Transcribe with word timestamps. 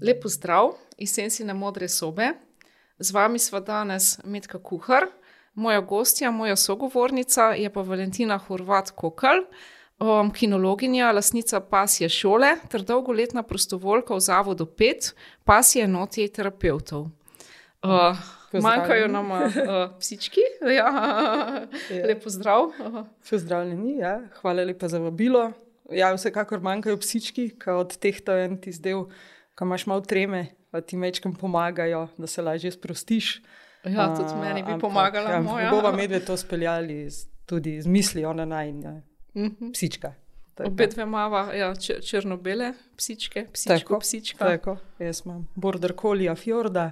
Lepo 0.00 0.28
zdrav 0.28 0.72
iz 0.98 1.12
Sensine 1.12 1.54
modre 1.54 1.88
sobe. 1.88 2.32
Z 2.98 3.12
vami 3.12 3.38
sva 3.38 3.60
danes 3.60 4.18
Medka 4.24 4.58
Kuhar, 4.58 5.06
moja 5.54 5.80
gostja, 5.80 6.30
moja 6.30 6.56
sogovornica 6.56 7.52
je 7.56 7.70
pa 7.72 7.82
Valentina 7.82 8.38
Horvat 8.38 8.90
Kokal, 8.90 9.44
um, 10.00 10.30
kinologinja, 10.32 11.12
lasnica 11.12 11.60
pasje 11.60 12.08
šole 12.08 12.54
ter 12.68 12.82
dolgoletna 12.82 13.42
prostovoljka 13.42 14.14
v 14.14 14.20
zavodu 14.20 14.66
PET, 14.66 15.14
pasje 15.44 15.84
enoti 15.84 16.28
terapeutov. 16.28 17.08
Uh, 17.84 18.16
manjkajo 18.52 19.08
nam 19.08 19.30
uh, 19.32 19.50
psički, 19.98 20.44
ja. 20.78 20.88
Ja. 21.90 22.06
lepo 22.06 22.30
zdrav. 22.30 22.72
Uh, 22.76 23.02
Pozdravljeni, 23.30 23.98
ja. 23.98 24.20
hvala 24.40 24.64
lepa 24.64 24.88
za 24.88 24.98
vabilo. 24.98 25.52
Ja, 25.90 26.12
vsekakor 26.14 26.60
manjkajo 26.60 26.96
psički, 27.00 27.50
ki 27.58 27.70
od 27.70 27.96
teh 27.98 28.20
to 28.24 28.36
en 28.36 28.60
ti 28.60 28.72
zdel, 28.72 29.08
ko 29.60 29.64
imaš 29.64 29.84
malo 29.86 30.00
treme, 30.00 30.40
pa 30.70 30.80
ti 30.80 30.96
mečkam 30.96 31.34
pomagajo, 31.34 32.08
da 32.16 32.26
se 32.26 32.40
lažje 32.40 32.72
sprostiš. 32.72 33.42
ja, 33.84 34.08
tudi 34.10 34.28
A, 34.30 34.36
meni 34.38 34.62
bi 34.62 34.72
ampak, 34.72 34.80
pomagala 34.80 35.30
ja, 35.30 35.40
moja. 35.42 35.70
Bova 35.70 35.92
medve 35.92 36.20
to 36.20 36.32
speljali 36.34 37.10
z, 37.10 37.28
tudi 37.46 37.76
z 37.76 37.86
mislijo 37.86 38.32
na 38.32 38.44
naj 38.46 38.72
Mhm. 39.34 39.70
psička. 39.72 40.14
Tako. 40.54 40.68
Obe 40.68 40.86
dve 40.86 41.02
imava 41.02 41.54
ja, 41.54 41.70
čr- 41.70 42.00
črno-bele 42.02 42.72
psičke, 42.96 43.46
psičko, 43.46 43.78
Tako, 43.78 44.00
psička. 44.00 44.44
Tako, 44.46 44.76
jaz 44.98 45.22
imam 45.24 45.48
border 45.54 45.92
collie 45.94 46.34
Fjorda, 46.34 46.90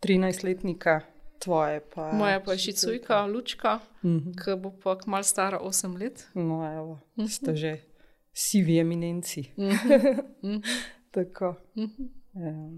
13-letnika, 0.00 1.00
tvoje 1.38 1.80
pa. 1.94 2.12
Moja 2.12 2.40
pa 2.40 2.52
je 2.52 2.58
šicujka, 2.60 3.22
lučka, 3.24 3.78
Mhm. 4.02 4.32
ki 4.34 4.56
bo 4.56 4.70
pa 4.74 4.96
kmalu 4.96 5.24
stara 5.24 5.58
8 5.58 5.96
let. 5.96 6.26
No, 6.34 6.72
evo, 6.72 6.98
Mhm. 7.16 7.26
ste 7.26 7.56
že 7.56 7.76
sivi 8.32 8.78
eminenci. 8.78 9.50
Mhm. 9.58 10.60
Tako. 11.16 11.54
Mhm. 11.76 12.04
Ja. 12.34 12.70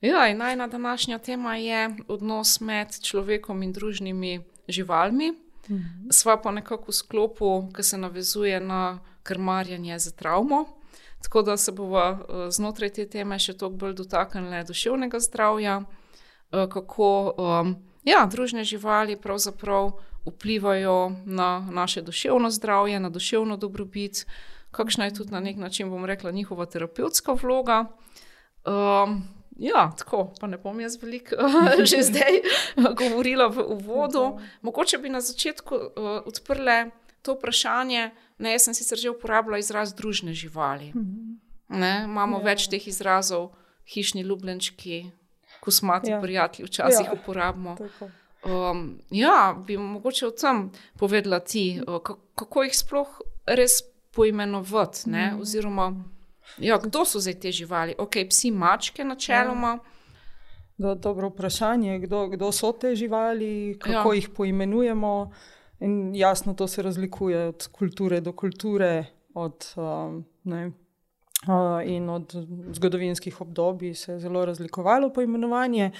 Ja, 0.00 0.28
in 0.28 0.36
najna 0.36 0.66
današnja 0.66 1.18
tema 1.18 1.56
je 1.56 1.96
odnos 2.08 2.60
med 2.60 3.00
človekom 3.00 3.62
in 3.62 3.72
družnimi 3.72 4.40
živalmi. 4.68 5.32
Mhm. 5.70 6.10
Sva 6.10 6.36
pa 6.42 6.50
nekako 6.50 6.90
v 6.90 6.94
sklopu, 6.94 7.72
ki 7.76 7.82
se 7.82 7.98
navezuje 7.98 8.60
na 8.60 8.98
krmarjenje 9.22 9.98
za 9.98 10.10
travmo. 10.10 10.64
Tako 11.22 11.42
da 11.42 11.56
se 11.56 11.72
bomo 11.72 12.18
znotraj 12.50 12.90
te 12.92 13.06
teme 13.06 13.38
še 13.38 13.54
toliko 13.54 13.76
bolj 13.76 13.94
dotaknili 13.94 14.64
duševnega 14.66 15.20
zdravja, 15.20 15.82
eh, 15.82 16.66
kako 16.70 17.34
um, 17.38 17.76
ja, 18.04 18.26
družne 18.26 18.64
živali 18.64 19.16
pravzaprav 19.16 19.92
vplivajo 20.26 21.12
na 21.24 21.68
naše 21.70 22.02
duševno 22.02 22.50
zdravje, 22.50 23.00
na 23.00 23.10
duševno 23.10 23.56
dobrobit, 23.56 24.26
kakšna 24.72 25.04
je 25.04 25.14
tudi 25.14 25.30
na 25.30 25.40
nek 25.40 25.56
način, 25.56 25.90
bom 25.90 26.04
rekla, 26.04 26.30
njihova 26.30 26.66
terapevtska 26.66 27.32
vloga. 27.34 27.84
Um, 28.64 29.22
ja, 29.56 29.92
tako, 29.92 30.32
pa 30.40 30.46
ne 30.46 30.58
bom 30.58 30.80
jaz 30.80 30.96
veliko 30.96 31.36
že 31.84 32.02
zdaj 32.02 32.32
govorila 32.98 33.46
v 33.48 33.64
uvodu. 33.68 34.38
Mogoče 34.62 34.98
bi 34.98 35.08
na 35.08 35.20
začetku 35.20 35.74
uh, 35.74 35.82
odprle 36.24 36.90
to 37.22 37.34
vprašanje. 37.34 38.10
Ne, 38.38 38.52
jaz 38.52 38.62
sem 38.62 38.74
sicer 38.74 38.98
že 38.98 39.10
uporabljala 39.10 39.58
izraz 39.58 39.94
družne 39.94 40.32
živali. 40.32 40.92
Ne, 41.68 42.02
imamo 42.04 42.38
Ja. 42.38 42.44
več 42.44 42.68
teh 42.68 42.82
izrazov, 42.84 43.52
hišni 43.86 44.22
ljubljenčki, 44.22 45.10
kosmati 45.60 46.10
Ja. 46.10 46.20
prijatelji, 46.20 46.66
včasih 46.66 47.06
Ja. 47.06 47.12
uporabimo. 47.12 47.76
Tako. 47.76 48.10
Um, 48.44 48.98
ja, 49.10 49.54
bi 49.56 49.76
mogoče 49.76 50.26
o 50.26 50.30
tem 50.32 50.70
povedala 50.96 51.38
ti, 51.40 51.80
ka- 51.80 52.18
kako 52.34 52.62
jih 52.62 52.74
sploh 52.74 53.08
res 53.46 53.70
poimenovati. 54.14 55.10
Ne? 55.10 55.26
Mhm. 55.26 55.40
Oziroma, 55.40 56.04
ja, 56.58 56.78
kdo 56.78 57.04
so 57.04 57.20
zdaj 57.20 57.40
te 57.40 57.52
živali? 57.52 57.94
Ok, 57.98 58.16
psi, 58.28 58.50
mačke, 58.50 59.04
načeloma. 59.04 59.78
Do, 60.78 60.94
dobro 60.94 61.28
vprašanje, 61.28 61.98
kdo, 61.98 62.26
kdo 62.28 62.52
so 62.52 62.72
te 62.72 62.94
živali, 62.96 63.78
kako 63.80 63.92
Ja. 63.92 64.14
ja. 64.14 64.14
jih 64.14 64.28
poimenujemo. 64.28 65.32
In 65.80 66.14
jasno, 66.14 66.54
to 66.54 66.68
se 66.68 66.82
razlikuje 66.82 67.48
od 67.48 67.68
kulture 67.72 68.20
do 68.20 68.32
kulture, 68.32 69.04
od, 69.34 69.66
um, 69.76 70.24
ne, 70.44 70.66
uh, 70.66 71.82
in 71.86 72.08
od 72.08 72.34
zgodovinskih 72.72 73.40
obdobij 73.40 73.94
se 73.94 74.12
je 74.12 74.18
zelo 74.20 74.44
razlikovalo 74.44 75.12
poimenovanje. 75.12 75.90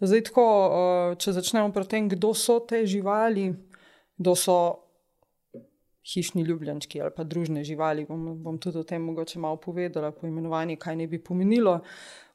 Zdaj, 0.00 0.22
tako, 0.24 0.46
uh, 0.66 1.18
če 1.18 1.32
začnemo 1.32 1.72
pri 1.72 1.84
tem, 1.84 2.08
kdo 2.08 2.34
so 2.34 2.58
te 2.60 2.86
živali, 2.86 3.52
kdo 4.18 4.34
so 4.34 4.56
hišni 6.04 6.42
ljubljenčki 6.42 7.00
ali 7.00 7.10
pa 7.10 7.24
družne 7.24 7.64
živali. 7.64 8.06
Bom, 8.06 8.42
bom 8.42 8.58
tudi 8.58 8.78
o 8.78 8.82
tem 8.82 9.02
mogoče 9.02 9.38
malo 9.38 9.56
povedala, 9.56 10.10
poimenovanje, 10.12 10.76
kaj 10.76 10.96
ne 10.96 11.06
bi 11.06 11.18
pomenilo. 11.18 11.80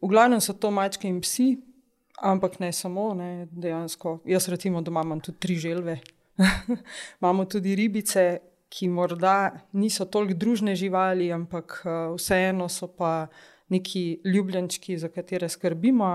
V 0.01 0.07
glavnem 0.07 0.41
so 0.41 0.53
to 0.53 0.71
mačke 0.71 1.07
in 1.07 1.21
psi, 1.21 1.57
ampak 2.17 2.59
ne 2.59 2.71
samo, 2.71 3.13
ne, 3.13 3.47
dejansko. 3.47 4.19
Jaz, 4.25 4.47
recimo, 4.47 4.81
doma 4.81 5.01
imam 5.01 5.19
tudi 5.19 5.37
tri 5.39 5.55
želve. 5.57 5.99
Imamo 7.21 7.45
tudi 7.45 7.75
ribice, 7.75 8.39
ki 8.69 8.87
morda 8.89 9.35
niso 9.73 10.05
toliko 10.05 10.33
družne 10.35 10.75
živali, 10.75 11.31
ampak 11.31 11.81
uh, 11.81 12.15
vseeno 12.15 12.69
so 12.69 12.87
pa 12.89 13.27
neki 13.67 14.21
ljubljenčki, 14.25 14.97
za 14.97 15.07
katere 15.07 15.49
skrbimo. 15.49 16.05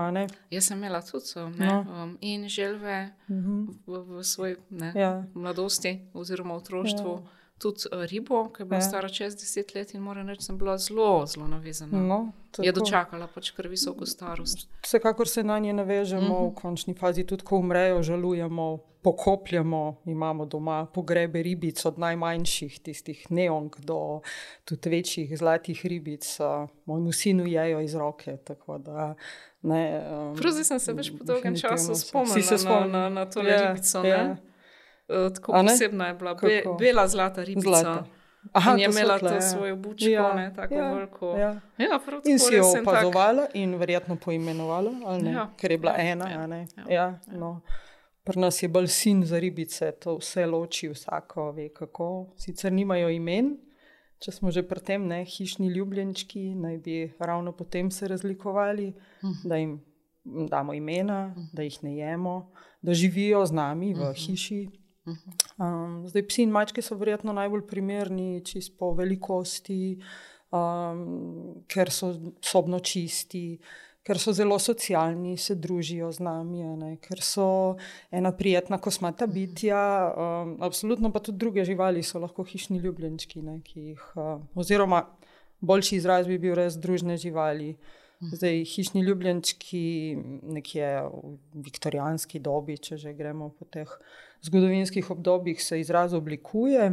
Jaz 0.49 0.63
sem 0.63 0.77
imela 0.77 1.01
tudi 1.01 1.25
ne, 1.57 1.65
No. 1.65 1.85
um, 2.03 2.17
in 2.21 2.47
želve 2.47 3.09
Mhm. 3.29 3.65
v, 3.87 3.99
v 4.09 4.23
svoji 4.23 4.55
Ja. 4.95 5.23
mladosti 5.33 5.99
oziroma 6.13 6.53
otroštvu. 6.55 7.09
Ja. 7.09 7.40
Tudi 7.61 7.85
uh, 7.87 8.03
ribo, 8.03 8.49
ki 8.49 8.61
je 8.61 8.65
bila 8.65 8.77
Ja. 8.77 8.81
stara 8.83 9.09
čez 9.09 9.35
deset 9.35 9.75
let 9.75 9.93
in 9.93 10.01
moram 10.01 10.25
reči, 10.25 10.41
sem 10.43 10.57
bila 10.57 10.77
zelo, 10.79 11.25
zelo 11.27 11.47
navezana. 11.47 11.97
No, 11.99 12.31
je 12.57 12.65
tako. 12.65 12.79
dočakala 12.79 13.27
pač 13.27 13.51
kar 13.51 13.67
visoko 13.67 14.05
starost. 14.07 14.65
Vsekakor 14.81 15.27
se 15.27 15.43
na 15.43 15.59
nje 15.59 15.73
navežemo, 15.73 16.21
Mhm. 16.23 16.31
uh 16.33 16.39
-huh. 16.39 16.51
v 16.51 16.55
končni 16.55 16.93
fazi 16.95 17.23
tudi, 17.23 17.43
ko 17.43 17.57
umrejo, 17.57 18.01
žalujemo, 18.01 18.65
pokopljamo. 19.03 19.81
Imamo 20.07 20.45
doma 20.45 20.85
pogrebe 20.87 21.41
ribic, 21.41 21.85
od 21.85 21.99
najmanjših, 21.99 22.79
tistih 22.79 23.31
neonk, 23.31 23.79
do 23.79 24.21
tudi 24.65 24.89
večjih 24.89 25.37
zlatih 25.37 25.85
ribic. 25.85 26.37
Mojemu 26.85 27.11
sinu 27.13 27.45
jejo 27.45 27.79
iz 27.79 27.95
roke. 27.95 28.37
tako 28.37 28.77
Da, 28.79 29.15
ne, 29.61 29.81
um, 30.11 30.35
Prav 30.35 30.51
zdaj 30.51 30.63
sem 30.63 30.79
se 30.79 30.93
več 30.93 31.11
po 31.11 31.23
dolgem 31.23 31.55
času 31.55 31.95
spomnila 31.95 32.41
se 32.41 32.51
na, 32.51 32.57
spomnimo. 32.57 32.87
na, 32.89 33.09
na 33.11 33.25
to 33.25 33.41
Ja, 33.41 33.67
ribico. 33.67 33.97
ja. 33.99 34.23
Ne? 34.23 34.37
Uh, 35.17 35.33
tako 35.33 35.51
posebna 35.53 36.07
je 36.07 36.13
bila, 36.13 36.33
be, 36.35 36.63
bela 36.79 37.07
zlata 37.07 37.43
ribica. 37.43 37.61
Zlata. 37.63 38.05
Aha, 38.53 38.71
in 38.71 38.79
je 38.79 38.85
imela 38.87 39.19
tle, 39.19 39.29
to 39.29 39.35
ja. 39.35 39.41
svojo 39.43 39.75
bučko, 39.77 40.09
Ja, 40.09 40.33
ne, 40.33 40.53
tako 40.55 40.73
ja, 40.73 40.93
veliko. 40.93 41.27
Ja. 41.31 41.49
Ja, 41.77 41.99
In 42.25 42.39
si 42.39 42.55
jo 42.55 42.63
sem 42.65 42.81
tak- 42.81 42.87
opazovala 42.87 43.47
in 43.53 43.75
verjetno 43.75 44.15
poimenovala? 44.15 44.91
Ja, 45.23 45.49
ker 45.55 45.71
je 45.71 45.77
bila 45.77 45.91
ja, 45.91 46.11
ena. 46.11 46.25
ja, 46.27 46.39
a 46.39 46.47
ne? 46.47 46.65
ja, 46.79 46.85
Ja, 46.89 47.05
no. 47.29 47.61
Pri 48.23 48.39
nas 48.39 48.63
je 48.63 48.67
bolj 48.67 48.87
sin 48.87 49.23
za 49.23 49.39
ribice, 49.39 49.91
to 49.93 50.17
vse 50.17 50.45
loči, 50.45 50.89
vsako 50.89 51.51
ve 51.51 51.69
kako. 51.69 52.33
Sicer 52.35 52.71
nimajo 52.71 53.09
imen, 53.09 53.57
če 54.19 54.31
smo 54.31 54.51
že 54.51 54.63
pri 54.63 54.79
tem, 54.81 55.07
ne, 55.07 55.25
hišni 55.25 55.67
ljubljenčki 55.69 56.55
naj 56.55 56.77
bi 56.77 56.97
ravno 57.19 57.51
potem 57.51 57.91
se 57.91 58.07
razlikovali, 58.07 58.93
Mhm. 59.23 59.41
da 59.45 59.55
jim 59.55 59.81
damo 60.49 60.73
imena, 60.73 61.21
da 61.53 61.63
jih 61.63 61.83
ne 61.83 61.95
jemo, 61.95 62.51
da 62.81 62.93
živijo 62.93 63.45
z 63.45 63.51
nami 63.53 63.93
v 63.93 64.13
hiši. 64.15 64.69
Um, 65.05 66.03
zdaj, 66.07 66.27
psi 66.29 66.43
in 66.45 66.51
mačke 66.53 66.81
so 66.85 66.95
verjetno 66.99 67.33
najbolj 67.33 67.63
primerni, 67.69 68.41
čist 68.45 68.75
po 68.77 68.91
velikosti, 68.97 69.97
um, 70.53 71.63
ker 71.71 71.89
so 71.93 72.11
sobno 72.45 72.79
čisti, 72.85 73.57
ker 74.05 74.19
so 74.21 74.33
zelo 74.33 74.57
socialni, 74.61 75.37
se 75.37 75.55
družijo 75.61 76.11
z 76.13 76.25
nami, 76.25 76.63
ne, 76.77 76.91
ker 77.01 77.21
so 77.25 77.47
ena 78.13 78.33
prijetna 78.37 78.77
kosmata 78.81 79.27
bitja. 79.29 79.81
Um, 80.13 80.55
absolutno 80.61 81.11
pa 81.13 81.21
tudi 81.21 81.41
druge 81.41 81.65
živali 81.65 82.03
so 82.05 82.21
lahko 82.21 82.45
hišni 82.45 82.81
ljubljenčki, 82.81 83.41
ne, 83.45 83.59
ki 83.65 83.87
jih, 83.91 84.05
uh, 84.17 84.37
oziroma 84.53 85.05
boljši 85.61 85.97
izraz 85.97 86.29
bi 86.29 86.37
bil 86.41 86.55
res 86.57 86.77
družne 86.81 87.17
živali. 87.21 87.75
Zdaj, 88.21 88.59
hišni 88.69 89.01
ljubljenčki, 89.01 90.13
nekje 90.53 90.89
v 91.09 91.61
viktorijanski 91.65 92.37
dobi, 92.37 92.75
če 92.77 92.99
že 93.01 93.15
gremo 93.17 93.47
po 93.57 93.65
teh 93.65 93.89
zgodovinskih 94.45 95.11
obdobjih, 95.11 95.63
se 95.63 95.79
izraz 95.79 96.13
oblikuje, 96.13 96.91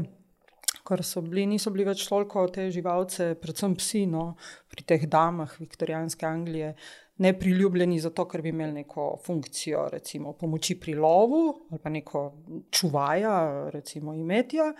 ker 0.89 1.05
so 1.05 1.21
bili, 1.25 1.47
niso 1.49 1.71
bili 1.73 1.87
več 1.89 2.06
toliko 2.09 2.47
te 2.53 2.69
živalce, 2.73 3.35
predvsem 3.41 3.77
psi, 3.77 4.06
no, 4.09 4.31
pri 4.73 4.87
teh 4.89 5.05
damah 5.11 5.53
viktorijanske 5.61 6.27
Anglije, 6.27 6.73
nepriljubljeni 7.25 7.99
zato, 8.00 8.25
ker 8.31 8.43
bi 8.45 8.53
imeli 8.55 8.81
neko 8.83 9.11
funkcijo, 9.25 9.89
recimo 9.93 10.33
pomoči 10.39 10.79
pri 10.81 10.95
lovu 10.95 11.43
ali 11.71 11.81
pa 11.83 11.91
neko 11.91 12.25
čuvaja, 12.71 13.37
recimo 13.75 14.15
imetja. 14.15 14.73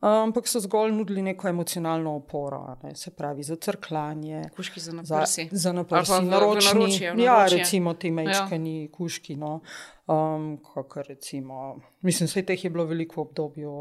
Ampak 0.00 0.48
so 0.48 0.60
zgolj 0.60 0.92
nudili 0.92 1.22
neko 1.22 1.48
emocionalno 1.48 2.14
oporo, 2.16 2.76
ne, 2.82 2.94
se 2.94 3.10
pravi 3.10 3.42
za 3.42 3.56
crklanje. 3.56 4.44
Kuški 4.56 4.80
za 4.80 4.92
Za, 5.02 5.14
naprsi. 5.16 5.48
za 5.52 5.70
Ali 5.70 5.76
naprsi, 5.76 6.12
naročni, 6.24 6.80
naročje, 6.80 7.06
ja, 7.06 7.14
naročje. 7.14 7.58
recimo 7.58 7.94
ti 7.94 8.10
mečkani 8.10 8.82
ja. 8.82 8.90
kuški. 8.92 9.36
No. 9.36 9.60
Um, 10.08 10.58
kakor 10.74 11.04
recimo, 11.08 11.80
mislim, 12.00 12.26
vse 12.26 12.42
teh 12.42 12.64
je 12.64 12.70
bilo 12.70 12.84
veliko 12.88 13.20
v 13.20 13.24
obdobju 13.26 13.72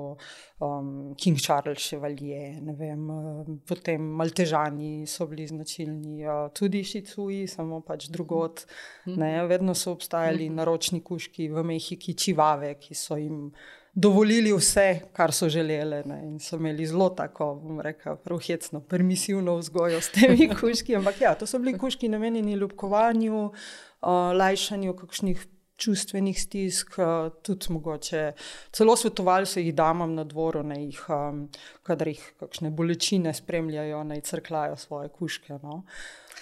um, 0.60 1.16
King 1.16 1.38
Charles 1.40 1.80
Chevalier, 1.90 2.58
ne 2.62 2.76
vem, 2.76 3.10
um, 3.10 3.62
potem 3.68 4.02
Maltežani 4.02 5.06
so 5.08 5.28
bili 5.28 5.48
značilni, 5.48 6.26
uh, 6.28 6.50
tudi 6.52 6.84
Šicuji, 6.84 7.48
samo 7.48 7.80
pač 7.80 8.10
drugot. 8.12 8.66
Ne, 9.06 9.48
vedno 9.48 9.76
so 9.76 9.96
obstajali 9.96 10.50
naročni 10.50 11.00
kuški 11.00 11.48
v 11.48 11.64
Mehiki, 11.64 12.14
čivave, 12.14 12.74
ki 12.76 12.96
so 12.96 13.16
jim 13.16 13.54
dovolili 13.98 14.54
vse, 14.54 15.00
kar 15.14 15.32
so 15.34 15.50
želeli. 15.50 16.04
Ne, 16.06 16.20
in 16.24 16.40
so 16.40 16.56
imeli 16.56 16.86
zelo 16.86 17.10
tako, 17.10 17.56
bom 17.64 17.82
rekel, 17.82 18.16
pravhecno, 18.16 18.82
permisivno 18.82 19.56
vzgojo 19.58 20.02
s 20.02 20.12
temi 20.14 20.50
kuški. 20.60 20.96
Ampak 20.96 21.22
ja, 21.22 21.34
to 21.36 21.48
so 21.50 21.60
bili 21.60 21.78
kuški 21.78 22.10
namenjeni 22.10 22.54
ljubkovanju, 22.54 23.46
uh, 23.46 24.10
lajšanju 24.38 24.94
kakšnih 24.96 25.46
čustvenih 25.78 26.42
stisk, 26.42 26.96
uh, 26.98 27.06
tudi 27.42 27.66
mogoče. 27.70 28.32
Celo 28.72 28.96
svetovali 28.96 29.46
so 29.46 29.60
jih 29.60 29.76
damam 29.76 30.16
na 30.16 30.24
dvoru, 30.24 30.64
naj 30.64 30.84
jih, 30.84 31.04
um, 31.10 31.44
kadar 31.84 32.08
jih 32.08 32.34
kakšne 32.40 32.70
bolečine 32.70 33.34
spremljajo, 33.34 34.04
naj 34.04 34.22
crklajo 34.22 34.76
svoje 34.78 35.10
kuške. 35.10 35.60
No. 35.64 35.84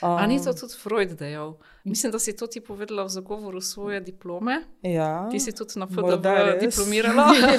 A 0.01 0.27
ni 0.27 0.43
to 0.43 0.53
tudi 0.53 0.73
Freud 0.73 1.09
dejal? 1.11 1.53
Mislim, 1.83 2.11
da 2.11 2.19
si 2.19 2.35
to 2.35 2.47
ti 2.47 2.59
povedala 2.61 3.03
v 3.03 3.09
zagovoru 3.09 3.61
svoje 3.61 4.01
diplome. 4.01 4.57
Ja, 4.81 5.29
Ti 5.31 5.39
si 5.39 5.51
tudi 5.51 5.79
na 5.79 5.87
res. 6.45 6.65
diplomirala 6.65 7.27
ja, 7.35 7.51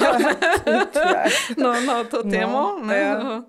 tudi, 0.85 0.99
ja. 0.99 1.23
na, 1.57 1.79
na 1.81 2.03
to 2.03 2.17
No, 2.17 2.31
temo. 2.31 2.77
ne, 2.83 2.97
ja. 2.97 3.41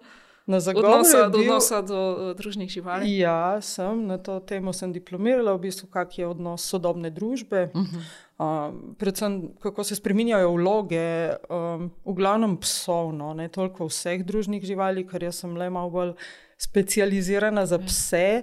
Na 0.48 0.60
zagovoru 0.60 0.92
Odnosa, 0.92 1.18
je 1.18 1.28
bil- 1.28 1.40
odnosa 1.40 1.82
do 1.84 2.00
uh, 2.12 2.36
družnih 2.36 2.70
živali. 2.72 3.04
Ja, 3.18 3.60
sem 3.60 4.06
na 4.08 4.16
to 4.16 4.40
temo 4.40 4.72
sem 4.72 4.92
diplomirala, 4.96 5.52
v 5.52 5.68
bistvu, 5.68 5.90
kak 5.92 6.16
je 6.18 6.24
odnos 6.24 6.64
sodobne 6.64 7.10
družbe. 7.12 7.68
Uh 7.74 7.84
-huh. 7.84 8.00
um, 8.40 8.94
predvsem, 8.98 9.52
kako 9.60 9.84
se 9.84 9.96
spreminjajo 9.96 10.54
vloge, 10.56 11.36
um, 11.52 11.90
v 12.04 12.14
glavnem 12.16 12.56
psov, 12.56 13.12
no, 13.12 13.34
ne 13.34 13.48
toliko 13.48 13.92
vseh 13.92 14.24
družnih 14.24 14.64
živali, 14.64 15.04
ker 15.06 15.22
jaz 15.22 15.44
sem 15.44 15.56
le 15.56 15.70
malo 15.70 15.90
bolj 15.90 16.12
specializirana 16.56 17.66
za 17.66 17.78
pse. 17.78 18.42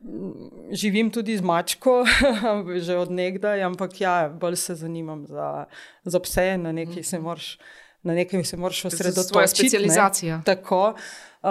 Mm, 0.00 0.32
Živim 0.70 1.10
tudi 1.10 1.36
z 1.36 1.42
mačko, 1.42 2.04
že 2.86 2.96
od 2.96 3.10
nekdaj, 3.10 3.62
ampak 3.62 4.00
ja, 4.00 4.28
bolj 4.28 4.56
se 4.56 4.74
zanimam 4.74 5.26
za, 5.26 5.64
za 6.04 6.20
pse, 6.20 6.58
na 6.58 6.72
nekaj 6.72 7.02
se 7.02 7.18
moraš. 7.18 7.58
Na 8.02 8.14
nekaj 8.14 8.44
se 8.44 8.56
moraš 8.56 8.84
osredotočiti. 8.84 9.38
ne. 9.38 9.46
specializacija. 9.48 10.42
Tako. 10.44 10.94
Uh, 11.42 11.48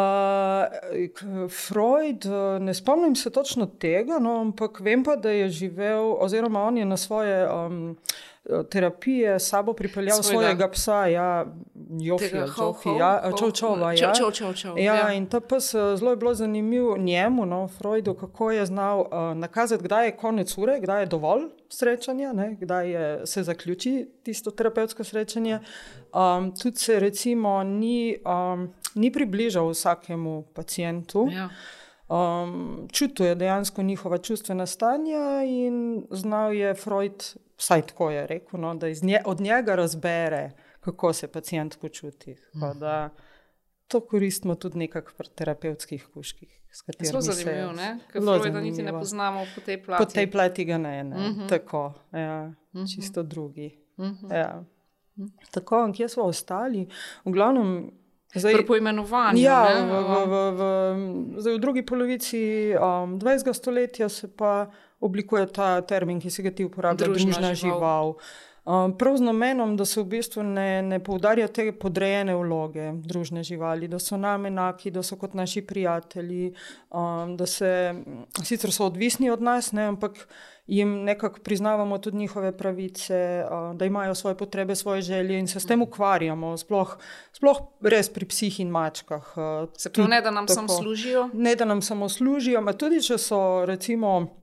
Freud, 1.49 2.25
uh, 2.25 2.31
ne 2.59 2.73
spomnim 2.73 3.15
se 3.15 3.29
točno 3.29 3.65
tega, 3.67 4.19
no, 4.19 4.38
ampak 4.38 4.79
vem 4.79 5.03
pa, 5.03 5.15
da 5.15 5.29
je 5.29 5.49
živel, 5.49 6.15
oziroma 6.19 6.61
on 6.61 6.77
je 6.77 6.85
na 6.85 6.97
svoje 6.97 7.49
um, 7.49 7.97
terapije 8.69 9.39
s 9.39 9.49
sabo 9.49 9.73
pripeljal 9.73 10.17
Svojega- 10.17 10.23
Svojega. 10.23 10.67
psa, 10.69 11.05
ja, 11.05 11.45
Jofija, 11.91 12.39
ja, 12.39 12.47
Čovčova. 13.31 13.95
čov, 13.95 13.99
Ja. 13.99 14.13
čov, 14.13 14.31
čov, 14.31 14.53
čov, 14.55 14.77
Ja, 14.77 14.95
ja. 14.95 15.13
in 15.13 15.25
ta 15.25 15.39
pes 15.39 15.73
eh, 15.73 15.95
zelo 15.95 16.11
je 16.11 16.17
bilo 16.17 16.33
zanimiv 16.33 16.97
njemu, 16.97 17.45
no, 17.45 17.67
Freudu, 17.69 18.13
kako 18.13 18.51
je 18.51 18.65
znal 18.65 18.99
uh, 19.01 19.07
nakazati, 19.35 19.83
kdaj 19.83 20.05
je 20.05 20.11
konec 20.13 20.57
ure, 20.57 20.79
kdaj 20.79 21.01
je 21.01 21.05
dovolj 21.07 21.41
srečanja, 21.69 22.33
ne, 22.33 22.55
kdaj 22.55 22.89
je, 22.89 23.25
se 23.25 23.43
zaključi 23.43 23.93
tisto 24.23 24.51
terapevtsko 24.51 25.03
srečanje. 25.03 25.59
Um, 26.13 26.53
tudi 26.53 26.77
se 26.77 26.99
recimo 26.99 27.63
ni, 27.63 28.17
um, 28.25 28.73
ni 28.95 29.11
približal 29.11 29.69
vsakemu 29.69 30.43
pacijentu. 30.55 31.27
Ja. 31.31 31.49
Um, 32.11 32.88
čutil 32.91 33.25
je 33.25 33.35
dejansko 33.35 33.83
njihova 33.83 34.17
čustvena 34.17 34.65
stanja 34.65 35.43
in 35.47 36.07
znal 36.11 36.53
je 36.53 36.73
Freud, 36.73 37.23
vsaj 37.57 37.81
tako 37.81 38.09
je 38.11 38.27
rekel, 38.27 38.59
no, 38.59 38.75
da 38.75 38.88
iz 38.88 39.03
nje, 39.03 39.21
od 39.25 39.39
njega 39.39 39.75
razbere, 39.75 40.51
kako 40.79 41.13
se 41.13 41.27
pacijent 41.27 41.79
počuti. 41.79 42.35
Tako 42.53 42.73
Da, 42.79 43.09
to 43.88 43.99
koristimo 43.99 44.55
tudi 44.55 44.77
nekako 44.77 45.11
pri 45.17 45.27
terapevtskih 45.35 46.07
kuških. 46.13 46.61
Zelo 47.03 47.21
zanimivo, 47.21 47.71
ne? 47.71 47.99
ker 48.11 48.21
Zelo 48.21 48.39
Freuda 48.39 48.61
niti 48.61 48.83
ne 48.83 48.91
poznamo 48.91 49.45
po 49.55 49.61
tej 49.61 49.83
plati. 49.83 50.05
Po 50.05 50.11
tej 50.11 50.31
plati 50.31 50.65
ga 50.65 50.77
ne, 50.77 51.03
ne. 51.03 51.15
Mhm. 51.17 51.31
Uh 51.31 51.38
-huh. 51.38 51.49
tako, 51.49 51.93
ja, 52.11 52.53
uh 52.73 52.81
-huh. 52.81 52.95
čisto 52.95 53.23
drugi. 53.23 53.77
Uh 53.97 54.05
Mhm. 54.05 54.25
-huh. 54.25 54.35
ja. 54.35 54.63
Tako, 55.51 55.91
kje 55.95 56.09
smo 56.09 56.23
ostali? 56.23 56.88
V 57.25 57.31
glavnem, 57.31 57.91
zdaj, 58.39 58.66
poimenovanju. 58.68 59.42
Ja, 59.44 59.63
ne, 59.68 59.81
v, 59.83 59.92
v, 59.92 60.16
v, 60.28 60.36
v, 60.56 60.62
zdaj 61.42 61.57
v 61.57 61.60
drugi 61.60 61.83
polovici 61.83 62.72
um, 62.75 63.19
20. 63.19 63.54
stoletja 63.54 64.10
se 64.10 64.28
pa 64.28 64.72
oblikuje 65.00 65.45
ta 65.51 65.81
termin, 65.81 66.19
ki 66.22 66.31
se 66.31 66.44
ga 66.45 66.51
ti 66.51 66.66
uporablja, 66.66 67.07
družna 67.07 67.54
žival. 67.54 67.56
žival. 67.56 68.16
Um, 68.66 68.98
prav 68.98 69.18
z 69.18 69.22
namenom, 69.22 69.78
da 69.78 69.86
se 69.86 70.02
v 70.02 70.06
bistvu 70.06 70.44
ne, 70.44 70.81
ne 70.86 71.00
poudarja 71.02 71.48
te 71.50 71.72
podrejene 71.74 72.36
vloge 72.38 72.92
družne 72.94 73.42
živali, 73.44 73.88
da 73.90 73.98
so 74.00 74.19
nam 74.22 74.46
enaki, 74.46 74.92
da 74.94 75.02
so 75.02 75.18
kot 75.18 75.34
naši 75.34 75.63
prijatelji, 75.66 76.52
um, 76.94 77.34
da 77.38 77.48
se 77.50 77.72
sicer 78.44 78.69
so 78.72 78.86
odvisni 78.86 79.31
od 79.34 79.42
nas, 79.42 79.72
ne, 79.74 79.88
ampak 79.90 80.28
jim 80.68 80.92
nekako 81.04 81.40
priznavamo 81.42 81.98
tudi 81.98 82.18
njihove 82.18 82.52
pravice, 82.58 83.44
uh, 83.46 83.75
da 83.78 83.86
imajo 83.86 84.16
svoje 84.16 84.38
potrebe, 84.38 84.75
svoje 84.75 85.02
želje 85.02 85.40
in 85.40 85.48
se 85.48 85.60
s 85.60 85.66
tem 85.66 85.81
ukvarjamo, 85.81 86.54
sploh, 86.58 86.98
sploh 87.34 87.62
res 87.81 88.13
pri 88.13 88.25
psih 88.25 88.60
in 88.60 88.69
mačkah. 88.69 89.34
Uh, 89.38 89.69
Se 89.78 89.90
pravi, 89.90 90.10
ne 90.10 90.22
da 90.22 90.31
nam 90.31 90.48
tako. 90.48 90.56
samo 90.56 90.81
služijo. 90.81 91.30
Ne, 91.34 91.56
da 91.56 91.66
nam 91.66 91.81
samo 91.81 92.10
služijo, 92.10 92.60
ampak 92.60 92.78
tudi 92.78 93.02
če 93.02 93.18
so, 93.18 93.66
recimo, 93.66 94.40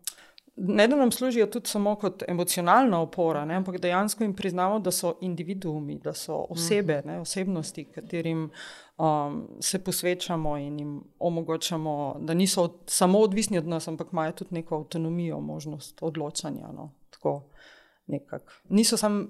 ne 0.59 0.89
da 0.89 0.97
nam 0.97 1.13
služijo 1.13 1.47
tudi 1.47 1.69
samo 1.69 1.95
kot 1.95 2.23
emocionalna 2.29 3.01
opora, 3.01 3.45
ne, 3.45 3.55
ampak 3.55 3.81
dejansko 3.81 4.25
jim 4.25 4.35
priznamo, 4.35 4.79
da 4.79 4.91
so 4.91 5.15
individuumi, 5.21 5.99
da 5.99 6.13
so 6.15 6.47
osebe, 6.51 7.03
ne, 7.05 7.21
osebnosti, 7.21 7.85
katerim 7.85 8.51
um, 8.99 9.49
se 9.61 9.79
posvečamo 9.85 10.57
in 10.57 10.79
jim 10.79 11.01
omogočamo, 11.19 12.17
da 12.21 12.35
niso 12.35 12.63
od, 12.63 12.73
samo 12.87 13.19
odvisni 13.19 13.59
od 13.59 13.67
nas, 13.67 13.89
ampak 13.89 14.13
imajo 14.13 14.33
tudi 14.33 14.55
neko 14.55 14.77
avtonomijo, 14.77 15.41
možnost 15.41 15.99
odločanja. 16.01 16.69
No, 16.73 16.93
tako 17.11 17.43
nekako. 18.07 18.53
Niso 18.69 18.97
samo, 18.97 19.27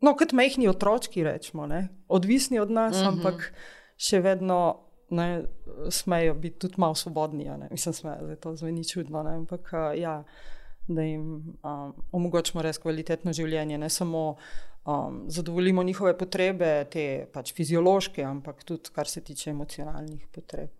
no, 0.00 0.16
kot 0.16 0.32
majhni 0.32 0.68
otročki, 0.68 1.24
rečemo, 1.24 1.66
ne, 1.66 1.88
odvisni 2.08 2.58
od 2.58 2.70
nas, 2.70 2.96
mm 2.96 3.00
-hmm. 3.00 3.08
ampak 3.08 3.52
še 3.96 4.20
vedno 4.20 4.87
ne, 5.10 5.44
smejo 5.90 6.34
biti 6.34 6.58
tudi 6.58 6.74
malo 6.78 6.94
svobodni. 6.94 7.48
a 7.48 7.56
ne. 7.56 7.68
Mislim, 7.70 7.94
smejo, 7.94 8.26
da 8.26 8.36
to 8.36 8.56
zveni 8.56 8.84
čudno, 8.84 9.22
ne, 9.22 9.34
ampak 9.34 9.70
uh, 9.72 9.98
ja, 10.00 10.24
da 10.88 11.02
jim 11.02 11.56
um, 11.62 11.94
omogočimo 12.12 12.62
res 12.62 12.78
kvalitetno 12.78 13.32
življenje, 13.32 13.78
ne 13.78 13.88
samo 13.88 14.36
um, 14.84 15.22
zadovoljimo 15.28 15.82
njihove 15.82 16.16
potrebe, 16.18 16.84
te 16.90 17.26
pač 17.32 17.52
fiziološke, 17.54 18.24
ampak 18.24 18.64
tudi 18.64 18.92
kar 18.94 19.08
se 19.08 19.24
tiče 19.24 19.50
emocionalnih 19.50 20.26
potreb. 20.32 20.70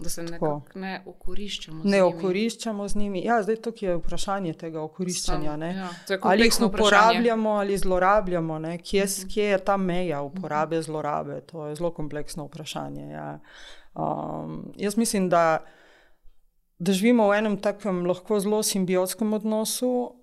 Da 0.00 0.08
se 0.08 0.22
nekako 0.22 0.62
ne 0.74 1.02
okoriščamo. 1.06 1.80
z 1.80 1.84
Ne 1.84 1.90
njimi. 1.92 2.02
okoriščamo 2.10 2.88
z 2.88 2.96
njimi. 2.96 3.22
Ja, 3.22 3.42
zdaj 3.42 3.56
tukaj 3.58 3.88
je 3.88 3.96
vprašanje 3.96 4.52
tega 4.54 4.80
okoriščanja. 4.82 5.50
Sam, 5.50 5.60
ne. 5.60 5.68
ja, 5.68 5.88
Ali 5.88 6.10
jih 6.10 6.20
kompleksno 6.20 6.66
vprašanje. 6.66 6.88
uporabljamo 7.02 7.50
ali 7.52 7.78
zlorabljamo, 7.78 8.58
ne? 8.58 8.78
kje, 8.80 9.02
s- 9.04 9.24
kje 9.24 9.44
je 9.44 9.58
ta 9.60 9.76
meja 9.78 10.22
uporabe, 10.22 10.82
zlorabe. 10.82 11.40
To 11.42 11.66
je 11.66 11.74
zelo 11.74 11.90
kompleksno 11.92 12.44
vprašanje. 12.44 13.08
Ja. 13.08 13.38
Um, 13.94 14.72
jaz 14.76 14.96
mislim, 14.96 15.28
da, 15.28 15.58
da 16.78 16.92
živimo 16.92 17.28
v 17.28 17.34
enem 17.34 17.56
takem 17.58 18.06
lahko 18.06 18.40
zelo 18.40 18.62
simbiotskem 18.62 19.32
odnosu, 19.32 20.14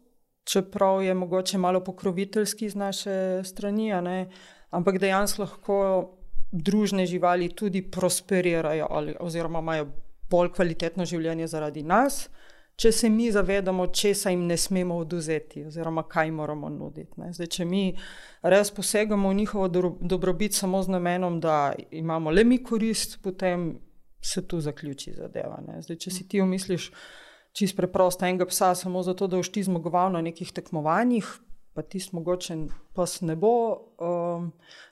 čeprav 0.45 1.03
je 1.03 1.13
mogoče 1.13 1.57
malo 1.57 1.79
pokroviteljski 1.81 2.69
z 2.69 2.75
naše 2.75 3.15
strani, 3.43 3.91
ne, 3.93 4.29
ampak 4.69 4.97
dejansko 4.97 5.41
lahko 5.41 5.77
družne 6.51 7.05
živali 7.05 7.49
tudi 7.55 7.81
prosperirajo 7.81 8.87
ali, 8.89 9.15
oziroma 9.19 9.59
imajo 9.59 9.87
bolj 10.29 10.51
kvalitetno 10.55 11.05
življenje 11.05 11.47
zaradi 11.47 11.83
nas, 11.83 12.29
če 12.77 12.91
se 12.91 13.09
mi 13.09 13.31
zavedamo, 13.31 13.87
česa 13.87 14.29
jim 14.29 14.45
ne 14.47 14.57
smemo 14.57 14.97
oduzeti, 15.01 15.65
oziroma 15.65 16.03
kaj 16.03 16.31
moramo 16.31 16.69
nuditi. 16.69 17.11
ne. 17.17 17.33
Zdaj, 17.33 17.47
če 17.47 17.65
mi 17.65 17.97
res 18.43 18.71
posegamo 18.71 19.29
v 19.29 19.33
njihovo 19.33 19.67
dobro- 19.67 19.97
dobrobit 20.01 20.53
samo 20.53 20.83
z 20.83 20.93
namenom, 20.93 21.39
da 21.39 21.73
imamo 21.91 22.31
le 22.31 22.43
mi 22.43 22.63
korist, 22.63 23.19
potem 23.23 23.79
se 24.21 24.47
tu 24.47 24.61
zaključi 24.61 25.13
zadeva. 25.13 25.61
ne. 25.67 25.81
Zdaj, 25.81 25.97
če 25.97 26.11
si 26.11 26.27
ti 26.27 26.41
umisliš 26.41 26.91
čist 27.53 27.75
preprosto 27.75 28.25
enega 28.25 28.45
psa 28.45 28.75
samo 28.75 29.03
zato, 29.03 29.27
da 29.27 29.37
boš 29.37 29.49
ti 29.51 29.63
zmagoval 29.63 30.11
na 30.11 30.21
nekih 30.21 30.51
tekmovanjih. 30.53 31.25
Pa 31.77 31.83
tisti 31.85 32.15
mogoče 32.17 32.55
pes 32.97 33.19
ne 33.21 33.35
bo 33.37 33.53
um, 34.01 34.47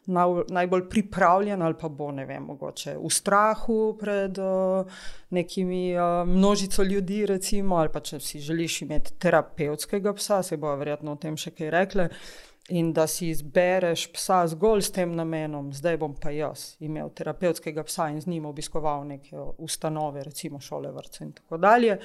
naj, 0.06 0.34
najbolj 0.54 0.84
pripravljen, 0.90 1.62
ali 1.66 1.74
pa 1.82 1.90
bo 1.90 2.12
ne 2.14 2.28
vem, 2.30 2.44
mogoče 2.46 2.94
v 3.02 3.10
strahu 3.10 3.78
pred 3.98 4.38
uh, 4.38 5.00
nekimi 5.34 5.96
uh, 5.98 6.22
množico 6.30 6.84
ljudi, 6.86 7.24
recimo, 7.26 7.80
ali 7.82 7.90
pa 7.90 8.04
če 8.06 8.20
si 8.22 8.40
želiš 8.40 8.84
imeti 8.86 9.16
terapevtskega 9.18 10.14
psa, 10.14 10.44
se 10.46 10.60
bo 10.62 10.76
verjetno 10.78 11.16
o 11.16 11.22
tem 11.24 11.38
še 11.42 11.56
kaj 11.58 11.74
rekle. 11.74 12.10
In 12.78 12.92
da 12.94 13.08
si 13.10 13.32
izbereš 13.34 14.08
psa 14.14 14.44
zgolj 14.54 14.86
s 14.86 14.94
tem 14.94 15.12
namenom, 15.18 15.72
zdaj 15.74 15.98
bom 16.02 16.14
pa 16.22 16.30
jaz 16.34 16.76
imel 16.86 17.10
terapevtskega 17.18 17.84
psa 17.90 18.12
in 18.14 18.22
z 18.22 18.30
njim 18.30 18.46
obiskoval 18.50 19.08
neke 19.10 19.42
ustanove, 19.58 20.24
recimo 20.30 20.62
šole, 20.62 20.94
vrtce 20.94 21.24
in 21.26 21.34
tako 21.34 21.58
dalje. 21.58 21.98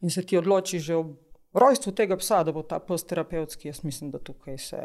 In 0.00 0.12
se 0.12 0.22
ti 0.22 0.36
odločiš 0.36 0.82
že 0.82 0.96
ob 0.96 1.16
rojstvu 1.52 1.92
tega 1.92 2.16
psa, 2.16 2.42
da 2.44 2.52
bo 2.52 2.62
ta 2.62 2.78
pes 2.78 3.04
terapevtski, 3.04 3.68
jaz 3.68 3.84
mislim, 3.84 4.10
da 4.10 4.18
tukaj 4.18 4.58
se 4.58 4.82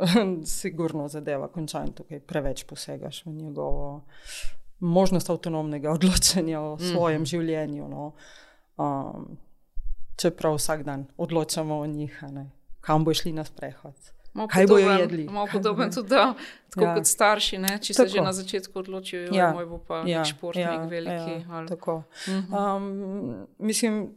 sigurno 0.60 1.08
zadeva 1.08 1.48
konča 1.48 1.84
in 1.86 1.92
tukaj 1.92 2.20
preveč 2.20 2.64
posegaš 2.64 3.24
v 3.26 3.30
njegovo 3.30 4.04
možnost 4.80 5.30
avtonomnega 5.30 5.92
odločanja 5.98 6.60
o 6.60 6.78
svojem 6.78 7.20
mm 7.20 7.24
-hmm. 7.24 7.28
življenju. 7.28 7.88
No. 7.88 8.12
Um, 8.76 9.38
čeprav 10.16 10.54
vsak 10.54 10.82
dan 10.82 11.06
odločamo 11.16 11.78
o 11.78 11.86
njih, 11.86 12.22
kam 12.80 13.04
bo 13.04 13.14
šli 13.14 13.32
na 13.32 13.44
sprehod. 13.44 13.94
Malo 14.32 14.48
kaj 14.48 14.66
bojo 14.66 14.90
jedli? 14.90 15.24
Malo 15.24 15.48
podoben 15.52 15.90
tudi, 15.92 16.08
da, 16.08 16.34
tako 16.70 16.84
ja. 16.84 16.94
kot 16.94 17.06
starši, 17.06 17.58
ne? 17.58 17.78
če 17.82 17.94
tako. 17.94 18.08
se 18.08 18.12
že 18.16 18.22
na 18.22 18.32
začetku 18.32 18.78
odločijo, 18.78 19.30
da 19.30 19.36
ja. 19.36 19.52
moj 19.52 19.66
bo 19.66 19.78
pa 19.78 20.02
ja. 20.06 20.24
športnik 20.24 20.66
ja. 20.66 20.84
veliki. 20.84 21.32
Ja. 21.48 21.66
Tako. 21.68 21.96
Uh 21.96 22.04
-huh. 22.32 22.76
um, 22.76 23.46
mislim, 23.58 24.14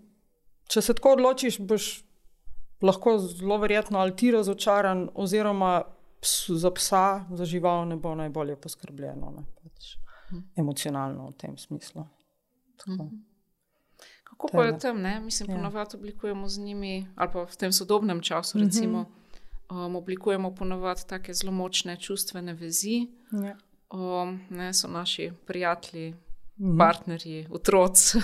če 0.67 0.81
se 0.81 0.93
tako 0.93 1.15
odločiš, 1.17 1.59
boš 1.59 2.03
lahko 2.81 3.17
zelo 3.17 3.57
verjetno 3.57 3.99
ali 3.99 4.15
ti 4.15 4.31
razočaran, 4.31 5.09
oziroma 5.15 5.83
ps, 6.21 6.49
za 6.49 6.71
psa, 6.71 7.25
za 7.31 7.45
žival 7.45 7.87
ne 7.87 7.95
bo 7.95 8.15
najbolje 8.15 8.55
poskrbljeno, 8.55 9.33
ne? 9.37 9.45
Pač 9.63 9.95
-huh. 9.95 10.41
emocionalno 10.55 11.29
v 11.29 11.33
tem 11.37 11.57
smislu. 11.57 12.01
Uh 12.01 12.95
-huh. 12.95 13.09
Kako 14.23 14.47
pa 14.51 14.63
je 14.65 14.79
tam, 14.79 15.01
ne? 15.01 15.19
mislim, 15.19 15.49
ja. 15.49 15.55
ponovadi 15.55 15.97
oblikujemo 15.97 16.47
z 16.47 16.59
njimi, 16.59 17.07
ali 17.15 17.31
pa 17.33 17.45
v 17.45 17.55
tem 17.55 17.71
sodobnem 17.71 18.21
času, 18.21 18.59
recimo. 18.59 18.99
Uh 18.99 19.05
-huh 19.05 19.23
um, 19.73 19.95
oblikujemo 19.95 20.55
ponovadi 20.55 21.01
tako 21.07 21.33
zelo 21.33 21.51
močne 21.51 21.97
čustvene 21.97 22.53
vezi. 22.53 23.07
Ja. 23.31 23.57
Um, 23.89 24.39
ne, 24.49 24.73
so 24.73 24.87
naši 24.87 25.31
prijatelji, 25.45 26.09
mhm. 26.09 26.19
Partnerji, 26.79 27.47
otroci, 27.51 28.17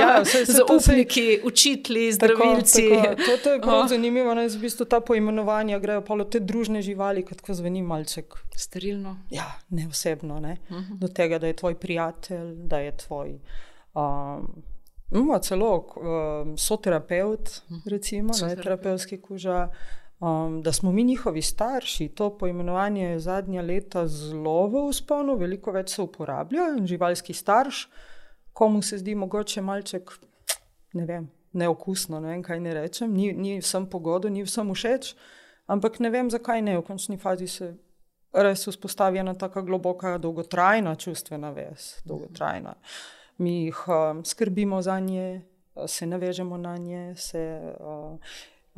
ja, 0.00 0.24
zaupniki, 0.44 1.40
učitelji, 1.44 2.12
zdravilci. 2.12 2.88
To, 3.26 3.36
to 3.44 3.52
je 3.52 3.60
prav 3.60 3.80
oh. 3.80 3.88
zanimivo, 3.88 4.34
da 4.34 4.46
v 4.46 4.58
bistvu 4.60 4.84
ta 4.84 5.00
poimenovanja 5.00 5.78
grejo 5.78 6.02
pa 6.04 6.18
te 6.24 6.40
družne 6.40 6.82
živali, 6.82 7.22
kot 7.24 7.40
ko 7.40 7.54
zveni 7.54 7.82
malček. 7.82 8.34
Sterilno. 8.56 9.16
Ja, 9.30 9.46
ne 9.70 9.86
osebno. 9.88 10.40
Ne? 10.40 10.56
Uh 10.68 10.76
mhm. 10.76 10.92
-huh. 10.92 10.98
Do 10.98 11.08
tega, 11.08 11.38
da 11.38 11.46
je 11.46 11.56
tvoj 11.56 11.74
prijatelj, 11.74 12.54
da 12.54 12.78
je 12.78 12.96
tvoj. 12.96 13.38
Um, 13.94 14.62
Imamo 15.10 15.38
celo 15.38 15.86
um, 15.96 16.58
soterapeut, 16.58 17.62
mhm. 17.70 17.80
recimo, 17.86 18.32
ne, 18.42 18.56
terapevtski 18.56 19.20
kuža. 19.20 19.68
Um, 20.22 20.62
da 20.62 20.72
smo 20.72 20.92
mi 20.92 21.04
njihovi 21.04 21.42
starši, 21.42 22.08
to 22.08 22.38
poimenovanje 22.38 23.04
je 23.04 23.20
zadnja 23.20 23.62
leta 23.62 24.06
zelo 24.06 24.66
v 24.66 24.84
usponu, 24.86 25.34
veliko 25.36 25.72
več 25.74 25.96
se 25.96 26.02
uporablja 26.02 26.68
in 26.78 26.86
živalski 26.86 27.34
starš, 27.34 27.88
komu 28.52 28.82
se 28.82 29.00
zdi 29.02 29.16
mogoče 29.18 29.64
malček, 29.66 30.12
ne 30.94 31.06
vem, 31.08 31.26
neokusno, 31.52 32.20
ne 32.20 32.36
vem, 32.36 32.44
kaj 32.46 32.60
ne 32.60 32.74
rečem, 32.74 33.10
ni, 33.10 33.32
ni 33.32 33.56
vsem 33.58 33.88
pogodo, 33.90 34.30
ni 34.30 34.46
vsem 34.46 34.70
všeč, 34.70 35.10
ampak 35.66 35.98
ne 35.98 36.14
vem, 36.14 36.30
zakaj 36.30 36.62
ne, 36.62 36.78
v 36.78 36.86
končni 36.86 37.18
fazi 37.18 37.50
se 37.50 37.72
res 38.30 38.62
vzpostavi 38.70 39.24
ena 39.24 39.34
tako 39.34 39.66
globoka, 39.66 40.14
dolgotrajna 40.22 40.94
čustvena 41.02 41.50
vez, 41.50 41.96
dolgotrajna. 42.06 42.78
Mi 43.42 43.64
jih 43.64 43.84
um, 43.90 44.22
skrbimo 44.24 44.78
za 44.86 45.00
nje, 45.00 45.42
se 45.86 46.06
navežemo 46.06 46.62
na 46.62 46.76
nje, 46.76 47.04
se. 47.16 47.46
Uh, 47.80 48.18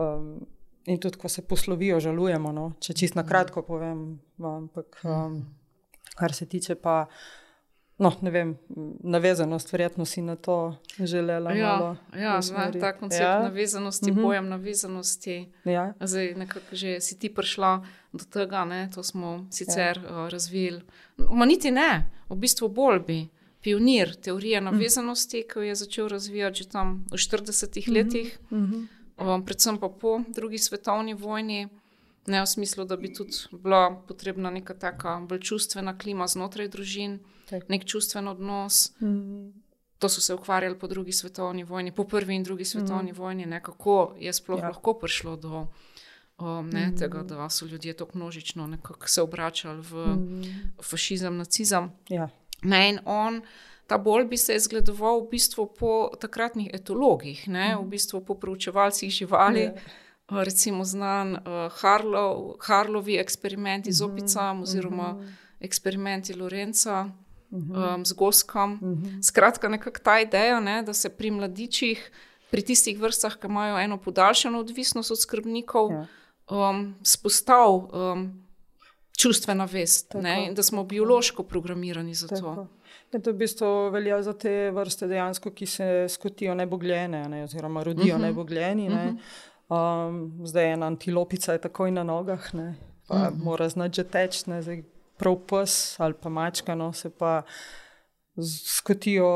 um, 0.00 0.38
in 0.86 1.00
tudi, 1.00 1.18
ko 1.18 1.28
se 1.28 1.42
poslovijo, 1.42 2.00
žalujemo. 2.00 2.52
No? 2.52 2.72
Če 2.80 2.94
čisto 2.94 3.20
na 3.20 3.26
kratko 3.28 3.62
povem, 3.62 4.04
ampak 4.38 5.00
um, 5.04 5.40
kar 6.18 6.34
se 6.34 6.46
tiče 6.46 6.74
pa. 6.74 7.04
No, 8.02 8.10
ne 8.26 8.30
vem, 8.34 8.48
navezanost, 9.06 9.68
verjetno 9.70 10.02
si 10.04 10.22
na 10.22 10.34
to 10.36 10.74
želela. 10.98 11.52
Ja, 11.54 11.96
ja 12.18 12.40
znam 12.42 12.72
ta 12.80 12.90
koncept 12.98 13.22
ja. 13.22 13.42
navezanosti, 13.42 14.10
mm 14.10 14.16
-hmm. 14.16 14.22
pojem 14.22 14.48
navezanosti. 14.48 15.52
Ja. 15.64 15.94
Zdaj, 16.00 16.34
nekako 16.34 16.76
že 16.76 17.00
si 17.00 17.18
ti 17.18 17.34
prišla 17.34 17.86
do 18.12 18.24
tega, 18.24 18.64
ne? 18.64 18.90
to 18.94 19.02
smo 19.02 19.46
sicer 19.50 20.00
ja. 20.04 20.24
uh, 20.24 20.28
razvili. 20.28 20.82
Ma 21.30 21.46
niti 21.46 21.70
ne, 21.70 22.10
v 22.28 22.36
bistvu 22.36 22.68
bolj 22.68 22.98
bi. 23.06 23.28
Pionir 23.62 24.14
teorije 24.16 24.60
mhm. 24.60 24.64
navezanosti, 24.74 25.38
mm. 25.40 25.52
ki 25.52 25.58
jo 25.58 25.62
je 25.62 25.74
začel 25.74 26.08
razvijati 26.08 26.58
že 26.58 26.68
tam 26.68 27.04
v 27.10 27.14
40-ih 27.14 27.88
mm 27.88 27.92
-hmm. 27.92 28.04
letih. 28.04 28.38
Mm 28.50 28.66
-hmm 28.66 28.86
um, 29.18 29.44
predvsem 29.44 29.78
pa 29.78 29.88
po 29.88 30.20
drugi 30.28 30.58
svetovni 30.58 31.14
vojni, 31.14 31.68
ne 32.26 32.40
v 32.40 32.46
smislu, 32.46 32.84
da 32.84 32.96
bi 32.96 33.12
tudi 33.12 33.32
bila 33.52 34.02
potrebna 34.08 34.50
neka 34.50 34.74
taka 34.74 35.20
bolj 35.28 35.40
čustvena 35.40 35.98
klima 35.98 36.26
znotraj 36.26 36.68
družin, 36.68 37.18
tak. 37.50 37.68
nek 37.68 37.84
čustven 37.84 38.28
odnos. 38.28 38.92
Mm. 39.00 39.52
To 39.98 40.08
so 40.08 40.20
se 40.20 40.34
ukvarjali 40.34 40.78
po 40.78 40.86
drugi 40.86 41.12
svetovni 41.12 41.64
vojni, 41.64 41.92
po 41.92 42.04
prvi 42.04 42.34
in 42.34 42.42
drugi 42.42 42.64
svetovni 42.64 43.12
mm. 43.12 43.16
vojni, 43.16 43.46
ne, 43.46 43.62
kako 43.62 44.14
je 44.18 44.32
sploh 44.32 44.60
ja. 44.60 44.68
lahko 44.68 44.94
prišlo 44.94 45.36
do 45.36 45.66
um, 46.38 46.70
ne, 46.70 46.86
mm. 46.86 46.96
tega, 46.96 47.22
da 47.22 47.48
so 47.48 47.66
ljudje 47.66 47.96
tako 47.96 48.18
množično 48.18 48.78
se 49.06 49.22
obračali 49.22 49.80
v 49.80 50.06
mm. 50.06 50.42
fašizem, 50.82 51.36
nacizem. 51.36 51.92
Ja. 52.08 52.28
Ne, 52.62 52.88
in 52.88 52.98
on 53.04 53.42
ta 53.86 53.98
bolj 53.98 54.24
bi 54.24 54.36
se 54.36 54.58
zgledoval 54.58 55.20
v 55.20 55.28
bistvu 55.30 55.66
po 55.78 56.10
takratnih 56.20 56.70
etologih, 56.72 57.48
ne, 57.48 57.76
v 57.76 57.84
bistvu 57.84 58.24
po 58.24 58.34
proučevalcih 58.34 59.10
živali. 59.10 59.60
Yeah. 59.60 59.74
Ja. 60.32 60.44
Recimo 60.44 60.84
znan 60.84 61.34
uh, 61.36 61.68
Harlo, 61.80 62.56
Harlovi 62.60 63.18
eksperimenti 63.20 63.92
z 63.92 64.00
mhm, 64.00 64.12
opicami, 64.12 64.62
oziroma 64.62 65.12
mhm. 65.12 65.28
eksperimenti 65.60 66.34
Lorenca 66.34 67.10
-huh. 67.54 67.94
um, 67.94 68.04
z 68.04 68.12
Goskom. 68.12 68.78
Mhm. 68.82 69.20
Skratka, 69.22 69.68
nekako 69.68 69.98
ta 69.98 70.20
ideja, 70.20 70.60
ne, 70.60 70.82
da 70.82 70.94
se 70.94 71.08
pri 71.08 71.30
mladičih, 71.30 72.10
pri 72.50 72.62
tistih 72.62 72.98
vrstah, 72.98 73.36
ki 73.36 73.46
imajo 73.46 73.78
eno 73.78 73.98
podaljšano 73.98 74.58
odvisnost 74.60 75.10
od 75.10 75.20
skrbnikov, 75.20 75.90
ja. 75.92 76.06
um, 76.50 76.94
spostav 77.02 77.74
um, 77.74 78.44
čustvena 79.16 79.64
vest, 79.64 80.14
ne, 80.14 80.52
da 80.52 80.62
smo 80.62 80.84
biološko 80.84 81.42
programirani 81.42 82.14
za 82.14 82.28
Tako. 82.28 82.54
to. 82.54 82.66
Ja, 83.14 83.20
to 83.22 83.30
v 83.30 83.44
bistvu 83.44 83.68
velja 83.94 84.16
za 84.26 84.32
te 84.34 84.70
vrste, 84.74 85.06
dejansko, 85.06 85.52
ki 85.54 85.66
se 85.70 85.86
skotijo 86.10 86.54
nebogljene, 86.58 87.20
ne, 87.30 87.44
oziroma 87.44 87.82
rodijo 87.82 88.14
uh 88.14 88.20
mhm. 88.20 88.24
-huh. 88.24 88.26
nebogljeni. 88.26 88.88
Ne. 88.88 89.14
-huh. 89.68 90.08
um, 90.08 90.46
zdaj 90.46 90.72
ena 90.72 90.86
antilopica 90.86 91.52
je 91.52 91.60
takoj 91.60 91.90
na 91.90 92.02
nogah, 92.02 92.54
ne, 92.54 92.74
pa 93.08 93.14
uh 93.14 93.20
mhm. 93.22 93.40
-huh. 93.40 93.44
mora 93.44 93.68
znati 93.68 93.94
že 93.94 94.04
teči, 94.04 94.40
zdaj 94.60 94.82
prav 95.16 95.36
pes 95.46 96.00
ali 96.00 96.14
pa 96.14 96.28
mačka, 96.28 96.74
no 96.74 96.92
se 96.92 97.10
pa. 97.10 97.42
Skotijo 98.66 99.26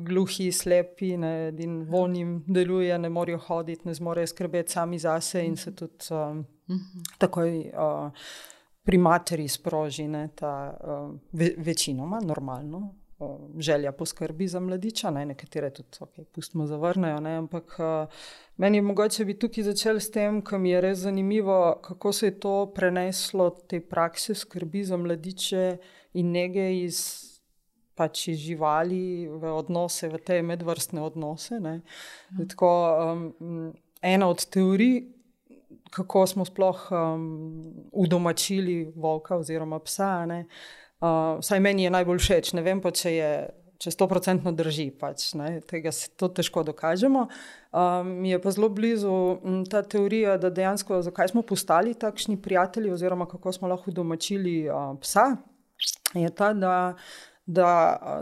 gluhi, 0.00 0.52
slepi, 0.52 1.16
ne, 1.16 1.52
in 1.58 1.86
volnim 1.88 2.44
deluje, 2.46 2.98
ne 2.98 3.08
morejo 3.08 3.38
hoditi, 3.38 3.88
ne 3.88 3.94
zmorejo 3.94 4.26
skrbeti 4.26 4.72
sami 4.72 4.98
zase, 4.98 5.44
in 5.46 5.56
se 5.56 5.74
tudi 5.74 5.94
um, 6.10 6.38
uh 6.38 6.46
-huh. 6.66 7.18
takoj 7.18 7.58
uh, 7.58 8.10
pri 8.82 8.98
materi 8.98 9.48
sproži 9.48 10.08
ne, 10.08 10.28
ta 10.34 10.78
uh, 10.84 11.14
ve, 11.32 11.54
večinoma, 11.56 12.20
normalno, 12.20 12.94
želja 13.58 13.92
po 13.92 14.06
skrbi 14.06 14.48
za 14.48 14.60
mladiča, 14.60 15.10
ne? 15.10 15.26
nekatere 15.26 15.70
tudi, 15.70 15.88
okay, 16.00 16.24
pustimo, 16.24 16.66
zavrnejo. 16.66 17.20
Ne? 17.20 17.36
Ampak 17.36 17.76
uh, 17.78 18.08
meni 18.56 18.78
je 18.78 18.82
mogoče 18.82 19.24
bi 19.24 19.38
tukaj 19.38 19.64
začel 19.64 20.00
s 20.00 20.10
tem, 20.10 20.42
kar 20.42 20.60
mi 20.60 20.70
je 20.70 20.80
res 20.80 20.98
zanimivo, 20.98 21.78
kako 21.82 22.12
se 22.12 22.26
je 22.26 22.38
to 22.40 22.54
preneslo 22.74 23.50
te 23.50 23.80
prakse 23.80 24.34
skrbi 24.34 24.84
za 24.84 24.96
mladiče 24.96 25.76
in 26.14 26.32
nege 26.32 26.70
iz. 26.84 27.28
Pač 27.92 28.22
iz 28.32 28.38
živali 28.40 29.28
v 29.28 29.50
odnose, 29.52 30.08
v 30.08 30.16
te 30.24 30.38
medvrstne 30.42 31.02
odnose. 31.04 31.58
Mhm. 31.60 32.46
Tako, 32.48 32.70
um, 33.12 33.74
ena 34.00 34.28
od 34.32 34.46
teorij, 34.48 35.02
kako 35.92 36.26
smo 36.26 36.44
sploh 36.44 36.88
um, 36.90 37.74
udomačili 37.92 38.92
volka 38.96 39.36
oziroma 39.36 39.78
psa, 39.78 40.26
ne, 40.26 40.46
vsaj 41.02 41.60
meni 41.60 41.84
je 41.84 41.90
najbolj 41.90 42.22
všeč, 42.22 42.52
ne 42.58 42.62
vem 42.62 42.80
pa, 42.80 42.94
če 42.94 43.16
je. 43.16 43.34
Če 43.82 43.90
sto 43.90 44.06
procentno 44.06 44.52
drži, 44.54 44.92
pač, 44.94 45.32
ne, 45.34 45.56
tega 45.66 45.90
se 45.90 46.06
težko 46.14 46.62
dokažemo. 46.62 47.24
Um, 47.74 48.12
je 48.22 48.36
pa 48.38 48.52
zelo 48.54 48.68
blizu 48.70 49.10
ta 49.66 49.80
teorija, 49.82 50.36
da 50.38 50.52
dejansko 50.54 51.00
zakaj 51.02 51.32
smo 51.32 51.42
postali 51.42 51.96
takšni 51.98 52.36
prijatelji, 52.38 52.92
oziroma 52.94 53.26
kako 53.26 53.50
smo 53.56 53.72
lahko 53.72 53.90
domačili 53.90 54.68
uh, 54.70 54.92
psa. 55.02 55.24
Je 56.14 56.30
ta, 56.30 56.52
da, 56.54 56.76
da 57.42 57.72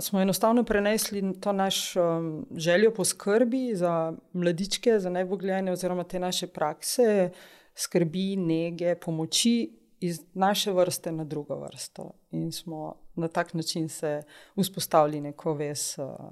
smo 0.01 0.23
enostavno 0.25 0.65
prenesli 0.65 1.21
to 1.45 1.53
našo 1.53 2.07
um, 2.09 2.31
željo 2.57 2.95
po 2.97 3.05
skrbi 3.05 3.75
za 3.77 4.15
mladičke, 4.33 4.97
za 4.97 5.13
najbogljene, 5.13 5.77
oziroma 5.77 6.09
te 6.09 6.25
naše 6.25 6.49
prakse, 6.49 7.35
skrbi, 7.77 8.41
nege, 8.41 8.97
pomoči 8.97 9.80
iz 10.01 10.21
naše 10.35 10.73
vrste 10.73 11.13
na 11.13 11.25
drugo 11.25 11.61
vrsto. 11.61 12.13
In 12.31 12.53
smo 12.53 12.95
na 13.15 13.29
tak 13.29 13.55
način 13.55 13.89
se 13.89 14.23
vzpostavili 14.57 15.21
neko 15.21 15.55
vez, 15.55 15.95
uh, 15.99 16.31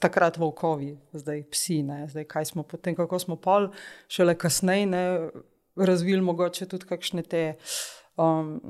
takrat 0.00 0.36
volkovi, 0.36 0.98
zdaj 1.12 1.44
psi, 1.50 1.82
ne? 1.82 2.08
zdaj 2.08 2.24
kaj 2.24 2.44
smo 2.44 2.62
potem, 2.62 2.94
kako 2.94 3.18
smo 3.18 3.36
pol, 3.36 3.68
šele 4.08 4.34
kasneje, 4.38 5.30
razvili 5.76 6.20
mogoče 6.20 6.66
tudi 6.66 6.86
kakšne 6.86 7.22
te 7.22 7.54
um, 8.16 8.60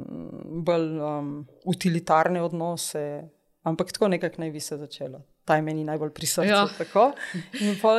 bolj 0.64 1.00
um, 1.00 1.46
utilitarne 1.64 2.42
odnose, 2.42 3.28
ampak 3.62 3.92
tako 3.92 4.08
nekako 4.08 4.40
naj 4.40 4.50
bi 4.50 4.60
se 4.60 4.76
začelo. 4.76 5.22
Ta 5.44 5.56
je 5.56 5.62
meni 5.62 5.84
najbolj 5.84 6.12
pri 6.14 6.26
srcu. 6.26 6.48
Ja. 6.48 6.66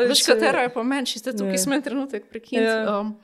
Veš, 0.08 0.24
katero 0.26 0.64
je 0.64 0.74
pomen, 0.74 1.06
če 1.06 1.20
ste 1.20 1.34
tukaj, 1.36 1.58
smo 1.58 1.80
trenutek 1.84 2.30
prekinili. 2.30 2.68
Ja. 2.68 3.00
Um, 3.00 3.18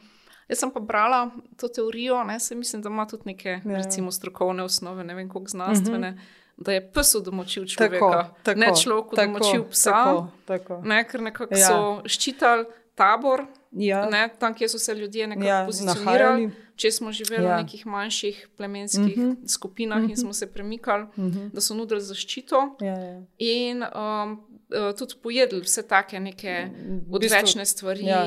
jaz 0.50 0.60
sem 0.60 0.72
pa 0.72 0.80
brala 0.80 1.30
to 1.58 1.68
teorijo, 1.68 2.24
ne, 2.24 2.40
se 2.40 2.56
mislim, 2.56 2.82
da 2.82 2.90
ima 2.90 3.08
tudi 3.08 3.24
neke 3.26 3.50
ja. 3.50 3.78
recimo, 3.78 4.12
strokovne 4.12 4.64
osnove, 4.64 5.04
ne 5.04 5.16
vem, 5.16 5.30
koliko 5.30 5.50
znanstvene. 5.50 6.12
Mm 6.12 6.16
-hmm. 6.16 6.38
Da 6.58 6.74
je 6.74 6.92
pes 6.92 7.16
domočil 7.26 7.66
človeka, 7.66 8.00
tako, 8.00 8.36
tako, 8.44 8.60
ne 8.60 8.72
človek 8.84 9.06
domočil 9.16 9.64
psa. 9.70 9.92
Tako, 9.92 10.28
tako. 10.46 10.82
Ne, 10.86 11.08
ker 11.08 11.22
nekako 11.22 11.56
ja. 11.56 11.68
so 11.68 12.02
ščitali 12.06 12.66
tabor, 12.96 13.46
ja. 13.72 14.10
ne, 14.10 14.30
tam, 14.40 14.54
kjer 14.54 14.70
so 14.70 14.80
se 14.80 14.96
ljudje 14.96 15.28
nekako 15.28 15.48
ja, 15.48 15.66
pozicionirali. 15.66 16.42
Nahajali. 16.42 16.52
Če 16.76 16.92
smo 16.92 17.12
živeli 17.12 17.44
ja. 17.44 17.56
v 17.56 17.64
nekih 17.64 17.86
manjših 17.86 18.50
plemenskih 18.58 19.18
mhm. 19.18 19.30
-huh. 19.30 19.48
skupinah 19.48 19.98
uh 19.98 20.04
-huh. 20.04 20.10
in 20.10 20.12
mhm. 20.12 20.22
smo 20.22 20.34
se 20.34 20.48
premikali, 20.54 21.04
mhm. 21.16 21.28
-huh. 21.28 21.50
da 21.50 21.62
so 21.62 21.74
nudili 21.74 22.02
zaščito. 22.02 22.76
Ja, 22.82 23.00
ja. 23.00 23.22
In 23.38 23.84
um, 23.84 24.32
uh, 24.32 24.98
tudi 24.98 25.14
pojedli 25.24 25.62
vse 25.62 25.88
take 25.88 26.20
neke 26.20 26.70
odvečne 27.12 27.66
stvari. 27.66 28.06
Ja. 28.06 28.26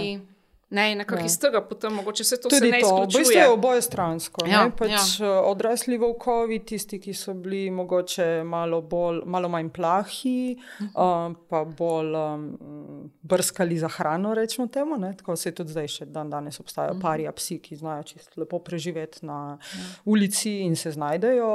Ne, 0.72 0.94
nekako 0.94 1.20
ja. 1.20 1.26
iz 1.26 1.38
tega 1.38 1.60
potem 1.60 1.92
mogoče 1.92 2.24
se 2.24 2.40
to 2.40 2.48
tudi 2.48 2.70
ne 2.70 2.78
izključuje. 2.78 3.06
To, 3.12 3.18
v 3.18 3.18
bistvu 3.18 3.38
je 3.38 3.48
oboje 3.48 3.82
stransko. 3.82 4.46
Ja, 4.46 4.70
pač 4.78 4.90
ja. 4.90 5.26
Eh, 5.26 5.40
odrasli 5.50 5.98
volkovi, 6.00 6.58
tisti, 6.64 6.96
ki 7.00 7.12
so 7.14 7.34
bili 7.34 7.70
mogoče 7.70 8.44
malo, 8.44 8.80
bolj, 8.80 9.20
malo 9.28 9.48
manj 9.52 9.68
plahi, 9.68 10.56
uh 10.56 10.86
-huh. 10.86 11.26
um, 11.26 11.36
pa 11.48 11.64
bolj 11.64 12.16
um, 12.16 13.10
brskali 13.22 13.78
za 13.78 13.88
hrano, 13.88 14.34
rečemo 14.34 14.68
temu. 14.68 14.96
Ne? 14.96 15.14
Tako 15.16 15.36
se 15.36 15.52
tudi 15.52 15.70
zdaj 15.70 15.88
še 15.88 16.06
dan 16.06 16.30
danes 16.30 16.60
obstajajo 16.60 16.92
uh 16.92 16.98
-huh. 16.98 17.02
pari 17.02 17.28
psi, 17.36 17.58
ki 17.58 17.76
znajo 17.76 18.02
čisto 18.02 18.40
lepo 18.40 18.58
preživeti 18.58 19.26
na 19.26 19.58
uh 19.60 19.78
ja. 19.78 19.84
-huh. 19.84 20.00
ulici 20.04 20.58
in 20.60 20.76
se 20.76 20.90
znajdejo. 20.90 21.52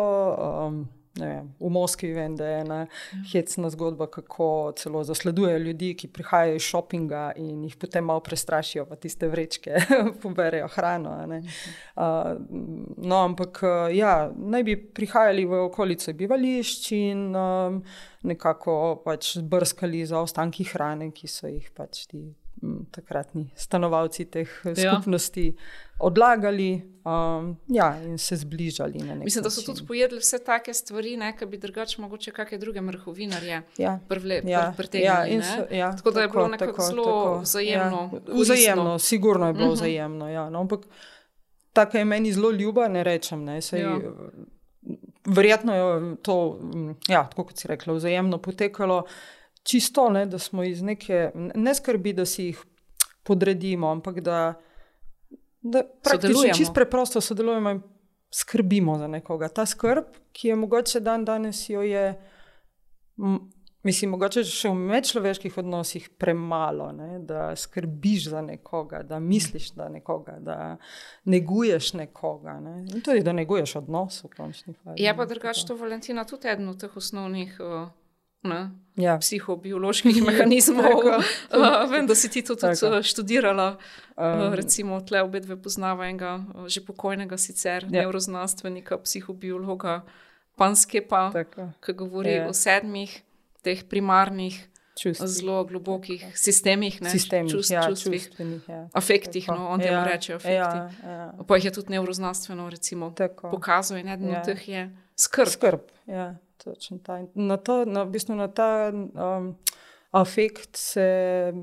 Um, 0.68 0.88
Vem, 1.20 1.50
v 1.60 1.70
Moskvi 1.70 2.12
vem, 2.14 2.36
da 2.38 2.48
je 2.48 2.60
ena 2.62 2.80
ja. 2.86 2.88
hecna 3.32 3.70
zgodba, 3.70 4.08
kako 4.08 4.74
celo 4.78 5.04
zasledujejo 5.04 5.58
ljudi, 5.58 5.94
ki 5.98 6.08
prihajajo 6.08 6.56
iz 6.56 6.62
šopinga 6.62 7.32
in 7.36 7.64
jih 7.64 7.76
potem 7.76 8.06
malo 8.06 8.20
prestrašijo, 8.20 8.86
pa 8.86 8.96
tiste 8.96 9.28
vrečke 9.28 9.82
poberejo 10.24 10.68
hrano. 10.76 11.16
Uh, 11.28 12.04
no, 12.98 13.24
ampak 13.24 13.62
ja, 13.94 14.32
naj 14.36 14.64
bi 14.64 14.78
prihajali 14.78 15.46
v 15.46 15.62
okolico 15.68 16.14
bivališč 16.14 16.92
in 16.92 17.30
um, 17.36 17.82
nekako 18.28 19.02
pač 19.06 19.38
brskali 19.42 20.06
za 20.06 20.22
ostanki 20.22 20.68
hrane, 20.70 21.12
ki 21.12 21.28
so 21.32 21.48
jih 21.50 21.72
pač 21.76 22.06
ti 22.12 22.28
takratni 22.92 23.50
stanovalci 23.56 24.26
teh 24.26 24.50
ja. 24.66 24.74
skupnosti 24.76 25.52
odlagali 26.00 26.98
um, 27.06 27.58
ja, 27.68 28.04
in 28.04 28.18
se 28.18 28.36
zbližali. 28.36 29.00
Mislim, 29.24 29.44
da 29.44 29.50
so 29.50 29.62
tudi 29.62 29.86
pojedli 29.88 30.20
vse 30.20 30.40
take 30.40 30.74
stvari, 30.74 31.18
ki 31.40 31.46
bi 31.46 31.58
drugače 31.58 32.02
mogoče 32.02 32.32
kakšne 32.32 32.58
druge 32.58 32.82
mrhovinarje 32.82 33.62
ja. 33.78 34.00
pretegnili. 34.08 34.52
Ja. 34.52 35.26
Ja, 35.26 35.78
ja, 35.78 35.96
tako 35.96 36.12
da 36.12 36.22
je 36.22 36.28
bilo 36.28 36.48
nekako 36.48 36.72
tako, 36.72 36.84
zelo 36.84 37.06
tako, 37.06 37.40
vzajemno. 37.42 38.10
Ja. 38.14 38.34
Vzajemno, 38.34 39.00
sigurno 39.00 39.48
je 39.48 39.54
bilo 39.54 39.66
uh 39.66 39.72
mhm. 39.72 39.78
-huh. 39.78 39.82
vzajemno. 39.82 40.30
Ja. 40.30 40.50
No, 40.50 40.60
ampak 40.60 40.80
tako 41.74 41.98
je 41.98 42.06
meni 42.06 42.34
zelo 42.34 42.52
ljuba, 42.52 42.88
ne 42.88 43.04
rečem. 43.04 43.44
Ne, 43.44 43.62
sej, 43.62 43.82
ja. 43.82 44.00
Verjetno 45.26 45.76
je 45.76 46.16
to, 46.16 46.60
ja, 47.08 47.28
tako 47.30 47.44
kot 47.44 47.58
si 47.58 47.68
rekla, 47.68 47.94
vzajemno 47.94 48.38
potekalo 48.38 49.04
čisto, 49.64 50.10
ne, 50.10 50.26
da 50.26 50.40
smo 50.40 50.64
iz 50.64 50.82
neke 50.82 51.32
ne 51.36 51.76
skrbi, 51.76 52.14
da 52.14 52.26
si 52.26 52.44
jih 52.44 52.64
podredimo, 53.24 53.92
ampak 53.92 54.20
da, 54.20 54.54
da 55.62 55.84
praktično 56.04 56.54
čisto 56.56 56.74
preprosto 56.74 57.22
sodelujemo 57.22 57.70
in 57.70 57.82
skrbimo 58.32 58.98
za 58.98 59.08
nekoga. 59.08 59.48
Ta 59.48 59.66
skrb, 59.66 60.04
ki 60.32 60.48
je 60.48 60.56
mogoče 60.56 61.00
dan 61.00 61.26
danes 61.26 61.70
jo 61.70 61.82
je. 61.82 62.22
Mislim, 63.84 64.12
mogoče 64.12 64.42
še 64.44 64.70
v 64.74 64.76
medčloveških 64.90 65.58
odnosih 65.62 66.10
premalo, 66.20 66.90
ne? 66.92 67.20
da 67.24 67.56
skrbiš 67.56 68.26
za 68.34 68.42
nekoga, 68.42 69.00
da 69.04 69.20
misliš 69.20 69.70
na 69.78 69.88
nekoga, 69.90 70.36
da 70.44 70.58
neguješ 71.24 71.94
nekoga. 71.94 72.58
Ne? 72.60 72.74
In 72.92 73.02
tudi 73.06 73.24
da 73.24 73.32
neguješ 73.38 73.78
odnos 73.80 74.20
v 74.24 74.32
končni 74.34 74.74
fazi. 74.74 75.04
Je 75.04 75.14
pa 75.16 75.26
drugače 75.26 75.68
to 75.70 75.78
Valentina 75.80 76.26
tudi 76.28 76.52
eden 76.52 76.68
od 76.70 76.82
teh 76.82 76.98
osnovnih 76.98 77.56
uh, 77.64 77.88
ja. 78.98 79.18
psihobioloških 79.18 80.22
mehanizmov. 80.28 81.06
uh, 81.06 81.90
vem, 81.92 82.08
da 82.08 82.16
si 82.16 82.30
ti 82.30 82.42
to 82.42 82.56
tudi 82.56 82.76
Tako. 82.80 83.04
študirala. 83.04 83.78
Um, 84.18 84.54
recimo, 84.54 85.02
tle 85.02 85.22
obe 85.22 85.40
dve 85.40 85.60
poznava 85.62 86.08
enega 86.10 86.40
že 86.68 86.82
pokojnega, 86.86 87.38
sicer 87.38 87.86
ja. 87.86 88.02
neuroznanstvenika, 88.02 88.98
psihobiologa, 88.98 90.02
Panskepa, 90.58 91.30
ki 91.86 91.94
govori 91.94 92.34
ja. 92.34 92.48
o 92.50 92.54
sedmih 92.54 93.22
teh 93.62 93.86
primarnih. 93.86 94.58
Čustvi. 94.98 95.28
Zelo 95.30 95.60
globokih 95.70 96.24
sistemih, 96.34 96.96
ne 97.06 97.12
sistemih, 97.14 97.52
čust, 97.54 97.70
ja, 97.70 97.84
čustvih, 97.86 98.24
ja. 98.66 98.88
afektih. 98.98 99.46
No, 99.54 99.68
on 99.70 99.78
temu 99.78 99.94
ja, 99.94 100.08
reče 100.10 100.34
afekti. 100.34 100.58
Ja, 100.58 100.90
ja. 101.06 101.28
Pa 101.46 101.60
jih 101.60 101.68
je 101.70 101.72
tudi 101.76 101.94
neuroznanstveno 101.94 102.66
pokazal 103.52 104.02
in 104.02 104.10
eden 104.10 104.34
ja. 104.34 104.40
od 104.40 104.50
teh 104.50 104.64
je 104.70 104.90
skrb. 105.14 105.54
skrb 105.54 105.86
ja 106.10 106.34
točno 106.74 107.00
ta. 107.04 107.20
Na, 107.34 107.58
to, 107.58 107.86
na, 107.86 108.04
v 108.04 108.12
bistvu 108.12 108.36
na 108.36 108.48
ta 108.48 108.92
um, 108.94 109.56
afekt 110.12 110.76
se, 110.76 111.54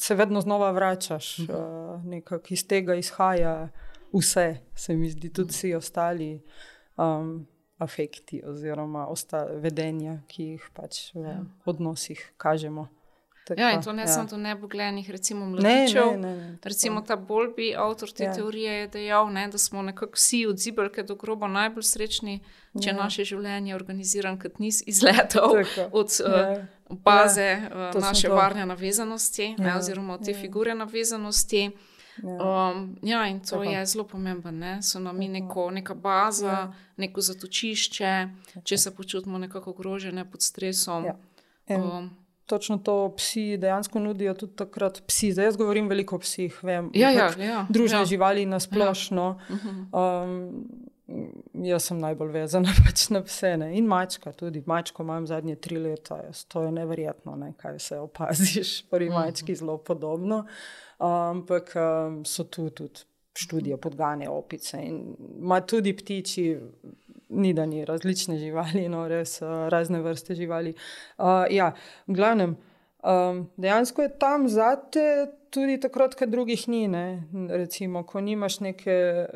se 0.00 0.14
vedno 0.14 0.40
znova 0.40 0.70
vračaš, 0.70 1.38
uh 1.38 1.46
-huh. 1.46 1.94
uh, 1.94 2.04
nekako 2.04 2.46
iz 2.50 2.66
tega 2.68 2.94
izhaja 2.94 3.68
vse, 4.12 4.56
se 4.74 4.96
mi 4.96 5.10
zdi, 5.10 5.32
tudi 5.32 5.50
vsi 5.50 5.74
ostali. 5.74 6.42
Um, 6.96 7.46
Afekti, 7.78 8.42
oziroma 8.46 9.06
vedenja, 9.62 10.16
ki 10.26 10.42
jih 10.42 10.70
pač 10.74 11.14
v 11.14 11.20
ja. 11.22 11.44
odnosih 11.64 12.32
kažemo. 12.36 12.88
Tako, 13.48 13.60
ja, 13.60 13.70
in 13.72 13.82
to 13.82 13.92
ne 13.92 14.02
ja. 14.02 14.06
samo 14.06 14.28
do 14.28 14.36
neboglenih, 14.36 15.10
recimo 15.10 15.46
mladičev. 15.46 16.06
Ne, 16.06 16.16
ne, 16.16 16.36
ne, 16.36 16.58
recimo 16.64 17.00
ta 17.00 17.16
Bolbi, 17.16 17.74
avtor 17.76 18.10
te 18.10 18.24
ja. 18.24 18.34
teorije, 18.34 18.72
je 18.72 18.88
dejal, 18.88 19.32
ne, 19.32 19.48
da 19.48 19.58
smo 19.58 19.82
nekako 19.82 20.12
vsi 20.14 20.46
od 20.46 20.58
zibelke 20.58 21.02
do 21.02 21.14
groba 21.14 21.48
najbolj 21.48 21.82
srečni, 21.82 22.40
če 22.82 22.90
ja. 22.90 22.96
naše 22.96 23.24
življenje 23.24 23.72
je 23.72 23.76
organizirano 23.76 24.38
kot 24.42 24.58
niz 24.58 24.82
izletov 24.86 25.56
Tako. 25.56 25.88
od 25.92 26.18
ja. 26.20 26.50
uh, 26.90 26.98
baze 27.00 27.48
ja. 27.48 27.90
uh, 27.94 28.02
naše 28.02 28.28
varne 28.28 28.66
navezanosti, 28.66 29.54
ja. 29.58 29.64
ne, 29.64 29.76
oziroma 29.78 30.14
od 30.14 30.24
te 30.24 30.36
ja. 30.36 30.40
figure 30.40 30.74
navezanosti. 30.74 31.70
Ja. 32.22 32.70
Um, 32.70 32.98
ja, 33.02 33.26
in 33.26 33.40
to 33.40 33.56
Tako. 33.56 33.62
je 33.62 33.86
zelo 33.86 34.04
pomembno. 34.04 34.50
Ne? 34.50 34.82
So 34.82 35.00
nam 35.00 35.16
neko, 35.16 35.70
neka 35.70 35.94
baza, 35.94 36.46
ja. 36.46 36.72
neko 36.96 37.20
zatočišče, 37.20 38.28
če 38.64 38.78
se 38.78 38.94
počutimo 38.94 39.38
nekako 39.38 39.70
ogrožene 39.70 40.30
pod 40.30 40.42
stresom. 40.42 41.04
Ja. 41.04 41.16
Um, 41.68 42.10
točno 42.48 42.78
to 42.78 43.14
psi 43.16 43.56
dejansko 43.60 44.00
nudijo 44.00 44.34
tudi 44.34 44.56
takrat. 44.56 45.02
Psi, 45.06 45.32
zdaj 45.32 45.50
jaz 45.50 45.56
govorim 45.56 45.88
veliko 45.88 46.16
o 46.16 46.22
psih, 46.24 46.58
vem, 46.62 46.90
ja, 46.94 47.10
ja, 47.10 47.30
ja, 47.38 47.64
družne 47.68 48.02
ja. 48.02 48.04
živali 48.08 48.46
na 48.46 48.60
splošno. 48.60 49.26
Ja. 49.48 49.56
Mhm. 49.56 49.82
Um, 49.92 50.88
jaz 51.64 51.88
sem 51.88 52.00
najbolj 52.00 52.32
vezana 52.32 52.72
pač 52.86 53.06
na 53.14 53.22
pse 53.24 53.54
ne? 53.60 53.70
in 53.78 53.86
mačka. 53.88 54.32
Tudi 54.36 54.62
mačko 54.66 55.04
imam 55.06 55.26
zadnje 55.26 55.56
tri 55.56 55.78
leta, 55.80 56.20
jaz, 56.26 56.44
to 56.48 56.66
je 56.66 56.72
neverjetno, 56.72 57.36
ne? 57.36 57.52
kaj 57.56 57.78
se 57.78 58.00
opaziš, 58.00 58.82
pri 58.90 59.10
mhm. 59.10 59.14
mački 59.14 59.56
zelo 59.56 59.78
podobno. 59.78 60.44
Ampak 60.98 61.76
um, 61.76 62.24
so 62.26 62.44
tu 62.44 62.70
tudi 62.70 63.06
študije 63.38 63.76
podgane 63.76 64.28
opice 64.28 64.80
in 64.82 65.14
ima 65.38 65.60
tudi 65.60 65.92
ptiči 65.96 66.56
ni 67.28 67.52
da 67.54 67.66
ni 67.66 67.84
različne 67.84 68.38
živali, 68.38 68.88
no 68.88 69.08
res 69.08 69.42
uh, 69.42 69.68
razne 69.68 70.00
vrste 70.02 70.34
živali. 70.34 70.74
Uh, 71.18 71.44
ja, 71.50 71.72
v 72.06 72.14
glavnem, 72.14 72.56
um, 73.02 73.50
dejansko 73.56 74.02
je 74.02 74.18
tam 74.18 74.48
zate 74.48 75.04
tudi 75.50 75.78
takrat, 75.80 76.14
ko 76.14 76.26
drugih 76.26 76.68
ni. 76.68 76.86
Ne? 76.88 77.22
Recimo, 77.50 78.02
ko 78.06 78.20
nimaš 78.20 78.60
neke 78.60 79.26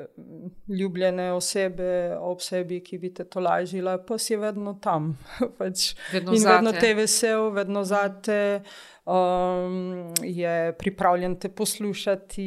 ljubljene 0.69 1.33
osebe 1.33 2.17
ob 2.21 2.41
sebi, 2.41 2.81
ki 2.85 2.99
bi 2.99 3.13
te 3.15 3.25
to 3.25 3.41
lažila, 3.41 3.99
pa 3.99 4.19
si 4.19 4.37
vedno 4.37 4.77
tam. 4.83 5.13
pač, 5.59 5.93
vedno 6.13 6.37
in 6.37 6.49
vedno 6.49 6.73
te 6.73 6.95
vesel, 6.95 7.51
vedno 7.57 7.85
zate. 7.85 8.63
Um, 9.03 10.13
je 10.23 10.73
pripravljen 10.79 11.35
te 11.37 11.49
poslušati, 11.49 12.47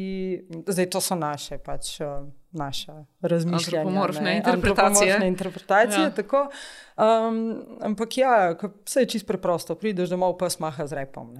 zdaj 0.66 0.90
to 0.90 1.00
so 1.00 1.18
naše. 1.18 1.58
Pač, 1.58 1.98
uh, 2.00 2.24
naša 2.56 3.04
razmišljanja. 3.20 3.80
Antropomorfne 3.80 4.36
interpretacije. 4.36 5.18
interpretacije 5.26 6.02
ja. 6.02 6.48
um, 7.28 7.62
ampak 7.80 8.18
ja, 8.18 8.56
vse 8.84 9.00
je 9.00 9.06
čisto 9.06 9.26
preprosto. 9.26 9.74
Prideš 9.74 10.08
domov, 10.08 10.38
pa 10.38 10.50
smaha 10.50 10.86
z 10.86 10.92
repom. 10.92 11.34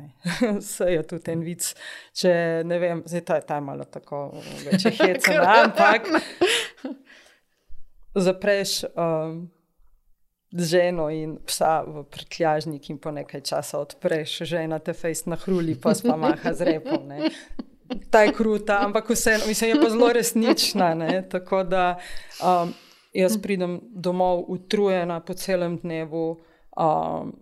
Vse 0.60 0.84
je 0.96 1.02
tudi 1.02 1.32
en 1.32 1.42
vic. 1.42 1.72
Če 2.12 2.62
ne 2.64 2.78
vem, 2.78 3.02
zdaj 3.06 3.24
ta 3.24 3.40
je 3.40 3.46
ta 3.48 3.60
malo 3.60 3.84
tako, 3.84 4.30
če 4.82 4.94
hecam, 5.00 5.42
ampak 5.42 6.08
zapreš. 8.14 8.84
Um, 8.94 9.46
ženo 10.52 11.10
in 11.10 11.36
psa 11.46 11.82
v 11.86 12.04
prtljažnik, 12.10 12.90
in 12.90 12.98
po 12.98 13.10
nekaj 13.10 13.40
časa 13.40 13.80
odpreš, 13.82 14.38
žena 14.48 14.78
te 14.78 14.94
fejs 14.94 15.26
na 15.26 15.36
hruli, 15.36 15.74
pa 15.74 15.94
spamaha 15.94 16.54
z 16.54 16.70
repom. 16.70 17.08
Ne. 17.08 17.30
Ta 18.10 18.22
je 18.22 18.32
kruta, 18.32 18.78
ampak 18.80 19.10
vseeno, 19.10 19.46
mislim, 19.46 19.70
je 19.70 19.80
pa 19.80 19.90
zelo 19.90 20.12
resnična. 20.12 20.94
Ne? 20.94 21.28
Tako 21.28 21.62
da 21.62 21.98
um, 22.42 22.74
jaz 23.12 23.38
pridem 23.42 23.80
domov 23.90 24.44
utrujena 24.48 25.20
po 25.20 25.34
celem 25.34 25.76
dnevu. 25.76 26.38
Um, 26.76 27.34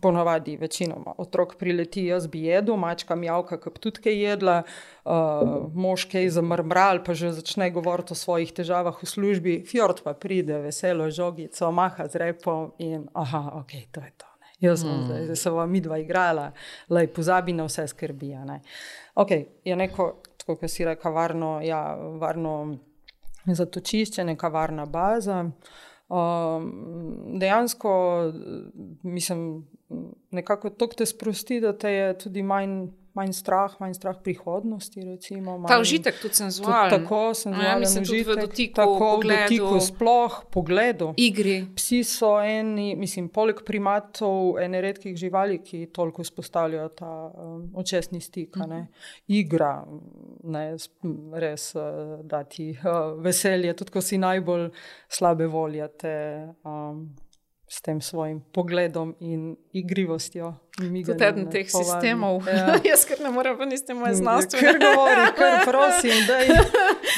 Ponavadi, 0.00 0.56
večinoma 0.56 1.12
otrok 1.18 1.54
prileti, 1.58 2.04
jaz 2.04 2.26
bi 2.26 2.40
jedel, 2.42 2.74
mačka 2.76 3.14
mjavka, 3.14 3.60
ki 3.60 3.70
tudi 3.80 4.00
kaj 4.02 4.16
jedla, 4.16 4.56
uh, 5.04 5.68
mož 5.74 6.08
kaj 6.10 6.32
zamrmral, 6.34 6.98
pa 7.04 7.14
že 7.14 7.30
začne 7.36 7.68
govoriti 7.70 8.10
o 8.10 8.18
svojih 8.18 8.50
težavah 8.52 8.98
v 8.98 9.06
službi, 9.06 9.54
fjord 9.70 10.02
pa 10.02 10.16
pride, 10.18 10.58
veselo 10.64 11.06
žogico, 11.10 11.70
maha 11.70 12.08
z 12.10 12.24
repom 12.24 12.72
in 12.82 13.06
aha, 13.14 13.60
ok, 13.60 13.76
to 13.94 14.02
je 14.02 14.10
to. 14.18 14.26
Ne. 14.40 14.50
Jaz 14.66 14.82
sem 14.82 14.90
mm. 14.90 15.04
zdaj, 15.06 15.24
zdaj 15.24 15.36
se 15.36 15.50
vam 15.50 15.70
midva 15.70 15.98
igrala, 16.02 16.50
lej 16.90 17.12
pozabi 17.14 17.52
na 17.52 17.68
vse 17.68 17.86
skrbi. 17.86 18.34
Ne. 18.50 18.60
Ok, 19.14 19.30
je 19.64 19.76
neko, 19.76 20.08
kot 20.46 20.64
si 20.70 20.84
rekel, 20.84 21.12
varno, 21.12 21.60
ja, 21.62 21.94
varno 22.20 22.54
zatočišče, 23.46 24.24
neka 24.24 24.48
varna 24.48 24.86
baza. 24.86 25.44
Um, 26.08 27.38
dejansko, 27.40 27.92
mislim, 29.02 29.66
nekako 30.30 30.70
to 30.70 30.86
te 30.86 31.06
sprosti, 31.06 31.60
da 31.60 31.72
te 31.78 31.92
je 31.92 32.18
tudi 32.18 32.42
manj 32.42 32.88
manj 33.14 33.32
strah, 33.32 33.74
manj 33.78 33.94
strah 33.94 34.16
prihodnosti. 34.18 35.00
Recimo, 35.02 35.56
manj, 35.56 35.68
Ta 35.68 35.78
užitek 35.78 36.14
tudi 36.16 36.34
senzualen. 36.34 36.90
Tudi 36.90 36.98
tako 36.98 37.34
senzualen 37.34 37.80
mislim, 37.80 38.02
užitek. 38.02 38.24
tudi 38.24 38.34
v 38.34 38.40
dotiku, 38.40 38.74
tako 38.74 38.94
v 38.94 38.98
pogledu. 39.00 39.42
dotiku, 39.42 39.80
sploh 39.82 40.32
pogledu. 40.50 41.08
Igri. 41.18 41.56
Psi 41.74 42.04
so 42.04 42.40
eni, 42.40 42.94
mislim, 42.96 43.28
poleg 43.30 43.62
primatov, 43.62 44.34
ene 44.58 44.80
redkih 44.80 45.16
živali, 45.16 45.58
ki 45.60 45.86
toliko 45.88 46.22
izpostavljajo 46.22 46.88
ta 46.90 47.12
um, 47.28 47.70
očesni 47.74 48.20
stik. 48.20 48.56
a 48.56 48.66
Ne? 48.66 48.86
Igra, 49.28 49.84
ne, 50.44 50.74
s- 50.74 50.90
m, 51.02 51.14
res 51.34 51.74
uh, 51.74 51.82
da 52.22 52.42
ti 52.44 52.70
uh, 52.74 52.86
veselje, 53.18 53.74
tudi 53.74 53.90
ko 53.90 54.00
si 54.00 54.18
najbolj 54.18 54.70
slabe 55.08 55.46
volje, 55.46 55.88
te 55.90 56.14
um, 56.62 57.14
s 57.74 57.80
tem 57.82 58.00
svojim 58.00 58.40
pogledom 58.52 59.14
in 59.20 59.56
igrivostjo. 59.72 60.54
Tudi 60.76 61.24
eden 61.24 61.50
teh 61.50 61.66
sistemov. 61.66 62.46
Ja. 62.46 62.78
Jaz 62.90 63.02
kar 63.08 63.18
ne 63.22 63.32
morem 63.34 63.58
ven 63.58 63.74
iz 63.74 63.82
te 63.86 63.94
moje 63.98 64.14
znanstvene. 64.14 64.62
Ker 64.62 64.78
govori, 64.82 65.26
kar 65.38 65.58
prosim, 65.70 66.20
da 66.28 66.38
je. 66.38 66.58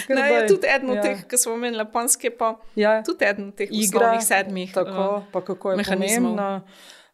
Ne, 0.09 0.27
je 0.33 0.41
tudi 0.49 0.71
eden 0.73 0.95
od 0.97 1.03
teh, 1.05 1.25
ki 1.29 1.41
smo 1.41 1.59
imeli 1.61 1.77
japonske, 1.83 2.33
pa 2.39 2.55
Ja, 2.75 3.03
tudi 3.05 3.29
eden 3.29 3.51
od 3.53 3.59
teh 3.61 3.69
igra, 3.69 4.01
osnovnih 4.01 4.27
sedmih. 4.27 4.73
Tako, 4.75 5.09
eh, 5.21 5.31
pa 5.33 5.45
kako 5.45 5.73
je 5.75 5.85
pomembna. 5.85 6.51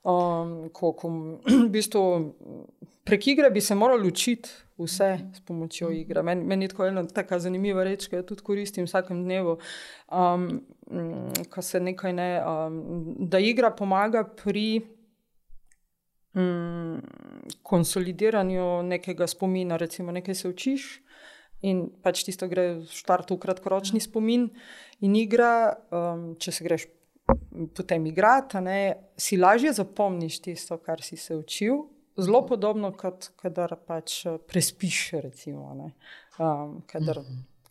Um, 0.02 0.70
koliko, 0.74 1.08
v 1.46 1.68
bistvu, 1.70 2.04
prek 3.06 3.26
igre 3.26 3.50
bi 3.50 3.60
se 3.60 3.74
morali 3.74 4.08
učiti 4.08 4.50
vse 4.78 5.18
s 5.34 5.40
pomočjo 5.46 5.90
igre. 5.90 6.22
Meni 6.22 6.44
men 6.44 6.62
je 6.62 6.68
tako 6.68 6.86
ena 6.86 7.06
tako 7.06 7.38
zanimiva 7.38 7.84
reč, 7.84 8.06
ki 8.06 8.16
jo 8.16 8.22
tudi 8.22 8.42
koristim 8.42 8.86
vsakem 8.86 9.24
dnevu. 9.24 9.58
Um, 10.10 10.62
ko 11.50 11.62
se 11.62 11.80
nekaj 11.80 12.12
ne, 12.12 12.30
um, 12.44 13.14
da 13.18 13.38
igra 13.38 13.70
pomaga 13.70 14.24
pri 14.24 14.82
mm, 16.34 16.98
konsolidiranju 17.62 18.82
nekega 18.82 19.26
spomina, 19.26 19.76
recimo 19.76 20.12
nekaj 20.12 20.34
se 20.34 20.48
učiš. 20.48 20.88
In 21.62 21.84
pač 22.02 22.24
tisto 22.26 22.48
gre 22.50 22.80
v 22.80 22.88
štartu 22.90 23.36
v 23.36 23.44
kratkoročni 23.44 24.00
spomin, 24.02 24.48
in 25.06 25.14
igra, 25.14 25.76
um, 25.94 26.32
če 26.34 26.52
se 26.52 26.66
greš 26.66 26.88
potem 27.76 28.06
igrati, 28.06 28.60
ne, 28.60 28.78
si 29.16 29.38
lažje 29.38 29.72
zapomniš 29.78 30.40
tisto, 30.42 30.78
kar 30.82 31.02
si 31.02 31.16
se 31.16 31.36
učil. 31.36 31.84
Zelo 32.18 32.42
podobno, 32.46 32.90
kot 32.92 33.30
kadar 33.40 33.76
pač 33.86 34.24
eh, 34.26 34.36
prespiš, 34.48 34.98
recimo, 35.22 35.70
um, 35.72 36.82
kadar, 36.86 37.22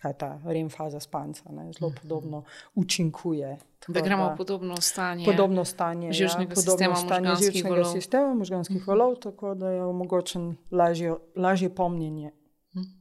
kaj 0.02 0.14
ta 0.18 0.40
REM 0.46 0.70
faza 0.70 1.00
spanca, 1.00 1.50
ne, 1.50 1.72
zelo 1.74 1.92
podobno 2.02 2.44
učinkuje. 2.76 3.58
Tako 3.80 3.94
Da 3.94 4.02
gremo 4.02 4.34
v 4.34 4.38
podobno 4.38 4.82
stanje. 4.82 5.26
podobno 5.26 5.66
stanje 5.66 6.12
živčnega 6.12 6.52
ja, 6.52 6.56
podobno 6.56 6.72
sistema, 6.72 6.96
stanje 6.96 7.30
možganskih 7.30 7.54
živčnega 7.54 7.76
valov. 7.76 7.94
sistema, 7.94 8.34
možganskih 8.34 8.88
valov, 8.88 9.16
tako 9.16 9.56
da 9.56 9.70
je 9.70 9.84
omogočen 9.84 10.56
lažje, 10.72 11.16
lažje 11.36 11.76
pomnjenje. 11.76 12.32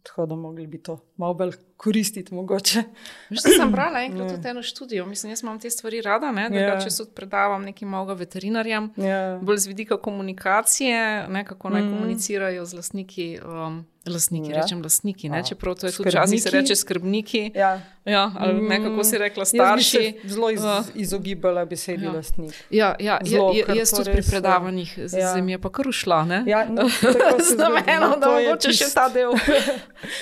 Tako 0.03 0.27
da 0.27 0.35
mogli 0.35 0.67
bi 0.67 0.83
to 0.83 0.99
malo 1.17 1.35
bolj 1.35 1.53
koristiti, 1.81 2.35
mogoče. 2.35 2.83
Da 3.31 3.41
sem 3.41 3.71
brala 3.71 4.01
enkrat 4.01 4.31
tudi 4.31 4.49
eno 4.49 4.63
študijo, 4.63 5.07
mislim, 5.07 5.31
jaz 5.33 5.43
imam 5.43 5.59
te 5.59 5.71
stvari 5.71 6.01
rada, 6.01 6.31
ne, 6.31 6.49
da 6.51 6.57
Ja. 6.57 6.69
yeah. 6.69 6.83
če 6.85 6.91
se 6.91 7.05
predavam 7.15 7.63
nekim 7.63 7.89
malga 7.89 8.13
veterinarjem, 8.15 8.91
Ja. 8.99 9.39
bolj 9.39 9.57
z 9.57 9.67
vidika 9.67 9.97
komunikacije, 9.97 10.99
ne, 11.29 11.45
kako 11.45 11.71
naj 11.71 11.83
mm. 11.83 11.89
komunicirajo 11.91 12.65
z 12.65 12.75
lastniki. 12.75 13.39
Um, 13.45 13.87
Lastniki, 14.07 14.51
Ja. 14.51 14.57
ja. 14.57 14.63
rečem 14.63 14.83
lastniki, 14.83 15.29
ne? 15.29 15.43
Čeprav 15.45 15.75
to 15.75 15.87
je 15.87 15.93
tudi 15.93 16.09
včasih 16.09 16.43
se 16.43 16.51
reče 16.51 16.77
skrbniki. 16.77 17.53
Ja. 17.55 17.81
Ja, 18.05 18.33
ali 18.39 18.63
ne, 18.63 18.79
kako 18.79 19.05
si 19.05 19.19
rekla, 19.19 19.45
starši. 19.45 20.21
zelo 20.25 20.51
iz, 20.51 20.61
Uh, 20.61 20.85
izogibala 20.95 21.65
besedi 21.65 22.05
ja. 22.05 22.13
lastnik. 22.13 22.55
Ja, 22.71 22.95
ja, 22.99 23.19
Zelo, 23.25 23.53
ja, 23.53 23.75
jaz 23.75 23.91
tudi 23.91 24.11
pri 24.11 24.21
ja. 24.21 24.31
predavanjih, 24.31 24.99
ja. 24.99 25.03
Ja. 25.03 25.09
zdaj 25.09 25.43
mi 25.43 25.53
je 25.53 25.59
pa 25.59 25.71
kar 25.71 25.89
ušla. 25.89 26.25
Ne? 26.25 26.43
Ja, 26.47 26.65
no, 26.69 26.89
Z 26.89 27.53
zgodi, 27.53 27.83
da 28.21 28.29
mogoče 28.31 28.73
še 28.73 28.85
čist- 28.85 28.95
ta 28.95 29.09
del. 29.09 29.33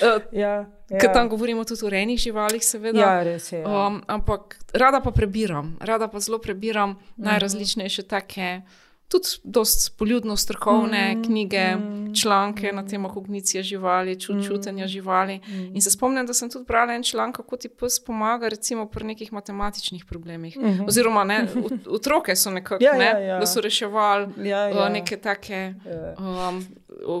Uh, 0.01 0.78
Ja, 0.89 0.97
Ker 0.97 1.13
tam 1.13 1.29
govorimo 1.29 1.63
tudi 1.63 1.85
o 1.85 1.89
rejnih 1.89 2.19
živalih, 2.19 2.63
seveda. 2.63 2.99
Ja, 2.99 3.23
res 3.23 3.51
je. 3.51 3.59
Ja. 3.59 3.87
Um, 3.87 4.01
ampak 4.07 4.41
rada 4.73 4.99
pa 4.99 5.11
prebiram, 5.11 5.77
rada 5.81 6.07
pa 6.07 6.19
zelo 6.19 6.37
prebiram 6.39 6.89
Mhm. 6.89 6.99
najrazličnejše 7.19 8.03
take, 8.03 8.61
tudi 9.07 9.25
dost 9.43 9.97
poljudno 9.97 10.35
strokovne 10.35 11.11
Mhm, 11.11 11.23
knjige, 11.23 11.75
mhm, 11.75 12.13
članke 12.13 12.71
na 12.71 12.83
temo 12.83 13.09
kognicije 13.09 13.63
živali, 13.63 14.15
čut, 14.17 14.43
čutenja 14.43 14.87
živali. 14.87 15.39
Mhm. 15.39 15.75
In 15.75 15.81
se 15.81 15.91
spomnim, 15.91 16.25
da 16.25 16.33
sem 16.33 16.49
tudi 16.49 16.65
brala 16.65 16.93
en 16.93 17.03
članek, 17.03 17.35
kako 17.35 17.57
ti 17.57 17.69
pes 17.69 17.99
pomaga, 17.99 18.47
recimo 18.47 18.85
pri 18.87 19.05
nekih 19.05 19.33
matematičnih 19.33 20.05
problemih. 20.05 20.57
Mhm. 20.57 20.85
Oziroma, 20.85 21.23
ne, 21.23 21.47
ot- 21.65 21.87
otroke 21.89 22.35
so 22.35 22.51
nekako, 22.51 22.83
Ja, 22.83 22.93
ne, 22.93 23.05
ja, 23.05 23.19
ja. 23.19 23.39
da 23.39 23.45
so 23.47 23.61
reševali 23.61 24.27
Ja, 24.39 24.67
uh, 24.67 24.75
ja. 24.75 24.89
neke 24.89 25.17
take 25.17 25.73
Ja. 25.85 26.15
um, 26.19 26.65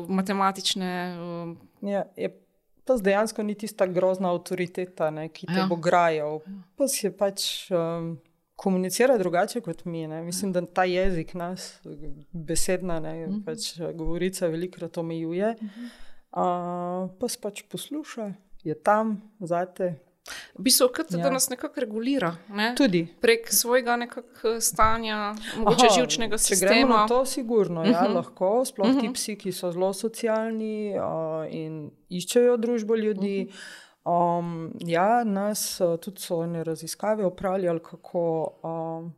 matematične. 0.09 1.17
Um, 1.19 1.57
Ja, 1.81 2.03
je 2.15 2.29
pa 2.89 2.97
dejansko 2.99 3.43
ni 3.43 3.53
tista 3.55 3.85
grozna 3.87 4.31
avtoriteta, 4.31 5.11
ne, 5.11 5.27
ki 5.29 5.45
te 5.45 5.53
Ja. 5.53 5.59
ja. 5.59 5.67
bo 5.67 5.77
grajal. 5.77 6.41
Pa 6.75 6.87
si 6.87 7.05
je 7.05 7.11
pač 7.13 7.45
um, 7.69 8.17
komunicira 8.55 9.15
drugače 9.17 9.61
kot 9.61 9.85
mi. 9.85 10.07
Ne. 10.07 10.23
Mislim, 10.23 10.51
da 10.51 10.65
ta 10.65 10.83
jezik 10.83 11.33
nas, 11.33 11.77
besedna, 12.33 12.97
ne, 12.99 13.27
Mhm. 13.27 13.41
pač 13.45 13.69
govorica, 13.93 14.47
velikrat 14.47 14.97
omejuje. 14.97 15.53
Uh, 16.31 17.07
pa 17.11 17.25
se 17.27 17.37
pač 17.41 17.63
posluša, 17.63 18.33
je 18.63 18.75
tam 18.75 19.21
zate. 19.39 19.95
V 20.55 20.61
bistvu, 20.61 20.87
kot 20.89 21.11
ja. 21.11 21.17
da 21.17 21.23
Ja. 21.23 21.31
nas 21.31 21.49
nekako 21.49 21.79
regulira. 21.79 22.35
Ne? 22.49 22.73
Tudi. 22.75 23.07
prek 23.21 23.47
svojega 23.49 23.95
nekakšnega 23.97 24.61
stanja, 24.61 25.35
mogoče 25.57 25.85
Aha, 25.85 25.95
živčnega 25.95 26.37
če 26.37 26.55
gremo 26.55 26.69
sistema. 26.71 26.97
na 26.97 27.07
to, 27.07 27.25
sigurno, 27.27 27.81
ja, 27.81 27.89
Mhm. 27.89 27.99
uh 28.01 28.07
-huh. 28.07 28.15
lahko. 28.15 28.65
Sploh 28.65 28.87
uh 28.87 28.93
-huh. 28.93 28.99
ti 28.99 29.05
Mhm. 29.05 29.13
psi, 29.13 29.35
ki 29.35 29.51
so 29.51 29.71
zelo 29.71 29.93
socialni 29.93 30.93
uh, 30.93 31.03
in 31.49 31.91
iščejo 32.09 32.57
družbo 32.57 32.95
ljudi. 32.95 33.49
Um, 34.05 34.49
ja, 34.79 35.23
nas 35.23 35.81
uh, 35.81 35.97
tudi 35.97 36.19
so 36.19 36.43
ene 36.43 36.63
raziskave 36.63 37.25
opravljali, 37.25 37.79
kako, 37.81 38.23
um, 38.63 39.13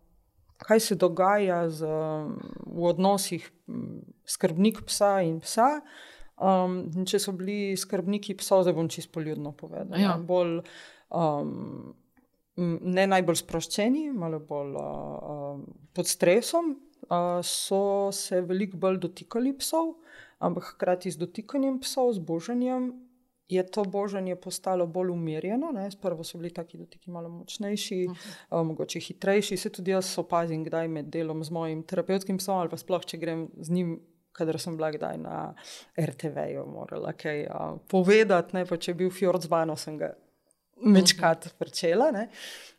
kaj 0.60 0.80
se 0.80 0.96
dogaja 0.96 1.70
z, 1.70 1.84
um, 1.84 2.40
v 2.68 2.84
odnosih 2.84 3.52
skrbnik 4.26 4.82
psa 4.82 5.22
in 5.22 5.40
psa. 5.40 5.82
Um, 6.38 7.06
če 7.06 7.20
so 7.20 7.32
bili 7.32 7.78
skrbniki 7.78 8.34
psov, 8.34 8.64
zdaj 8.64 8.74
bom 8.74 8.90
čisto 8.90 9.12
poljudno 9.14 9.52
povedal. 9.52 10.00
Ja. 10.00 10.18
Bolj, 10.18 10.62
um, 11.12 11.94
ne 12.82 13.06
najbolj 13.08 13.42
sproščeni, 13.44 14.10
malo 14.14 14.40
bolj 14.40 14.76
uh, 14.80 15.62
pod 15.96 16.10
stresom, 16.10 16.74
uh, 17.08 17.40
so 17.46 18.12
se 18.16 18.42
veliko 18.42 18.80
bolj 18.82 19.00
dotikali 19.06 19.54
psov, 19.60 19.96
ampak 20.40 20.74
hkrati 20.76 21.12
z 21.12 21.22
dotikanjem 21.22 21.80
psov, 21.84 22.14
z 22.18 22.26
božanjem, 22.28 22.92
je 23.52 23.64
to 23.68 23.84
božanje 23.84 24.36
postalo 24.36 24.88
bolj 24.88 25.12
umirjeno. 25.12 25.72
Ne? 25.76 25.90
Sprva 25.92 26.24
so 26.24 26.40
bili 26.40 26.54
taki 26.56 26.78
dotiki 26.78 27.12
malo 27.12 27.30
močnejši, 27.30 28.06
uh 28.10 28.16
-huh. 28.16 28.62
uh, 28.62 28.68
mogoče 28.68 29.00
hitrejši. 29.00 29.58
Se 29.58 29.70
tudi 29.70 29.92
jaz 29.92 30.18
opazim, 30.18 30.64
kdaj 30.64 30.88
med 30.88 31.06
delom 31.06 31.44
z 31.44 31.52
mojim 31.52 31.84
terapevtskim 31.84 32.38
psom 32.38 32.58
ali 32.58 32.70
pa 32.70 32.78
sploh, 32.78 33.06
če 33.06 33.18
grem 33.18 33.50
z 33.58 33.70
njim. 33.70 34.00
Kadar 34.32 34.60
sem 34.60 34.78
bila 34.78 34.92
kdaj 34.92 35.18
na 35.18 35.54
RTV-ju, 36.00 36.66
morala 36.66 37.12
kaj 37.14 37.46
uh, 37.46 37.80
povedati, 37.88 38.56
ne, 38.56 38.66
pa 38.66 38.78
če 38.78 38.92
je 38.92 38.96
bil 38.96 39.10
fjord 39.10 39.42
z 39.42 39.48
vano, 39.48 39.76
sem 39.76 39.98
ga 39.98 40.14
mečkat 40.84 41.54
pričela. 41.58 42.12
ne. 42.12 42.30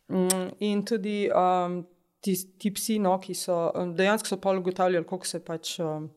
Mm, 0.09 0.27
In 0.61 0.83
tudi 0.83 1.29
um, 1.29 1.85
ti, 2.19 2.35
ti 2.57 2.71
psi, 2.71 2.99
no, 2.99 3.19
ki 3.19 3.33
so 3.33 3.71
um, 3.71 3.93
dejansko 3.93 4.27
so 4.27 4.37
pa 4.37 4.51
ugotavljali, 4.51 5.05
koliko 5.05 5.25
se 5.25 5.39
pač 5.41 5.79
um, 5.79 6.09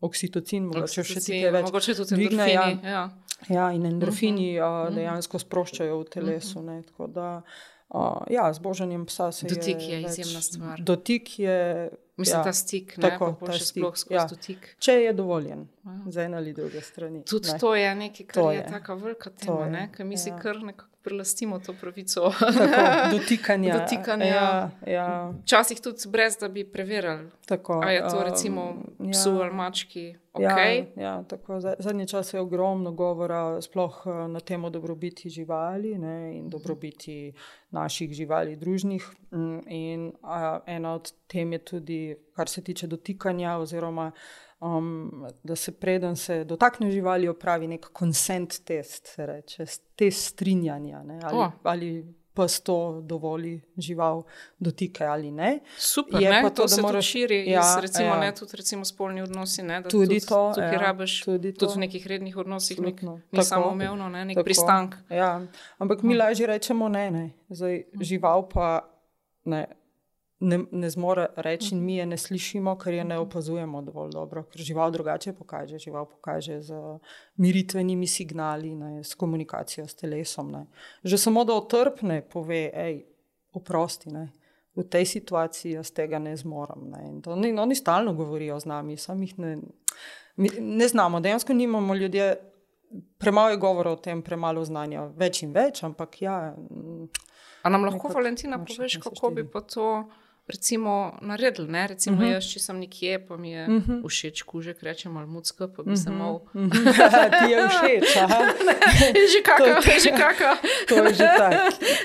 oksitocin, 0.00 0.64
mogoče 0.64 1.04
še 1.04 1.20
ti 1.20 1.32
kaj 1.34 1.50
več. 1.52 1.64
Mogoče 1.64 1.94
tudi 1.94 2.14
dvigne, 2.16 2.48
ja. 2.48 2.64
Ja. 2.84 3.04
Ja, 3.48 3.70
in 3.70 3.84
endorfini 3.84 4.52
uh 4.52 4.64
Mhm. 4.64 4.72
-huh. 4.72 4.88
uh, 4.88 4.94
dejansko 4.94 5.38
sproščajo 5.38 5.98
v 5.98 6.04
telesu. 6.06 6.62
Ne, 6.62 6.82
tako 6.82 7.06
da, 7.08 7.42
uh, 7.90 8.00
ja, 8.30 8.52
z 8.52 8.58
božanjem 8.60 9.06
psa 9.06 9.32
se 9.32 9.46
Dotik 9.46 9.76
je 9.80 9.96
več- 9.98 10.08
izjemna 10.10 10.40
stvar. 10.42 10.80
Dotik 10.80 11.38
je 11.38 11.90
Mislim, 12.16 12.38
ja. 12.38 12.44
ta 12.44 12.52
stik, 12.52 12.96
ne, 12.96 13.02
Tako, 13.02 13.36
ta 13.40 13.52
še 13.52 13.58
stik, 13.60 13.68
sploh 13.74 13.96
skozi 13.96 14.14
ja. 14.14 14.26
dotik. 14.26 14.76
Če 14.78 14.92
je 14.94 15.12
dovoljen, 15.12 15.68
Ja. 15.84 15.98
z 16.06 16.16
ene 16.18 16.36
ali 16.36 16.52
druge 16.52 16.80
strani. 16.80 17.24
Tudi 17.24 17.48
ne. 17.48 17.58
to 17.58 17.74
je 17.74 17.94
nekaj, 17.94 18.26
kar 18.26 18.34
To 18.34 18.50
je, 18.50 18.56
je. 18.56 18.62
je 18.62 18.70
tako 18.70 18.94
velika 18.96 19.30
tema, 19.32 19.78
je, 19.78 19.88
ker 19.92 20.06
mi 20.06 20.16
si 20.16 20.28
ja. 20.28 20.38
kar 20.38 20.56
nekako 20.58 20.93
prilastimo 21.04 21.58
to 21.58 21.74
pravico. 21.74 22.20
Tako, 22.30 23.12
dotikanja. 23.12 23.78
Dotikanja. 23.78 24.24
Ja, 24.26 24.70
ja, 24.86 25.32
Včasih 25.42 25.80
tudi 25.80 25.98
brez, 26.06 26.36
da 26.36 26.48
bi 26.48 26.64
preverjali, 26.66 27.30
tako, 27.46 27.72
ali 27.74 27.94
je 27.94 28.00
to 28.02 28.16
um, 28.16 28.22
recimo 28.24 28.76
ja. 28.98 29.10
psu 29.10 29.30
ali 29.32 29.52
mački. 29.52 30.04
Ja, 30.06 30.16
Okay. 30.34 30.84
ja, 30.96 31.22
tako, 31.22 31.60
za- 31.60 31.74
zadnji 31.78 32.06
čas 32.06 32.34
je 32.34 32.40
ogromno 32.40 32.92
govora 32.92 33.62
sploh 33.62 34.02
eh, 34.06 34.28
na 34.28 34.40
temo 34.40 34.70
dobrobiti 34.70 35.30
živali 35.30 35.98
ne, 35.98 36.36
in 36.36 36.50
dobrobiti 36.50 37.32
naših 37.70 38.12
živali 38.12 38.56
družnih. 38.56 39.10
Mm, 39.32 39.58
In 39.66 40.12
a, 40.22 40.60
ena 40.66 40.94
od 40.94 41.12
tem 41.26 41.52
je 41.52 41.58
tudi, 41.60 42.00
kar 42.32 42.48
se 42.48 42.62
tiče 42.62 42.86
dotikanja, 42.86 43.56
oziroma 43.56 44.10
um, 44.60 45.10
da 45.42 45.56
se 45.56 45.72
preden 45.72 46.16
se 46.16 46.44
dotakne 46.44 46.90
živali, 46.90 47.28
opravi 47.28 47.68
nek 47.68 47.86
consent 47.92 48.60
test, 48.60 49.06
se 49.06 49.26
reče, 49.26 49.62
s- 49.64 49.80
test 49.96 50.24
strinjanja, 50.26 51.02
ne, 51.02 51.20
ali, 51.22 51.38
O. 51.38 51.50
ali 51.64 51.90
pes 52.34 52.60
to 52.60 52.76
dovoli 53.00 53.60
žival 53.76 54.22
dotike 54.58 55.04
ali 55.04 55.30
ne. 55.30 55.58
Super, 55.76 56.20
Je 56.20 56.30
ne? 56.30 56.42
pa 56.42 56.48
to, 56.48 56.54
to, 56.54 56.62
da 56.62 56.68
se 56.68 56.74
moraš- 56.76 56.82
moraš, 56.84 57.06
širi, 57.06 57.44
ja, 57.46 57.78
recimo, 57.80 58.06
ja. 58.06 58.20
ne, 58.20 58.32
tudi 58.32 58.52
recimo 58.54 58.84
spolni 58.84 59.22
odnosi, 59.22 59.62
ne, 59.62 59.80
da 59.80 59.88
Tudi 59.88 60.06
tudi, 60.08 60.20
to, 60.20 60.50
tukaj 60.50 60.72
ja, 60.72 60.80
rabiš, 60.80 61.22
tudi 61.22 61.52
tudi 61.52 61.58
to. 61.60 61.68
v 61.70 61.78
nekih 61.78 62.06
rednih 62.06 62.36
odnosih, 62.36 62.80
nek, 62.80 63.02
ni 63.02 63.08
Tako. 63.30 63.42
samoumevno, 63.44 64.08
ne, 64.08 64.24
nek 64.24 64.34
Tako. 64.34 64.44
pristank. 64.44 64.94
Ja, 65.10 65.46
ampak 65.78 66.02
mi 66.02 66.14
lažje 66.14 66.46
rečemo 66.48 66.88
ne, 66.88 67.10
ne. 67.10 67.24
Zdaj, 67.48 67.82
žival 68.00 68.48
pa 68.48 68.80
ne, 69.44 69.66
ne, 70.40 70.58
ne 70.70 70.90
zmore 70.90 71.26
reči, 71.36 71.74
in 71.74 71.84
mi 71.84 71.96
je 71.96 72.06
ne 72.06 72.16
slišimo, 72.16 72.76
ker 72.78 72.94
je 72.94 73.04
ne 73.04 73.18
opazujemo 73.18 73.82
dovolj 73.82 74.10
dobro. 74.12 74.44
Ker 74.52 74.62
žival 74.62 74.92
drugače 74.92 75.32
pokaže, 75.32 75.78
žival 75.78 76.06
pokaže 76.10 76.60
z 76.62 76.78
miritvenimi 77.36 78.06
signali, 78.06 78.74
ne, 78.74 79.04
s 79.04 79.14
komunikacijo 79.14 79.86
s 79.88 79.94
telesom. 79.94 80.50
Ne. 80.50 80.66
Že 81.04 81.18
samo 81.18 81.44
da 81.44 81.54
otrpne, 81.54 82.22
pove, 82.22 82.70
hej, 82.74 83.04
oprosti. 83.52 84.12
Ne. 84.12 84.32
V 84.74 84.82
tej 84.90 85.06
situaciji 85.06 85.76
jaz 85.78 85.92
tega 85.94 86.18
ne 86.18 86.36
zmorem. 86.36 86.90
Ne. 86.90 87.04
In 87.08 87.22
to, 87.22 87.32
oni, 87.32 87.52
oni 87.58 87.74
stalno 87.74 88.14
govorijo 88.14 88.58
z 88.60 88.66
nami, 88.66 88.96
sam 88.96 89.22
jih 89.22 89.38
ne, 89.38 89.58
ne 90.58 90.88
znamo. 90.88 91.20
Dejansko 91.20 91.54
nimamo 91.54 91.94
ljudje 91.94 92.34
premalo 93.18 93.50
je 93.50 93.56
govora 93.56 93.90
o 93.90 93.96
tem, 93.96 94.22
premalo 94.22 94.64
znanja, 94.64 95.08
več 95.18 95.42
in 95.42 95.52
več, 95.54 95.82
ampak 95.86 96.20
ja. 96.22 96.38
mm, 96.56 97.08
A 97.64 97.70
nam 97.72 97.86
lahko, 97.86 97.96
Nekako 97.96 98.18
Valentina, 98.18 98.58
poveš, 98.60 98.98
kako 99.02 99.30
bi 99.34 99.46
pa 99.48 99.62
to 99.64 100.04
recimo 100.46 101.18
naredili? 101.22 101.68
Ne? 101.68 101.86
Recimo, 101.86 102.16
uh 102.16 102.20
Mhm. 102.20 102.28
-huh. 102.28 102.34
jaz, 102.34 102.44
če 102.44 102.58
sem 102.60 102.78
nekje, 102.78 103.26
pa 103.26 103.36
mi 103.36 103.50
je 103.50 103.66
uh 103.66 103.72
-huh. 103.72 104.08
všeč 104.08 104.42
kužek, 104.42 104.82
rečem 104.82 105.16
ali 105.16 105.26
mucka, 105.26 105.68
pa 105.68 105.82
bi 105.82 105.90
uh 105.90 105.96
-huh. 105.96 106.08
Mhm. 106.08 106.18
mal. 106.18 106.40
Ti 107.38 107.50
je 107.50 107.68
všeč, 107.68 108.16
aha. 108.16 108.40
Je 109.14 109.28
že 109.28 109.40
kaka, 109.42 109.92
je 109.92 110.00
že 110.00 110.10
kaka. 110.12 110.56
to 110.88 110.94
je 110.96 111.14
že 111.14 111.26
tako. 111.38 111.56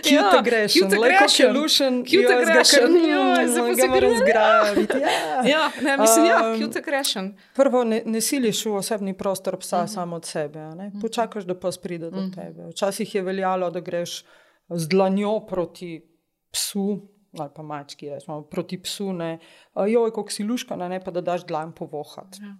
Cute 0.01 0.09
Ja, 0.09 0.21
like 0.21 0.37
aggression. 1.15 1.53
lušen, 1.53 2.03
zdaj 2.05 2.45
pa 2.45 2.53
ga 2.53 2.63
si 3.75 3.87
moram 3.87 3.99
grem. 3.99 4.17
zgrabiti. 4.17 4.97
Ja. 4.97 5.43
Ja, 5.45 5.71
ne, 5.81 5.97
mislim, 5.97 6.25
ja, 6.25 6.37
Um, 6.45 6.59
cute 6.59 6.79
aggression. 6.79 7.35
Prvo, 7.55 7.83
ne, 7.83 8.01
ne 8.05 8.21
siliš 8.21 8.65
v 8.65 8.71
osebni 8.71 9.13
prostor 9.13 9.57
psa 9.57 9.77
uh 9.77 9.83
Mhm. 9.83 9.87
-huh. 9.87 9.93
samo 9.93 10.15
od 10.15 10.25
sebe. 10.25 10.59
ne. 10.59 10.91
Počakaš, 11.01 11.43
da 11.43 11.55
pes 11.55 11.77
pride 11.77 12.09
do 12.09 12.21
tebe. 12.31 12.67
Včasih 12.69 13.15
je 13.15 13.21
veljalo, 13.21 13.69
da 13.69 13.79
greš 13.79 14.23
z 14.69 14.87
dlanjo 14.87 15.39
proti 15.41 16.01
psu. 16.51 17.01
Ali 17.37 17.49
pa 17.55 17.63
mački, 17.63 18.09
rečemo, 18.09 18.41
proti 18.41 18.79
psu, 18.81 19.13
ne, 19.13 19.37
"A, 19.73 19.85
joj, 19.87 20.09
kako 20.09 20.31
si 20.31 20.43
luškana, 20.43 20.87
ne 20.87 20.99
pa 21.03 21.11
da 21.11 21.21
daš 21.21 21.45
dlan 21.45 21.71
povohat. 21.71 22.39
Ja. 22.41 22.55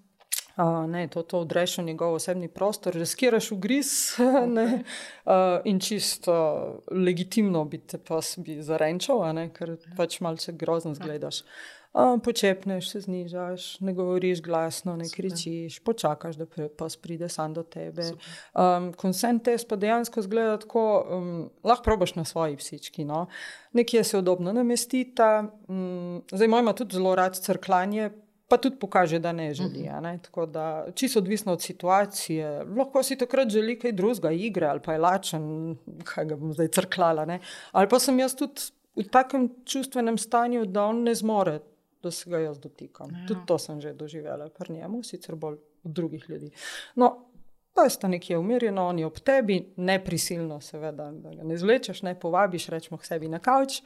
Uh, 0.59 0.89
ne, 0.89 1.07
to, 1.07 1.21
to 1.23 1.39
odreš 1.39 1.77
v 1.77 1.83
njegov 1.83 2.13
osebni 2.13 2.49
prostor, 2.51 2.93
riskiraš 2.93 3.51
ugriz 3.51 3.89
ne, 4.57 4.83
uh, 5.25 5.61
in 5.63 5.79
čisto 5.79 6.33
uh, 6.33 6.97
legitimno 7.05 7.63
bi 7.65 7.77
te 7.77 7.97
pas 7.97 8.33
bi 8.37 8.57
zarenčal, 8.61 9.23
ne, 9.33 9.47
ker 9.55 9.77
pač 9.97 10.19
malce 10.19 10.51
grozno 10.51 10.93
zgledaš. 10.93 11.41
Uh, 11.41 11.78
počepneš, 12.23 12.91
se 12.91 12.99
znižaš, 12.99 13.79
ne 13.79 13.93
govoriš 13.93 14.41
glasno, 14.41 14.95
ne 14.95 15.05
kričiš, 15.09 15.79
počakaš, 15.79 16.35
da 16.35 16.45
pre- 16.45 16.69
pas 16.69 16.95
pride 16.97 17.29
sam 17.29 17.53
do 17.53 17.63
tebe. 17.63 18.11
Um, 18.53 18.93
consent 18.93 19.43
test 19.43 19.67
pa 19.67 19.75
dejansko 19.75 20.21
zgleda 20.21 20.57
tako, 20.57 21.05
um, 21.11 21.49
lahko 21.63 21.83
probaš 21.83 22.15
na 22.15 22.25
svoji 22.25 22.57
psički. 22.57 23.05
No? 23.05 23.25
Nekje 23.73 24.03
se 24.03 24.17
udobno 24.17 24.53
namestita, 24.53 25.49
um, 25.67 26.23
zdaj 26.31 26.47
ima 26.47 26.73
tudi 26.73 26.95
zelo 26.95 27.15
rad 27.15 27.39
crklanje, 27.39 28.09
pa 28.47 28.57
tudi 28.57 28.79
pokaže, 28.79 29.19
da 29.19 29.31
ne 29.31 29.53
želi. 29.53 29.87
a 29.89 29.99
Ne? 29.99 30.19
Tako 30.23 30.45
da, 30.45 30.85
čisto 30.95 31.19
odvisno 31.19 31.53
od 31.53 31.61
situacije. 31.61 32.63
Lahko 32.77 33.03
si 33.03 33.17
takrat 33.17 33.49
želi 33.49 33.79
kaj 33.79 33.91
drugega, 33.91 34.31
igre 34.31 34.67
ali 34.67 34.79
pa 34.79 34.93
je 34.93 34.99
lačen, 34.99 35.77
kaj 36.03 36.25
ga 36.25 36.35
bom 36.35 36.53
zdaj 36.53 36.67
crklala. 36.67 37.25
Ne? 37.25 37.39
Ali 37.71 37.89
pa 37.89 37.99
sem 37.99 38.19
jaz 38.19 38.35
tudi 38.35 38.61
v 38.95 39.07
takem 39.09 39.49
čustvenem 39.65 40.17
stanju, 40.17 40.65
da 40.65 40.83
on 40.85 41.03
ne 41.03 41.15
zmore, 41.15 41.59
da 42.03 42.11
se 42.11 42.29
ga 42.29 42.39
jaz 42.39 42.59
dotikam. 42.59 43.11
Ja. 43.11 43.25
Tudi 43.27 43.45
to 43.45 43.57
sem 43.57 43.81
že 43.81 43.93
doživela 43.93 44.49
pri 44.49 44.73
njemu, 44.73 45.03
sicer 45.03 45.35
bolj 45.35 45.57
od 45.83 45.91
drugih 45.91 46.29
ljudi. 46.29 46.51
No, 46.95 47.29
Pa 47.73 47.89
sta 47.89 48.07
nekje 48.07 48.37
umirjena, 48.37 48.83
oni 48.83 49.05
ob 49.05 49.19
tebi, 49.23 49.73
ne 49.77 49.99
prisilno, 50.03 50.57
seveda, 50.61 51.11
da 51.15 51.31
ga 51.31 51.43
ne 51.47 51.57
zvlečeš, 51.57 52.01
ne 52.01 52.11
povabiš, 52.19 52.65
rečemo 52.73 52.97
k 52.97 53.05
sebi 53.05 53.29
na 53.31 53.39
kavč, 53.39 53.77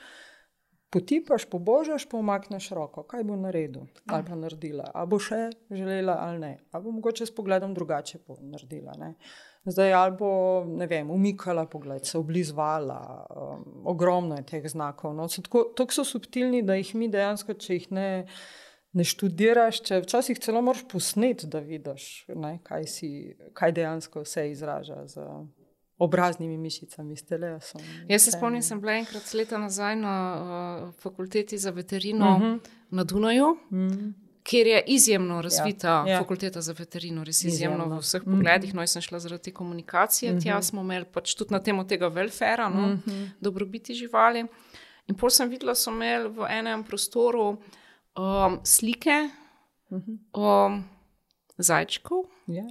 potipaš, 0.89 1.45
pobožaš, 1.49 2.08
pa 2.10 2.17
umakneš 2.17 2.69
roko. 2.78 3.04
Kaj 3.04 3.23
bo 3.23 3.36
naredil 3.36 3.86
ali 4.08 4.26
pa 4.26 4.36
naredila? 4.36 4.91
A 4.93 5.06
bo 5.06 5.19
še 5.19 5.49
želela 5.69 6.17
ali 6.21 6.39
ne? 6.39 6.52
A 6.71 6.82
bo 6.82 6.91
mogoče 6.91 7.26
s 7.26 7.36
pogledom 7.36 7.73
drugače 7.73 8.23
naredila? 8.41 8.93
Ne? 8.97 9.13
Zdaj 9.65 9.93
ali 9.93 10.15
bo, 10.19 10.30
ne 10.67 10.88
vem, 10.88 11.12
umikala 11.12 11.63
pogled, 11.65 12.06
se 12.06 12.17
oblizvala, 12.17 13.26
um, 13.30 13.63
ogromno 13.88 14.36
je 14.36 14.43
teh 14.43 14.65
znakov. 14.67 15.13
No, 15.15 15.30
so 15.32 15.41
tako, 15.41 15.63
tako 15.78 15.95
so 15.95 16.04
subtilni, 16.04 16.62
da 16.67 16.76
jih 16.76 16.95
mi 16.99 17.08
dejansko, 17.12 17.56
če 17.56 17.78
jih 17.78 17.86
ne, 17.95 18.08
ne 18.91 19.06
študiraš, 19.08 19.80
če 19.88 20.02
včasih 20.04 20.41
celo 20.43 20.62
moraš 20.62 20.84
posneti, 20.91 21.47
da 21.47 21.63
vidiš, 21.63 22.26
ne, 22.36 22.58
kaj, 22.67 22.89
si, 22.91 23.12
kaj 23.56 23.71
dejansko 23.80 24.26
vse 24.26 24.49
izraža 24.52 24.99
z 25.08 25.23
obraznimi 26.04 26.58
mišicami, 26.58 27.15
s 27.15 27.23
telesom. 27.26 27.82
Jaz 28.10 28.26
se 28.26 28.34
spomnim, 28.36 28.62
sem 28.62 28.82
bila 28.82 28.97
enkrat 28.99 29.32
leta 29.34 29.58
nazaj 29.62 29.95
na 29.95 30.17
uh, 30.36 30.89
fakulteti 30.99 31.58
za 31.58 31.71
veterino 31.71 32.36
uh 32.36 32.41
-huh. 32.41 32.60
na 32.89 33.04
Dunaju, 33.04 33.47
uh 33.47 33.71
-huh. 33.71 34.13
Kjer 34.43 34.67
je 34.67 34.84
izjemno 34.88 35.41
razvita 35.41 35.88
ja, 35.88 35.93
Ja, 35.93 36.06
ja. 36.08 36.13
ja. 36.13 36.19
fakulteta 36.19 36.62
za 36.62 36.73
veterino, 36.77 37.23
res 37.23 37.43
izjemno, 37.43 37.77
Izjemno. 37.77 37.95
v 37.95 37.99
vseh 37.99 38.21
-huh. 38.21 38.32
pogledih. 38.32 38.73
No, 38.73 38.82
jaz 38.82 38.91
sem 38.91 39.01
šla 39.01 39.19
zaradi 39.19 39.51
komunikacije, 39.51 40.32
uh 40.32 40.38
-huh. 40.38 40.43
tja 40.43 40.62
smo 40.62 40.82
imeli 40.82 41.06
pač 41.06 41.36
tudi 41.36 41.53
na 41.53 41.60
temo 41.60 41.84
tega 41.84 42.10
welfara, 42.10 42.69
no, 42.69 42.93
uh 42.93 42.99
-huh. 42.99 43.29
dobrobiti 43.41 43.93
živali. 43.93 44.45
In 45.08 45.15
pol 45.15 45.29
sem 45.29 45.49
videla, 45.49 45.75
so 45.75 45.91
imeli 45.91 46.29
v 46.29 46.47
enem 46.49 46.84
prostoru 46.84 47.58
um, 48.17 48.60
slike 48.63 49.29
-huh. 49.91 50.67
um, 50.67 50.84
zajčkov. 51.58 52.25
Ja. 52.47 52.63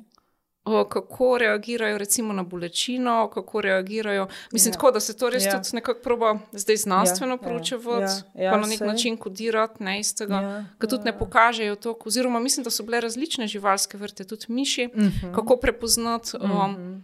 Kako 0.64 1.38
reagirajo 1.38 1.98
recimo 1.98 2.32
na 2.32 2.42
bolečino, 2.44 3.30
kako 3.30 3.60
reagirajo. 3.60 4.26
Mislim, 4.52 4.70
ja. 4.70 4.72
tako, 4.72 4.90
da 4.90 5.00
se 5.00 5.16
to 5.16 5.30
res 5.30 5.44
Ja. 5.44 5.52
tudi 5.52 5.68
nekako 5.72 6.00
proba 6.00 6.38
zdaj 6.52 6.76
znanstveno 6.76 7.32
Ja, 7.32 7.38
ja. 7.38 7.48
proučevati, 7.48 8.12
ja, 8.34 8.44
ja, 8.44 8.52
pa 8.52 8.58
na 8.58 8.66
nek 8.66 8.78
saj. 8.78 8.86
način 8.86 9.16
kodirati 9.16 9.82
ne, 9.82 10.00
iz 10.00 10.14
tega, 10.14 10.34
Ja, 10.34 10.64
ker 10.78 10.88
tudi 10.88 11.00
ja. 11.00 11.12
ne 11.12 11.18
pokažejo 11.18 11.76
to. 11.76 11.96
Oziroma, 12.06 12.40
mislim, 12.40 12.64
da 12.64 12.70
so 12.70 12.82
bile 12.82 13.00
različne 13.00 13.46
živalske 13.46 13.98
vrste, 13.98 14.24
tudi 14.24 14.46
miši, 14.48 14.86
uh 14.86 14.96
Mhm. 14.96 15.06
-huh. 15.08 15.34
kako 15.34 15.56
prepoznati, 15.56 16.30
um, 16.36 16.50
uh 16.50 16.56
-huh. 16.58 17.00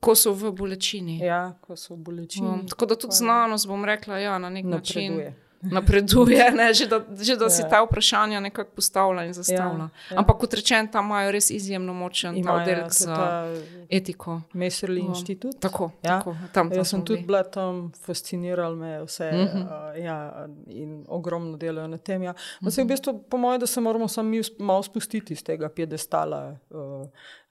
ko 0.00 0.14
so 0.14 0.32
v 0.32 0.50
bolečini. 0.52 1.18
ja, 1.18 1.54
ko 1.60 1.76
so 1.76 1.94
v 1.94 1.98
bolečini. 1.98 2.48
Um, 2.48 2.68
tako 2.68 2.86
da 2.86 2.94
tudi 2.96 3.14
znanost, 3.14 3.66
bom 3.66 3.84
rekla, 3.84 4.18
ja, 4.18 4.38
na 4.38 4.50
nek 4.50 4.64
način 4.66 5.20
napreduje. 5.62 6.50
ne, 6.56 6.74
že 6.74 6.86
da, 6.86 7.00
že 7.14 7.36
da 7.36 7.50
si 7.50 7.62
Ja. 7.62 7.68
ta 7.68 7.82
vprašanja 7.82 8.40
nekako 8.40 8.70
postavlja 8.70 9.24
in 9.24 9.32
zastavlja. 9.32 9.78
Ja, 9.78 9.90
ja. 10.10 10.16
Ampak 10.16 10.36
kot 10.38 10.54
rečeno, 10.54 10.88
tam 10.88 11.04
imajo 11.04 11.30
res 11.30 11.50
izjemno 11.50 11.94
močen 11.94 12.36
Imajo 12.36 12.56
oddelek 12.56 12.92
za 12.92 13.16
ta 13.16 13.54
etiko. 13.88 14.40
Mesrli 14.52 15.00
Um, 15.00 15.08
inštitut. 15.08 15.60
Tako, 15.60 15.90
Ja. 16.02 16.18
tako 16.18 16.36
tam, 16.52 16.70
tam 16.70 16.78
Jaz 16.78 16.88
sem 16.88 17.04
tudi 17.04 17.22
bila 17.22 17.42
tam, 17.42 17.92
fasciniralo 17.96 18.76
me 18.76 19.02
vse 19.02 19.24
uh 19.26 19.34
Mhm. 19.34 19.58
-huh. 19.58 19.92
uh, 19.92 20.04
ja, 20.04 20.46
in 20.66 21.04
ogromno 21.08 21.56
delajo 21.56 21.88
na 21.88 21.98
tem. 21.98 22.22
Ja. 22.22 22.34
No, 22.60 22.70
se 22.70 22.82
v 22.82 22.86
bistvu, 22.86 23.18
po 23.20 23.36
mojem, 23.36 23.60
da 23.60 23.66
se 23.66 23.80
moramo 23.80 24.08
sami 24.08 24.40
malo 24.58 24.82
spustiti 24.82 25.32
iz 25.32 25.42
tega 25.42 25.68
piedestala. 25.68 26.56
Uh, 26.70 27.08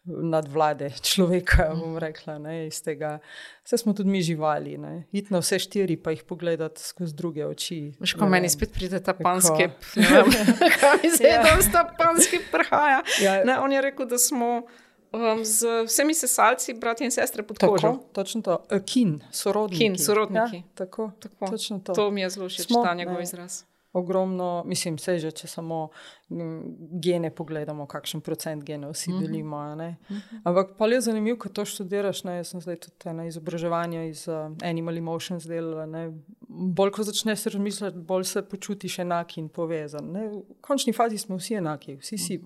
Nadvlade 0.08 0.90
človeka, 1.02 1.76
bom 1.76 1.98
rekla, 1.98 2.38
ne, 2.38 2.68
iz 2.68 2.80
tega. 2.80 3.20
Vse 3.62 3.78
smo 3.78 3.94
tudi 3.94 4.10
mi 4.10 4.22
živali, 4.22 4.78
ne. 4.78 5.04
iti 5.12 5.34
na 5.34 5.40
vse 5.40 5.60
štiri, 5.60 5.98
pa 5.98 6.12
jih 6.12 6.24
pogledati 6.24 6.82
skozi 6.82 7.14
druge 7.14 7.46
oči. 7.46 7.94
Veš, 8.00 8.14
ne 8.14 8.20
ko 8.20 8.26
meni 8.26 8.44
vem. 8.44 8.50
spet 8.50 8.72
pride 8.72 9.00
ta 9.00 9.14
panski, 9.14 9.68
ne 9.96 10.24
kaj 10.80 10.98
mi 11.04 11.10
se 11.10 11.24
Ja. 11.26 11.44
tam 11.44 11.60
ta 11.72 11.84
panski 11.94 12.40
prihaja. 12.52 13.02
Ja. 13.22 13.44
Ne, 13.44 13.60
on 13.60 13.72
je 13.72 13.82
rekel, 13.82 14.06
da 14.06 14.18
smo 14.18 14.64
um, 15.12 15.44
z 15.44 15.58
vsemi 15.84 16.14
sesalci, 16.14 16.74
brati 16.74 17.04
in 17.04 17.12
sestre 17.12 17.44
pod 17.44 17.60
Tako, 17.60 17.74
kožo. 17.74 17.94
točno 18.14 18.42
to. 18.42 18.64
Uh, 18.68 18.80
kin, 18.82 19.20
sorodniki. 19.32 19.84
Kin, 19.84 19.98
sorodniki. 19.98 20.56
Ja, 20.58 20.64
tako, 20.76 21.12
Tako. 21.20 21.48
točno 21.48 21.80
to. 21.80 21.94
To 21.94 22.12
mi 22.12 22.22
je 22.22 22.30
zelo 22.30 22.48
všeč, 22.48 22.68
ta 22.74 22.94
njegov 22.94 23.16
ne. 23.16 23.24
izraz. 23.24 23.64
Ogromno, 23.94 24.64
mislim, 24.66 24.96
vse 24.96 25.20
že, 25.20 25.32
če 25.32 25.48
samo 25.48 25.90
m, 26.30 26.64
gene 26.94 27.32
pogledamo, 27.32 27.86
kakšen 27.86 28.22
procent 28.22 28.64
genov 28.64 28.92
vsi 28.92 29.12
Mhm. 29.12 29.20
delimo. 29.20 29.58
a 29.58 29.76
ne. 29.76 29.98
Ampak 30.44 30.76
pa 30.78 30.88
je 30.88 31.02
zanimivo, 31.02 31.38
ko 31.38 31.50
to 31.50 31.66
študiraš. 31.66 32.24
Ne, 32.24 32.36
jaz 32.36 32.48
sem 32.48 32.62
zdaj 32.62 32.76
tudi 32.78 33.14
na 33.14 33.26
izobraževanju 33.26 34.04
iz 34.04 34.28
uh, 34.28 34.36
Animal 34.62 34.98
Emotions 34.98 35.46
delala. 35.46 35.86
ne. 35.86 36.12
Bolj 36.50 36.92
ko 36.92 37.04
začneš 37.04 37.44
razmišljati, 37.46 37.98
bolj 38.00 38.24
se 38.26 38.42
počutiš 38.44 39.00
enak 39.00 39.38
in 39.38 39.50
povezan. 39.50 40.12
Ne. 40.12 40.28
V 40.30 40.42
končni 40.62 40.94
fazi 40.94 41.18
smo 41.18 41.38
vsi 41.38 41.54
enaki, 41.56 41.96
vsi 41.96 42.18
si 42.18 42.42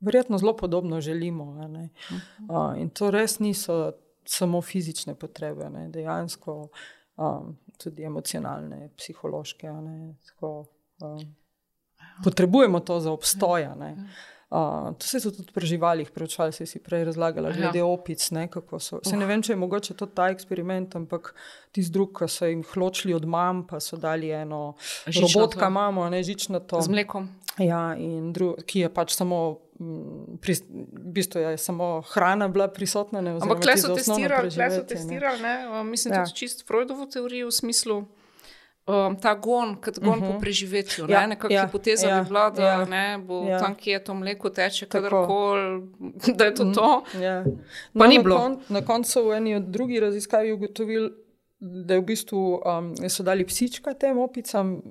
verjetno 0.00 0.38
zelo 0.38 0.56
podobno 0.56 1.00
želimo. 1.00 1.52
a 1.54 1.68
ne. 1.68 1.88
Uh, 2.40 2.76
in 2.76 2.90
to 2.90 3.10
res 3.10 3.38
niso 3.38 3.92
samo 4.24 4.62
fizične 4.62 5.14
potrebe, 5.14 5.70
ne. 5.70 5.88
dejansko 5.88 6.68
um, 7.16 7.56
tudi 7.78 8.02
emocionalne, 8.02 8.90
psihološke. 8.96 9.66
ne. 9.72 10.14
Tako, 10.26 10.66
um, 11.00 11.34
potrebujemo 12.24 12.80
to 12.80 13.00
za 13.00 13.12
obstoj. 13.12 13.64
a 13.64 13.74
ne. 13.74 14.08
Uh, 14.50 14.94
to 14.94 15.06
se 15.06 15.16
je 15.16 15.32
tudi 15.32 15.52
pri 15.52 15.66
živalih 15.66 16.10
preučevalo, 16.10 16.52
se 16.52 16.66
si 16.66 16.78
prej 16.78 17.04
razlagala, 17.04 17.48
Ja. 17.48 17.54
glede 17.56 17.82
opic. 17.82 18.30
Ne, 18.30 18.48
so. 18.78 19.00
Se 19.02 19.16
ne 19.16 19.26
vem, 19.26 19.42
če 19.42 19.52
je 19.52 19.56
mogoče 19.56 19.94
to 19.94 20.06
ta 20.06 20.28
eksperiment, 20.28 20.94
ampak 20.94 21.34
tisti 21.72 21.92
drug, 21.92 22.12
ki 22.14 22.28
so 22.28 22.46
jim 22.46 22.62
hločili 22.64 23.14
od 23.14 23.24
mam, 23.24 23.66
pa 23.66 23.80
so 23.80 23.96
dali 23.96 24.30
eno 24.30 24.74
Žičnato. 25.06 25.32
robotka, 25.34 25.66
imamo, 25.66 26.08
ne 26.08 26.22
žičnato. 26.22 26.80
Z 26.80 26.88
mlekom. 26.88 27.28
Ja, 27.58 27.96
dru, 28.32 28.54
ki 28.66 28.80
je 28.80 28.88
pač 28.88 29.12
samo, 29.12 29.58
pri, 30.40 30.54
v 30.92 31.12
bistvu 31.12 31.40
je 31.40 31.58
samo 31.58 32.00
hrana 32.00 32.48
bila 32.48 32.68
prisotna. 32.68 33.20
Ne, 33.20 33.30
Ampak 33.30 33.60
ti 33.60 33.78
so 33.80 33.94
testirali, 33.94 34.50
so 34.50 34.60
ne. 34.60 34.86
testirali 34.86 35.42
ne? 35.42 35.54
uh, 35.68 35.86
mislim, 35.86 36.14
Ja. 36.14 36.20
ja. 36.20 36.24
tudi 36.26 36.36
čist 36.36 36.66
Freudovo 36.66 37.06
teorijo 37.06 37.46
v 37.48 37.52
smislu. 37.52 38.04
Um, 38.86 39.16
ta 39.16 39.34
gon, 39.34 39.76
kot 39.80 39.98
gon 39.98 40.18
uh 40.18 40.24
-huh. 40.24 40.32
po 40.34 40.40
preživetju. 40.40 41.06
Ja, 41.08 41.20
Ja, 41.20 41.26
Nekakšna 41.26 41.56
ja, 41.56 41.66
hipoteza 41.66 42.08
ja, 42.08 42.22
bi 42.22 42.28
bila, 42.28 42.50
da 42.50 42.62
ja, 42.62 42.84
ne, 42.84 43.18
bo 43.18 43.46
ja. 43.48 43.58
tam, 43.58 43.74
kjer 43.74 44.04
to 44.04 44.14
mleko 44.14 44.50
teče, 44.50 44.86
kadarkoli, 44.86 45.82
da 46.38 46.44
je 46.44 46.54
to 46.54 46.64
to. 46.64 47.04
Ja. 47.20 47.44
Pa 47.98 48.06
ni 48.06 48.16
na 48.16 48.22
bilo. 48.22 48.36
Kon, 48.36 48.60
na 48.68 48.84
koncu 48.84 49.28
v 49.28 49.32
eni 49.32 49.54
od 49.54 49.62
drugih 49.62 50.00
raziskav 50.00 50.44
ugotovili, 50.54 51.10
da 51.64 51.94
je 51.94 52.00
v 52.00 52.04
bistvu 52.04 52.40
um, 52.60 52.90
so 53.08 53.24
dali 53.24 53.46
psička 53.46 53.94
tem 53.96 54.18
opicam, 54.18 54.82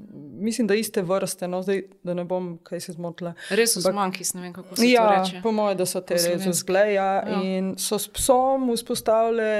mislim, 0.42 0.68
da 0.68 0.76
iste 0.76 1.02
vrste, 1.06 1.48
no, 1.48 1.62
zdaj, 1.62 1.84
da 2.04 2.14
ne 2.18 2.26
bom 2.26 2.56
kaj 2.66 2.80
se 2.88 2.96
zmotila. 2.98 3.34
Res 3.54 3.76
so 3.78 3.84
zmankis, 3.86 4.34
ne 4.34 4.42
vem 4.42 4.54
kako 4.54 4.76
se 4.76 4.82
to 4.82 4.88
Ja, 4.90 5.10
reče. 5.20 5.42
po 5.44 5.52
mojem, 5.52 5.78
da 5.78 5.86
so 5.86 6.02
te 6.02 6.18
res 6.18 6.48
vzgleja 6.48 6.94
ja. 6.96 7.12
Ja. 7.30 7.42
in 7.44 7.76
so 7.78 8.00
s 8.02 8.10
psom 8.10 8.72
vzpostavile 8.74 9.52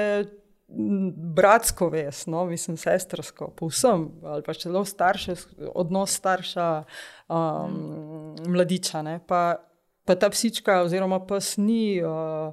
bratsko 1.36 1.88
vez, 1.92 2.24
no, 2.26 2.44
mislim, 2.50 2.76
sestrsko, 2.80 3.52
povsem, 3.56 4.08
ali 4.24 4.42
pa 4.42 4.54
celo 4.58 4.84
starše, 4.84 5.36
odnos 5.74 6.16
starša, 6.18 6.66
um, 7.28 8.34
mladiča. 8.48 9.02
Ne, 9.02 9.20
pa, 9.26 9.54
pa 10.04 10.16
ta 10.18 10.30
psička 10.32 10.80
oziroma 10.82 11.20
pes 11.28 11.54
ni, 11.62 12.02
uh, 12.02 12.50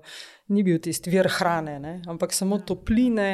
ni 0.54 0.64
bil 0.64 0.78
tisti 0.84 1.10
vir 1.10 1.32
hrane, 1.40 1.80
ne, 1.80 1.98
ampak 2.08 2.36
samo 2.36 2.60
topline. 2.60 3.32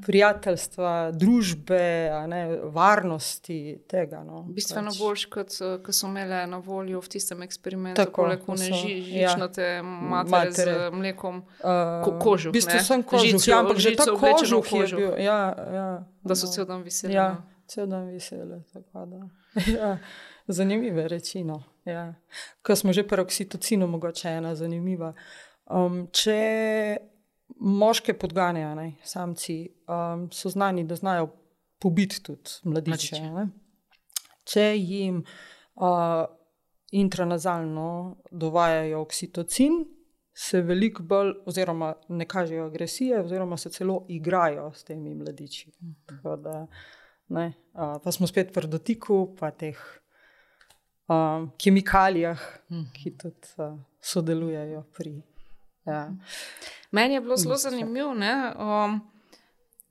Prijateljstva, 0.00 1.12
družbe, 1.12 1.80
a 2.10 2.26
ne, 2.26 2.40
varnosti 2.64 3.58
tega. 3.86 4.22
No, 4.22 4.42
Bistveno 4.44 4.90
pač. 4.90 4.98
boljš, 4.98 5.24
kot 5.26 5.50
ko 5.84 5.92
so 5.92 6.06
imele 6.06 6.46
na 6.46 6.58
voljo 6.58 7.00
v 7.00 7.08
tistem 7.08 7.42
eksperimentu, 7.42 7.96
Tako, 7.96 8.10
tako 8.10 8.22
ko 8.22 8.52
lekune 8.52 8.66
so- 8.66 8.74
ži, 8.76 8.94
ja. 9.12 9.28
žičnate 9.28 9.82
matere, 9.82 10.30
Matere. 10.30 10.72
matere 10.72 10.90
z 10.90 10.92
mlekom, 10.92 11.36
Uh, 11.58 11.68
Ko- 12.02 12.18
kožuh, 12.20 12.50
V 12.50 12.54
bistvu 12.54 12.74
ne? 12.74 12.82
sem 12.82 13.02
kožuh, 13.02 13.26
Žico- 13.30 13.48
ja, 13.48 13.58
ampak 13.58 13.76
že 13.76 13.96
ta 13.96 14.04
v 14.04 14.16
kožuh 14.16 14.64
je 14.64 14.70
kožuh. 14.72 14.98
bil. 14.98 15.12
Ja, 15.18 15.38
ja, 15.72 15.88
da 16.22 16.34
so 16.34 16.46
no. 16.46 16.52
cel 16.52 16.64
dan 16.64 16.82
veseli. 16.82 17.14
Ja, 17.14 17.28
no. 17.30 17.42
cel 17.66 17.86
dan 17.86 18.10
da. 19.04 19.20
Ja, 19.68 19.98
zanimive 20.48 21.08
reči. 21.08 21.44
No. 21.44 21.62
Ja. 21.84 22.14
Ko 22.62 22.74
smo 22.74 22.92
že 22.92 23.02
pri 23.02 23.20
oksitocinu, 23.20 23.86
mogoče 23.86 24.28
ena 24.30 24.54
zanimiva. 24.54 25.12
Um, 25.66 26.08
če 26.08 26.96
moške 27.56 28.14
podganjajo, 28.14 28.74
ne, 28.74 28.92
samci, 29.04 29.68
um, 29.92 30.28
so 30.32 30.50
znani, 30.50 30.84
da 30.84 30.96
znajo 30.96 31.28
pobiti 31.78 32.22
tudi 32.22 32.50
mladiče. 32.64 33.20
Mladiče. 33.20 33.58
Če 34.44 34.66
jim 34.76 35.22
uh, 35.74 36.24
intranazalno 36.92 38.16
dovajajo 38.30 39.00
oksitocin, 39.02 39.84
se 40.34 40.60
veliko 40.60 41.02
bolj, 41.02 41.32
oziroma 41.46 41.94
ne 42.08 42.26
kažejo 42.28 42.66
agresije, 42.66 43.20
oziroma 43.20 43.56
se 43.56 43.70
celo 43.70 44.04
igrajo 44.08 44.72
s 44.74 44.84
temi 44.84 45.14
mladiči. 45.14 45.72
Tako 46.06 46.36
Da, 46.36 46.66
ne, 47.28 47.52
a, 47.72 47.98
pa 48.04 48.12
smo 48.12 48.26
spet 48.26 48.52
pri 48.52 48.68
dotiku, 48.68 49.36
pa 49.38 49.50
teh 49.50 49.78
a, 51.08 51.46
kemikalijah, 51.58 52.40
ki 52.96 53.16
tudi 53.18 53.52
a, 53.56 53.76
sodelujejo 54.00 54.82
pri. 54.96 55.22
Ja. 55.86 56.10
Meni 56.90 57.14
je 57.14 57.20
bilo 57.20 57.36
zelo 57.36 57.56
zanimivo, 57.56 58.10
um, 58.10 59.00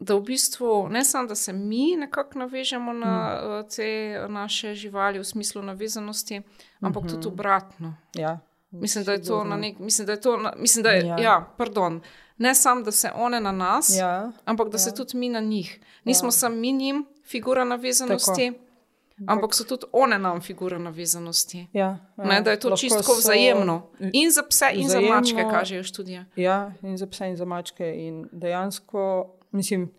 da 0.01 0.15
v 0.15 0.21
bistvu 0.21 0.89
ne 0.89 1.05
samo, 1.05 1.27
da 1.27 1.35
se 1.35 1.53
mi 1.53 1.95
nekako 1.97 2.39
navežemo 2.39 2.93
na 2.93 3.41
mm. 3.43 3.69
te 3.75 4.19
naše 4.29 4.75
živali 4.75 5.19
v 5.19 5.23
smislu 5.23 5.61
navezanosti, 5.61 6.41
ampak 6.81 7.03
mm 7.03 7.07
-hmm. 7.07 7.11
tudi 7.11 7.27
obratno. 7.27 7.95
Ja. 8.13 8.39
Mislim, 8.71 9.03
da 9.03 9.11
je 9.11 9.23
to 9.23 9.43
na 9.43 9.57
nek 9.57 9.79
mislim, 9.79 10.05
da 10.05 10.11
je 10.11 10.21
to 10.21 10.37
na, 10.37 10.53
mislim, 10.57 10.83
da 10.83 10.89
je, 10.89 11.05
Ja. 11.07 11.17
ja. 11.17 11.23
ja, 11.23 11.53
pardon. 11.57 12.01
Ne 12.37 12.55
samo, 12.55 12.81
da 12.81 12.91
se 12.91 13.09
one 13.15 13.39
na 13.39 13.51
nas, 13.51 13.89
Ja. 13.99 14.31
ampak 14.45 14.69
da 14.69 14.75
ja. 14.75 14.79
se 14.79 14.95
tudi 14.95 15.17
mi 15.17 15.29
na 15.29 15.39
njih. 15.39 15.79
Nismo 16.03 16.27
ja. 16.27 16.31
samo 16.31 16.55
mi 16.55 16.71
njim 16.71 17.05
figura 17.25 17.63
navezanosti, 17.65 18.51
Tako. 18.51 19.23
ampak 19.27 19.55
so 19.55 19.63
tudi 19.63 19.85
one 19.91 20.19
nam 20.19 20.41
figura 20.41 20.77
navezanosti. 20.77 21.67
Ja, 21.73 21.97
ja. 22.17 22.23
Ne, 22.25 22.41
da 22.41 22.51
je 22.51 22.59
to 22.59 22.77
čisto 22.77 22.99
so- 22.99 23.17
vzajemno. 23.17 23.87
In 24.13 24.31
za 24.31 24.43
pse, 24.49 24.65
in 24.73 24.87
vzajemno- 24.87 25.07
za 25.07 25.15
mačke, 25.15 25.51
kažejo 25.51 25.83
študije. 25.83 26.25
Ja, 26.35 26.71
in 26.81 26.97
za 26.97 27.07
pse 27.07 27.27
in 27.27 27.35
za 27.35 27.45
mačke. 27.45 27.93
In 27.97 28.29
dejansko, 28.31 29.29
mislim, 29.51 29.89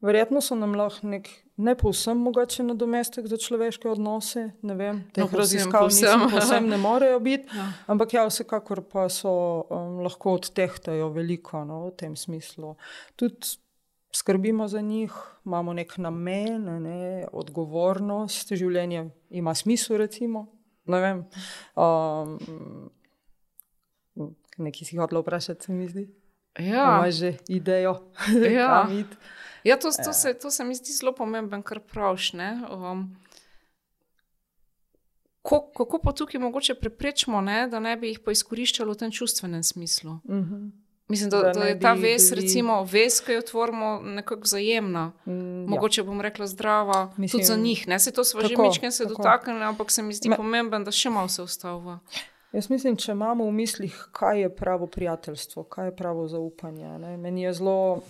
verjetno 0.00 0.40
so 0.40 0.54
nam 0.54 0.74
lahko 0.74 1.06
nek, 1.06 1.28
ne 1.56 1.74
povsem 1.76 2.18
mogoče 2.18 2.64
nadomestek 2.64 3.26
za 3.26 3.36
človeške 3.36 3.88
odnose. 3.90 4.50
Ne 4.62 4.74
vem, 4.74 5.02
teh 5.12 5.24
No, 5.24 5.28
povsem, 5.28 5.40
raziskav 5.40 5.88
povsem. 5.88 6.20
povsem. 6.20 6.38
povsem 6.38 6.68
ne 6.68 6.78
morejo 6.80 7.20
biti. 7.20 7.48
Ja. 7.56 7.72
Ampak 7.86 8.14
ja, 8.14 8.26
vsekakor 8.28 8.82
pa 8.88 9.08
so 9.12 9.32
um, 9.68 10.00
lahko 10.06 10.38
odtehtajo 10.40 11.10
veliko 11.12 11.64
no, 11.64 11.86
v 11.88 11.96
tem 11.96 12.16
smislu. 12.16 12.76
Tudi 13.16 13.58
skrbimo 14.12 14.68
za 14.68 14.80
njih, 14.80 15.12
imamo 15.46 15.72
nek 15.72 15.98
namen, 15.98 16.64
ne, 16.82 17.26
odgovornost, 17.32 18.54
življenje 18.58 19.10
ima 19.30 19.54
smisel, 19.54 20.00
recimo. 20.00 20.46
Ne 20.90 21.00
vem. 21.00 21.20
Um, 21.76 22.90
Nekaj 24.60 24.84
si 24.84 24.96
hotel 24.98 25.22
vprašati, 25.22 25.64
se 25.64 25.72
mi 25.72 25.86
zdi. 25.88 26.02
Ja. 26.58 26.98
Imaš 26.98 27.14
že 27.14 27.30
idejo, 27.48 28.00
Ja. 28.52 28.82
kam 28.82 28.98
iti. 28.98 29.16
Ja, 29.62 29.76
to, 29.76 29.90
to, 29.94 30.12
se, 30.12 30.34
to 30.34 30.50
se 30.50 30.64
mi 30.64 30.74
zdi 30.74 30.92
zelo 30.92 31.12
pomemben, 31.12 31.62
kar 31.62 31.80
praviš. 31.80 32.32
ne. 32.32 32.48
Um, 32.66 33.16
ko, 35.42 35.70
kako 35.70 35.98
pa 35.98 36.12
tukaj 36.12 36.40
mogoče 36.40 36.74
preprečimo, 36.74 37.40
ne, 37.40 37.68
da 37.68 37.78
ne 37.80 37.96
bi 37.96 38.08
jih 38.08 38.20
pa 38.20 38.32
izkoriščali 38.32 38.90
v 38.90 38.96
tem 38.96 39.10
čustvenem 39.10 39.62
smislu? 39.62 40.18
Mhm. 40.26 40.68
Mislim, 41.08 41.30
da, 41.30 41.40
Da 41.42 41.52
da 41.52 41.64
je 41.64 41.74
ta 41.76 41.92
vez, 41.92 42.22
bili- 42.24 42.34
recimo, 42.36 42.84
vez, 42.84 43.20
ki 43.20 43.32
jo 43.32 43.42
tvorimo, 43.42 43.88
nekako 44.00 44.40
vzajemna. 44.42 45.12
Mm, 45.26 45.32
Mogoče 45.66 46.02
bom 46.02 46.20
rekla 46.20 46.46
zdrava, 46.46 47.12
Mislim, 47.16 47.28
tudi 47.32 47.44
za 47.44 47.56
njih. 47.56 47.88
Ne? 47.88 47.98
Se 47.98 48.12
to 48.12 48.22
že 48.24 48.48
tako, 48.48 48.62
večkrat 48.62 48.92
se 48.92 49.04
tako. 49.04 49.14
dotaknili, 49.16 49.64
ampak 49.64 49.90
se 49.90 50.02
mi 50.02 50.14
zdi 50.14 50.28
Me- 50.28 50.36
pomemben, 50.36 50.84
da 50.84 50.90
še 50.92 51.10
malo 51.10 51.28
se 51.28 51.42
ustavlja. 51.42 51.98
Jaz 52.52 52.66
mislim, 52.70 52.96
če 52.98 53.12
imamo 53.14 53.46
v 53.46 53.54
mislih, 53.54 53.94
kaj 54.12 54.40
je 54.40 54.54
pravo 54.56 54.86
prijateljstvo, 54.90 55.64
kaj 55.70 55.86
je 55.86 55.96
pravo 55.96 56.26
zaupanje. 56.28 56.98
Ne? 56.98 57.16
Meni 57.16 57.42
je 57.42 57.52
zelo. 57.60 58.00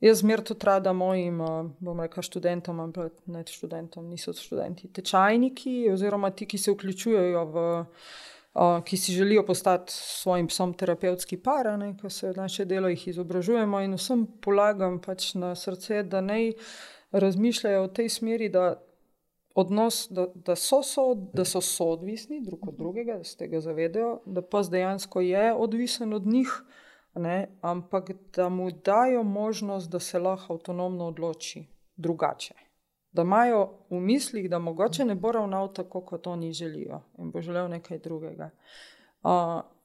Jaz 0.00 0.20
zmerno 0.22 0.44
tudi 0.52 0.66
rada 0.66 0.92
mojim, 0.92 1.40
eh, 1.40 1.70
bom 1.80 2.00
rekla, 2.00 2.22
študentom, 2.22 2.80
ampak 2.80 3.12
ne 3.26 3.42
študentom, 3.46 4.06
niso 4.06 4.32
študenti, 4.32 4.92
tečajniki, 4.94 5.90
oziroma 5.90 6.30
ti, 6.30 6.46
ki 6.46 6.58
se 6.58 6.72
vključujejo 6.72 7.44
v. 7.44 7.68
Uh, 8.58 8.82
ki 8.84 8.96
si 8.96 9.12
želijo 9.12 9.44
postati 9.46 9.92
s 9.92 10.22
svojim 10.22 10.46
psom 10.46 10.72
terapevtski 10.74 11.36
par, 11.36 11.78
ne, 11.78 11.92
ko 12.00 12.10
se 12.10 12.32
naše 12.36 12.64
delo 12.64 12.88
jih 12.88 13.08
izobražujemo, 13.08 13.80
in 13.80 13.94
vsem 13.94 14.24
polagam 14.42 14.96
pač 15.00 15.34
na 15.34 15.54
srce, 15.54 16.02
da 16.02 16.20
naj 16.20 16.52
razmišljajo 17.12 17.84
v 17.84 17.92
tej 17.92 18.08
smeri, 18.08 18.48
da 18.48 18.80
odnos, 19.60 20.06
da, 20.10 20.26
da, 20.34 20.56
so, 20.56 20.82
so, 20.82 21.14
da 21.34 21.44
so 21.44 21.60
soodvisni 21.60 22.40
drug 22.44 22.68
od 22.68 22.74
drugega, 22.78 23.16
da 23.18 23.24
se 23.24 23.36
tega 23.36 23.60
zavedajo, 23.60 24.20
da 24.26 24.42
pa 24.42 24.62
dejansko 24.62 25.20
je 25.20 25.54
odvisen 25.54 26.12
od 26.14 26.26
njih, 26.26 26.52
ne, 27.14 27.48
ampak 27.60 28.10
da 28.36 28.48
mu 28.48 28.70
dajo 28.70 29.22
možnost, 29.22 29.90
da 29.90 29.98
se 29.98 30.18
lahko 30.18 30.52
avtonomno 30.52 31.06
odloči 31.06 31.64
drugače. 31.96 32.54
Da 33.12 33.22
imajo 33.22 33.64
v 33.90 34.00
mislih, 34.00 34.50
da 34.50 34.58
mogoče 34.58 35.04
ne 35.04 35.14
bo 35.14 35.32
ravnal 35.32 35.72
tako, 35.74 36.04
kot 36.06 36.26
oni 36.26 36.52
želijo 36.52 37.00
in 37.18 37.30
bo 37.30 37.42
želel 37.42 37.68
nekaj 37.68 37.98
drugega. 37.98 38.50
Uh, 39.22 39.30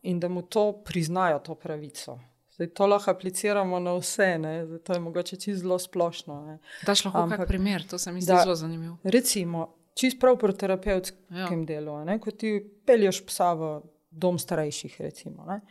in 0.01 0.19
da 0.19 0.29
mu 0.29 0.41
to 0.41 0.83
priznajo, 0.85 1.39
to 1.39 1.55
pravico. 1.55 2.19
Zdaj, 2.53 2.67
to 2.69 2.87
lahko 2.87 3.11
apliciramo 3.11 3.79
na 3.79 3.93
vse, 3.93 4.37
ne? 4.37 4.65
Zdaj, 4.65 4.79
to 4.79 4.93
je 4.93 4.99
mogoče 4.99 5.35
čisto 5.35 5.59
zelo 5.59 5.79
splošno. 5.79 6.41
Ne? 6.43 6.57
Daš 6.85 7.05
lahko 7.05 7.19
Ampak- 7.19 7.37
kak 7.37 7.47
primer, 7.47 7.83
to 7.83 7.97
se 7.97 8.11
mi 8.11 8.21
zdi 8.21 8.27
Da. 8.27 8.39
zelo 8.39 8.55
zanimivo. 8.55 8.97
Recimo, 9.03 9.63
čist 9.95 10.19
prav 10.19 10.37
pri 10.37 10.53
terapevtskem 10.55 11.25
Ja. 11.59 11.65
delu. 11.67 12.05
Ne? 12.05 12.19
Ko 12.19 12.31
ti 12.31 12.53
pelješ 12.85 13.25
psa 13.25 13.53
v 13.53 13.81
dom 14.11 14.37
starejših, 14.37 15.01
recimo, 15.01 15.45
ne? 15.45 15.61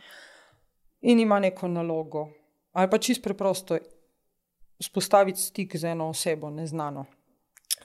in 1.03 1.20
ima 1.20 1.39
neko 1.39 1.68
nalogo, 1.68 2.28
ali 2.72 2.91
pa 2.91 2.99
čist 2.99 3.22
preprosto 3.22 3.78
spostaviti 4.80 5.41
stik 5.41 5.76
z 5.76 5.85
eno 5.85 6.09
osebo, 6.09 6.51
neznano. 6.51 7.05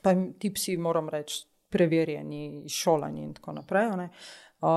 Pa 0.01 0.11
ti 0.39 0.49
psi, 0.49 0.77
moram 0.77 1.09
reči, 1.09 1.45
preverjeni, 1.69 2.41
šolani 2.67 3.23
in 3.23 3.33
tako 3.33 3.51
naprej. 3.53 3.89
ne. 3.97 4.09
Uh, 4.59 4.69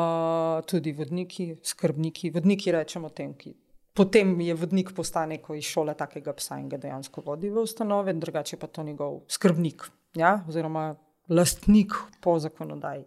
tudi 0.62 0.93
vodniki, 0.93 1.57
skrbniki, 1.62 2.31
vodniki 2.31 2.73
rečemo 2.73 3.09
tem, 3.09 3.35
ki. 3.35 3.55
Potem 3.95 4.41
je 4.41 4.55
vodnik 4.55 4.93
postane, 4.97 5.41
ko 5.43 5.55
iz 5.55 5.66
šole 5.66 5.95
takega 5.99 6.32
psa 6.38 6.61
in 6.61 6.68
ga 6.70 6.78
dejansko 6.78 7.24
vodi 7.26 7.51
v 7.51 7.64
ustanove, 7.64 8.14
drugače 8.14 8.57
pa 8.57 8.66
to 8.66 8.82
njegov 8.86 9.22
skrbnik, 9.28 9.88
ja? 10.14 10.45
oziroma 10.49 10.95
lastnik 11.28 11.95
po 12.20 12.38
zakonodaji. 12.38 13.05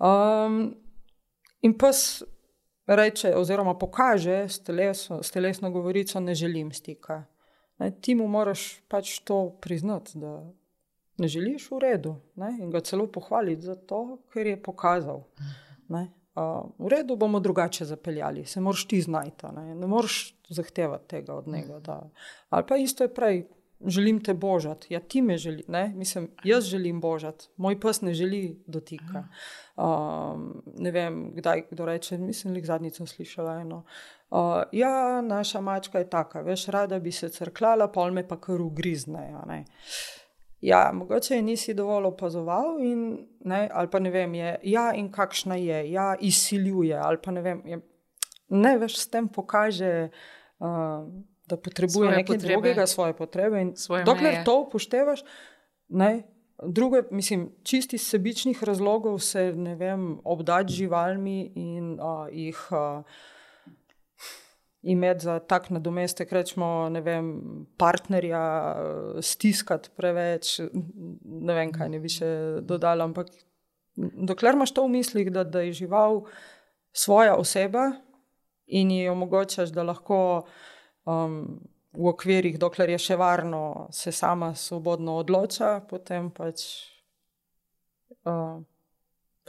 Um, 0.00 0.74
in 1.60 1.76
pes 1.78 2.22
reče, 2.86 3.34
oziroma 3.36 3.74
pokaže 3.78 4.48
s, 4.48 4.62
teleso, 4.64 5.22
s 5.22 5.30
telesno 5.30 5.70
govorico, 5.70 6.20
ne 6.20 6.34
želim 6.34 6.72
stika. 6.72 7.24
Ne, 7.78 7.90
ti 8.00 8.14
mu 8.14 8.28
moraš 8.28 8.80
pač 8.88 9.18
to 9.18 9.58
priznati, 9.60 10.18
da 10.18 10.52
ne 11.18 11.28
želiš 11.28 11.70
v 11.70 11.78
redu 11.78 12.16
ne, 12.36 12.56
in 12.60 12.70
ga 12.70 12.80
celo 12.80 13.06
pohvaliti 13.06 13.62
za 13.62 13.74
to, 13.74 14.18
ker 14.32 14.46
je 14.46 14.62
pokazal. 14.62 15.24
Ne. 15.88 16.08
Uh, 16.34 16.70
v 16.78 16.88
redu 16.88 17.16
bomo 17.16 17.40
drugače 17.40 17.84
zapeljali, 17.84 18.46
se 18.46 18.60
moraš 18.60 18.86
ti 18.88 19.00
znajti, 19.00 19.46
ne, 19.56 19.74
ne 19.74 19.86
moreš 19.86 20.34
zahtevati 20.48 21.08
tega 21.08 21.34
od 21.34 21.48
njega. 21.48 21.80
Da. 21.80 22.10
Ali 22.50 22.64
pa 22.68 22.76
isto 22.76 23.04
je 23.04 23.14
prej, 23.14 23.44
želim 23.86 24.20
te 24.24 24.34
božati, 24.34 24.94
ja 24.94 25.00
ti 25.00 25.22
me 25.22 25.36
želiš, 25.38 25.66
mislim, 25.94 26.30
jaz 26.44 26.64
želim 26.64 27.00
božati, 27.00 27.48
moj 27.56 27.80
pes 27.80 28.00
ne 28.00 28.14
želi 28.14 28.62
dotika. 28.66 29.24
Um, 29.76 30.62
ne 30.78 30.90
vem, 30.90 31.32
kdaj 31.34 31.62
kdo 31.70 31.86
reče, 31.86 32.18
mislim, 32.18 32.54
da 32.54 32.64
zadnjič 32.64 32.96
sem 32.96 33.06
slišala 33.06 33.60
eno. 33.60 33.84
Uh, 34.30 34.62
ja, 34.72 35.20
naša 35.20 35.60
mačka 35.60 35.98
je 35.98 36.10
taka, 36.10 36.40
veš, 36.40 36.66
rada 36.66 36.98
bi 36.98 37.12
se 37.12 37.28
crklala, 37.28 37.88
pol 37.92 38.10
me 38.10 38.28
pa 38.28 38.40
kar 38.40 38.60
ugrizne. 38.60 39.32
a 39.42 39.46
ne. 39.46 39.64
Ja, 40.62 40.90
mogoče 40.94 41.34
je 41.34 41.42
nisi 41.42 41.74
dovolj 41.74 42.04
opazoval, 42.12 42.76
in, 42.80 43.00
ne, 43.44 43.64
ali 43.72 43.88
pa 43.90 43.98
ne 43.98 44.10
vem, 44.14 44.34
je, 44.34 44.52
ja, 44.70 44.92
in 44.94 45.08
kakšna 45.10 45.56
je, 45.58 45.80
ja, 45.90 46.14
izsiljuje. 46.20 46.96
ali 46.96 47.18
pa 47.22 47.30
Ne, 47.30 47.42
vem, 47.42 47.62
je, 47.66 47.80
ne 48.48 48.76
veš, 48.78 48.98
s 48.98 49.10
tem 49.10 49.26
pokaže, 49.28 50.10
uh, 50.62 51.02
da 51.50 51.56
potrebuje 51.56 52.06
Svoje 52.06 52.16
nekaj 52.16 52.36
potrebe. 52.36 52.52
drugega, 52.54 52.86
svoje 52.86 53.16
potrebe. 53.16 53.64
Svoje 53.74 54.04
dokler 54.04 54.32
meje. 54.32 54.44
to 54.44 54.60
upoštevaš, 54.60 55.24
ne, 55.88 56.22
druge, 56.62 57.02
mislim, 57.10 57.50
čisti 57.62 57.96
iz 57.96 58.06
sebičnih 58.06 58.64
razlogov 58.64 59.18
se 59.18 59.52
ne 59.56 59.74
vem, 59.74 60.20
obdati 60.24 60.72
živalmi 60.72 61.52
in 61.54 61.98
uh, 62.00 62.28
jih. 62.30 62.68
Uh, 62.70 63.04
imeti 64.82 65.24
za 65.24 65.38
tak 65.38 65.70
nadomestek, 65.70 66.32
rečemo, 66.32 66.88
ne 66.90 67.00
vem, 67.00 67.26
partnerja, 67.78 68.42
eh, 68.76 69.22
stiskati 69.22 69.90
preveč, 69.96 70.60
ne 71.24 71.54
vem, 71.54 71.72
kaj 71.72 71.88
ne 71.88 72.00
bi 72.00 72.10
še 72.10 72.60
dodala. 72.66 73.04
Ampak 73.04 73.30
dokler 73.96 74.54
imaš 74.54 74.74
to 74.74 74.86
v 74.86 74.96
mislih, 74.98 75.30
da, 75.32 75.44
da 75.44 75.62
je 75.62 75.72
žival 75.84 76.24
svoja 76.92 77.36
oseba 77.36 77.92
in 78.66 78.90
ji 78.90 79.08
omogočaš, 79.08 79.70
da 79.70 79.82
lahko 79.82 80.46
um, 81.04 81.60
v 81.92 82.08
okvirih, 82.08 82.58
dokler 82.58 82.94
je 82.94 82.98
še 82.98 83.16
varno, 83.16 83.88
se 83.92 84.12
sama 84.12 84.54
svobodno 84.54 85.18
odloča, 85.20 85.80
potem 85.88 86.30
pač. 86.32 86.64
Uh, 88.24 88.62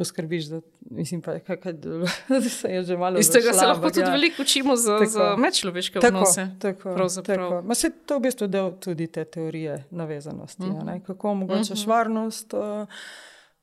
Poskrbiš, 0.04 0.46
da 0.46 0.62
mislim, 0.92 1.22
pa, 1.22 1.40
kaj, 1.40 1.58
kaj, 1.64 1.74
da 1.74 2.42
se 2.60 2.68
je 2.68 2.84
že 2.84 2.98
malo 2.98 3.20
Iz 3.20 3.32
tega 3.32 3.54
se 3.54 3.54
zašla, 3.54 3.68
lahko 3.68 3.80
ampak 3.80 3.94
tudi 3.94 4.06
ja. 4.06 4.12
veliko 4.12 4.42
učimo 4.42 4.76
za, 4.76 4.98
Tako. 4.98 5.10
za 5.10 5.36
medčloveške 5.38 6.00
odnose. 6.00 6.48
tako, 6.60 6.96
tako. 7.26 7.62
Ma 7.66 7.76
se 7.76 7.92
to 8.06 8.14
je 8.14 8.20
v 8.20 8.22
bistvu 8.22 8.48
del 8.48 8.72
tudi 8.80 9.08
te 9.08 9.26
teorije 9.26 9.84
navezanosti. 9.92 10.64
Mm 10.64 10.76
-hmm. 10.76 11.04
Kako 11.04 11.30
omogočaš 11.30 11.70
mm 11.70 11.74
-hmm. 11.74 11.88
varnost 11.88 12.54
uh, 12.54 12.60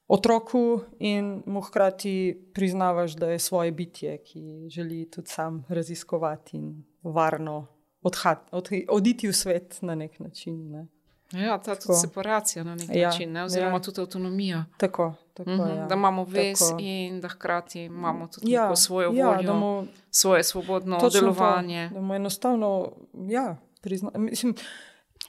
otroku 0.08 0.80
in 0.98 1.42
mu 1.46 1.60
hkrati 1.60 2.50
priznavaš, 2.54 3.12
da 3.12 3.30
je 3.30 3.38
svoje 3.38 3.72
bitje, 3.72 4.18
ki 4.18 4.68
želi 4.68 5.10
tudi 5.10 5.28
sam 5.28 5.64
raziskovati 5.68 6.56
in 6.56 6.84
varno 7.02 7.66
odhat, 8.02 8.48
od, 8.52 8.68
oditi 8.88 9.28
v 9.28 9.32
svet 9.32 9.78
na 9.82 9.94
nek 9.94 10.18
način. 10.20 10.70
Ne. 10.70 10.86
Ja, 11.32 11.58
ta 11.58 11.64
tudi 11.66 11.80
Tako. 11.80 11.94
separacija 11.94 12.64
na 12.64 12.74
nek 12.74 12.88
Ja, 12.90 13.06
način, 13.06 13.32
ne? 13.32 13.44
oziroma 13.44 13.72
ja. 13.72 13.80
tudi 13.80 14.00
avtonomija. 14.00 14.64
Tako, 14.76 15.14
tako, 15.34 15.50
Mhm, 15.50 15.60
ja. 15.70 15.86
Da 15.86 15.94
imamo 15.94 16.24
vez 16.24 16.58
Tako. 16.60 16.76
in 16.80 17.20
da 17.20 17.28
hkrati 17.28 17.80
imamo 17.82 18.26
tudi 18.28 18.50
ja, 18.50 18.76
svojo 18.76 19.12
ja, 19.12 19.26
voljo, 19.28 19.42
da 19.42 19.52
mu, 19.54 19.86
svoje 20.10 20.44
svobodno 20.44 20.98
točno 20.98 21.10
to, 21.10 21.24
delovanje. 21.26 21.90
Da 21.90 22.00
mu 22.00 22.14
enostavno, 22.14 22.92
ja, 23.20 23.56
prizna, 23.80 24.10
mislim, 24.14 24.54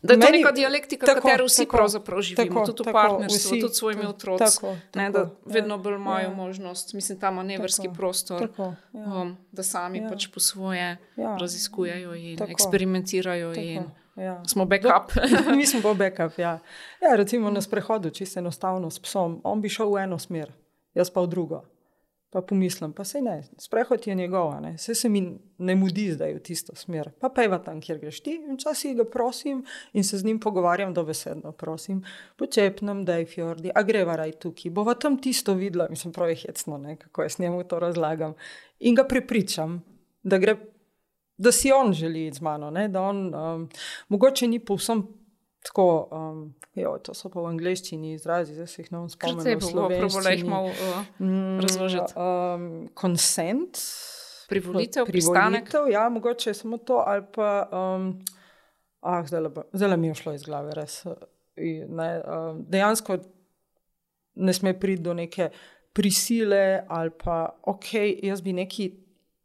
Da 0.03 0.13
je 0.13 0.19
to 0.19 0.25
Meni- 0.25 0.37
neka 0.37 0.51
dialektika, 0.51 1.05
tako, 1.05 1.21
katero 1.21 1.45
vsi 1.45 1.57
tako, 1.59 1.77
pravzaprav 1.77 2.21
živimo, 2.21 2.45
tako, 2.49 2.65
tudi 2.67 2.81
v 2.81 2.85
tako, 2.85 2.93
partnerstvu, 2.99 3.49
vsi, 3.49 3.61
tudi 3.61 3.73
s 3.73 3.77
svojimi 3.77 4.05
otroci. 4.05 4.43
tako, 4.45 4.67
Ne, 4.95 5.11
tako, 5.11 5.11
da 5.13 5.29
vedno 5.45 5.73
ja, 5.73 5.77
bolj 5.77 5.95
imajo 5.95 6.23
ja. 6.23 6.33
možnost, 6.33 6.93
mislim, 6.93 7.19
ta 7.19 7.31
manevrski 7.31 7.83
Tako, 7.83 7.95
prostor, 7.95 8.39
Tako, 8.41 8.73
ja, 8.93 8.99
um, 9.13 9.37
da 9.51 9.63
sami 9.63 9.97
Ja. 9.97 10.09
pač 10.09 10.27
po 10.27 10.39
svoje 10.39 10.97
ja, 11.15 11.37
raziskujejo 11.37 12.15
in 12.15 12.37
Tako. 12.37 12.51
eksperimentirajo. 12.51 13.53
In 13.53 13.77
tako, 13.77 13.91
ja. 14.15 14.43
smo 14.47 14.65
backup. 14.65 15.11
Mi 15.57 15.65
smo 15.65 15.81
pa 15.81 15.93
backup. 15.93 16.39
Ja. 16.39 16.59
Ja, 17.01 17.15
recimo 17.15 17.49
na 17.49 17.61
sprehodu, 17.61 18.09
čisto 18.09 18.39
enostavno 18.39 18.89
s 18.89 18.99
psom, 18.99 19.41
on 19.43 19.61
bi 19.61 19.69
šel 19.69 19.93
v 19.93 20.03
eno 20.03 20.19
smer, 20.19 20.53
jaz 20.93 21.09
pa 21.09 21.21
v 21.21 21.27
drugo. 21.27 21.63
Pa 22.31 22.39
pomislim, 22.41 22.93
pa 22.95 23.03
se 23.03 23.19
ne, 23.21 23.41
sprehod 23.59 24.07
je 24.07 24.15
njegov, 24.15 24.53
a 24.53 24.59
ne. 24.59 24.77
se, 24.77 24.95
se 24.95 25.09
mi 25.09 25.39
ne 25.57 25.75
mudi 25.75 26.05
zdaj 26.11 26.33
v 26.33 26.39
tisto 26.39 26.75
smer. 26.75 27.09
Pa 27.19 27.27
pejva 27.29 27.57
tam, 27.59 27.81
kjer 27.83 27.99
greš 27.99 28.21
ti, 28.23 28.37
in 28.47 28.55
včasih 28.55 28.95
ga 28.95 29.03
prosim 29.03 29.65
in 29.93 30.03
se 30.03 30.17
z 30.17 30.25
njim 30.25 30.39
pogovarjam, 30.39 30.93
dobesedno 30.93 31.51
prosim, 31.51 32.05
počepnem, 32.39 33.03
da 33.05 33.17
je 33.19 33.25
fjordi, 33.25 33.71
a 33.75 33.83
greva 33.83 34.15
raj 34.15 34.31
tukaj, 34.31 34.71
bova 34.71 34.95
tam 34.95 35.19
tisto 35.19 35.53
videla, 35.59 35.89
mislim, 35.89 36.13
prav 36.13 36.29
je 36.29 36.37
hecno, 36.45 36.77
ne, 36.77 36.95
kako 36.95 37.27
jaz 37.27 37.39
njemu 37.39 37.63
to 37.63 37.79
razlagam. 37.79 38.33
In 38.79 38.95
ga 38.95 39.03
prepričam, 39.03 39.81
da 40.23 40.37
gre 40.37 40.55
da 41.41 41.51
si 41.51 41.71
on 41.71 41.93
želi 41.93 42.27
iti 42.27 42.37
z 42.37 42.41
mano. 42.41 42.69
Ne? 42.71 42.87
Da 42.87 43.01
on 43.01 43.35
um, 43.35 43.69
mogoče 44.09 44.47
ni 44.47 44.59
povsem 44.59 45.03
tako, 45.63 46.07
um, 46.11 46.53
jo, 46.75 46.97
to 47.03 47.13
so 47.13 47.29
pa 47.29 47.41
v 47.41 47.51
angleščini 47.51 48.13
izrazi, 48.13 48.55
zdaj 48.57 48.67
se 48.67 48.81
jih 48.81 48.91
ne 48.91 48.97
bom 48.97 49.09
spomnil. 49.09 49.41
Zdaj 49.41 49.57
v 49.59 49.73
bomo 49.73 49.89
probali 49.89 50.33
jih 50.35 50.45
malo 50.49 50.71
uh, 50.71 51.03
Mm, 51.19 51.59
razložiti. 51.61 52.13
Um, 52.15 52.89
consent. 53.01 53.77
privolitev, 54.49 55.05
pristanek. 55.05 55.69
Privolitev, 55.69 55.91
ja, 55.93 56.09
mogoče 56.09 56.49
je 56.49 56.53
samo 56.53 56.77
to, 56.77 57.03
ali 57.07 57.23
pa. 57.35 57.69
Um, 57.71 58.19
ah, 59.01 59.23
le 59.81 59.97
mi 59.97 60.07
je 60.07 60.15
šlo 60.15 60.33
iz 60.33 60.43
glave, 60.43 60.73
res. 60.75 61.05
I, 61.55 61.83
Ne, 61.87 62.21
um, 62.25 62.65
dejansko 62.67 63.17
ne 64.35 64.53
sme 64.53 64.73
priti 64.79 65.01
do 65.03 65.13
neke 65.13 65.49
prisile, 65.93 66.83
ali 66.87 67.11
pa, 67.11 67.59
ok, 67.63 67.93
jaz 68.23 68.41
bi 68.41 68.53
neki. 68.53 68.91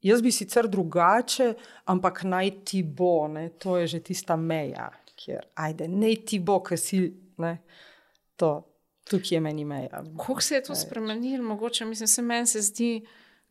Jaz 0.07 0.23
bi 0.23 0.31
sicer 0.31 0.69
drugače, 0.69 1.49
ampak 1.87 2.23
naj 2.25 2.51
ti 2.65 2.83
bo, 2.85 3.27
ne? 3.29 3.49
to 3.51 3.77
je 3.77 3.87
že 3.89 4.01
tista 4.03 4.37
meja, 4.39 4.87
kjer, 5.17 5.43
ajde, 5.57 5.89
naj 5.91 6.17
ti 6.25 6.39
bo, 6.41 6.61
ker 6.61 6.79
si, 6.79 7.01
ne, 7.39 7.57
to, 8.37 8.51
tukaj 9.05 9.33
je 9.33 9.41
meni 9.41 9.65
meja. 9.65 10.03
Kako 10.17 10.41
se 10.41 10.55
je 10.55 10.63
to 10.63 10.75
spremenilo, 10.77 11.43
mogoče 11.45 11.85
mislim, 11.85 12.07
se 12.09 12.23
meni 12.23 12.47
se 12.47 12.61
zdi, 12.63 12.91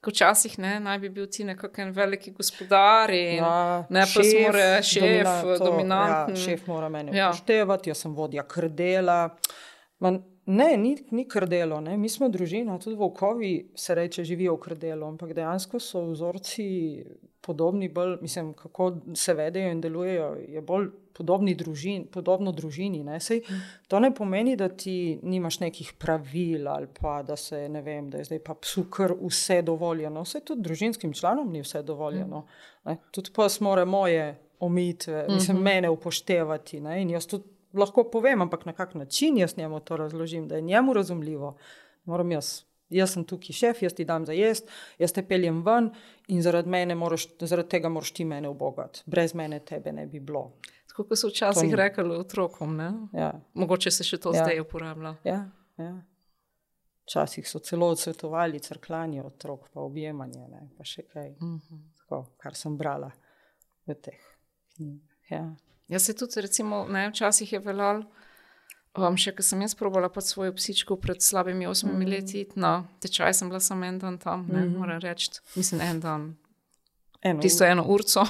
včasih 0.04 0.60
ne, 0.60 0.76
naj 0.80 1.00
bi 1.00 1.10
bil 1.10 1.26
ti 1.28 1.44
nekakšen 1.44 1.92
veliki 1.92 2.32
gospodar. 2.32 3.10
In, 3.10 3.36
Ja, 3.36 3.86
ne, 3.90 4.04
pa 4.06 4.24
si 4.24 4.38
mora 4.40 4.82
šef, 4.84 5.02
domina- 5.02 5.42
to, 5.42 5.56
dominanten. 5.62 6.36
Ja, 6.36 6.42
šef 6.44 6.68
mora 6.68 6.90
mene 6.90 7.18
Ja. 7.18 7.30
upoštevati, 7.30 7.90
jaz 7.90 7.98
sem 7.98 8.14
vodja 8.14 8.44
krdela. 8.46 9.36
Man, 10.00 10.22
ne, 10.46 10.78
ni, 10.78 10.96
ni 11.12 11.28
krdelo, 11.28 11.80
ne. 11.82 11.98
mi 11.98 12.10
smo 12.10 12.30
družina, 12.30 12.80
tudi 12.80 12.96
volkovi 12.96 13.54
se 13.76 13.96
reče, 13.96 14.24
živijo 14.24 14.56
v 14.56 14.60
krdelu, 14.68 15.08
ampak 15.08 15.34
dejansko 15.34 15.80
so 15.80 16.04
vzorci 16.12 16.68
podobni, 17.46 17.90
bolj, 17.90 18.18
mislim, 18.22 18.54
kako 18.54 18.92
se 19.16 19.34
vedejo 19.34 19.72
in 19.72 19.82
delujejo, 19.82 20.30
je 20.50 20.62
bolj 20.62 20.88
podobni 21.16 21.54
družin, 21.56 22.08
podobno 22.12 22.52
družini. 22.52 23.04
Ne. 23.04 23.20
Sej, 23.24 23.44
to 23.88 24.00
ne 24.00 24.10
pomeni, 24.16 24.56
da 24.60 24.68
ti 24.70 25.20
nimaš 25.24 25.60
nekih 25.62 25.94
pravil 26.02 26.68
ali 26.68 26.88
pa 27.00 27.22
da 27.24 27.38
se 27.40 27.68
ne 27.70 27.82
vem, 27.82 28.10
da 28.10 28.20
je 28.20 28.30
zdaj 28.32 28.42
pa 28.44 28.56
psu 28.62 28.88
kar 28.92 29.14
vse 29.22 29.62
dovoljeno. 29.62 30.26
Vse 30.26 30.42
tudi 30.46 30.66
družinskim 30.66 31.14
članom 31.14 31.52
ni 31.54 31.62
vse 31.62 31.84
dovoljeno. 31.84 32.46
Ne. 32.86 32.98
Tudi 33.12 33.32
pas 33.36 33.60
mora 33.60 33.86
moje 33.86 34.36
omejitve, 34.60 35.28
mislim, 35.30 35.62
mene 35.62 35.90
upoštevati. 35.90 36.82
Ne. 36.82 37.02
In 37.02 37.14
jaz 37.16 37.28
tudi 37.28 37.55
lahko 37.76 38.04
povem, 38.04 38.42
ampak 38.42 38.66
na 38.66 38.74
kak 38.74 38.94
način 38.96 39.38
jaz 39.38 39.58
njemu 39.58 39.80
to 39.80 39.98
razložim, 39.98 40.48
da 40.48 40.56
je 40.56 40.62
njemu 40.62 40.94
razumljivo. 40.94 41.58
Moram 42.06 42.32
jaz. 42.32 42.62
Jaz 42.90 43.14
sem 43.14 43.24
tukaj 43.24 43.52
šef, 43.52 43.82
jaz 43.82 43.94
ti 43.94 44.06
dam 44.06 44.26
za 44.26 44.34
jesti, 44.34 44.68
jaz 45.00 45.12
te 45.12 45.24
peljem 45.28 45.64
ven 45.66 45.90
in 46.28 46.42
zaradi, 46.42 46.70
moraš, 46.96 47.28
zaradi 47.40 47.70
tega 47.70 47.90
moraš 47.90 48.12
ti 48.12 48.26
mene 48.26 48.50
obogati. 48.50 49.02
Brez 49.06 49.34
mene 49.34 49.60
tebe 49.60 49.92
ne 49.92 50.06
bi 50.08 50.20
bilo. 50.20 50.52
Tako 50.88 51.04
kot 51.04 51.18
so 51.18 51.28
včasih 51.28 51.72
To 51.72 51.76
rekli 51.76 52.16
otrokom. 52.16 52.76
Ne? 52.78 52.92
Ja, 53.14 53.42
Mogoče 53.54 53.92
se 53.92 54.04
še 54.04 54.18
to 54.18 54.30
Ja. 54.30 54.44
zdaj 54.44 54.60
uporablja. 54.60 55.16
ja, 55.24 55.50
ja. 55.78 56.02
Včasih 57.04 57.50
so 57.50 57.60
celo 57.60 57.88
odsvetovali 57.88 58.60
crklanje 58.60 59.24
otrok, 59.24 59.70
pa 59.74 59.82
objemanje, 59.82 60.48
ne, 60.48 60.70
pa 60.78 60.84
še 60.84 61.02
kaj, 61.04 61.30
uh 61.32 61.42
Mhm. 61.42 61.56
-huh. 61.56 61.82
Tako, 61.98 62.26
kar 62.38 62.56
sem 62.56 62.78
brala 62.78 63.12
v 63.88 63.94
teh 63.96 64.22
knjigah. 64.76 65.10
Ja. 65.30 65.56
Jaz 65.88 66.06
se 66.06 66.16
tudi, 66.18 66.42
recimo, 66.42 66.86
ne, 66.90 67.10
včasih 67.10 67.54
je 67.54 67.60
veljal, 67.60 68.04
um, 68.98 69.18
še 69.18 69.36
ko 69.36 69.44
sem 69.46 69.62
jaz 69.62 69.76
probala 69.78 70.10
pod 70.10 70.26
svojo 70.26 70.56
psičko 70.58 70.98
pred 70.98 71.22
slabimi 71.22 71.68
osmimi 71.68 72.06
mm. 72.06 72.10
leti, 72.10 72.48
no, 72.56 72.88
tečaj 73.04 73.34
sem 73.34 73.52
bila 73.52 73.62
samo 73.62 73.86
en 73.86 74.00
dan 74.00 74.18
tam, 74.18 74.48
ne, 74.48 74.62
mm 74.62 74.74
-hmm. 74.74 74.78
moram 74.78 75.00
reči, 75.00 75.32
mislim, 75.56 75.82
en 75.82 76.00
dan, 76.00 76.36
Eno 77.22 77.42
tisto 77.42 77.66
eno 77.66 77.84
urco. 77.88 78.22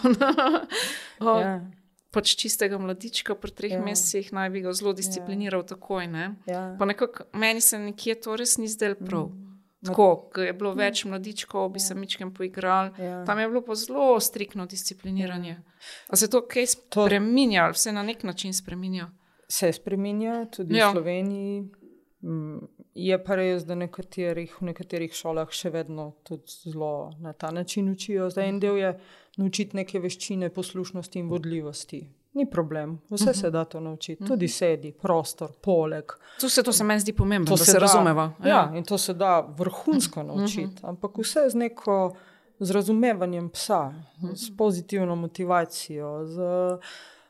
o, 1.19 1.39
Ja, 1.39 1.59
pač 2.15 2.35
čistega 2.39 2.79
mladička 2.79 3.35
pri 3.35 3.51
treh 3.51 3.73
Ja. 3.75 3.79
ja. 3.79 3.83
mesecih 3.83 4.31
naj 4.33 4.49
bi 4.49 4.63
ga 4.63 4.73
zelo 4.73 4.93
discipliniral 4.95 5.65
ja. 5.65 5.67
takoj. 5.75 6.07
Ne? 6.07 6.35
ja. 6.47 6.75
Pa 6.79 6.87
nekako 6.87 7.27
meni 7.33 7.61
se 7.61 7.79
nekje 7.79 8.15
to 8.23 8.37
res 8.39 8.57
ni 8.57 8.71
zdelo 8.71 8.95
prav. 8.95 9.27
Mm. 9.27 9.44
Tako, 9.85 10.29
ko 10.33 10.41
je 10.41 10.53
bilo 10.53 10.73
več 10.73 11.05
mladičkov, 11.05 11.69
bi 11.69 11.79
se 11.79 11.95
mičkem 11.95 12.33
poigrali. 12.33 12.91
Ja. 12.99 13.25
Tam 13.25 13.39
je 13.39 13.47
bilo 13.47 13.61
pa 13.61 13.75
zelo 13.75 14.19
striktno 14.19 14.65
discipliniranje. 14.65 15.57
A 16.09 16.15
se 16.15 16.29
to 16.29 16.41
kaj 16.41 16.65
spremenja, 16.67 17.63
ali 17.63 17.73
vse 17.73 17.91
na 17.91 18.03
nek 18.03 18.23
način 18.23 18.53
spremenja? 18.53 19.09
Se 19.47 19.71
spremenja 19.73 20.45
tudi 20.45 20.77
Ja. 20.77 20.89
v 20.89 20.93
Sloveniji. 20.93 21.61
Mm, 22.21 22.59
Je 22.95 23.23
pa 23.23 23.35
res, 23.35 23.63
da 23.63 23.75
nekaterih, 23.75 24.53
v 24.61 24.65
nekaterih 24.65 25.11
šolah 25.13 25.49
še 25.51 25.69
vedno 25.69 26.13
zelo 26.63 27.11
na 27.19 27.33
ta 27.33 27.51
način 27.51 27.89
učijo. 27.91 28.29
Zdaj 28.29 28.49
en 28.49 28.59
del 28.59 28.77
je 28.77 28.99
naučiti 29.37 29.75
neke 29.75 29.99
veščine 29.99 30.49
poslušnosti 30.49 31.19
in 31.19 31.27
vodljivosti. 31.29 31.99
Ni 32.35 32.45
problem, 32.49 32.97
vse 33.09 33.33
se 33.33 33.51
da 33.51 33.63
to 33.65 33.79
naučiti, 33.79 34.25
tudi 34.25 34.47
sedi, 34.47 34.91
prostor, 34.91 35.51
poleg. 35.61 36.03
To 36.41 36.49
se, 36.49 36.63
to 36.63 36.73
se 36.73 36.83
meni 36.83 36.99
zdi 36.99 37.13
pomembno, 37.13 37.47
To 37.47 37.53
da 37.53 37.65
se, 37.65 37.71
se 37.71 37.77
da- 37.77 37.79
razumeva. 37.79 38.31
Ja, 38.45 38.71
in 38.75 38.83
to 38.83 38.97
se 38.97 39.13
da 39.13 39.39
vrhunsko 39.57 40.23
naučiti, 40.23 40.81
ampak 40.83 41.17
vse 41.17 41.49
z 41.49 41.55
neko 41.55 42.15
z 42.59 42.71
razumevanjem 42.71 43.49
psa, 43.49 43.93
s 44.35 44.57
pozitivno 44.57 45.15
motivacijo, 45.15 46.25
z, 46.25 46.39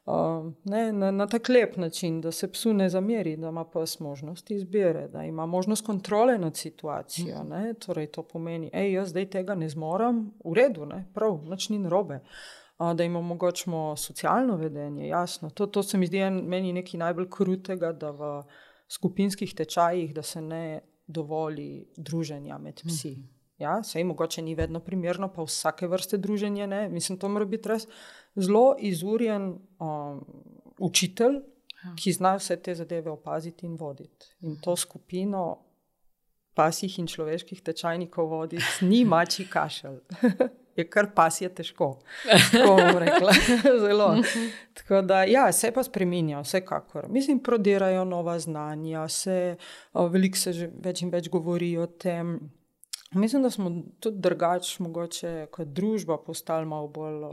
uh, 0.05 0.51
ne, 0.63 0.93
na, 0.93 1.11
na 1.11 1.27
tak 1.27 1.49
lep 1.49 1.77
način, 1.77 2.21
da 2.21 2.31
se 2.31 2.51
psu 2.51 2.73
ne 2.73 2.89
zameri, 2.89 3.37
da 3.37 3.47
ima 3.49 3.65
pes 3.65 3.99
možnost 3.99 4.51
izbire, 4.51 5.07
da 5.07 5.23
ima 5.23 5.45
možnost 5.45 5.85
kontrole 5.85 6.37
nad 6.37 6.55
situacijo. 6.57 7.43
Ne, 7.43 7.73
torej, 7.73 8.07
to 8.07 8.23
pomeni, 8.23 8.69
da 8.73 8.79
jaz 8.79 9.09
zdaj 9.09 9.29
tega 9.29 9.55
ne 9.55 9.69
zmorem, 9.69 10.31
v 10.45 10.53
redu, 10.53 10.85
ne, 10.85 11.05
prav, 11.13 11.39
nič 11.49 11.69
ni 11.69 11.79
narobe. 11.79 12.15
A, 12.15 12.64
Da 12.79 13.03
jim 13.03 13.15
omogočimo 13.15 13.95
socialno 13.97 14.57
vedenje, 14.57 15.07
jasno. 15.07 15.49
To, 15.49 15.67
to 15.67 15.83
se 15.83 15.97
mi 15.97 16.07
zdi 16.07 16.17
en, 16.17 16.41
meni 16.43 16.73
nekaj 16.73 16.99
najbolj 16.99 17.29
krutega, 17.31 17.93
da 17.95 18.11
v 18.11 18.31
skupinskih 18.91 19.53
tečajih, 19.55 20.13
da 20.13 20.23
se 20.23 20.41
ne 20.41 20.81
dovoli 21.07 21.87
druženja 21.97 22.57
med 22.57 22.81
psi. 22.83 23.15
Ja, 23.57 23.77
sej 23.83 24.03
mogoče 24.03 24.41
ni 24.41 24.55
vedno 24.55 24.81
primerno, 24.83 25.29
pa 25.31 25.45
vsake 25.47 25.87
vrste 25.87 26.17
druženja 26.17 26.67
ne. 26.67 26.89
Mislim, 26.89 27.19
to 27.19 27.29
mora 27.31 27.45
biti 27.45 27.71
res 27.71 27.87
zelo 28.35 28.75
izurjen 28.79 29.53
um, 29.79 30.19
učitelj, 30.79 31.39
ki 31.95 32.11
zna 32.11 32.33
vse 32.35 32.57
te 32.59 32.75
zadeve 32.75 33.11
opaziti 33.11 33.65
in 33.65 33.77
voditi. 33.79 34.33
In 34.41 34.59
to 34.61 34.75
skupino 34.75 35.45
pasjih 36.55 36.99
in 36.99 37.07
človeških 37.07 37.61
tečajnikov 37.61 38.27
voditi 38.27 38.85
ni 38.85 39.05
mači 39.05 39.47
kašelj. 39.47 40.01
Je 40.75 40.83
kar 40.89 41.07
pasje 41.15 41.47
težko, 41.55 41.87
tako 42.51 42.75
bom 42.75 42.97
rekla. 42.99 43.31
Zelo. 43.85 44.09
Tako 44.73 45.01
da, 45.07 45.23
ja, 45.23 45.47
se 45.55 45.71
pa 45.71 45.83
spremenja, 45.83 46.41
vsekakor. 46.43 47.07
Mislim, 47.09 47.39
prodirajo 47.39 48.03
nova 48.05 48.39
znanja, 48.39 49.07
se, 49.07 49.55
veliko 49.93 50.37
se 50.37 50.53
že 50.53 50.69
več 50.83 51.01
in 51.05 51.13
več 51.13 51.31
govori 51.31 51.71
o 51.77 51.87
tem. 51.87 52.37
Mislim, 53.15 53.45
da 53.45 53.49
smo 53.49 53.71
tudi 54.03 54.19
drugače, 54.19 54.83
mogoče 54.83 55.33
kot 55.51 55.71
družba, 55.71 56.17
postali 56.25 56.67
malo 56.67 56.91
bolj 56.91 57.23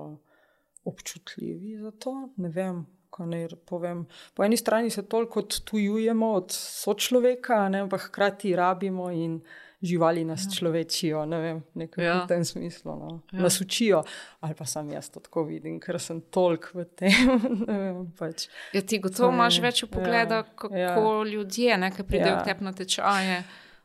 občutljivi 0.84 1.78
za 1.82 1.90
to. 1.90 2.14
Ne 2.36 2.48
vem, 2.48 2.84
kako 3.10 3.26
naj 3.26 3.48
povem. 3.66 4.06
Po 4.34 4.44
eni 4.44 4.56
strani 4.56 4.90
se 4.90 5.02
toliko 5.08 5.40
odtujujemo 5.40 6.32
od 6.32 6.52
sočloveka, 6.52 7.68
ne, 7.68 7.80
ampak 7.80 8.00
hkrati 8.00 8.56
rabimo 8.56 9.10
in 9.10 9.40
živali 9.82 10.24
nas 10.24 10.44
ja. 10.46 10.50
človečijo, 10.50 11.24
ne 11.26 11.38
vem, 11.40 11.62
ja. 11.96 12.22
V 12.22 12.28
tem 12.28 12.44
smislu. 12.44 12.94
No. 12.96 13.20
Ja. 13.32 13.42
Nas 13.42 13.60
učijo, 13.60 14.02
ali 14.40 14.54
pa 14.54 14.64
sam 14.64 14.90
jaz 14.90 15.10
to 15.10 15.20
tako 15.20 15.44
vidim, 15.44 15.80
ker 15.80 15.98
sem 16.00 16.20
toliko 16.30 16.78
v 16.78 16.84
tem. 16.84 17.40
vem, 17.66 18.06
pač. 18.18 18.46
Ja, 18.72 18.82
ti 18.82 18.98
gotovo 19.02 19.28
To 19.28 19.34
imaš 19.34 19.58
več 19.60 19.84
pogleda, 19.90 20.42
ja, 20.42 20.46
kako 20.54 20.78
ja. 21.24 21.30
ljudje, 21.32 21.76
ne, 21.78 21.90
ki 21.90 22.02
pridejo 22.06 22.36
Ja. 22.36 22.40
k 22.42 22.52
tebi 22.52 22.64
na 22.64 22.72
tečaje, 22.72 23.42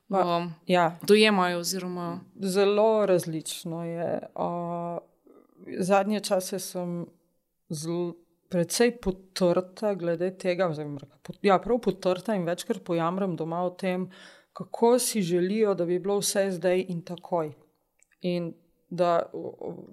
Ma- 0.09 0.37
um, 0.37 0.53
Ja, 0.67 0.95
dojemajo. 1.03 1.59
Oziroma, 1.59 2.19
Zelo 2.39 3.05
različno 3.05 3.83
je. 3.83 4.21
Uh, 4.35 5.01
zadnje 5.79 6.19
čase 6.19 6.59
sem 6.59 7.05
zl, 7.69 8.13
precej 8.49 8.93
potrta 9.03 9.93
glede 9.99 10.31
tega, 10.37 10.69
oziroma, 10.71 10.99
ja, 11.41 11.57
prav 11.59 11.81
potrta 11.83 12.35
in 12.35 12.45
večkrat 12.47 12.83
pojamram 12.87 13.35
doma 13.35 13.65
o 13.65 13.69
tem, 13.69 14.07
kako 14.57 14.99
si 14.99 15.21
želijo, 15.21 15.73
da 15.77 15.85
bi 15.85 15.99
bilo 15.99 16.17
vse 16.17 16.47
zdaj 16.51 16.85
in 16.89 17.01
takoj. 17.05 17.51
In 18.21 18.53
da 18.89 19.29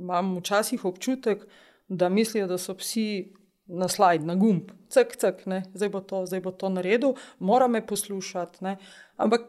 imam 0.01 0.37
včasih 0.39 0.85
občutek, 0.85 1.45
da 1.89 2.09
mislijo, 2.09 2.47
da 2.47 2.59
so 2.59 2.75
psi 2.75 3.35
na 3.67 3.89
slajd, 3.89 4.25
na 4.25 4.35
gumb, 4.35 4.73
cek, 4.89 5.17
cek, 5.21 5.45
ne, 5.47 5.62
zdaj 5.75 5.89
bo 5.89 6.01
to, 6.01 6.23
zdaj 6.27 6.41
bo 6.41 6.53
to 6.53 6.69
naredil, 6.69 7.12
mora 7.39 7.69
me 7.69 7.87
poslušati. 7.87 8.65
Ne. 8.65 8.77
Ampak 9.17 9.45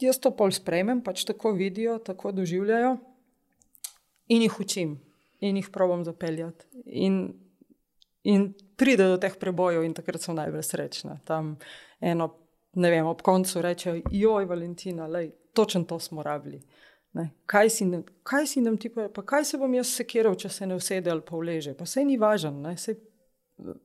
jaz 0.00 0.22
to 0.22 0.30
pol 0.30 0.54
sprejmem, 0.54 1.02
pač 1.02 1.24
tako 1.26 1.52
vidijo, 1.58 1.98
tako 1.98 2.32
doživljajo 2.32 2.96
in 4.28 4.42
jih 4.42 4.60
učim 4.60 4.98
in 5.40 5.56
jih 5.56 5.70
probam 5.74 6.04
zapeljati. 6.04 6.66
In, 6.86 7.32
in 8.22 8.52
pride 8.76 9.10
do 9.10 9.18
teh 9.18 9.34
prebojev, 9.40 9.82
in 9.82 9.98
takrat 9.98 10.22
sem 10.22 10.38
najbolj 10.38 10.62
srečna. 10.62 11.18
Tam 11.26 11.56
eno, 12.00 12.36
ne 12.78 12.90
vem, 12.90 13.06
ob 13.06 13.22
koncu 13.22 13.62
reče: 13.62 14.00
Joj, 14.10 14.46
Valentina, 14.48 15.06
lej, 15.06 15.32
točno 15.52 15.84
to 15.84 15.98
smo 16.00 16.22
rabili. 16.22 16.60
Ne, 17.12 17.30
kaj, 17.46 17.70
si 17.70 17.86
nam, 17.88 18.02
kaj 18.22 18.46
si 18.46 18.60
nam 18.60 18.76
ti 18.76 18.90
pa, 18.92 19.08
pa 19.14 19.22
kaj 19.26 19.44
se 19.44 19.58
bom 19.58 19.74
jaz 19.74 19.90
sekiral, 19.96 20.36
če 20.38 20.48
se 20.52 20.66
ne 20.66 20.76
usede 20.76 21.10
ali 21.10 21.24
pa 21.24 21.36
vleže? 21.40 21.72
Pa 21.74 21.86
sej 21.88 22.04
ni 22.04 22.18
važen, 22.20 22.60
ne, 22.62 22.76
sej 22.76 22.98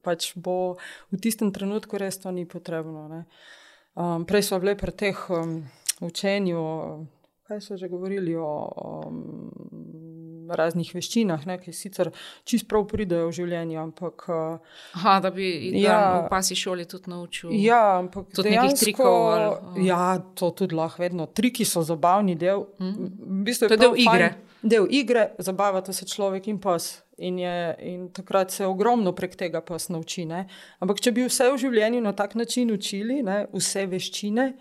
pač 0.06 0.34
bo 0.38 0.76
v 1.10 1.20
tistem 1.22 1.50
trenutku 1.56 1.98
res 1.98 2.20
to 2.22 2.32
ni 2.32 2.46
potrebno. 2.46 3.08
Ne. 3.10 3.24
Um, 3.96 4.28
prej 4.30 4.50
smo 4.50 4.60
bili 4.62 4.76
pri 4.78 4.94
teh 4.98 5.24
um, 5.34 5.64
učenju, 6.04 6.62
kaj 7.48 7.62
so 7.62 7.78
že 7.78 7.90
govorili 7.90 8.36
o 8.36 8.52
um, 9.08 10.03
raznih 10.50 10.92
veščinah, 10.96 11.46
ne, 11.46 11.58
ki 11.58 11.74
sicer 11.74 12.12
čist 12.44 12.68
prav 12.68 12.88
pridejo 12.88 13.28
v 13.28 13.32
življenju, 13.32 13.80
ampak. 13.80 14.26
Uh, 14.28 14.60
aha, 14.96 15.20
da 15.20 15.30
bi 15.32 15.48
ja, 15.82 15.92
Ja. 15.92 16.22
v 16.26 16.30
pasi 16.30 16.56
šoli 16.56 16.86
tudi 16.86 17.10
naučil. 17.10 17.50
Ja, 17.54 17.98
ampak 18.00 18.26
Tudi 18.36 18.50
nekih 18.50 18.62
dejansko, 18.62 18.86
trikov 18.86 19.16
ali- 19.34 19.88
Ja, 19.88 20.20
to 20.36 20.52
tudi 20.52 20.76
lahko 20.76 21.02
vedno. 21.02 21.26
Triki 21.26 21.66
so 21.66 21.82
zabavni 21.82 22.36
del. 22.36 22.66
Mm. 22.80 22.94
V 23.42 23.44
bistvu 23.44 23.68
To 23.68 23.74
je 23.74 23.78
del 23.78 23.96
igre. 23.98 24.30
Fajn, 24.30 24.42
del 24.64 24.88
igre, 24.90 25.32
zabavata 25.40 25.94
se 25.94 26.06
človek 26.06 26.48
in 26.48 26.60
pes. 26.60 27.00
In, 27.18 27.38
je, 27.40 27.76
in 27.80 28.10
takrat 28.10 28.52
se 28.52 28.66
ogromno 28.66 29.12
prek 29.14 29.36
tega 29.36 29.62
pes 29.62 29.88
nauči. 29.90 30.26
Ne? 30.26 30.48
Ampak 30.82 31.00
če 31.00 31.12
bi 31.12 31.24
vse 31.28 31.52
v 31.54 31.58
življenju 31.58 32.02
na 32.02 32.12
tak 32.14 32.34
način 32.36 32.72
učili, 32.72 33.22
ne? 33.24 33.46
vse 33.54 33.86
veščine. 33.86 34.54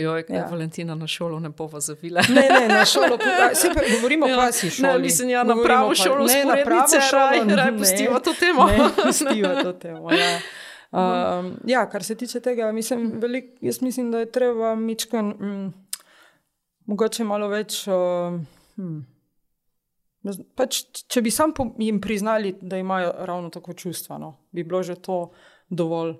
Joj, 0.00 0.24
ja. 0.28 0.46
Valentina 0.46 0.94
na 0.94 1.06
šolo 1.06 1.40
ne 1.40 1.48
bova 1.50 1.80
zavila. 1.80 2.22
Ne, 2.28 2.48
ne, 2.50 2.68
na 2.70 2.84
šolo, 2.92 3.18
pa- 3.18 3.54
se 3.54 3.68
pa 3.68 3.80
govorimo 3.92 4.26
o 4.26 4.28
Ja, 4.28 4.36
pasji 4.38 4.70
šoli. 4.70 4.88
Ne, 4.88 4.98
mislim, 4.98 5.28
ja, 5.28 5.38
na 5.38 5.54
Govorimo 5.54 5.64
pravo 5.66 5.94
šolo, 5.94 6.26
ne, 6.26 6.44
na 6.46 6.56
pravo 6.64 6.86
šolo, 7.00 7.22
raj- 7.22 7.56
raj 7.56 7.70
ne. 7.70 7.78
pustiva 7.78 8.20
to 8.20 8.32
temo. 8.34 8.66
Ne, 8.66 8.78
pustiva 8.98 9.62
to 9.62 9.72
temo, 9.74 10.12
ja. 10.12 10.38
Um, 10.92 11.56
ja, 11.64 11.84
kar 11.86 12.02
se 12.04 12.14
tiče 12.14 12.40
tega, 12.40 12.72
mislim, 12.72 13.12
velik, 13.16 13.44
jaz 13.60 13.82
mislim, 13.82 14.10
da 14.10 14.18
je 14.18 14.26
treba 14.26 14.74
mičkan, 14.74 15.26
mm, 15.28 15.72
mogoče 16.86 17.24
malo 17.24 17.48
več. 17.48 17.84
Uh, 17.86 18.40
hm, 18.76 18.96
z- 20.24 20.42
pač, 20.52 20.80
če 21.06 21.22
bi 21.22 21.30
sam 21.30 21.52
jim 21.78 22.00
priznali, 22.00 22.56
da 22.60 22.76
imajo 22.76 23.12
ravno 23.18 23.50
tako 23.50 23.72
čustva, 23.72 24.18
no, 24.18 24.32
bi 24.50 24.64
bilo 24.64 24.82
že 24.82 24.94
to 24.96 25.30
dovolj, 25.68 26.16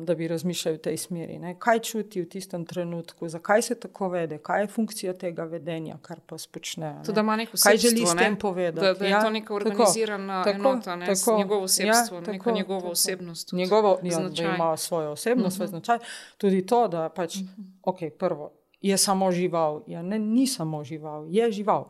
da 0.00 0.14
bi 0.14 0.28
razmišljali 0.28 0.76
v 0.76 0.80
tej 0.80 0.96
smeri. 0.96 1.38
Ne. 1.38 1.54
Kaj 1.58 1.78
čuti 1.80 2.20
v 2.20 2.28
tistem 2.28 2.66
trenutku, 2.66 3.28
zakaj 3.28 3.62
se 3.62 3.74
tako 3.74 4.08
vede, 4.08 4.38
kaj 4.38 4.60
je 4.60 4.66
funkcija 4.66 5.12
tega 5.12 5.44
vedenja, 5.44 5.96
kar 6.02 6.20
pa 6.20 6.38
spočne. 6.38 7.00
To, 7.06 7.12
da 7.12 7.20
ima 7.20 7.36
neko 7.36 7.56
Kaj 7.62 7.76
želi 7.76 8.06
s 8.06 8.14
tem 8.14 8.36
povedati? 8.36 8.86
Da, 8.86 8.94
da 8.94 9.04
je 9.04 9.10
Ja, 9.10 9.22
to 9.22 9.30
neka 9.30 9.44
tako, 9.44 9.54
organizirana 9.56 10.44
tako, 10.44 10.56
enota, 10.58 10.96
ne, 10.96 11.06
tako. 11.06 11.38
njegovo 11.38 11.62
osebstvo, 11.62 12.16
Ja, 12.16 12.22
ja, 12.22 12.32
neka 12.32 12.38
tako, 12.38 12.56
njegova 12.56 12.80
tako. 12.80 12.90
osebnost. 12.90 13.48
tudi. 13.48 13.62
Njegovo, 13.62 13.98
ja, 14.02 14.18
da 14.18 14.28
značaj. 14.28 14.54
ima 14.54 14.76
svojo 14.76 15.10
osebnost, 15.10 15.56
svoj 15.56 15.68
značaj. 15.68 15.98
Tudi 16.38 16.66
to, 16.66 16.88
da 16.88 17.08
pač, 17.08 17.36
okay, 17.82 18.10
prvo, 18.10 18.52
je 18.80 18.96
samo 18.98 19.30
žival. 19.32 19.82
Ja, 19.86 20.02
ne, 20.02 20.18
ni 20.18 20.46
samo 20.46 20.84
žival, 20.84 21.26
je 21.28 21.52
žival. 21.52 21.88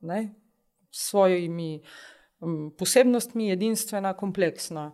Ne? 0.00 0.34
S 0.90 1.08
svojimi 1.08 1.82
um, 2.40 2.74
posebnostmi, 2.78 3.50
edinstvena, 3.50 4.12
kompleksna. 4.14 4.92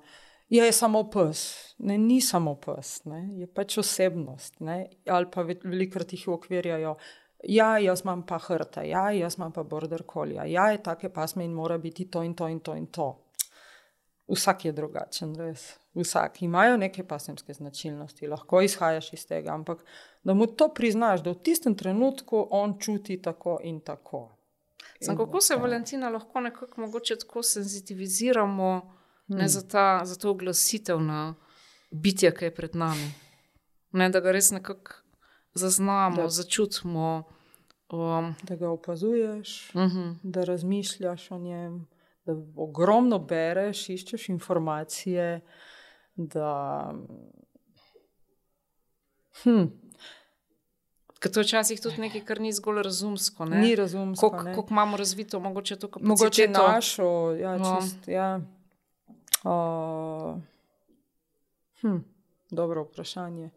Ja, 0.48 0.64
je 0.64 0.72
samo 0.72 1.10
pes, 1.10 1.74
ne, 1.78 1.98
ni 1.98 2.20
samo 2.20 2.54
pes, 2.54 3.04
ne, 3.04 3.20
je 3.36 3.46
pač 3.46 3.78
osebnost. 3.78 4.60
Ne, 4.60 4.86
ali 5.06 5.28
pa 5.30 5.42
velikokrat 5.42 6.12
jih 6.12 6.28
ukvirjajo. 6.28 6.96
Ja, 7.44 7.76
jaz 7.78 8.02
imam 8.02 8.24
pa 8.26 8.38
hrta, 8.42 8.82
ja, 8.82 9.10
jaz 9.14 9.36
imam 9.38 9.52
pa 9.52 9.62
border 9.62 10.02
collie, 10.12 10.42
ja, 10.50 10.70
je 10.72 10.82
take 10.82 11.12
pasme 11.14 11.44
in 11.44 11.52
mora 11.54 11.78
biti 11.78 12.08
to 12.10 12.22
in 12.22 12.34
to 12.34 12.48
in 12.48 12.60
to 12.60 12.74
in 12.74 12.86
to. 12.86 13.12
Vsak 14.28 14.64
je 14.64 14.72
drugačen, 14.72 15.36
res. 15.36 15.76
Vsak 15.94 16.42
imajo 16.42 16.76
neke 16.76 17.04
pasemske 17.06 17.54
značilnosti, 17.54 18.28
lahko 18.28 18.60
izhajaš 18.62 19.12
iz 19.12 19.26
tega, 19.26 19.54
ampak 19.54 19.84
da 20.24 20.34
mu 20.34 20.46
to 20.46 20.68
priznaš, 20.74 21.22
da 21.22 21.30
v 21.30 21.42
tistem 21.44 21.76
trenutku 21.76 22.46
on 22.50 22.76
čuti 22.80 23.22
tako 23.22 23.58
in 23.62 23.80
tako. 23.80 24.28
Sam, 25.00 25.16
kako 25.16 25.40
se 25.40 25.56
Valentina 25.56 26.08
lahko 26.08 26.40
nekako 26.40 26.80
mogoče 26.80 27.16
tako 27.16 27.42
senzitiviziramo. 27.42 28.97
Ne, 29.28 29.48
za, 29.48 29.62
ta, 29.68 30.00
za 30.04 30.16
to 30.16 30.30
oglasitev 30.30 31.00
na 31.00 31.34
bitje, 31.90 32.34
ki 32.34 32.44
je 32.44 32.54
pred 32.54 32.76
nami? 32.76 33.10
Ne, 33.92 34.08
da 34.10 34.20
ga 34.20 34.32
res 34.32 34.50
nekako 34.50 34.92
zaznamo, 35.54 36.22
da. 36.22 36.28
začutimo. 36.28 37.24
Um, 37.92 38.34
da 38.42 38.56
ga 38.56 38.68
opazuješ, 38.68 39.70
uh 39.74 39.82
mhm. 39.82 39.98
-huh. 39.98 40.16
da 40.22 40.44
razmišljaš 40.44 41.30
o 41.30 41.38
njem, 41.38 41.86
da 42.24 42.32
ogromno 42.56 43.18
bereš, 43.18 43.88
iščeš 43.88 44.28
informacije. 44.28 45.40
Da, 46.16 46.84
hm. 49.42 49.64
Ker 51.18 51.32
to 51.32 51.42
včasih 51.42 51.80
tudi 51.80 52.00
nekaj, 52.00 52.20
kar 52.24 52.40
ni 52.40 52.52
zgolj 52.52 52.82
razumsko. 52.82 53.44
Ne? 53.44 53.58
Ni 53.58 53.74
razumsko. 53.76 54.30
Kako 54.30 54.66
imamo 54.70 54.96
razvito, 54.96 55.40
mogoče 55.40 55.76
to 55.76 55.88
kot 55.90 56.02
mogoče 56.02 56.48
našo. 56.48 57.36
Ja, 57.40 57.56
no. 57.56 57.80
čist, 57.80 58.08
ja. 58.08 58.40
Uh, 59.44 60.38
hm. 61.80 61.96
Dobro 62.50 62.82
vprašanje. 62.82 63.50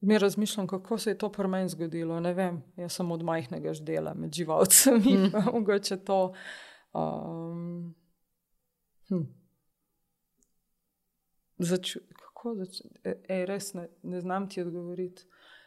Mi 0.00 0.18
razmišljam, 0.18 0.66
kako 0.66 0.98
se 0.98 1.10
je 1.10 1.18
to 1.18 1.32
pri 1.32 1.48
meni 1.48 1.68
zgodilo. 1.68 2.20
Ne 2.20 2.34
vem, 2.34 2.62
jaz 2.76 2.92
sem 2.92 3.10
od 3.10 3.22
majhnega 3.22 3.72
ždela 3.72 4.14
med 4.14 4.34
živalcem 4.34 5.02
in 5.06 5.22
mm. 5.32 5.50
mogoče 5.52 5.96
to. 5.96 6.34
Um, 6.92 7.94
hm. 9.08 9.22
Začu, 11.58 12.00
kako 12.18 12.54
začeti? 12.54 13.00
E, 13.04 13.44
res 13.46 13.74
ne, 13.74 13.88
ne 14.02 14.20
znam 14.20 14.48
ti 14.48 14.62
odgovoriti. 14.62 15.26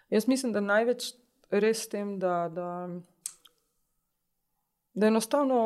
Jaz 0.09 0.27
mislim, 0.27 0.53
da 0.53 0.59
največ 0.59 1.13
res 1.49 1.83
s 1.83 1.89
tem, 1.89 2.15
da, 2.19 2.49
da, 2.53 2.87
da 4.93 5.07
enostavno 5.07 5.59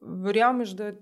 verjameš, 0.00 0.74
da, 0.74 0.92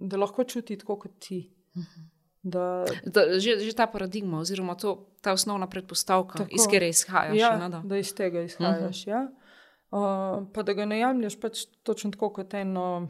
da 0.00 0.16
lahko 0.16 0.44
čuti 0.44 0.78
tako 0.78 0.98
kot 0.98 1.18
ti. 1.18 1.50
Mhm. 1.76 2.08
Da, 2.42 2.84
da, 3.04 3.38
že, 3.38 3.58
že 3.60 3.72
ta 3.76 3.84
paradigma, 3.86 4.38
oziroma 4.40 4.72
to, 4.74 5.12
ta 5.20 5.32
osnovna 5.36 5.68
predpostavka, 5.68 6.38
tako, 6.38 6.50
iz 6.56 6.64
katere 6.64 6.88
izhajaš. 6.88 7.36
Ja, 7.36 7.56
ne, 7.58 7.68
da. 7.68 7.82
da 7.84 7.98
iz 8.00 8.14
tega 8.14 8.42
izhajaš. 8.42 9.06
Uh 9.06 9.06
-huh. 9.06 9.10
ja. 9.10 9.22
uh, 9.90 10.46
pa 10.54 10.62
da 10.62 10.72
ga 10.72 10.84
ne 10.84 10.98
jemliš 10.98 11.40
pač 11.40 11.66
točno 11.82 12.10
tako 12.10 12.32
kot 12.32 12.54
eno, 12.54 13.08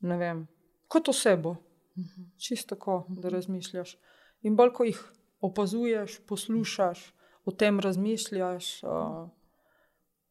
ne 0.00 0.16
vem, 0.16 0.48
kot 0.88 1.08
osebo. 1.08 1.50
Uh 1.50 1.56
-huh. 1.96 2.30
Čisto 2.38 2.74
tako, 2.74 3.06
da 3.08 3.28
razmišljaš. 3.28 3.96
In 4.42 4.56
bolj 4.56 4.72
ko 4.72 4.84
jih 4.84 5.12
opazuješ, 5.40 6.20
poslušaš, 6.26 7.14
o 7.44 7.50
tem 7.50 7.80
razmišljaš. 7.80 8.82
Uh, 8.82 9.28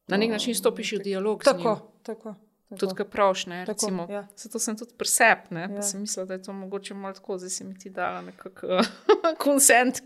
Na 0.07 0.17
nek 0.17 0.31
način 0.31 0.55
stopiš 0.55 0.91
v 0.91 1.03
dialog. 1.03 1.43
Tako, 1.43 1.91
tako. 2.03 2.35
Tudi, 2.77 2.93
ki 2.95 3.03
praviš, 3.09 3.45
ne, 3.45 3.65
tako, 3.65 3.71
recimo, 3.71 4.05
ja. 4.09 4.27
zato 4.37 4.59
sem 4.59 4.75
tudi 4.77 4.93
presep, 4.97 5.47
ne, 5.49 5.61
ja. 5.61 5.69
pa 5.75 5.81
sem 5.81 6.01
mislila, 6.01 6.25
da 6.25 6.33
je 6.33 6.43
to 6.43 6.53
mogoče 6.53 6.93
malo 6.93 7.13
tako, 7.13 7.37
da 7.37 7.49
si 7.49 7.63
mi 7.63 7.77
ti 7.79 7.89
dala 7.89 8.21
nekako 8.21 8.67
uh, 8.77 9.37
konsent. 9.37 10.01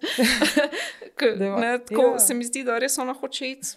ne, 1.60 1.80
tako 1.86 2.02
ja. 2.02 2.20
se 2.20 2.34
mi 2.34 2.46
zdi, 2.46 2.64
da 2.64 2.78
res 2.80 2.98
ona 2.98 3.14
hoče 3.14 3.50
iti, 3.52 3.68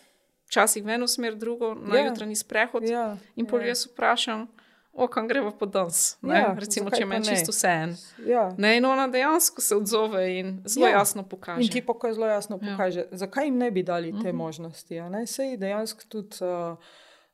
včasih 0.46 0.84
v 0.84 0.94
eno 0.94 1.08
smer, 1.08 1.34
drugo, 1.34 1.74
na 1.74 1.98
ja. 1.98 2.06
jutranji 2.06 2.36
sprehod. 2.36 2.86
Ja. 2.86 3.16
In 3.34 3.46
pol 3.46 3.64
ja. 3.66 3.74
jaz 3.74 3.88
vprašam, 3.88 4.46
o 4.92 5.08
kam 5.10 5.26
greva 5.28 5.50
po 5.50 5.66
danes. 5.66 6.16
Ja, 6.22 6.54
recimo, 6.58 6.90
če 6.94 7.04
meni 7.10 7.26
čisto 7.26 7.50
vse 7.52 7.72
en. 7.82 7.96
Ja. 8.26 8.44
Ne, 8.58 8.76
in 8.78 8.86
ona 8.86 9.08
dejansko 9.10 9.60
se 9.60 9.76
odzove 9.76 10.22
in 10.38 10.60
zelo 10.64 10.86
ja. 10.86 11.00
jasno 11.00 11.26
pokaže. 11.26 11.66
In 11.66 11.72
ti 11.72 11.82
pokaže 11.82 12.14
zelo 12.20 12.30
jasno 12.30 12.60
ja. 12.62 12.70
pokaže, 12.70 13.08
ja. 13.10 13.18
zakaj 13.24 13.50
jim 13.50 13.58
ne 13.58 13.70
bi 13.70 13.82
dali 13.82 14.12
te 14.12 14.16
uh 14.16 14.22
mhm. 14.22 14.28
-huh. 14.28 14.38
možnosti. 14.44 15.02
Sej 15.26 15.56
dejansko 15.56 16.02
tudi. 16.08 16.36
Uh, 16.40 16.78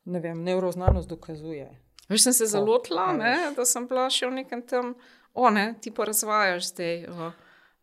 ne 0.05 0.21
vem, 0.21 0.45
neuroznanost 0.45 1.09
dokazuje. 1.09 1.71
Veš, 2.09 2.23
sem 2.23 2.33
se 2.33 2.47
zelo 2.47 2.79
tla, 2.79 3.13
da 3.57 3.65
sem 3.65 3.87
bila 3.89 4.09
še 4.11 4.29
v 4.29 4.43
nekem 4.43 4.63
tem, 4.63 4.95
o 5.35 5.51
ne, 5.51 5.73
ti 5.81 5.93
pa 5.95 6.05
razvajaš 6.09 6.73
zdaj, 6.73 7.05
o, 7.09 7.29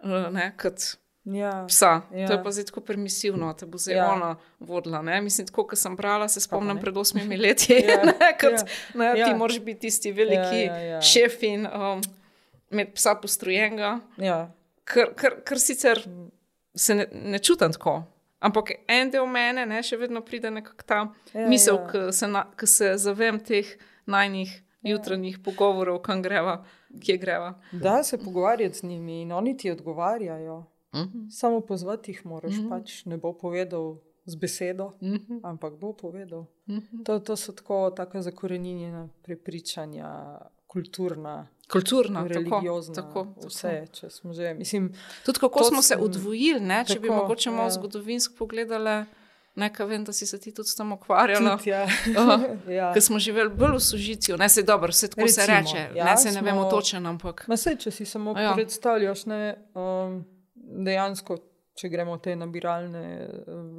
o, 0.04 0.26
ne, 0.34 0.52
kot. 0.60 0.96
Ja, 1.30 1.66
psa. 1.68 2.02
Ja. 2.16 2.28
To 2.28 2.34
je 2.34 2.44
pa 2.44 2.52
zdaj 2.52 2.70
tako 2.72 2.82
permisivno, 2.82 3.52
da 3.60 3.66
bo 3.70 3.78
zdaj 3.78 3.98
ja. 3.98 4.06
ona 4.14 4.30
vodila. 4.60 5.02
Ne? 5.06 5.20
Mislim, 5.22 5.48
tako 5.48 5.68
kot 5.70 5.80
sem 5.80 5.96
brala, 5.96 6.28
se 6.32 6.42
spomnim 6.42 6.80
pred 6.82 6.98
osmimi 6.98 7.38
leti, 7.44 7.74
ja. 7.74 8.00
ne, 8.08 8.32
kot, 8.40 8.64
ja. 8.64 8.66
ne, 8.94 9.10
ja. 9.20 9.28
ti 9.28 9.36
moraš 9.38 9.60
biti 9.60 9.88
tisti 9.88 10.12
veliki 10.12 10.64
ja, 10.64 10.78
ja, 10.78 10.86
ja. 10.96 11.02
šef 11.02 11.44
in 11.44 11.68
um, 11.68 12.02
imeti 12.72 12.96
psa 12.98 13.16
postrojenega. 13.22 14.00
Ja. 14.18 14.40
Ker, 14.90 15.14
ker, 15.18 15.42
ker 15.46 15.62
sicer 15.62 16.02
se 16.76 16.96
ne, 16.96 17.06
ne 17.12 17.40
čutim 17.40 17.76
tako. 17.76 18.00
Ampak 18.40 18.72
en 18.88 19.12
del 19.12 19.28
mene 19.28 19.66
ne, 19.68 19.82
še 19.84 19.98
vedno 20.00 20.22
pride 20.24 20.52
nekako 20.52 20.86
ta 20.88 21.00
ja, 21.34 21.48
misel, 21.52 21.82
ja. 21.84 22.46
ki 22.56 22.68
se, 22.68 22.94
se 22.94 22.98
zavem 23.04 23.40
teh 23.44 23.68
najnih 24.08 24.52
ja. 24.82 24.94
jutranjih 24.94 25.42
pogovorov, 25.44 26.00
kam 26.06 26.24
greva, 26.24 26.62
kje 27.04 27.18
greva. 27.20 27.54
Da 27.72 28.00
se 28.04 28.18
pogovarjati 28.18 28.80
z 28.80 28.84
njimi 28.84 29.22
in 29.22 29.32
oni 29.36 29.58
ti 29.58 29.72
odgovarjajo. 29.72 30.58
Uh 30.92 31.00
mhm. 31.00 31.18
-huh. 31.18 31.32
Samo 31.32 31.62
pozvati 31.62 32.12
jih 32.12 32.26
moraš, 32.26 32.52
uh 32.52 32.58
mhm. 32.58 32.68
-huh. 32.68 32.80
pač 32.80 33.06
ne 33.06 33.18
bo 33.18 33.34
povedal 33.34 33.98
z 34.26 34.36
besedo, 34.36 34.86
uh 34.86 35.08
mhm. 35.08 35.16
-huh. 35.16 35.40
ampak 35.44 35.74
bo 35.74 35.94
povedal. 35.94 36.40
Uh 36.40 36.76
-huh. 36.76 37.04
to, 37.06 37.20
to 37.20 37.36
so 37.36 37.52
tako, 37.52 37.92
tako 37.92 38.22
zakorenjena 38.22 39.10
prepričanja, 39.22 40.40
kulturna 40.68 41.48
kulturno, 41.72 42.28
religiozno, 42.28 42.96
tako, 42.96 43.26
tako, 43.36 43.48
vse. 43.48 43.86
Že, 44.34 44.54
mislim, 44.54 44.94
Tudi 45.26 45.40
kako 45.40 45.64
smo 45.64 45.82
se 45.82 45.96
odvojili, 45.96 46.60
ne, 46.60 46.84
če 46.88 46.94
tako, 46.94 47.02
bi 47.02 47.10
mogoče 47.10 47.52
malo 47.52 47.68
ja. 47.68 47.72
zgodovinsko 47.72 48.36
pogledali. 48.38 49.06
Nekaj 49.56 49.86
vem, 49.86 50.04
da 50.04 50.14
si 50.14 50.28
se 50.28 50.38
ti 50.40 50.54
tudi 50.56 50.70
tam 50.78 50.92
ukvarjala. 50.92 51.58
Ja. 51.66 51.88
ja. 52.80 52.94
Ker 52.94 53.04
smo 53.04 53.20
živeli 53.20 53.50
bolj 53.50 53.76
v 53.76 53.80
sožitju, 53.80 54.38
ne 54.38 54.50
se 54.50 54.64
dobro, 54.64 54.94
vse 54.94 55.10
tako 55.10 55.22
Recimo, 55.22 55.46
se 55.46 55.52
reče. 55.52 55.88
Ja, 55.96 56.06
ne 56.06 56.18
se 56.18 56.32
ne 56.32 56.42
vemo 56.42 56.70
točno, 56.70 57.10
ampak. 57.10 57.46
Se, 57.58 57.76
če 57.76 57.92
si 57.92 58.06
samo 58.06 58.38
ja. 58.40 58.54
predstavljaš, 58.56 59.26
ne, 59.26 59.56
um, 59.74 60.22
dejansko 60.56 61.38
če 61.80 61.88
gremo 61.92 62.18
v 62.18 62.22
te 62.24 62.34
nabiralne, 62.36 63.04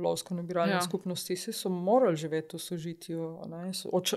lovsko 0.00 0.34
nabiralne 0.38 0.78
ja. 0.78 0.80
skupnosti, 0.84 1.36
se 1.36 1.52
so 1.52 1.68
morali 1.72 2.16
živeti 2.16 2.56
v 2.56 2.60
sožitju. 2.64 3.26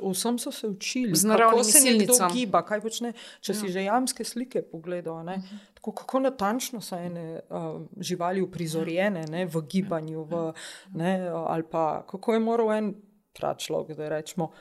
Vsem 0.05 0.39
so 0.39 0.53
se 0.55 0.69
učili, 0.71 1.11
kako 1.11 1.63
se 1.67 1.81
nekdo 1.84 2.15
giba, 2.34 2.63
kaj 2.63 2.84
počne. 2.86 3.13
Če 3.43 3.51
ja. 3.51 3.59
si 3.59 3.71
že 3.73 3.84
jamske 3.84 4.23
slike 4.27 4.63
pogledal, 4.71 5.19
uh 5.19 5.34
mhm. 5.36 5.63
tako, 5.79 5.95
kako 6.03 6.23
natančno 6.23 6.81
so 6.81 6.95
ene 6.95 7.41
uh, 7.49 7.81
živali 7.99 8.41
uprizorjene 8.41 9.25
ne, 9.27 9.45
v 9.45 9.63
gibanju, 9.67 10.23
v, 10.23 10.43
ne, 10.95 11.17
ali 11.27 11.67
pa 11.67 12.05
kako 12.07 12.38
je 12.38 12.39
moral 12.39 12.71
en 12.77 12.93
pračlog, 13.34 13.91
da 13.97 14.09
rečemo. 14.09 14.51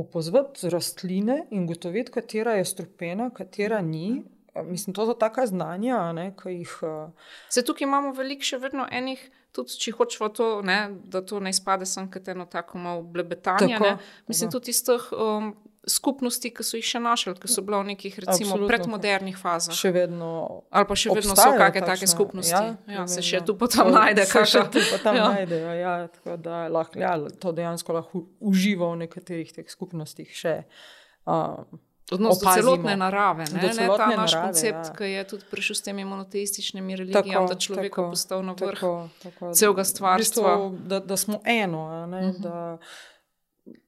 Opozvati 0.00 0.68
rastline 0.70 1.46
in 1.50 1.66
gotoviti, 1.66 2.12
katera 2.12 2.54
je 2.56 2.64
strupena, 2.64 3.30
katera 3.34 3.80
ni, 3.84 4.22
Mislim, 4.54 4.94
to 4.94 5.06
so 5.06 5.14
taka 5.14 5.46
znanja, 5.46 6.12
ne, 6.12 6.30
ki 6.42 6.54
jih. 6.60 6.72
Uh... 6.82 7.30
Se 7.48 7.64
tukaj 7.64 7.86
imamo 7.86 8.12
veliko 8.16 8.44
še 8.44 8.58
vedno 8.58 8.86
enih, 8.90 9.22
tudi 9.54 9.78
če 9.78 9.94
hočemo 9.94 10.28
to, 10.34 10.50
ne, 10.66 10.78
da 11.10 11.22
to 11.26 11.40
ne 11.40 11.52
izpade 11.54 11.86
samo 11.86 12.10
kot 12.12 12.28
eno 12.28 12.46
tako 12.50 12.78
malo 12.78 13.02
blebetanje. 13.02 13.78
Tako, 13.78 13.98
Mislim, 14.26 14.50
tako. 14.50 14.58
tudi 14.58 14.74
iz 14.74 14.82
teh 14.86 15.10
um, 15.14 15.52
skupnosti, 15.88 16.50
ki 16.54 16.64
so 16.66 16.78
jih 16.78 16.86
še 16.86 17.00
našli, 17.02 17.34
ki 17.40 17.50
so 17.50 17.64
bile 17.66 17.80
v 17.80 17.88
nekih 17.92 18.18
recimo, 18.24 18.58
predmodernih 18.68 19.38
fazah. 19.38 19.74
Še 19.76 19.92
vedno. 19.94 20.30
Ali 20.68 20.88
pa 20.88 20.98
še 20.98 21.14
vedno 21.14 21.36
so 21.38 21.50
kakšne 21.56 21.84
take 21.86 22.08
skupnosti. 22.10 22.54
Ja, 22.54 22.96
ja, 23.00 23.06
se 23.10 23.24
še 23.24 23.42
tu 23.46 23.56
potem 23.58 23.90
najde, 23.94 24.26
kaj 24.30 24.48
še 24.50 24.64
tu 24.72 24.82
potem 24.92 25.20
ja. 25.20 25.28
najdejo. 25.36 25.76
Ja, 25.78 25.94
tako 26.14 26.36
da 26.42 26.64
lahko, 26.72 27.00
ja, 27.00 27.14
to 27.42 27.54
dejansko 27.56 27.96
lahko 27.96 28.24
uživa 28.42 28.90
v 28.92 29.06
nekaterih 29.06 29.54
teh 29.56 29.70
skupnostih 29.70 30.28
še. 30.34 30.58
Uh, 31.28 31.64
Odnos 32.10 32.40
do 32.40 32.50
celotne 32.54 32.96
narave, 32.96 33.44
ne, 33.52 33.60
do 33.60 33.68
celotne 33.74 34.06
ne 34.06 34.16
ta 34.16 34.22
naš 34.22 34.34
koncept, 34.34 34.88
ja. 34.88 34.94
ki 34.98 35.10
je 35.12 35.24
tudi 35.30 35.44
prišel 35.50 35.76
s 35.76 35.84
temi 35.86 36.04
monoteističnimi 36.04 36.96
religijami, 36.96 37.46
da 37.48 37.54
človek 37.54 37.94
postal 37.94 38.42
na 38.42 38.56
vrh 38.58 38.82
celega 39.54 39.84
stvarstva. 39.84 40.56
V 40.56 40.70
bistvu, 40.70 40.88
da, 40.90 41.00
da 41.00 41.16
smo 41.16 41.40
eno, 41.44 42.06
ne, 42.06 42.18
uh 42.18 42.26
mhm. 42.26 42.36
-huh. 42.36 42.42
da 42.42 42.78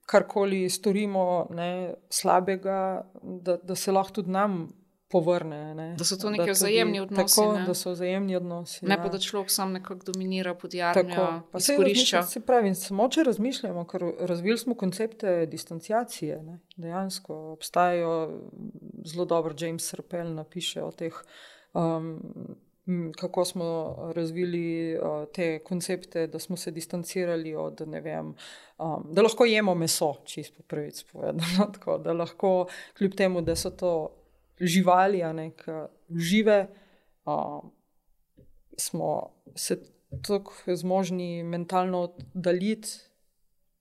karkoli 0.07 0.71
storimo 0.71 1.47
ne, 1.51 1.95
slabega, 2.11 3.11
da, 3.23 3.57
da 3.57 3.75
se 3.75 3.93
lahko 3.93 4.13
tudi 4.13 4.31
nam 4.31 4.69
povrne. 5.13 5.75
Ne? 5.75 5.95
Da 5.99 6.05
so 6.05 6.17
to 6.17 6.31
neki 6.31 6.51
vzajemni 6.51 7.01
odnosi. 7.01 7.37
Tako, 7.37 7.53
ne? 7.59 7.65
da 7.67 7.75
so 7.75 7.93
vzajemni 7.93 8.37
odnosi. 8.37 8.87
Ne 8.87 8.95
ja. 8.95 9.03
pa 9.03 9.09
da 9.13 9.19
človek 9.19 9.51
sam 9.51 9.73
nekako 9.73 10.13
dominira 10.13 10.55
pod 10.55 10.75
jarmo, 10.75 11.43
Se, 11.59 11.73
izkorišča. 11.73 12.23
se 12.23 12.41
pravi, 12.41 12.75
samo 12.75 13.09
če 13.13 13.27
razmišljamo, 13.29 13.85
ker 13.87 14.07
razvili 14.21 14.59
smo 14.59 14.75
koncepte 14.75 15.47
distanciacije. 15.47 16.43
Ne? 16.43 16.59
Dejansko 16.77 17.37
obstajajo 17.53 18.41
zelo 19.05 19.25
dobro, 19.29 19.55
James 19.59 19.95
Rappel 19.95 20.35
napiše 20.35 20.83
o 20.83 20.91
teh. 20.91 21.23
Um, 21.75 22.21
Kako 23.17 23.45
smo 23.45 23.97
razvili 24.15 24.97
uh, 24.99 25.29
te 25.35 25.59
koncepte, 25.63 26.27
da 26.27 26.39
smo 26.39 26.57
se 26.57 26.71
distancirali 26.71 27.55
od, 27.55 27.85
ne 27.87 28.01
vem, 28.01 28.33
um, 28.79 29.05
da 29.11 29.23
lahko 29.23 29.47
jemo 29.47 29.75
meso, 29.75 30.15
čisto 30.25 30.63
prvič 30.67 31.05
povedano. 31.13 31.71
Tako, 31.75 31.99
da 32.03 32.13
lahko, 32.13 32.67
kljub 32.99 33.15
temu, 33.15 33.41
da 33.41 33.55
so 33.57 33.71
to 33.71 33.93
živali, 34.63 35.23
a 35.23 35.33
ne 35.33 35.51
žive, 36.11 36.67
um, 37.25 37.73
smo 38.77 39.31
se 39.55 39.79
tako 40.23 40.53
zmožni 40.67 41.43
mentalno 41.43 42.01
oddaljiti, 42.01 42.89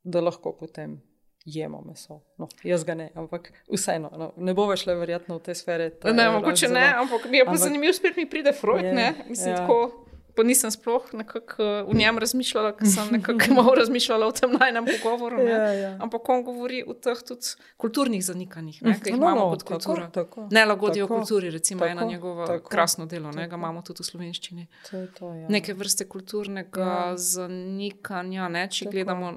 da 0.04 0.22
lahko 0.22 0.54
potem 0.54 1.02
jemo 1.46 1.82
meso. 1.82 2.20
No, 2.38 2.48
jaz 2.64 2.84
ga 2.84 2.96
ne, 2.96 3.10
ampak 3.16 3.54
vseeno, 3.68 4.10
no, 4.18 4.34
ne 4.38 4.54
bo 4.54 4.66
le 4.86 4.96
verjetno 4.96 5.38
v 5.38 5.42
te 5.42 5.56
sfere. 5.56 5.92
Ne, 6.04 6.30
mogoče 6.30 6.68
zelo- 6.68 6.74
ne, 6.74 6.94
ampak 6.96 7.26
mi 7.26 7.38
je 7.38 7.46
pa 7.46 7.52
ampak- 7.52 7.60
zanimivo, 7.60 7.94
spet 7.94 8.16
mi 8.16 8.30
pride 8.30 8.52
Freud. 8.52 8.84
Je, 8.84 8.94
ne, 8.94 9.14
Mislim, 9.30 9.50
ja. 9.50 9.58
tako, 9.58 10.06
pa 10.36 10.44
nisem 10.44 10.72
sploh 10.72 11.14
nekako 11.14 11.64
eh, 11.64 11.84
v 11.84 11.94
njem 11.94 12.18
razmišljala, 12.18 12.72
ker 12.74 12.88
sem 12.88 13.08
nekako 13.12 13.40
malo 13.56 13.76
razmišljala 13.76 14.26
o 14.26 14.32
tem 14.32 14.52
najnem 14.52 14.86
pogovoru. 14.88 15.38
Ne. 15.38 15.52
Ja, 15.52 15.72
ja. 15.74 15.98
Ampak 16.00 16.30
on 16.30 16.44
govori 16.44 16.84
o 16.84 16.94
teh 16.96 17.18
tudi 17.22 17.46
kulturnih 17.78 18.22
zanikanjih, 18.22 18.82
ne, 18.82 18.94
ki 18.96 19.10
jih 19.10 19.14
No, 19.14 19.24
imamo 19.24 19.40
no, 19.42 19.50
kot 19.50 19.60
tako, 19.60 19.74
kultura. 19.76 20.10
tako. 20.10 20.48
Nelagodje 20.52 21.04
v 21.04 21.08
Tako, 21.08 21.16
kulturi, 21.16 21.50
recimo, 21.52 21.86
je 21.86 21.92
eno 21.92 22.00
tako, 22.00 22.12
njegovo 22.12 22.48
tako, 22.48 22.70
krasno 22.70 23.06
delo, 23.06 23.32
ne, 23.32 23.42
ga 23.42 23.50
tako. 23.50 23.56
imamo 23.58 23.82
tudi 23.82 24.00
v 24.00 24.06
slovenščini. 24.06 24.68
To 24.84 25.08
to, 25.10 25.34
ja. 25.36 25.48
Neke 25.50 25.74
vrste 25.74 26.06
kulturnega 26.06 26.82
Ja. 26.82 26.96
Tako. 27.04 27.18
zanikanja, 27.18 28.48
ne, 28.50 28.68
če 28.68 28.76
Mhm. 28.78 28.86
tako. 28.86 28.92
gledamo 28.92 29.34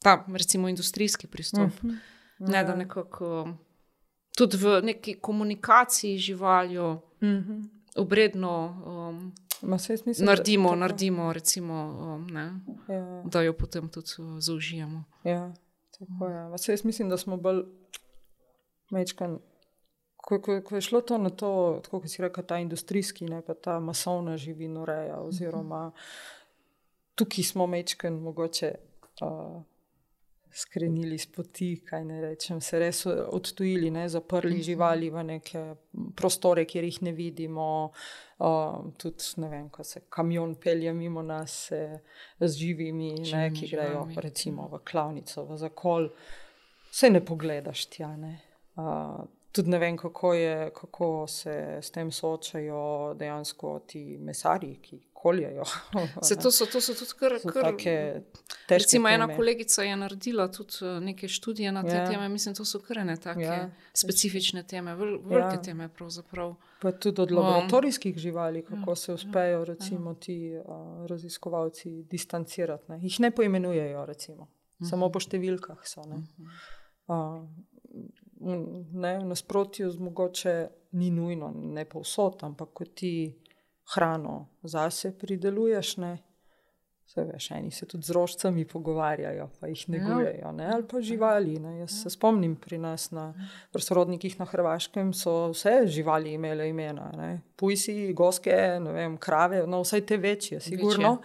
ta, 0.00 0.24
recimo, 0.28 0.68
industrijski 0.68 1.26
pristop. 1.26 1.60
Uh 1.60 1.82
-huh. 1.82 1.96
Ne, 2.40 2.58
Ja. 2.58 2.64
da 2.64 2.74
nekako 2.74 3.48
tudi 4.32 4.56
v 4.56 4.80
neki 4.82 5.14
komunikaciji 5.16 6.18
z 6.18 6.22
živaljo 6.22 7.00
Mhm. 7.22 7.60
obredno 7.96 8.52
um, 8.84 9.32
Ma, 9.62 9.76
mislim, 9.76 10.14
da- 10.18 10.24
naredimo, 10.24 10.68
tako. 10.68 10.76
naredimo 10.76 11.32
recimo, 11.32 11.74
um, 11.74 12.26
ne, 12.26 12.60
Ja. 12.88 13.22
da 13.24 13.42
jo 13.42 13.52
potem 13.52 13.88
tudi 13.88 14.10
uh, 14.18 14.38
zaužijemo. 14.38 15.04
Ja, 15.24 15.52
tako 15.90 16.26
je. 16.26 16.34
Ja. 16.34 16.50
Jaz 16.68 16.84
mislim, 16.84 17.08
da 17.08 17.16
smo 17.16 17.36
bolj 17.36 17.62
mečkan. 18.90 19.38
Ko, 20.16 20.40
ko, 20.40 20.60
ko 20.60 20.74
je 20.74 20.80
šlo 20.80 21.00
to 21.00 21.18
na 21.18 21.30
to, 21.30 21.80
tako 21.84 22.00
kot 22.00 22.10
si 22.10 22.22
rekel, 22.22 22.44
ta 22.44 22.58
industrijski, 22.58 23.24
ne 23.24 23.42
pa 23.42 23.54
ta 23.54 23.80
masovna 23.80 24.36
živinoreja, 24.36 25.20
oziroma 25.20 25.92
tukaj 27.14 27.44
smo 27.44 27.66
mečkan 27.66 28.14
mogoče 28.14 28.74
uh, 29.20 29.62
skrenili 30.52 31.18
z 31.18 31.26
poti, 31.32 31.70
kaj 31.86 32.04
ne 32.04 32.20
rečem, 32.20 32.60
se 32.60 32.78
res 32.78 33.06
odtujili, 33.06 33.90
ne, 33.90 34.04
zaprli 34.08 34.62
živali 34.62 35.10
v 35.10 35.24
neke 35.24 35.62
prostore, 36.16 36.64
kjer 36.68 36.84
jih 36.84 37.02
ne 37.08 37.12
vidimo. 37.16 37.66
Uh, 38.42 38.90
tudi, 38.98 39.24
ne 39.38 39.48
vem, 39.48 39.68
ko 39.70 39.84
se 39.86 40.02
kamion 40.10 40.56
pelje 40.60 40.92
mimo 40.92 41.22
nas 41.22 41.52
se, 41.68 41.82
z 42.40 42.52
živimi, 42.58 43.12
ne, 43.32 43.44
ki 43.54 43.68
grejo 43.70 44.08
recimo 44.16 44.66
v 44.72 44.82
klavnico, 44.84 45.44
v 45.46 45.58
zakol, 45.60 46.08
vse 46.90 47.12
ne 47.12 47.22
pogledaš 47.24 47.86
tja. 47.92 48.10
Ne. 48.18 48.34
Uh, 48.76 49.22
tudi 49.52 49.70
ne 49.70 49.78
vem, 49.78 49.96
kako, 49.96 50.34
je, 50.34 50.70
kako 50.74 51.26
se 51.28 51.78
s 51.82 51.90
tem 51.94 52.10
soočajo 52.10 53.14
dejansko 53.18 53.78
ti 53.86 54.18
mesarji, 54.18 54.74
ki 54.82 55.00
koljejo. 55.22 55.64
Se 56.22 56.36
to, 56.42 56.50
so, 56.50 56.66
to 56.66 56.80
so 56.80 56.94
tudi 56.94 57.14
kar, 57.14 57.38
So 57.38 57.48
kar 57.50 57.74
Recimo, 58.70 59.08
ena 59.08 59.26
teme. 59.26 59.36
kolegica 59.36 59.82
je 59.82 59.96
naredila 59.96 60.48
tudi 60.48 60.74
uh, 60.82 60.98
neke 61.00 61.28
študije 61.28 61.72
na 61.72 61.82
te 61.82 61.94
Ja. 61.94 62.06
teme. 62.06 62.28
Mislim, 62.28 62.54
to 62.54 62.64
so 62.64 62.80
kar 62.80 62.98
ene 62.98 63.16
take 63.16 63.40
Ja. 63.40 63.70
specifične 63.94 64.62
teme, 64.64 64.94
vel, 64.94 65.18
velike 65.20 65.54
Ja. 65.54 65.62
teme 65.62 65.88
pravzaprav. 65.88 66.54
Pa 66.80 66.92
tudi 66.92 67.22
od 67.22 67.30
laboratorijskih 67.32 68.18
živali, 68.18 68.62
kako 68.62 68.90
Ja, 68.90 68.96
se 68.96 69.12
uspejo 69.12 69.64
recimo, 69.64 70.14
ti 70.14 70.36
uh, 70.58 70.66
raziskovalci 71.06 72.02
distancirati. 72.04 72.84
Ne. 72.88 72.98
Jih 72.98 73.20
ne 73.20 73.30
poimenujejo, 73.30 74.06
recimo. 74.06 74.48
samo 74.82 75.08
po 75.08 75.20
številkah 75.20 75.78
so. 75.84 76.02
Ne. 76.02 76.22
Uh, 77.06 77.46
ne, 78.92 79.18
v 79.18 79.24
nasprotju 79.24 79.90
z 79.90 79.98
mogoče 79.98 80.54
ni 80.92 81.10
nujno, 81.10 81.52
ne 81.54 81.84
povsod, 81.84 82.42
ampak 82.42 82.68
ko 82.72 82.84
ti 82.86 83.38
hrano 83.94 84.48
zase 84.62 85.12
prideluješ, 85.18 85.96
ne. 85.96 86.18
Saj 87.12 87.24
veš, 87.28 87.50
eni 87.50 87.70
se 87.70 87.86
tudi 87.86 88.06
z 88.06 88.14
rožcami 88.16 88.64
pogovarjajo, 88.64 89.48
pa 89.60 89.68
jih 89.68 89.82
negujejo, 89.92 90.52
ne? 90.56 90.68
ali 90.72 90.86
pa 90.88 91.00
živali. 91.00 91.58
Ne? 91.60 91.78
Jaz 91.78 91.98
se 92.02 92.10
spomnim 92.10 92.54
pri 92.56 92.78
nas 92.78 93.10
na 93.10 93.26
sorodnikih 93.76 94.38
na 94.40 94.46
Hrvaškem, 94.48 95.10
so 95.12 95.50
vse 95.52 95.82
živali 95.86 96.32
imele 96.32 96.70
imena. 96.70 97.10
Ne? 97.16 97.42
Pujsi, 97.56 98.12
goske, 98.16 98.56
vem, 98.94 99.18
krave, 99.20 99.66
no 99.66 99.82
vsaj 99.82 100.06
te 100.08 100.16
večje, 100.16 100.60
sigurno. 100.60 101.18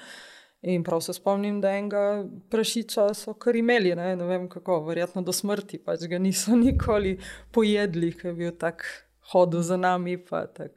In 0.68 0.84
prav 0.84 1.01
se 1.05 1.14
spomnim, 1.14 1.62
da 1.62 1.72
enega 1.78 2.26
prašiča 2.49 3.12
so 3.16 3.38
kar 3.39 3.55
imeli, 3.55 3.93
ne, 3.95 4.16
ne 4.18 4.26
vem 4.28 4.49
kako, 4.49 4.82
verjetno 4.89 5.22
do 5.22 5.32
smrti, 5.32 5.78
pač 5.86 6.08
ga 6.10 6.18
niso 6.20 6.58
nikoli 6.58 7.20
pojedli, 7.53 8.12
ker 8.18 8.34
je 8.34 8.38
bil 8.41 8.55
tak 8.60 8.84
hodil 9.32 9.62
za 9.64 9.78
nami, 9.78 10.18
pa 10.18 10.47
tak, 10.47 10.74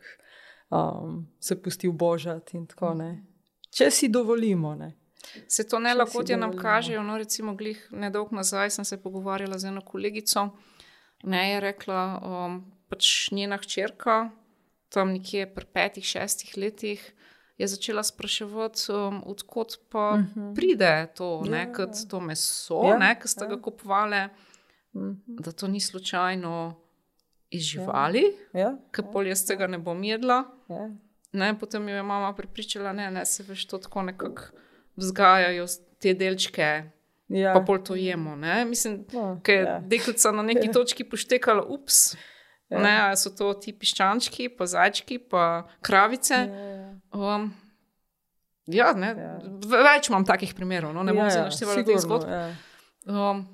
um, 0.70 1.26
se 1.40 1.62
pustil 1.62 1.92
božati 1.92 2.56
in 2.56 2.66
tako 2.66 2.94
ne. 2.94 3.24
Če 3.70 3.90
si 3.90 4.08
dovolimo, 4.08 4.74
ne. 4.74 4.92
Se 5.48 5.68
to 5.68 5.78
nelagodje 5.78 6.34
si 6.34 6.40
nam 6.40 6.56
kažejo. 6.56 7.02
No, 7.02 7.18
recimo, 7.18 7.54
glih 7.54 7.88
nedolgo 7.92 8.36
nazaj 8.36 8.70
sem 8.70 8.84
se 8.84 8.96
pogovarjala 9.02 9.58
z 9.58 9.64
eno 9.68 9.80
kolegico. 9.80 10.48
Ne 11.22 11.50
je 11.52 11.60
rekla, 11.60 12.20
um, 12.24 12.72
pač 12.88 13.30
njena 13.32 13.56
hčerka, 13.60 14.30
tam 14.88 15.12
nekje 15.12 15.46
pri 15.54 15.66
petih, 15.66 16.04
šestih 16.04 16.56
letih, 16.56 17.12
je 17.58 17.68
začela 17.68 18.02
spraševati, 18.02 18.86
um, 18.92 19.22
odkot 19.26 19.76
pa 19.90 20.14
uh 20.14 20.20
-huh. 20.20 20.54
pride 20.54 21.12
to, 21.16 21.42
ne, 21.50 21.58
Ja, 21.58 21.72
kot 21.72 21.88
ja. 21.94 22.08
to 22.10 22.20
meso, 22.20 22.82
Ja, 22.88 22.96
ja, 23.08 23.14
ki 23.14 23.28
ste 23.28 23.44
ja. 23.44 23.48
ga 23.48 23.62
kupovali, 23.62 24.28
Mhm. 24.94 25.12
da 25.26 25.52
to 25.52 25.68
ni 25.68 25.80
slučajno 25.80 26.74
iz 27.50 27.62
živali, 27.62 28.22
Ja, 28.54 28.76
ker 28.90 29.04
pol 29.12 29.26
jaz 29.26 29.46
tega 29.46 29.66
ne 29.66 29.78
bom 29.78 30.04
jedla. 30.04 30.44
Ja. 30.70 30.88
Ne, 31.32 31.52
potem 31.54 31.88
jo 31.88 31.94
je 31.94 32.02
mama 32.02 32.32
prepričala, 32.32 32.92
da 32.92 33.10
ne, 33.10 33.24
se 33.24 33.42
veš 33.42 33.66
to 33.66 33.78
tako 33.78 34.02
nekako 34.02 34.42
vzgajajo 34.96 35.66
te 35.98 36.14
delčke, 36.14 36.90
Ja. 37.28 37.52
pa 37.54 37.60
pol 37.60 37.78
to 37.78 37.94
jemo. 37.94 38.36
Ne? 38.36 38.64
Mislim, 38.64 39.04
No, 39.12 39.38
ker 39.40 39.54
je 39.54 39.62
ja. 39.62 39.76
deklica 39.80 40.32
na 40.32 40.42
neki 40.42 40.72
točki 40.72 41.04
poštekala, 41.04 41.62
ups. 41.64 42.16
Ja. 42.68 42.78
Ne, 42.78 42.94
so 43.16 43.30
to 43.30 43.52
ti 43.54 43.70
piščančki, 43.72 44.48
pa 44.48 44.66
zajčki, 44.66 45.18
pa 45.20 45.44
kravice. 45.80 46.34
Ja, 46.34 46.66
ja. 46.66 46.90
Um, 47.12 47.52
ja, 48.66 48.92
ne, 48.92 49.06
Ja. 49.08 49.38
več 49.84 50.08
imam 50.08 50.24
takih 50.24 50.54
primerov, 50.54 50.92
no, 50.92 51.02
ne 51.02 51.12
bom 51.12 51.24
Ja, 51.24 51.30
se 51.30 51.38
ja, 51.38 51.44
naštevala 51.44 51.82
teh 51.84 51.98
zgodb. 51.98 52.26
ja. 52.26 52.50
Um, 53.06 53.46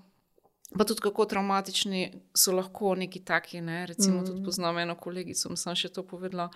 pa 0.72 0.84
tudi 0.84 1.00
kako 1.00 1.24
traumatični 1.24 2.00
so 2.34 2.52
lahko 2.52 2.94
neki 2.94 3.20
taki. 3.20 3.60
Ne? 3.60 3.86
Recimo, 3.86 4.20
mm. 4.20 4.26
tudi 4.26 4.44
poznam 4.44 4.78
eno 4.78 4.96
kolegico, 4.96 5.52
sem 5.56 5.74
še 5.74 5.88
to 5.88 6.02
povedala. 6.02 6.48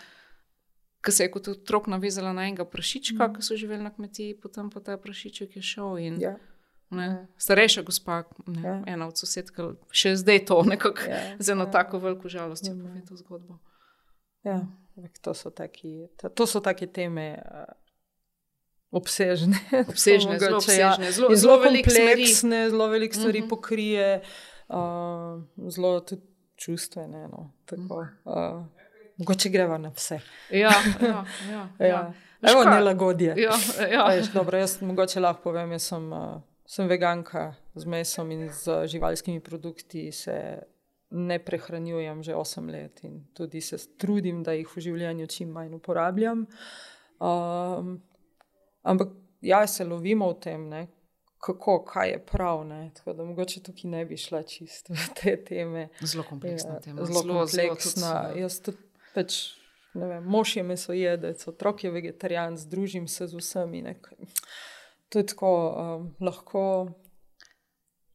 Ki 1.05 1.13
se 1.13 1.25
je 1.25 1.31
kot 1.31 1.49
otrok 1.49 1.87
navezala 1.87 2.33
na 2.33 2.43
enega 2.45 2.65
prašička, 2.65 3.29
mm. 3.29 3.35
ki 3.35 3.43
so 3.43 3.57
živeli 3.57 3.83
na 3.83 3.91
kmetiji, 3.91 4.35
potem 4.37 4.71
pa 4.71 4.81
ta 4.81 4.97
prašiček 4.97 5.57
je 5.57 5.63
šel. 5.63 5.99
In, 5.99 6.21
Ja. 6.21 6.37
ne, 6.91 7.27
starejša 7.39 7.83
gospa, 7.83 8.25
ne, 8.47 8.63
Ja. 8.63 8.83
ena 8.87 9.07
od 9.09 9.17
sosedk, 9.19 9.57
še 9.91 10.17
zdaj 10.17 10.45
to 10.45 10.63
nekako 10.63 11.01
Ja, 11.09 11.21
z 11.39 11.49
eno 11.51 11.65
ja. 11.65 11.71
tako 11.71 11.99
veliko 11.99 12.29
žalostjo 12.29 12.75
Ja. 12.75 12.83
pove 12.83 13.01
to 13.09 13.17
zgodbo. 13.17 13.59
Ja, 14.45 14.67
ampak 14.97 15.19
to 15.19 15.35
so 15.35 15.51
taki, 15.51 16.09
to, 16.35 16.47
so 16.47 16.61
take 16.61 16.87
teme 16.87 17.39
uh, 17.39 17.65
obsežne. 18.91 19.57
Obsežne, 19.89 20.39
zelo 20.39 20.59
Mogoče, 20.59 20.73
ja. 20.75 20.89
obsežne, 20.91 21.13
zelo, 21.13 21.29
zelo 21.29 21.57
zelo 21.57 21.73
kompleksne, 21.75 22.71
zelo 22.71 22.87
veliko 22.89 23.15
stvari 23.15 23.39
uh 23.39 23.45
Mhm. 23.45 23.47
-huh. 23.47 23.51
pokrije, 23.51 24.23
uh, 24.69 25.43
zelo 25.69 26.01
tudi 26.01 26.23
čustvene. 26.57 27.29
No, 27.29 27.53
tako, 27.65 28.07
uh, 28.25 28.67
mogoče 29.21 29.53
greva 29.53 29.79
na 29.79 29.93
vse. 29.95 30.19
Ja, 30.51 30.73
ja, 31.01 31.25
ja, 31.51 31.69
Ja. 31.79 31.87
ja. 31.87 32.03
Evo, 32.43 32.65
nelagodje. 32.65 33.35
Ja, 33.37 33.53
ja. 33.85 34.07
Veš, 34.09 34.33
dobro, 34.33 34.59
jaz 34.59 34.79
mogoče 34.83 35.21
lahko 35.21 35.43
povem, 35.51 35.73
jaz 35.77 35.91
sem, 35.93 36.07
uh, 36.13 36.41
sem 36.67 36.89
veganka 36.89 37.51
z 37.77 37.85
mesom 37.85 38.31
in 38.33 38.47
z 38.49 38.87
živalskimi 38.89 39.41
produkti. 39.45 40.07
Se 40.13 40.37
ne 41.11 41.39
prehranjujem 41.39 42.23
že 42.23 42.35
8 42.35 42.71
let 42.71 43.01
in 43.05 43.25
tudi 43.35 43.61
se 43.61 43.77
trudim, 43.99 44.43
da 44.47 44.53
jih 44.55 44.69
v 44.77 44.81
življenju 44.81 45.27
čim 45.27 45.49
manj 45.51 45.75
uporabljam. 45.75 46.47
Um, 47.21 48.01
ampak 48.83 49.09
ja, 49.41 49.67
se 49.67 49.85
lovimo 49.85 50.31
v 50.31 50.39
tem, 50.41 50.69
ne, 50.69 50.87
kako, 51.41 51.81
kaj 51.85 52.09
je 52.11 52.19
prav. 52.27 52.63
Ne, 52.67 52.91
tako 52.95 53.13
da 53.13 53.25
mogoče 53.25 53.63
tukaj 53.63 53.91
ne 53.91 54.05
bi 54.07 54.17
šla 54.17 54.43
čisto 54.43 54.95
v 54.95 55.09
te 55.19 55.37
teme. 55.45 55.89
Zelo 56.01 56.25
kompleksna 56.29 56.75
Ja, 56.75 56.81
tema. 56.81 57.05
Zelo 57.05 57.23
zelo, 57.23 57.47
zelo 57.47 57.69
kompleksna. 57.75 58.29
tudi, 58.29 58.41
Jaz 58.41 58.61
tudi 58.61 58.79
Pač, 59.15 59.57
ne 59.95 60.07
vem, 60.07 60.25
mož 60.25 60.57
je 60.57 60.63
mesojedec, 60.65 61.47
otrok 61.47 61.85
je 61.85 61.91
vegetarijan, 61.91 62.57
združim 62.57 63.09
se 63.09 63.27
z 63.27 63.35
vsemi. 63.35 63.83
Nekaj. 63.83 64.19
To 65.09 65.19
je 65.19 65.27
tako 65.27 65.51
um, 65.69 66.15
lahko. 66.21 66.91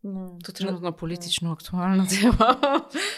No, 0.01 0.37
To 0.39 0.51
je 0.51 0.55
trenutno 0.55 0.91
politično 0.93 1.51
aktualna 1.51 2.05
tema. 2.11 2.55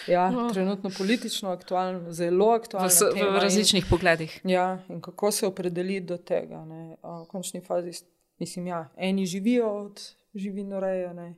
Ja, 0.08 0.32
No. 0.32 0.50
trenutno 0.50 0.90
politično 0.90 1.50
aktualno, 1.50 2.12
zelo 2.12 2.48
v, 2.48 2.56
aktualno. 2.56 2.90
s- 2.90 3.02
v 3.14 3.38
različnih 3.38 3.86
pogledih. 3.86 4.42
Ja, 4.46 4.80
in 4.90 5.02
kako 5.02 5.32
se 5.32 5.48
opredeliti 5.48 6.06
do 6.06 6.18
tega? 6.18 6.66
Ne? 6.66 6.96
V 6.96 7.28
končni 7.28 7.62
fazi, 7.62 7.92
mislim, 8.40 8.68
ja, 8.68 8.90
eni 8.98 9.26
živijo 9.26 9.68
od 9.82 10.02
živinoreje, 10.34 11.14
ne? 11.14 11.36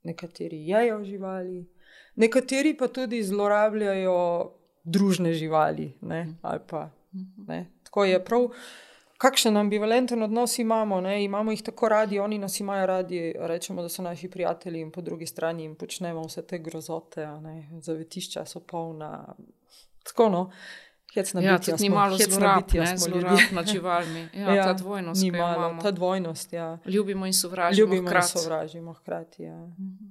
nekateri 0.00 0.66
jejo 0.66 1.04
živali, 1.04 1.66
nekateri 2.16 2.76
pa 2.76 2.88
tudi 2.88 3.22
zlorabljajo 3.22 4.50
družne 4.88 5.32
živali. 5.32 5.92
Ne? 6.00 6.26
Ali 6.42 6.60
Pa, 6.66 6.88
ne? 7.48 7.66
Tako 7.84 8.04
je 8.04 8.24
prav. 8.24 8.48
Kakšen 9.18 9.56
ambivalenten 9.56 10.22
odnos 10.22 10.58
imamo, 10.58 11.00
ne? 11.00 11.24
imamo 11.24 11.50
jih 11.50 11.62
tako 11.62 11.88
radi, 11.88 12.18
oni 12.18 12.38
nas 12.38 12.60
imajo 12.60 12.86
radi, 12.86 13.34
rečemo, 13.38 13.82
da 13.82 13.88
so 13.88 14.02
naši 14.02 14.30
prijatelji, 14.30 14.80
in 14.80 14.92
po 14.94 15.00
drugi 15.02 15.26
strani 15.26 15.62
jim 15.62 15.74
počnemo 15.74 16.22
vse 16.22 16.46
te 16.46 16.58
grozote, 16.58 17.26
zavetišča 17.82 18.44
so 18.46 18.60
polna. 18.60 19.34
Tako 20.04 20.28
no, 20.28 20.50
hecna 21.14 21.40
Ja, 21.40 21.58
bitja 21.58 21.76
ni 21.80 21.90
malo 21.90 22.16
zlorab, 22.16 22.62
ne, 22.74 22.96
zlorab 22.96 23.38
nad 23.52 23.66
živalmi. 23.66 24.28
Ja, 24.34 24.54
ja, 24.54 24.64
ta 24.64 24.72
dvojnost, 24.72 25.22
ni 25.22 25.30
malo, 25.30 25.56
imamo. 25.56 25.82
ta 25.82 25.90
dvojnost, 25.90 26.52
ja. 26.52 26.78
Ljubimo 26.84 27.26
in 27.26 27.32
sovražimo. 27.32 27.80
Ljubimo 27.80 28.02
in 28.02 28.06
hkrati. 28.06 28.28
sovražimo 28.28 28.92
hkrati. 28.92 29.42
Ja. 29.42 29.66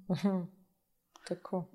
Mhm. 0.09 0.41
Tako. 1.27 1.65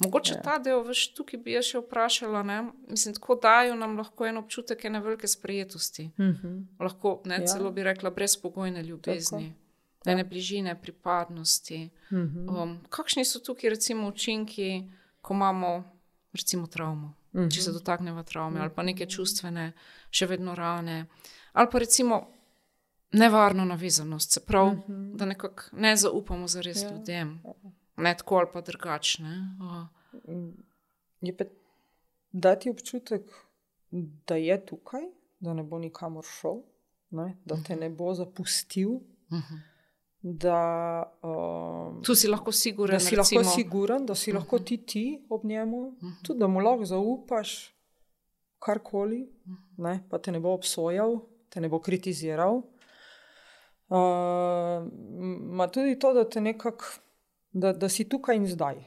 Mogoče 0.00 0.34
Ja. 0.34 0.42
ta 0.42 0.58
del, 0.58 0.82
veš, 0.82 1.14
tukaj 1.14 1.40
bi 1.40 1.52
jaz 1.52 1.64
še 1.64 1.78
vprašala. 1.78 2.42
Ne? 2.42 2.70
Mislim, 2.88 3.14
tako 3.14 3.34
dajo 3.42 3.74
nam 3.74 3.96
lahko 3.96 4.26
en 4.26 4.36
občutek 4.36 4.84
ene 4.84 5.00
velike 5.00 5.26
sprejetosti. 5.28 6.10
Mhm. 6.18 6.60
Lahko, 6.80 7.22
ne, 7.24 7.34
Ja. 7.34 7.40
ja. 7.40 7.46
celo 7.46 7.70
bi 7.70 7.82
rekla, 7.82 8.10
brezpogojne 8.10 8.82
ljubezni, 8.82 9.54
Ja. 10.04 10.12
ene 10.12 10.24
bližine, 10.24 10.80
pripadnosti. 10.80 11.90
Mhm. 12.12 12.48
Um, 12.48 12.80
kakšni 12.88 13.24
so 13.24 13.38
tukaj, 13.40 13.70
recimo, 13.70 14.08
učinki, 14.08 14.90
ko 15.20 15.34
imamo, 15.34 15.84
recimo, 16.32 16.66
travmo? 16.66 17.14
Mhm. 17.34 17.48
Če 17.48 17.62
se 17.62 17.72
dotaknemo 17.72 18.22
travme 18.22 18.60
ali 18.60 18.70
pa 18.74 18.82
neke 18.82 19.06
čustvene, 19.06 19.72
še 20.10 20.26
vedno 20.26 20.54
rane, 20.54 21.06
ali 21.52 21.68
pa 21.72 21.78
recimo 21.78 22.26
nevarno 23.12 23.64
navezanost, 23.64 24.32
se 24.32 24.40
pravi, 24.40 24.76
uh 24.76 24.82
-huh. 24.88 25.16
da 25.16 25.24
nekako 25.24 25.62
ne 25.72 25.96
zaupamo 25.96 26.48
za 26.48 26.60
res 26.60 26.82
Ja. 26.82 26.88
ja. 27.08 27.26
Ne 27.96 28.14
tako 28.16 28.36
ali 28.36 28.48
pa 28.52 28.60
drugačne. 28.60 29.34
Uh, 29.60 30.52
Je 31.20 31.36
pa 31.36 31.44
dati 32.32 32.70
občutek, 32.70 33.22
da 33.90 34.36
je 34.36 34.66
tukaj, 34.66 35.02
da 35.40 35.54
ne 35.54 35.62
bo 35.62 35.78
nikamor 35.78 36.24
šel, 36.24 36.60
ne? 37.10 37.36
da 37.44 37.56
te 37.66 37.76
ne 37.76 37.90
bo 37.90 38.14
zapustil. 38.14 38.90
uh 38.90 39.00
-huh. 39.30 39.60
Da, 40.22 41.12
um, 41.22 42.02
Tu 42.02 42.14
si 42.14 42.28
lahko 42.28 42.52
siguren, 42.52 42.96
da 42.96 43.00
si 43.00 43.16
recimo, 43.16 43.40
lahko 43.40 43.54
siguren, 43.54 44.06
da 44.06 44.14
si 44.14 44.32
lahko 44.32 44.58
ti 44.58 44.76
ti 44.76 45.26
ob 45.30 45.44
njemu, 45.44 45.94
tudi 46.22 46.38
da 46.38 46.46
mu 46.46 46.60
lahko 46.60 46.84
zaupaš 46.84 47.74
karkoli, 48.58 49.28
ne, 49.76 50.00
pa 50.10 50.18
te 50.18 50.32
ne 50.32 50.40
bo 50.40 50.50
obsojal, 50.54 51.20
te 51.48 51.60
ne 51.60 51.68
bo 51.68 51.78
kritiziral. 51.78 52.62
Uh, 53.88 54.82
Ma 55.56 55.68
tudi 55.68 55.98
to, 55.98 56.12
da, 56.12 56.24
te 56.28 56.40
nekak, 56.40 56.82
da, 57.56 57.72
da 57.72 57.88
si 57.88 58.04
tukaj 58.08 58.36
in 58.36 58.46
zdaj, 58.48 58.82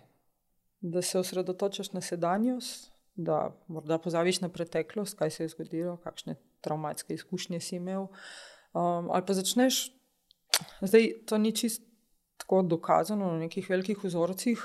da 0.82 1.01
se 1.01 1.20
osredotočaš 1.20 1.91
na 1.91 2.01
sedanjost, 2.01 2.91
da 3.15 3.49
morda 3.67 3.97
pozabiš 3.97 4.41
na 4.41 4.49
preteklost, 4.49 5.17
kaj 5.17 5.32
se 5.32 5.43
je 5.43 5.53
zgodilo, 5.55 5.97
kakšne 5.97 6.36
travmatske 6.61 7.13
izkušnje 7.13 7.59
si 7.59 7.76
imel. 7.76 8.07
Um, 8.74 9.09
ali 9.09 9.26
pa 9.26 9.34
začneš, 9.34 9.89
zdaj 10.82 11.09
to 11.26 11.38
ni 11.38 11.55
čisto 11.55 11.86
tako 12.38 12.61
dokazano 12.61 13.32
na 13.32 13.39
nekih 13.39 13.70
velikih 13.70 14.03
vzorcih, 14.03 14.61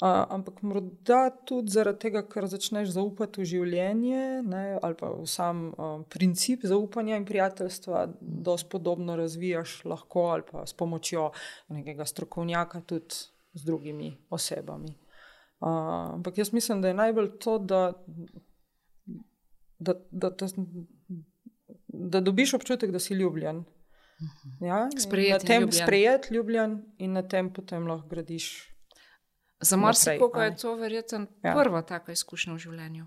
uh, 0.00 0.24
ampak 0.28 0.62
morda 0.62 1.30
tudi 1.46 1.72
zaradi 1.72 1.98
tega, 2.06 2.22
ker 2.22 2.46
začneš 2.50 2.92
zaupati 2.94 3.42
v 3.42 3.48
življenje, 3.52 4.24
ne, 4.46 4.62
ali 4.82 4.98
pa 4.98 5.10
v 5.14 5.26
sam 5.30 5.68
um, 5.74 6.04
princip 6.10 6.66
zaupanja 6.68 7.18
in 7.18 7.26
prijateljstva, 7.28 8.04
da 8.20 8.56
spodobno 8.58 9.16
razvijaš 9.18 9.82
lahko 9.84 10.28
ali 10.34 10.46
pa 10.50 10.66
s 10.66 10.76
pomočjo 10.78 11.30
nekega 11.74 12.06
strokovnjaka 12.06 12.82
tudi 12.86 13.24
z 13.54 13.64
drugimi 13.64 14.12
osebami. 14.30 14.94
Uh, 15.58 16.14
ampak 16.14 16.38
jaz 16.38 16.52
mislim, 16.52 16.82
da 16.82 16.88
je 16.88 16.94
najbolj 16.94 17.32
to, 17.42 17.58
da, 17.58 17.82
da, 19.78 19.94
da, 20.10 20.30
da, 20.30 20.46
da 21.88 22.20
dobiš 22.20 22.54
občutek, 22.54 22.94
da 22.94 23.02
si 23.02 23.14
ljubljen. 23.14 23.64
Ja, 24.60 24.88
in 24.92 25.00
Sprejet 25.00 25.42
na 25.42 25.46
in 25.46 25.46
tem 25.46 25.62
ljubljen. 25.62 25.86
sprejet, 25.86 26.30
ljubljen 26.30 26.72
in 26.98 27.12
na 27.12 27.22
tem 27.22 27.52
potem 27.54 27.86
lahko 27.86 28.08
gradiš. 28.08 28.77
Za 29.60 29.76
marsikoga 29.76 30.44
je 30.44 30.56
to 30.56 30.74
verjetno 30.74 31.18
Ja. 31.18 31.26
ja. 31.44 31.54
prva 31.54 31.82
taka 31.82 32.12
izkušnja 32.12 32.54
v 32.54 32.58
življenju. 32.58 33.06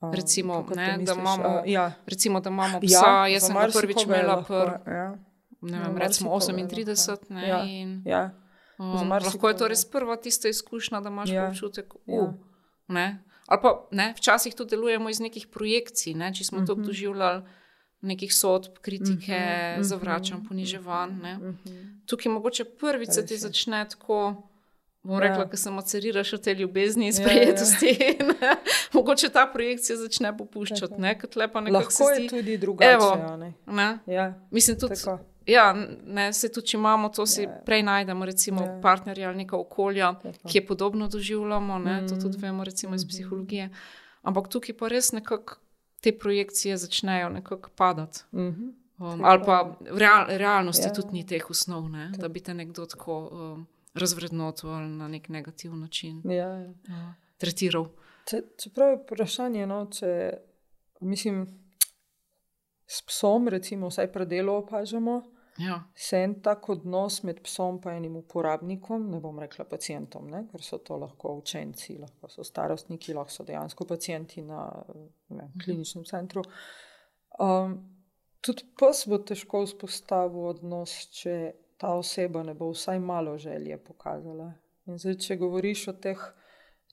um, 0.00 0.12
Recimo, 0.12 0.64
to 0.64 0.74
ne, 0.74 0.86
da 0.86 0.96
misliš? 0.98 1.18
imamo 1.18 1.48
A, 1.48 1.62
ja. 1.66 1.92
Recimo, 2.06 2.40
da 2.40 2.50
imamo 2.50 2.80
psa, 2.80 3.06
ja, 3.06 3.26
jaz 3.28 3.42
sem 3.42 3.56
prvič 3.72 4.02
imela 4.04 4.42
pr, 4.42 4.90
Ja, 4.90 5.16
ne 5.60 5.78
vem, 5.78 5.96
recimo 5.98 6.30
marsikoga 6.30 6.58
je 6.58 6.66
38, 6.66 7.08
lahko. 7.08 7.34
ne, 7.34 7.48
Ja, 7.48 7.62
in 7.64 8.02
ja, 8.06 8.30
um, 8.78 9.08
lahko 9.10 9.48
je 9.48 9.56
to 9.56 9.68
res 9.68 9.84
prva 9.84 10.16
tista 10.16 10.48
izkušnja, 10.48 11.00
da 11.00 11.08
imaš 11.08 11.28
Ja. 11.28 11.34
ja. 11.34 11.48
občutek, 11.48 11.86
Ja. 12.06 12.20
uh, 12.20 12.34
ne. 12.88 13.22
Ali 13.46 13.60
pa 13.62 13.86
ne, 13.90 14.14
včasih 14.16 14.54
tudi 14.54 14.70
delujemo 14.70 15.08
iz 15.08 15.20
nekih 15.20 15.46
projekcij, 15.46 16.14
ne, 16.14 16.34
če 16.34 16.44
smo 16.44 16.58
uh 16.58 16.62
-huh. 16.62 16.66
to 16.66 16.74
Mhm. 16.74 16.84
doživljali, 16.84 17.42
nekih 18.02 18.34
sodb, 18.34 18.78
kritike, 18.80 19.12
uh 19.30 19.38
Mhm, 19.38 19.46
-huh, 19.46 19.74
mhm, 19.74 19.82
zavračanj, 19.82 20.40
poniževanj. 20.48 21.10
ne. 21.22 21.34
Mhm. 21.36 22.04
Tukaj 22.06 22.32
mogoče 22.32 22.64
prvič 22.64 23.10
se 23.10 23.26
ti 23.26 23.36
začne 23.36 23.86
tako. 23.90 24.48
Bom 25.02 25.14
Ja. 25.14 25.20
rekla, 25.20 25.48
ker 25.48 25.58
se 25.58 25.70
maceriraš 25.70 26.32
od 26.32 26.40
te 26.40 26.54
ljubezni 26.54 27.06
in 27.06 27.12
Ja, 27.12 27.20
ja. 27.20 27.24
sprejetosti. 27.24 27.96
Ja, 28.40 28.56
mogoče 28.92 29.28
ta 29.28 29.46
projekcija 29.46 29.96
začne 29.96 30.30
popuščati, 30.32 30.94
ne, 30.96 31.18
kot 31.18 31.36
lepa 31.36 31.60
nekako 31.60 31.78
Lahko 31.80 32.10
je 32.10 32.16
zdi. 32.16 32.28
tudi 32.30 32.58
drugače. 32.58 32.90
Evo. 32.92 33.36
ne. 33.36 33.52
Ne? 33.68 33.98
Ja, 34.08 34.34
Mislim 34.50 34.78
tudi, 34.78 34.94
tako. 34.94 35.18
ja, 35.46 35.74
ne, 36.04 36.32
se 36.32 36.48
tudi, 36.48 36.66
če 36.66 36.76
imamo 36.76 37.08
to, 37.10 37.26
si 37.26 37.42
Ja. 37.42 37.48
ja. 37.48 37.56
prej 37.56 37.82
najdemo, 37.82 38.24
recimo, 38.24 38.60
Ja. 38.60 38.66
ja. 38.68 38.80
partnerja 38.80 39.28
ali 39.28 39.36
neka 39.38 39.56
okolja, 39.56 40.12
Tako. 40.14 40.48
ki 40.48 40.58
je 40.58 40.66
podobno 40.66 41.08
doživljamo, 41.08 41.78
ne, 41.80 42.00
mm. 42.00 42.08
to 42.08 42.14
tudi 42.16 42.28
Mhm. 42.30 42.42
vemo, 42.42 42.64
recimo 42.64 42.94
iz 42.94 43.02
Mhm. 43.02 43.08
psihologije. 43.08 43.70
Ampak 44.22 44.48
tukaj 44.48 44.74
pa 44.74 44.88
res 44.88 45.12
nekako 45.12 45.56
te 46.00 46.12
projekcije 46.14 46.76
začnejo 46.76 47.28
nekako 47.30 47.70
padati. 47.72 48.18
Mhm. 48.32 48.62
Um, 48.98 49.10
Tako. 49.10 49.24
ali 49.24 49.40
pa 49.44 49.62
v 49.82 49.98
real, 49.98 50.26
realnosti 50.28 50.82
Ja. 50.82 50.88
ja. 50.88 50.94
tudi 50.94 51.08
ni 51.12 51.26
teh 51.26 51.50
osnov, 51.50 51.88
ne, 51.88 52.12
da 52.12 52.28
bi 52.28 52.40
te 52.40 52.54
nekdo 52.54 52.86
tako 52.86 53.18
um, 53.24 53.66
razvrednotil 53.94 54.70
ali 54.70 54.88
na 54.88 55.08
nek 55.08 55.28
negativen 55.28 55.80
način 55.80 56.22
Ja, 56.24 56.48
ja. 56.48 56.68
uh, 56.70 57.14
tretiral. 57.38 57.88
Če, 58.30 58.42
čeprav 58.62 58.90
je 58.90 59.00
vprašanje, 59.02 59.66
no, 59.66 59.86
če 59.90 60.12
mislim, 61.00 61.46
s 62.86 63.02
psom, 63.02 63.48
recimo, 63.48 63.88
vsaj 63.90 64.12
predelo 64.12 64.58
opažamo, 64.62 65.22
Ja. 65.58 65.82
se 65.94 66.16
en 66.16 66.38
tak 66.42 66.68
odnos 66.68 67.22
med 67.22 67.42
psom 67.44 67.80
in 67.84 67.90
enim 67.90 68.14
uporabnikom, 68.16 69.10
ne 69.10 69.18
bom 69.20 69.38
rekla 69.38 69.64
pacijentom, 69.68 70.30
ne, 70.30 70.46
ker 70.50 70.62
so 70.64 70.78
to 70.78 70.96
lahko 70.96 71.34
učenci, 71.42 71.98
lahko 71.98 72.28
so 72.28 72.44
starostniki, 72.44 73.12
lahko 73.14 73.30
so 73.30 73.44
dejansko 73.44 73.84
pacijenti 73.84 74.42
na 74.42 74.62
ne, 75.28 75.50
kliničnem 75.64 76.04
centru. 76.08 76.42
Um, 77.40 77.76
tudi 78.40 78.64
pes 78.80 79.04
bo 79.08 79.18
težko 79.18 79.64
vzpostavil 79.66 80.48
odnos, 80.54 80.94
če 81.20 81.52
ta 81.82 81.90
oseba 81.92 82.42
ne 82.42 82.54
bo 82.54 82.68
vsaj 82.70 83.00
malo 83.00 83.34
želje 83.38 83.74
pokazala. 83.78 84.52
In 84.86 84.98
zdaj, 84.98 85.16
če 85.16 85.36
govoriš 85.36 85.88
o 85.88 85.94
teh, 85.94 86.20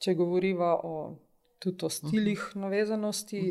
če 0.01 0.15
govoriva 0.15 0.71
o 0.83 0.93
tudi 1.59 1.85
o 1.85 1.89
stilih 1.89 2.41
navezanosti, 2.55 3.41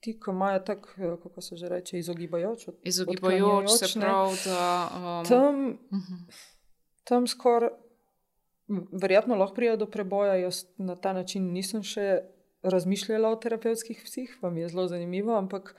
ti, 0.00 0.12
ki 0.14 0.30
imajo 0.30 0.60
tako, 0.60 0.88
eh, 0.98 1.16
kako 1.22 1.40
se 1.40 1.56
že 1.56 1.68
reče, 1.68 1.98
izogibajoč, 1.98 2.68
od- 2.68 2.78
Izogibajoč 2.84 3.70
se 3.70 3.86
pravi, 4.00 4.36
da. 4.44 4.64
Um, 4.92 5.26
Tam, 5.26 5.60
mhm. 5.90 6.18
tam 7.04 7.26
skoraj, 7.26 7.70
verjetno 8.92 9.34
lahko 9.34 9.54
pride 9.54 9.76
do 9.76 9.86
preboja. 9.86 10.34
Jaz 10.36 10.64
na 10.78 10.96
ta 10.96 11.12
način 11.12 11.52
nisem 11.52 11.82
še 11.82 12.20
razmišljala 12.62 13.28
o 13.28 13.36
terapevtskih 13.36 14.02
psih, 14.04 14.38
pa 14.40 14.50
mi 14.50 14.60
je 14.60 14.68
zelo 14.68 14.86
zanimivo, 14.86 15.34
ampak 15.36 15.74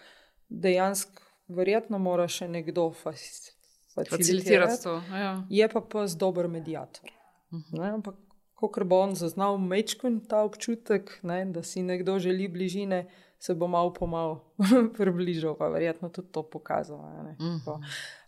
dejansko, 0.49 1.21
verjetno 1.47 1.97
mora 1.99 2.27
še 2.27 2.47
nekdo 2.47 2.91
fas- 2.93 3.54
Facilitirati 3.95 4.83
to. 4.83 5.01
Ja. 5.11 5.43
Je 5.49 5.67
pa 5.69 5.81
pes 5.81 6.15
dober 6.17 6.47
medijator. 6.47 7.09
Mhm. 7.53 7.81
Ne, 7.81 7.89
ampak, 7.89 8.15
ko 8.55 8.71
bo 8.85 8.99
on 8.99 9.15
zaznal 9.15 9.57
mečkon 9.57 10.19
ta 10.27 10.43
občutek, 10.43 11.19
ne, 11.23 11.45
da 11.45 11.63
si 11.63 11.83
nekdo 11.83 12.19
želi 12.19 12.47
bližine, 12.47 13.05
se 13.39 13.53
bo 13.53 13.67
malo 13.67 13.93
po 13.93 14.07
malo 14.07 14.41
približal, 14.97 15.55
pa 15.55 15.67
verjetno 15.67 16.09
tudi 16.09 16.31
to 16.31 16.43
pokazal. 16.43 16.97
Ne, 17.23 17.35
Mhm. 17.39 17.59
Tako. 17.65 17.79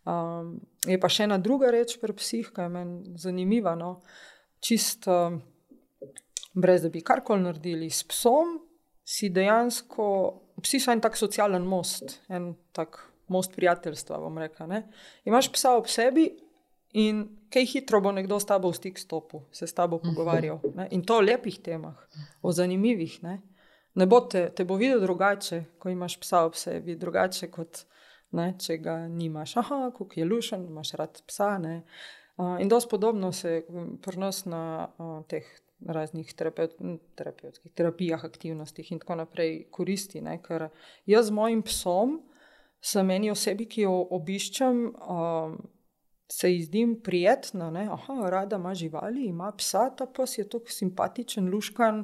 um, 0.05 0.59
je 0.85 0.99
pa 0.99 1.09
še 1.09 1.23
ena 1.23 1.37
druga 1.37 1.71
reč 1.71 1.97
pri 1.99 2.13
psih, 2.13 2.51
ki 2.55 2.61
je 2.61 2.69
meni 2.69 3.17
zanimiva. 3.17 3.75
No, 3.75 4.01
čist, 4.59 5.07
um, 5.07 5.41
brez 6.53 6.81
da 6.81 6.89
bi 6.89 7.01
karkoli 7.01 7.41
naredili 7.41 7.89
s 7.89 8.03
psom, 8.03 8.59
si 9.03 9.29
dejansko, 9.29 10.05
psi 10.61 10.79
so 10.79 10.91
en 10.91 11.01
tak 11.01 11.15
socialen 11.17 11.63
most, 11.63 12.21
en 12.29 12.55
tak 12.71 12.99
most 13.27 13.55
prijateljstva, 13.55 14.19
bom 14.19 14.37
rekel. 14.37 14.67
Ne? 14.67 14.83
Imaš 15.25 15.51
psa 15.53 15.75
ob 15.77 15.87
sebi 15.91 16.29
in 16.93 17.25
kaj 17.53 17.65
hitro 17.65 18.01
bo 18.01 18.11
nekdo 18.11 18.39
s 18.39 18.47
tabo 18.47 18.71
v 18.71 18.77
stik 18.77 18.99
stopil, 18.99 19.43
se 19.51 19.67
s 19.67 19.75
tabo 19.75 19.99
pogovarjal. 20.03 20.59
Ne? 20.75 20.87
In 20.91 21.03
to 21.05 21.19
o 21.19 21.25
lepih 21.25 21.59
temah, 21.63 21.99
o 22.41 22.51
zanimivih. 22.51 23.19
Ne, 23.23 23.41
ne 23.95 24.07
bo 24.07 24.21
te, 24.29 24.47
te 24.55 24.65
bo 24.65 24.77
videl 24.79 25.01
drugače, 25.03 25.63
ko 25.79 25.89
imaš 25.89 26.19
psa 26.21 26.45
ob 26.47 26.57
sebi, 26.59 26.95
drugače 26.95 27.51
kot 27.51 27.83
ne, 28.37 28.51
če 28.59 28.79
ga 28.83 28.97
nimaš. 29.11 29.57
Aha, 29.61 29.87
kako 29.95 30.19
je 30.19 30.25
lušen, 30.25 30.65
imaš 30.67 30.93
rad 30.99 31.21
psa. 31.27 31.55
Ne? 31.63 31.81
Uh, 32.37 32.57
in 32.61 32.69
dosti 32.69 32.91
podobno 32.91 33.31
se 33.31 33.63
prenos 34.03 34.45
na 34.45 34.87
uh, 34.97 35.21
teh 35.27 35.47
raznih 35.85 36.33
terapeut, 36.33 36.75
terapeutskih 37.15 37.71
terapijah, 37.77 38.23
aktivnostih 38.25 38.91
in 38.91 38.99
tako 38.99 39.19
naprej 39.21 39.67
koristi. 39.71 40.21
Ne? 40.21 40.39
Ker 40.43 40.69
jaz 41.09 41.29
z 41.29 41.37
mojim 41.37 41.63
psom, 41.65 42.19
sem 42.81 43.05
meni 43.05 43.31
osebi, 43.31 43.65
ki 43.65 43.81
jo 43.81 43.95
obiščem, 44.17 44.83
um, 45.09 45.57
se 46.29 46.51
ji 46.51 46.63
zdim 46.63 46.95
prijetna. 47.03 47.71
Aha, 47.91 48.29
rada 48.29 48.55
ima 48.55 48.73
živali, 48.75 49.25
ima 49.25 49.51
psa, 49.57 49.89
ta 49.95 50.05
pes 50.05 50.37
je 50.37 50.49
tako 50.49 50.71
simpatičen, 50.71 51.49
luškan, 51.49 52.03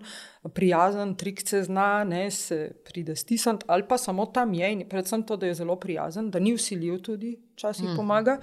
prijazen, 0.53 1.15
trikce 1.15 1.63
zna, 1.63 2.03
ne 2.03 2.31
se 2.31 2.71
pride 2.85 3.15
stisniti, 3.15 3.65
ali 3.67 3.87
pa 3.87 3.97
samo 3.97 4.25
tam 4.25 4.53
je 4.53 4.71
in 4.71 4.87
predvsem 4.89 5.23
to, 5.23 5.37
da 5.37 5.45
je 5.45 5.53
zelo 5.53 5.75
prijazen, 5.75 6.31
da 6.31 6.39
ni 6.39 6.53
usiljiv 6.53 7.01
tudi, 7.01 7.35
včasih 7.53 7.89
mm. 7.89 7.95
pomaga. 7.95 8.37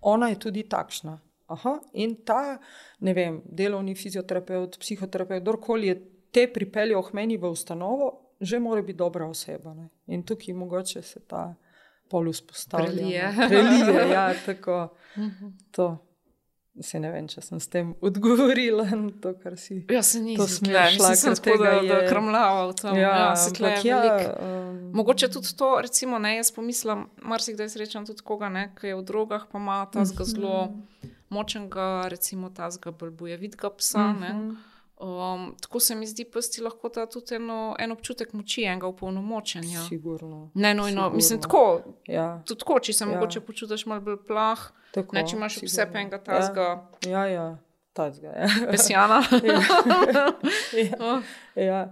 Ona 0.00 0.28
je 0.28 0.38
tudi 0.38 0.62
takšna. 0.68 1.18
Aha, 1.50 1.80
in 1.92 2.14
ta, 2.24 2.58
ne 3.00 3.14
vem, 3.14 3.40
delovni 3.44 3.94
fizioterapeut, 3.94 4.78
psihoterapeut, 4.78 5.42
kdorkoli 5.42 5.86
je 5.86 5.96
te 6.30 6.46
pripeljal 6.52 7.02
k 7.02 7.14
meni 7.18 7.36
v 7.36 7.50
ustanovo, 7.50 8.10
že 8.40 8.58
mora 8.58 8.82
biti 8.82 8.98
dobra 8.98 9.26
oseba. 9.26 9.74
Ne? 9.74 9.88
In 10.06 10.22
tukaj 10.22 10.54
mogoče 10.54 11.02
se 11.02 11.20
ta 11.26 11.54
polus 12.10 12.40
postavlja. 12.42 12.92
Prelije. 12.92 13.34
Prelije, 13.48 14.08
ja, 14.10 14.34
tako. 14.46 14.88
To. 15.70 16.06
Se 16.80 17.00
ne 17.02 17.10
vem, 17.10 17.26
če 17.28 17.42
sem 17.42 17.58
s 17.60 17.66
tem 17.68 17.90
odgovorila 18.00 18.84
na 18.94 19.10
to, 19.20 19.32
kar 19.42 19.56
si. 19.58 19.80
Ja, 19.90 20.04
se 20.06 20.20
nisem 20.22 20.48
smešla, 20.48 21.10
ker 21.18 21.34
tega 21.42 21.72
je 21.82 21.98
krmljala 22.06 22.68
v 22.70 22.76
tem. 22.78 23.00
Ja, 23.00 23.10
ja 23.18 23.32
se 23.36 23.50
tleh 23.58 23.82
ja, 23.84 23.98
um... 24.38 24.78
Mogoče 24.96 25.28
tudi 25.34 25.50
to, 25.58 25.72
recimo, 25.82 26.20
ne, 26.22 26.36
jaz 26.38 26.52
pomislim, 26.54 27.08
marsikdaj 27.26 27.72
srečam 27.74 28.06
tudi 28.08 28.24
koga, 28.24 28.48
ne, 28.54 28.68
ki 28.78 28.94
je 28.94 29.00
v 29.00 29.04
drogah, 29.04 29.44
pa 29.50 29.60
ima 29.60 29.82
ta 29.92 30.06
zelo 30.06 30.70
močnega, 31.28 32.06
recimo, 32.10 32.52
ta 32.54 32.70
zga 32.70 32.94
bolj 32.94 33.12
bojevidga 33.18 33.74
psa, 33.76 34.06
uh 34.14 34.22
-huh. 34.22 34.56
Um, 35.00 35.56
tako 35.60 35.80
se 35.80 35.94
mi 35.94 36.06
zdi, 36.06 36.26
da 36.34 36.40
ti 36.40 36.62
lahko 36.62 36.88
da 36.88 37.06
tudi 37.06 37.34
eno, 37.34 37.76
en 37.78 37.92
občutek 37.92 38.32
moči, 38.32 38.62
enega 38.62 38.86
upolnomočenja. 38.86 39.80
Sigurno. 39.88 40.50
Ne, 40.54 40.74
no, 40.74 40.90
no, 40.90 41.10
mislim, 41.10 41.40
tako. 41.40 41.80
Ja. 42.06 42.42
Tudi 42.46 42.58
tako, 42.60 42.78
če 42.80 42.92
se 42.92 43.04
ja. 43.04 43.08
mogoče 43.08 43.40
počutiš 43.40 43.86
malo 43.86 44.04
bolj 44.04 44.18
plah, 44.28 44.66
tako, 44.92 45.16
ne, 45.16 45.24
če 45.26 45.36
imaš 45.36 45.54
sigurno. 45.54 45.72
vse 45.72 45.86
penga 45.92 46.20
tazga. 46.24 46.66
Ja, 47.06 47.24
ja, 47.24 47.26
ja. 47.26 47.46
tazga. 47.92 48.34
Ja. 48.36 48.48
Pesjana. 48.70 49.22
ja. 49.50 49.60
ja. 50.82 51.14
ja. 51.70 51.84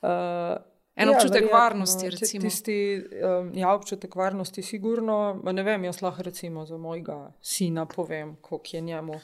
Uh, 0.00 0.62
En 0.94 1.08
ja, 1.08 1.16
občutek 1.16 1.42
verjetno, 1.42 1.58
varnosti, 1.58 2.10
recimo. 2.10 2.48
Tisti, 2.48 2.74
um, 3.18 3.48
ja, 3.58 3.72
občutek 3.74 4.14
varnosti, 4.16 4.62
sigurno. 4.62 5.40
Ne 5.52 5.62
vem, 5.66 5.84
jaz 5.84 6.02
lahko 6.02 6.22
recimo 6.22 6.66
za 6.66 6.78
mojega 6.78 7.32
sina 7.42 7.86
povem, 7.86 8.36
koliko 8.40 8.76
je 8.76 8.80
njemu. 8.80 9.20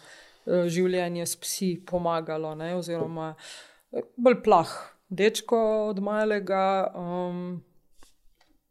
Eh, 0.48 0.68
življenje 0.72 1.26
s 1.26 1.36
psi 1.36 1.74
pomagalo, 1.86 2.54
ne? 2.56 2.72
oziroma 2.78 3.34
eh, 3.92 4.06
bolj 4.16 4.40
plah, 4.44 4.70
dečko 5.08 5.58
od 5.90 6.00
malega. 6.04 6.62
Um, 6.94 7.42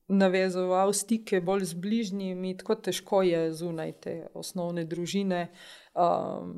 Navezoval 0.10 0.90
stike 0.98 1.38
bolj 1.46 1.68
z 1.70 1.76
bližnjimi, 1.78 2.56
tako 2.58 2.80
težko 2.82 3.20
je 3.22 3.44
zunaj 3.54 3.92
te 4.02 4.14
osnovne 4.34 4.82
družine, 4.90 5.44
um, 5.94 6.56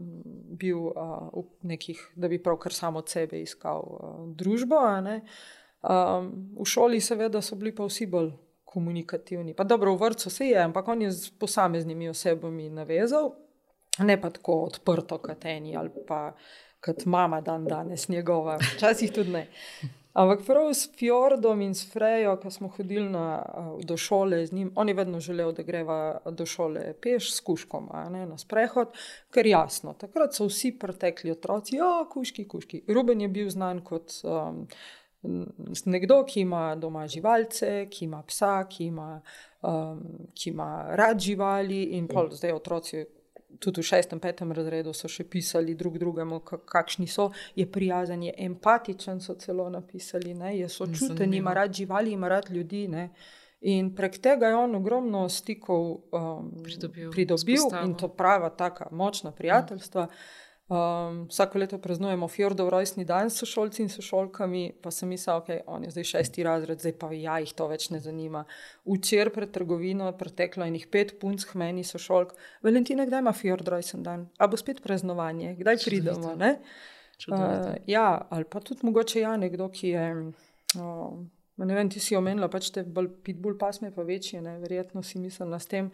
bil 0.56 0.86
uh, 0.88 1.26
v 1.36 1.68
nekih, 1.74 2.00
da 2.16 2.30
bi 2.32 2.40
pravkar 2.40 2.72
samo 2.72 3.04
od 3.04 3.12
sebe 3.12 3.42
iskal 3.44 3.84
uh, 3.84 4.24
družbo. 4.40 4.80
Um, 4.80 6.32
v 6.62 6.70
šoli, 6.72 7.04
seveda, 7.04 7.44
so 7.44 7.60
bili 7.60 7.76
pa 7.76 7.90
vsi 7.92 8.08
bolj 8.08 8.32
komunikativni. 8.64 9.52
Pa 9.52 9.68
dobro, 9.68 9.98
v 10.00 10.06
vrtu 10.06 10.32
se 10.32 10.48
je, 10.54 10.64
ampak 10.64 10.88
on 10.88 11.04
je 11.04 11.12
z 11.12 11.36
posameznimi 11.36 12.08
osebami 12.08 12.70
navezal, 12.72 13.34
ne 14.00 14.22
pa 14.22 14.30
tako 14.30 14.64
odprto, 14.64 15.18
kot 15.18 15.46
eni 15.46 15.76
ali 15.78 15.90
pa 16.08 16.32
kot 16.82 17.06
mama 17.06 17.42
dan 17.42 17.66
danes, 17.66 18.10
njegova, 18.10 18.58
včasih 18.76 19.12
tudi 19.14 19.30
ne. 19.30 19.48
Ampak 20.14 20.42
prav 20.44 20.74
s 20.74 20.90
Fjordom 21.00 21.62
in 21.62 21.76
s 21.76 21.86
Frejo, 21.92 22.34
ko 22.42 22.50
smo 22.52 22.68
hodili 22.68 23.10
na, 23.10 23.44
do 23.84 23.98
šole 23.98 24.46
z 24.46 24.54
njim, 24.54 24.72
on 24.76 24.90
je 24.90 24.94
vedno 24.94 25.20
želel, 25.20 25.54
da 25.56 25.64
greva 25.64 26.20
do 26.26 26.46
šole 26.46 26.94
peš 27.02 27.30
s 27.36 27.40
kuškom, 27.40 27.88
ne, 28.12 28.26
na 28.26 28.38
sprehod, 28.38 28.92
ker 29.32 29.48
jasno, 29.48 29.94
takrat 29.94 30.36
so 30.36 30.50
vsi 30.50 30.74
pretekli 30.80 31.32
otroci, 31.32 31.76
ja, 31.76 31.94
kuški, 32.12 32.48
kuški. 32.48 32.84
Ruben 32.88 33.22
je 33.22 33.28
bil 33.28 33.50
znan 33.50 33.80
kot 33.88 34.18
um, 34.28 34.66
nekdo, 35.86 36.26
ki 36.28 36.44
ima 36.44 36.76
doma 36.76 37.06
živalce, 37.08 37.88
ki 37.92 38.06
ima 38.06 38.20
psa, 38.28 38.66
ki 38.68 38.90
ima, 38.92 39.14
um, 39.62 40.04
ki 40.36 40.50
ima 40.50 40.72
rad 40.98 41.24
živali 41.24 41.84
in 41.96 42.12
pol 42.12 42.34
zdaj 42.36 42.58
otroci 42.58 43.06
tudi 43.60 43.82
v 43.82 43.86
šestem, 43.86 44.20
petem 44.20 44.52
razredu 44.52 44.94
so 44.94 45.10
še 45.12 45.24
pisali 45.30 45.76
drug 45.76 45.98
drugemu, 46.02 46.40
kakšni 46.66 47.08
so, 47.08 47.30
je 47.56 47.66
prijazen, 47.72 48.24
je 48.24 48.34
empatičen, 48.46 49.22
so 49.22 49.36
celo 49.40 49.70
napisali, 49.70 50.34
ne? 50.34 50.58
je 50.58 50.70
sočuten, 50.70 51.34
ima 51.34 51.54
rad 51.54 51.74
živali, 51.74 52.12
ima 52.12 52.30
rad 52.30 52.50
ljudi. 52.50 52.88
Ne? 52.88 53.10
In 53.62 53.92
prek 53.96 54.18
tega 54.18 54.50
je 54.50 54.56
on 54.56 54.76
ogromno 54.76 55.28
stikov 55.30 55.90
um, 56.12 56.52
pridobil, 56.64 57.12
pridobil 57.12 57.68
in 57.84 57.94
to 57.96 58.08
prava, 58.10 58.50
tako 58.50 58.90
močna 58.92 59.32
prijateljstva. 59.32 60.06
Mm. 60.06 60.40
Um, 60.72 61.26
vsako 61.28 61.60
leto 61.60 61.78
praznujemo 61.78 62.28
Fjordov 62.28 62.70
rojstni 62.70 63.04
dan 63.06 63.30
s 63.30 63.44
šolci 63.44 63.82
in 63.84 63.90
sošolkami, 63.92 64.62
pa 64.82 64.92
sem 64.92 65.10
mislil, 65.12 65.42
da 65.44 65.58
okay, 65.58 65.84
je 65.84 65.90
zdaj 65.92 66.04
šesti 66.04 66.44
razred, 66.48 66.80
zdaj 66.80 66.94
pa 67.00 67.10
ja, 67.12 67.40
jih 67.44 67.52
to 67.52 67.66
več 67.68 67.90
ne 67.92 68.00
zanima. 68.00 68.46
Včeraj 68.88 69.34
pred 69.36 69.52
trgovino 69.52 70.08
je 70.08 70.14
preteklo 70.16 70.64
enih 70.64 70.86
pet 70.88 71.18
punc, 71.20 71.44
meni 71.60 71.84
so 71.84 72.00
šolk. 72.00 72.32
Valentina, 72.64 73.04
kdaj 73.10 73.20
ima 73.20 73.34
Fjord 73.36 73.68
rojstni 73.68 74.00
dan? 74.06 74.30
A 74.40 74.48
bo 74.48 74.56
spet 74.56 74.80
praznovanje, 74.86 75.58
kdaj 75.60 75.82
pridemo? 75.84 76.38
Ne? 76.40 76.54
Uh, 77.28 77.76
ja, 77.92 78.06
ali 78.30 78.48
pa 78.48 78.64
tudi 78.64 78.88
mogoče 78.88 79.26
ja, 79.26 79.36
nekdo, 79.38 79.68
ki 79.76 79.92
je. 79.92 80.08
Uh, 80.80 81.20
ne 81.68 81.82
vem, 81.82 81.92
ti 81.92 82.00
si 82.00 82.16
omenila, 82.16 82.48
pač 82.48 82.72
te 82.72 82.86
bolj 82.88 83.12
pitbull 83.28 83.60
pasme, 83.60 83.92
pa 83.92 84.08
večje, 84.08 84.40
ne? 84.40 84.56
verjetno 84.64 85.04
si 85.04 85.20
mislila 85.20 85.60
s 85.60 85.68
tem. 85.68 85.92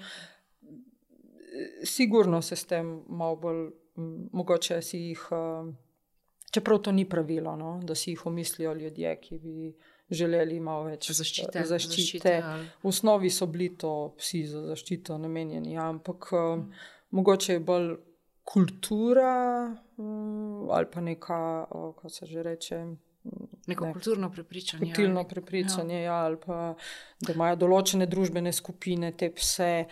Sigurno 1.81 2.45
se 2.45 2.53
s 2.55 2.69
tem 2.69 2.99
malo 3.09 3.41
bolj 3.41 3.65
mogoče 4.31 4.81
si 4.81 4.99
jih, 5.09 5.27
uh, 5.31 5.69
čeprav 6.51 6.81
to 6.85 6.91
ni 6.91 7.05
pravilo, 7.09 7.55
no, 7.55 7.79
da 7.83 7.95
si 7.95 8.11
jih 8.11 8.25
umislijo 8.25 8.73
ljudje, 8.73 9.15
ki 9.21 9.37
bi 9.37 9.73
želeli 10.09 10.59
malo 10.59 10.87
več 10.87 11.11
zaščite. 11.11 11.63
zaščite. 11.65 12.29
zaščite 12.29 12.35
v 12.83 12.87
osnovi 12.87 13.29
so 13.29 13.47
bili 13.51 13.73
to 13.77 14.13
psi 14.17 14.45
za 14.47 14.61
zaščito 14.69 15.17
namenjeni, 15.17 15.73
ja, 15.75 15.89
ampak 15.89 16.29
mm. 16.31 16.69
mogoče 17.17 17.57
je 17.57 17.59
bolj 17.59 17.95
kultura 18.47 19.33
um, 19.97 20.69
ali 20.71 20.87
pa 20.93 21.01
neka, 21.01 21.67
kako 21.71 22.09
se 22.09 22.25
že 22.25 22.43
reče. 22.43 22.85
Neko 23.67 23.85
ne, 23.85 23.93
kulturno 23.93 24.29
prepričanje. 24.31 24.85
Kulturno 24.85 25.23
prepričanje, 25.27 25.95
ja. 25.95 26.03
Ja, 26.03 26.13
ali 26.25 26.37
pa 26.39 26.75
da 27.19 27.33
imajo 27.33 27.57
določene 27.65 28.07
družbene 28.07 28.53
skupine 28.55 29.11
te 29.11 29.27
pse. 29.35 29.87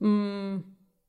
Mm, 0.00 0.62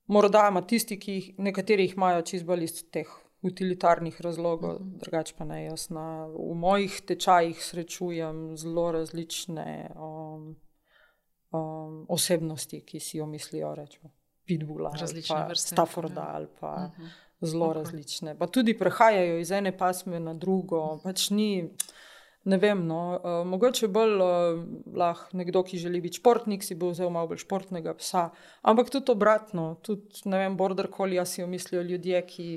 Morda 0.07 0.47
ima 0.49 0.61
tisti, 0.61 0.99
ki 0.99 1.13
jih 1.13 1.29
nekateri 1.37 1.85
imajo 1.85 2.21
čisto 2.21 2.55
iz 2.55 2.83
teh 2.91 3.07
utilitarnih 3.45 4.21
razlogov, 4.21 4.73
mm 4.73 4.83
-hmm. 4.83 4.99
drugače 4.99 5.33
pa 5.37 5.45
ne 5.45 5.65
jaz. 5.65 5.89
Na, 5.89 6.27
v 6.27 6.53
mojih 6.55 7.01
tečajih 7.07 7.63
srečujem 7.65 8.57
zelo 8.57 8.91
različne 8.91 9.91
um, 9.95 10.55
um, 11.51 12.05
osebnosti, 12.09 12.81
ki 12.81 12.99
si 12.99 13.17
jo 13.17 13.25
mislijo, 13.25 13.75
rečemo, 13.75 14.11
Pitbulla, 14.45 14.91
Stafforda 15.55 16.25
ali 16.33 16.47
pa 16.59 16.77
mm 16.77 17.01
-hmm. 17.01 17.09
zelo 17.41 17.65
okay. 17.65 17.73
različne. 17.73 18.37
Pa 18.37 18.47
tudi 18.47 18.77
prehajajo 18.77 19.39
iz 19.39 19.51
ene 19.51 19.77
pasme 19.77 20.19
na 20.19 20.33
drugo. 20.33 20.99
Pač 21.03 21.29
ni, 21.29 21.69
Ne 22.45 22.57
vem, 22.61 22.83
no, 22.85 22.99
uh, 23.17 23.39
mogoče 23.47 23.87
bolj 23.89 24.19
uh, 24.21 24.59
lahko 24.93 25.37
nekdo, 25.37 25.63
ki 25.65 25.79
želi 25.81 26.01
biti 26.01 26.19
športnik, 26.19 26.63
si 26.63 26.75
bo 26.77 26.91
vzel 26.91 27.09
malo 27.09 27.31
bolj 27.31 27.41
športnega 27.41 27.95
psa. 27.97 28.27
Ampak 28.61 28.91
tudi 28.93 29.11
obratno, 29.11 29.79
tudi 29.81 30.29
ne 30.29 30.43
vem, 30.43 30.57
border 30.57 30.91
collie 30.97 31.25
si 31.25 31.43
omislijo 31.43 31.81
ljudje, 31.81 32.21
ki 32.27 32.47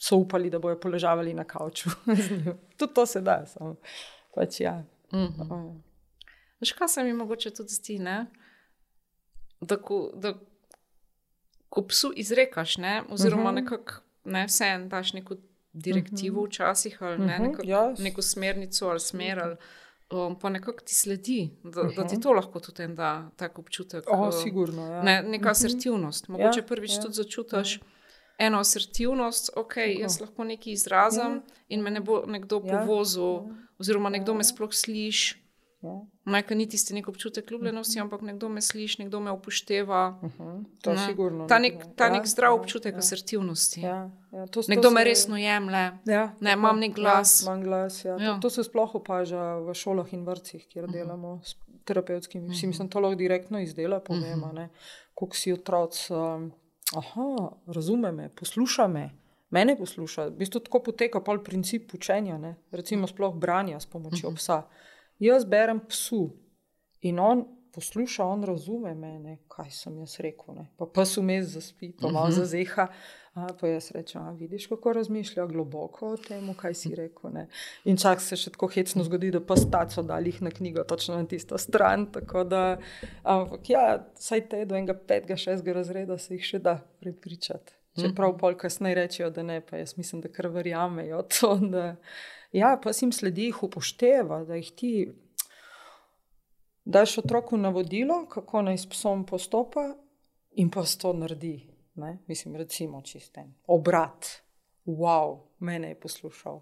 so 0.00 0.18
upali, 0.20 0.50
da 0.52 0.60
bojo 0.60 0.76
poležavali 0.80 1.32
na 1.34 1.46
kavču. 1.48 1.90
tudi 2.78 2.94
to 2.94 3.06
se 3.06 3.24
da, 3.24 3.38
samo 3.46 3.76
pač 4.34 4.60
ja. 4.60 4.84
Mm 5.12 5.18
-hmm. 5.18 5.52
uh. 5.52 5.76
Veš, 6.60 6.72
kaj 6.72 6.88
se 6.88 7.04
mi 7.04 7.12
mogoče 7.12 7.50
tudi 7.50 7.72
zdi, 7.72 7.98
ne? 7.98 8.26
da 9.60 9.76
ko, 9.76 10.10
da, 10.14 10.34
ko 11.68 11.86
psu 11.86 12.12
izrekaš, 12.16 12.76
ne? 12.76 13.02
oziroma 13.08 13.42
uh 13.42 13.48
mhm. 13.48 13.58
-huh. 13.58 13.62
nekako 13.62 13.92
ne, 14.24 14.46
vse 14.46 14.64
en 14.64 14.88
daš 14.88 15.12
neko 15.12 15.36
direktivo, 15.76 16.40
uh 16.40 16.42
mhm. 16.42 16.50
-huh. 16.50 16.54
včasih 16.54 17.02
ali 17.02 17.18
ne, 17.18 17.38
mhm, 17.38 17.42
neko, 17.42 17.62
ja. 17.64 17.94
neko 17.98 18.22
smernico 18.22 18.88
ali 18.88 19.00
smer. 19.00 19.38
Ali, 19.38 19.56
um, 20.10 20.38
pa 20.38 20.48
nekako 20.48 20.80
ti 20.84 20.94
sledi, 20.94 21.50
da, 21.62 21.80
uh 21.80 21.86
-huh. 21.86 21.96
da 21.96 22.06
ti 22.06 22.20
to 22.20 22.32
lahko 22.32 22.60
tudi 22.60 22.82
en 22.82 22.94
da 22.94 23.30
tak 23.36 23.58
občutek. 23.58 24.04
Oh, 24.08 24.42
sigurno, 24.42 24.92
ja. 24.92 25.02
ne, 25.02 25.22
neka 25.22 25.50
asertivnost. 25.50 26.28
Mogoče 26.28 26.60
ja, 26.60 26.66
prvič 26.66 26.92
ja, 26.92 27.02
tudi 27.02 27.14
začutiš. 27.14 27.76
Ja. 27.76 27.82
Eno 28.38 28.58
asertivnost, 28.58 29.50
ok, 29.56 29.74
Tako. 29.74 30.00
jaz 30.00 30.20
lahko 30.20 30.44
nekaj 30.44 30.72
izrazim 30.72 31.32
ja. 31.32 31.42
in 31.68 31.80
me 31.80 31.90
ne 31.90 32.00
bo 32.00 32.24
nekdo 32.26 32.62
ja. 32.64 32.78
povozil, 32.78 33.22
ja. 33.22 33.42
oziroma 33.78 34.08
nekdo 34.08 34.32
ja. 34.32 34.36
me 34.36 34.44
sploh 34.44 34.72
sliši. 34.72 35.45
Ja. 35.86 35.96
Majka 36.24 36.54
ni 36.54 36.66
tisti 36.68 36.94
nek 36.94 37.08
občutek 37.08 37.50
ljubljenosti, 37.50 38.00
ampak 38.02 38.22
nekdo 38.26 38.48
me 38.48 38.60
sliši, 38.62 39.02
nekdo 39.02 39.20
me 39.20 39.32
upošteva. 39.32 40.18
Uh 40.22 40.30
-huh. 40.38 40.64
To 40.82 40.90
je 40.90 40.98
sigurno. 40.98 41.46
Ta 41.46 41.58
nek, 41.58 41.84
ta 41.96 42.08
nek 42.08 42.24
ja, 42.24 42.26
zdrav 42.26 42.50
ja, 42.50 42.60
občutek 42.60 42.94
ja, 42.94 42.98
asertivnosti. 42.98 43.80
Ja, 43.80 44.10
ja. 44.32 44.46
To, 44.46 44.62
nekdo 44.68 44.88
to 44.88 44.90
me 44.90 45.00
se... 45.00 45.04
resno 45.04 45.36
jemlje. 45.36 45.90
Ja, 46.04 46.32
ne, 46.40 46.52
imam 46.52 46.80
nek 46.80 46.94
glas. 46.94 47.42
Ja, 47.42 47.52
imam 47.52 47.64
glas 47.64 48.04
ja. 48.04 48.16
Ja. 48.20 48.34
To, 48.34 48.40
to 48.40 48.50
se 48.50 48.64
sploh 48.64 48.94
opaža 48.94 49.58
v 49.58 49.74
šolah 49.74 50.12
in 50.12 50.24
vrtcih, 50.24 50.66
kjer 50.68 50.84
uh 50.84 50.90
mhm. 50.90 50.98
-huh. 50.98 51.04
delamo 51.04 51.40
s 51.44 51.56
terapevtskimi. 51.84 52.44
Uh 52.44 52.50
mhm. 52.50 52.58
-huh. 52.58 52.66
Mislim, 52.66 52.88
to 52.88 53.00
lahko 53.00 53.14
direktno 53.14 53.60
izdela, 53.60 54.00
povem, 54.00 54.42
uh 54.42 54.50
-huh. 54.50 54.68
koliko 55.14 55.36
si 55.36 55.52
otroc. 55.52 56.10
Um, 56.10 56.52
aha, 56.94 57.52
razume 57.66 58.12
me, 58.12 58.28
posluša 58.28 58.88
me. 58.88 59.10
Mene 59.50 59.76
posluša, 59.78 60.26
v 60.26 60.42
bistvu 60.42 60.60
tako 60.66 60.80
poteka 60.90 61.20
pol 61.22 61.38
princip 61.44 61.94
učenja, 61.94 62.38
ne? 62.38 62.56
recimo 62.70 63.06
sploh 63.06 63.34
branja 63.34 63.80
s 63.80 63.86
pomočjo 63.86 64.28
uh 64.28 64.34
-huh. 64.34 64.62
Jaz 65.18 65.44
berem 65.48 65.80
psu 65.88 66.30
in 67.00 67.20
on 67.20 67.44
posluša, 67.76 68.24
on 68.24 68.44
razume 68.44 68.94
mene, 68.94 69.38
kaj 69.52 69.70
sem 69.70 69.98
jaz 70.00 70.16
rekel. 70.24 70.54
Ne? 70.56 70.66
Pa 70.80 70.88
pes 70.88 71.12
vmes 71.20 71.50
zaspi, 71.52 71.92
pa 72.00 72.08
malo 72.08 72.28
uh 72.28 72.32
-huh. 72.32 72.38
zazeha. 72.38 72.88
A, 73.36 73.46
pa 73.60 73.68
jaz 73.68 73.90
rečem, 73.92 74.22
a, 74.22 74.30
vidiš, 74.32 74.66
kako 74.66 74.92
razmišlja 74.92 75.46
globoko 75.46 76.06
o 76.12 76.16
tem, 76.16 76.54
kaj 76.54 76.74
si 76.74 76.94
rekel. 76.94 77.30
Ne? 77.32 77.48
In 77.84 77.96
čak 77.96 78.20
se 78.20 78.36
še 78.36 78.50
tako 78.50 78.66
hecno 78.72 79.04
zgodi, 79.04 79.30
da 79.30 79.40
pa 79.40 79.56
stačo 79.56 80.02
dalih 80.02 80.42
na 80.42 80.50
knjigo, 80.50 80.84
točno 80.84 81.16
na 81.16 81.26
tisto 81.26 81.58
stran. 81.58 82.08
Da, 82.48 82.78
ampak 83.22 83.70
ja, 83.70 84.06
saj 84.14 84.48
te 84.48 84.64
do 84.64 84.74
enega 84.74 84.94
petega, 84.94 85.36
šestega 85.36 85.72
razreda 85.72 86.18
se 86.18 86.34
jih 86.34 86.44
še 86.44 86.58
da 86.58 86.80
prepričati. 87.00 87.72
Čeprav 88.00 88.30
mhm. 88.30 88.38
pol 88.38 88.56
kasneje 88.56 88.94
rečejo, 88.94 89.30
da 89.30 89.42
ne, 89.42 89.60
pa 89.60 89.76
jaz 89.76 89.96
mislim, 89.96 90.20
da 90.20 90.28
kar 90.28 90.48
verjamejo 90.48 91.22
to. 91.22 91.54
Da, 91.56 91.96
Ja, 92.52 92.78
pa 92.82 92.92
si 92.92 93.04
jim 93.04 93.12
sledi, 93.12 93.50
jih 93.50 93.62
upošteva, 93.62 94.44
da 94.44 94.54
jih 94.54 94.70
ti 94.76 94.92
daš 96.84 97.18
otroku 97.18 97.56
navodilo, 97.56 98.26
kako 98.30 98.62
naj 98.62 98.78
s 98.78 98.88
psom 98.88 99.26
postopa, 99.26 99.94
in 100.56 100.70
pa 100.70 100.84
s 100.84 100.98
to 100.98 101.12
naredi. 101.12 101.66
Ne? 101.94 102.18
Mislim, 102.26 102.56
recimo, 102.56 103.02
čisten 103.02 103.54
obrat. 103.66 104.26
Wow, 104.86 105.38
mene 105.58 105.88
je 105.88 106.00
poslušal, 106.00 106.60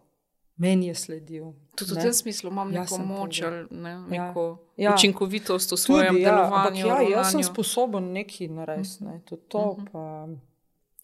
meni 0.57 0.87
je 0.87 0.95
sledil. 0.95 1.53
Tudi 1.77 1.93
v 1.93 2.03
tem 2.03 2.13
smislu 2.13 2.51
imam 2.51 2.71
neko 2.71 2.99
moč 2.99 3.43
ali 3.43 3.67
ne, 3.71 3.91
ja. 3.91 4.01
neko 4.01 4.59
ja. 4.77 4.95
učinkovitost 4.95 5.73
v 5.73 5.77
svojem 5.77 6.17
ja, 6.17 6.31
delovanju. 6.31 6.87
Ja, 6.87 7.01
jaz 7.03 7.33
sem 7.33 7.43
sposoben 7.43 8.13
nekaj 8.13 8.49
narediti. 8.49 9.05
Ne? 9.05 9.21
To, 9.25 9.37
to, 9.37 9.59
uh 9.59 9.79
mhm. 9.79 9.89
-huh 9.93 10.54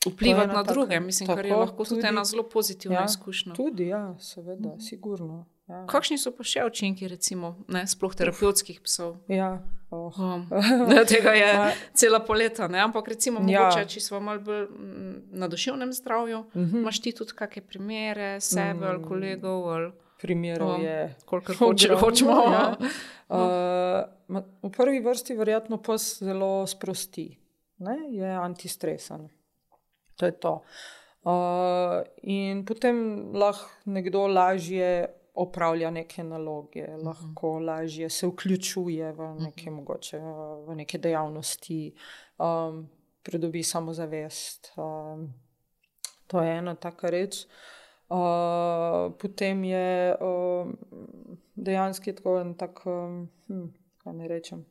vplivati 0.07 0.55
na 0.55 0.63
druge, 0.63 0.95
taka, 0.95 1.05
mislim, 1.07 1.27
tako, 1.27 1.37
kar 1.37 1.47
je 1.47 1.57
lahko 1.57 1.85
tudi 1.85 2.07
ena 2.07 2.25
zelo 2.25 2.43
pozitivna 2.43 2.99
ja, 2.99 3.05
izkušnja. 3.05 3.55
Tudi, 3.55 3.87
ja, 3.87 4.15
seveda, 4.19 4.69
mm. 4.69 4.81
sigurno. 4.81 5.47
Ja. 5.69 5.85
Kakšni 5.87 6.17
so 6.19 6.33
pa 6.35 6.45
še 6.47 6.65
učinki, 6.67 7.07
recimo, 7.09 7.53
ne, 7.71 7.85
sploh 7.87 8.15
terapevtskih 8.17 8.81
psov? 8.83 9.21
Ja, 9.31 9.61
oh. 9.95 10.17
um, 10.19 10.47
tega 11.13 11.35
je 11.37 11.51
cela 11.95 12.19
poleta, 12.25 12.67
ne? 12.69 12.81
ampak 12.83 13.13
recimo, 13.13 13.43
ja. 13.47 13.69
mogoče, 13.69 13.85
če 13.93 14.03
smo 14.03 14.23
malo 14.25 14.43
bolj 14.47 14.65
mm, 14.67 15.15
na 15.39 15.49
duševnem 15.53 15.93
zdravju, 15.93 16.45
mm 16.55 16.65
-hmm. 16.65 16.81
imaš 16.81 17.01
ti 17.01 17.13
tudi 17.13 17.37
kakšne 17.39 17.63
primere 17.63 18.41
sebe 18.41 18.87
mm. 18.87 18.91
ali 18.91 19.03
kolegov? 19.05 19.69
Ali, 19.69 19.93
Primerov 20.21 20.75
um, 20.75 20.83
je, 20.83 21.17
koliko 21.25 21.53
hoče, 21.53 21.95
hočemo. 21.97 22.33
Ja. 22.53 22.77
Uh, 23.29 24.41
v 24.63 24.71
prvi 24.77 25.01
vrsti, 25.01 25.35
verjetno, 25.35 25.79
pa 25.83 25.99
se 25.99 26.25
zelo 26.25 26.67
sprosti, 26.67 27.39
ne? 27.79 27.97
je 28.11 28.29
antistresen. 28.29 29.29
To 30.21 30.27
je 30.27 30.33
to. 30.33 30.61
Uh, 31.25 32.05
in 32.23 32.64
potem 32.64 33.33
lahko 33.33 33.68
nekdo 33.89 34.27
lažje 34.29 35.09
opravlja 35.35 35.91
neke 35.91 36.25
naloge, 36.25 36.85
uh 36.85 36.89
mhm. 36.89 37.01
-huh. 37.01 37.05
lahko 37.05 37.59
lažje 37.59 38.11
se 38.11 38.27
vključuje 38.27 39.12
v 39.12 39.23
mhm. 39.23 39.43
neke, 39.43 39.62
uh 39.62 39.66
-huh. 39.66 39.77
mogoče, 39.77 40.21
v 40.66 40.75
neke 40.75 40.99
dejavnosti, 40.99 41.95
um, 42.39 42.89
pridobi 43.23 43.62
samozavest. 43.62 44.73
Um, 44.77 45.33
to 46.27 46.41
je 46.41 46.59
ena 46.59 46.75
taka 46.75 47.11
reč. 47.11 47.47
Uh, 48.09 49.12
potem 49.18 49.64
je 49.64 50.16
um, 50.21 50.79
dejansko 51.57 52.12
tako 52.12 52.39
en 52.39 52.55
tak, 52.55 52.87
um, 52.87 53.29
hm, 53.49 53.66
kaj 53.99 54.12
ne 54.12 54.29
rečem. 54.29 54.64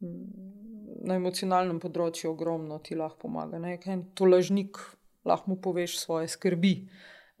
Hm, 0.00 0.67
na 1.04 1.18
emocionalnem 1.18 1.78
področju 1.82 2.32
ogromno 2.32 2.78
ti 2.84 2.96
lahko 2.98 3.26
pomaga. 3.26 3.60
Ne? 3.62 3.76
Kaj 3.82 4.00
to 4.18 4.28
lažnik, 4.28 4.80
lahko 5.28 5.52
mu 5.52 5.58
poveš 5.62 5.98
svoje 6.00 6.30
skrbi, 6.32 6.74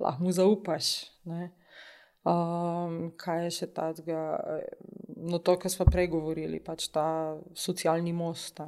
lahko 0.02 0.26
mu 0.26 0.34
zaupaš. 0.34 0.92
Um, 2.28 3.12
kaj 3.18 3.44
je 3.46 3.54
še 3.60 3.70
tega? 3.74 4.22
No, 5.18 5.40
to, 5.40 5.56
kar 5.58 5.72
smo 5.72 5.88
prej 5.88 6.10
govorili, 6.12 6.60
pač 6.62 6.90
ta 6.94 7.36
socialni 7.56 8.12
most. 8.14 8.60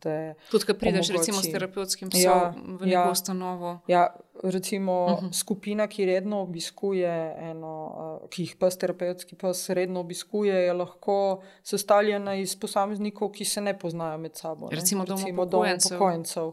Te 0.00 0.34
Tudi, 0.50 0.66
ko 0.66 0.74
prideš 0.74 1.10
omogoči. 1.10 1.18
recimo 1.18 1.42
s 1.42 1.52
terapevtskim 1.52 2.10
psom 2.10 2.22
ja, 2.22 2.54
v 2.56 2.86
neko 2.86 2.90
ja, 2.90 3.10
ustanovo. 3.10 3.74
Ja, 3.86 4.16
recimo 4.42 5.04
uh 5.04 5.10
mhm. 5.10 5.26
-huh. 5.26 5.38
skupina, 5.40 5.86
ki 5.86 6.04
redno 6.04 6.40
obiskuje 6.42 7.36
eno, 7.38 7.74
uh, 8.22 8.28
ki 8.30 8.42
jih 8.42 8.56
pa 8.58 8.70
terapevtski 8.70 9.36
pes 9.36 9.68
redno 9.68 10.00
obiskuje, 10.00 10.54
je 10.54 10.72
lahko 10.72 11.42
sestavljena 11.62 12.34
iz 12.34 12.56
posameznikov, 12.56 13.30
ki 13.30 13.44
se 13.44 13.60
ne 13.60 13.78
poznajo 13.78 14.18
med 14.18 14.36
sabo. 14.36 14.70
Ne? 14.70 14.76
Recimo, 14.76 15.04
recimo 15.04 15.44
dom 15.44 15.62
upokojencev. 15.62 16.52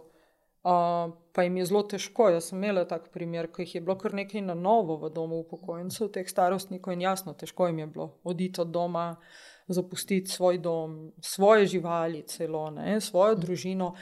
Uh, 0.63 1.13
pa 1.33 1.43
jim 1.43 1.57
je 1.57 1.65
zelo 1.65 1.81
težko. 1.83 2.29
Jaz 2.29 2.49
sem 2.49 2.57
imela 2.57 2.83
tak 2.85 3.09
primer, 3.09 3.47
ko 3.51 3.61
jih 3.61 3.75
je 3.75 3.81
bilo 3.81 3.95
kar 3.97 4.13
nekaj 4.13 4.41
na 4.41 4.53
novo 4.53 4.97
v 4.97 5.09
domu 5.09 5.39
upokojencev, 5.39 6.11
teh 6.11 6.29
starostnikov 6.29 6.93
in 6.93 7.01
jasno, 7.01 7.33
težko 7.33 7.67
jim 7.67 7.79
je 7.79 7.87
bilo 7.87 8.19
oditi 8.23 8.61
od 8.61 8.67
doma 8.67 9.15
zapustiti 9.73 10.31
svoj 10.31 10.57
dom, 10.57 11.11
svoje 11.21 11.67
živali, 11.67 12.23
celo 12.27 12.69
ne, 12.71 12.99
svojo 13.01 13.35
družino 13.35 13.93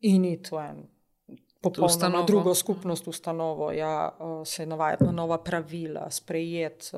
in 0.00 0.24
iti 0.24 0.54
v 0.54 0.60
en. 0.60 0.82
Popolnoma 1.64 2.22
drugo 2.26 2.54
skupnost, 2.54 3.08
ustanovo, 3.08 3.70
ja, 3.72 4.12
se 4.44 4.66
navajati 4.66 5.04
na 5.04 5.12
nova 5.12 5.38
pravila, 5.40 6.10
sprejeti. 6.10 6.90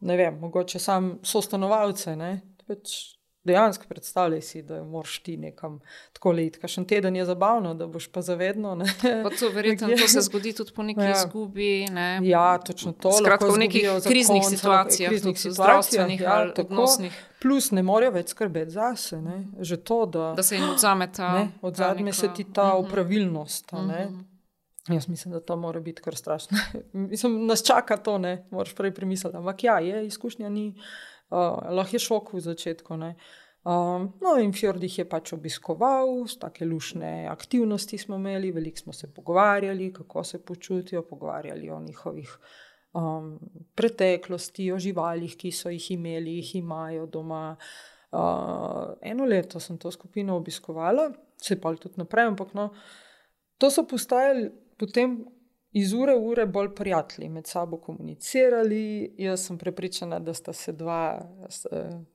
Ne 0.00 0.16
vem, 0.16 0.38
mogoče 0.40 0.78
sam 0.78 1.18
so 1.22 1.42
stanovalce, 1.44 2.16
ne, 2.16 2.30
pač 2.66 3.19
dejansko 3.44 3.84
predstavljaj 3.88 4.42
si, 4.42 4.62
da 4.62 4.84
moraš 4.84 5.18
ti 5.18 5.36
nekam 5.36 5.80
tako 6.12 6.32
leiti. 6.32 6.58
Kašen 6.58 6.84
teden 6.84 7.16
je 7.16 7.24
zabavno, 7.24 7.74
da 7.74 7.86
boš 7.86 8.08
pa 8.12 8.22
zavedno. 8.22 8.78
To, 9.40 9.48
verjetno, 9.48 9.88
to 9.88 10.08
se 10.08 10.20
zgodi 10.20 10.52
tudi 10.52 10.72
po 10.76 10.82
neki 10.82 11.00
ja. 11.00 11.10
izgubi. 11.10 11.86
Ne? 11.90 12.20
Ja, 12.22 12.58
točno 12.58 12.92
to. 12.92 13.12
Skratka, 13.12 13.46
v 13.46 13.58
nekih 13.58 13.88
kriznih 14.08 14.42
situacijah, 14.48 15.10
kriznih 15.10 15.40
situacijah, 15.40 16.20
ja, 16.20 16.52
odnosnih. 16.58 17.26
Plus 17.40 17.70
ne 17.70 17.82
morejo 17.82 18.12
več 18.12 18.34
skrbeti 18.34 18.70
zase. 18.70 19.20
Ne? 19.22 19.44
Že 19.60 19.76
to, 19.76 20.06
da, 20.06 20.32
da 20.36 20.42
se 20.42 20.56
jim 20.56 20.68
odzame 20.70 21.08
ta. 21.12 21.48
Odzame 21.62 22.12
se 22.12 22.28
ti 22.36 22.44
ta 22.52 22.74
mhm. 22.74 22.86
upravilnost. 22.86 23.72
Uh 23.72 23.78
-huh. 23.78 24.24
Jaz 24.88 25.08
mislim, 25.08 25.32
da 25.32 25.40
to 25.40 25.56
mora 25.56 25.80
biti 25.80 26.02
kar 26.02 26.16
strašno. 26.16 26.58
mislim, 26.92 27.46
nas 27.46 27.62
čaka 27.62 27.96
to, 27.96 28.18
ne 28.18 28.46
moreš 28.50 28.74
prej 28.74 28.94
premisliti. 28.94 29.36
Ampak 29.36 29.64
ja, 29.64 29.78
je, 29.78 30.06
izkušnja 30.06 30.48
ni 30.48 30.74
uh, 31.30 31.70
lahko 31.70 31.96
je 31.96 32.02
šok 32.06 32.32
v 32.34 32.40
začetku. 32.40 32.98
Um, 33.60 34.06
no, 34.24 34.38
in 34.40 34.54
Fjord 34.56 34.82
jih 34.82 34.98
je 35.02 35.04
pač 35.08 35.34
obiskoval, 35.36 36.24
tako 36.40 36.64
lušne 36.64 37.28
aktivnosti 37.28 37.98
smo 37.98 38.16
imeli, 38.16 38.52
veliko 38.56 38.78
smo 38.78 38.92
se 38.92 39.10
pogovarjali, 39.14 39.92
kako 39.92 40.24
se 40.24 40.44
počutijo, 40.44 41.02
pogovarjali 41.02 41.70
o 41.70 41.80
njihovih 41.80 42.38
um, 42.92 43.38
preteklosti, 43.74 44.72
o 44.72 44.78
živalih, 44.78 45.36
ki 45.36 45.52
so 45.52 45.70
jih 45.70 45.90
imeli, 45.90 46.38
jih 46.40 46.56
imajo 46.62 47.06
doma. 47.06 47.56
Uh, 48.10 48.96
eno 49.06 49.24
leto 49.24 49.60
sem 49.60 49.76
to 49.78 49.90
skupino 49.90 50.34
obiskovala, 50.36 51.12
se 51.38 51.60
pa 51.60 51.70
tudi 51.78 52.00
naprej, 52.00 52.26
ampak 52.32 52.56
no, 52.58 52.72
to 53.58 53.70
so 53.70 53.84
postajali 53.86 54.48
potem 54.80 55.20
iz 55.72 55.92
ure 55.92 56.14
v 56.14 56.26
ure 56.26 56.46
bolj 56.46 56.74
prijatelji, 56.74 57.28
med 57.28 57.46
sabo 57.46 57.76
komunicirali. 57.78 59.14
Jaz 59.18 59.46
sem 59.46 59.58
prepričana, 59.58 60.18
da 60.18 60.34
sta 60.34 60.52
se 60.52 60.72
dva, 60.72 61.22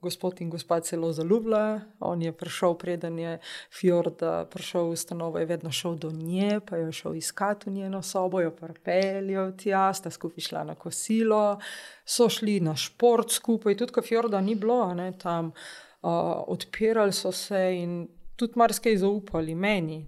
gospod 0.00 0.40
in 0.40 0.50
gospa, 0.50 0.80
celo 0.80 1.12
zaljubila. 1.12 1.80
On 2.00 2.22
je 2.22 2.32
prišel, 2.32 2.74
preden 2.78 3.18
je 3.18 3.38
Fjord 3.80 4.22
prišel 4.52 4.90
v 4.90 4.96
stanovo, 4.96 5.38
je 5.38 5.46
vedno 5.46 5.72
šel 5.72 5.96
do 5.96 6.10
nje, 6.12 6.60
pa 6.68 6.76
je 6.76 6.92
šel 6.92 7.16
iskat 7.16 7.66
v 7.66 7.70
njeno 7.70 8.02
sobo, 8.02 8.40
jo 8.40 8.50
pripeljal 8.50 9.52
tja, 9.56 9.88
sta 9.94 10.10
skupaj 10.10 10.44
šla 10.44 10.64
na 10.64 10.74
kosilo, 10.74 11.58
so 12.04 12.28
šli 12.28 12.60
na 12.60 12.76
šport 12.76 13.32
skupaj, 13.32 13.76
tudi 13.76 13.92
ko 13.92 14.02
Fjorda 14.02 14.40
ni 14.40 14.54
bilo, 14.54 14.94
ne, 14.94 15.12
tam 15.18 15.46
uh, 15.46 16.44
odpirali 16.46 17.12
so 17.12 17.32
se 17.32 17.72
in 17.80 18.04
tudi 18.36 18.52
marsikaj 18.56 18.96
zaupali 18.96 19.54
meni, 19.54 20.04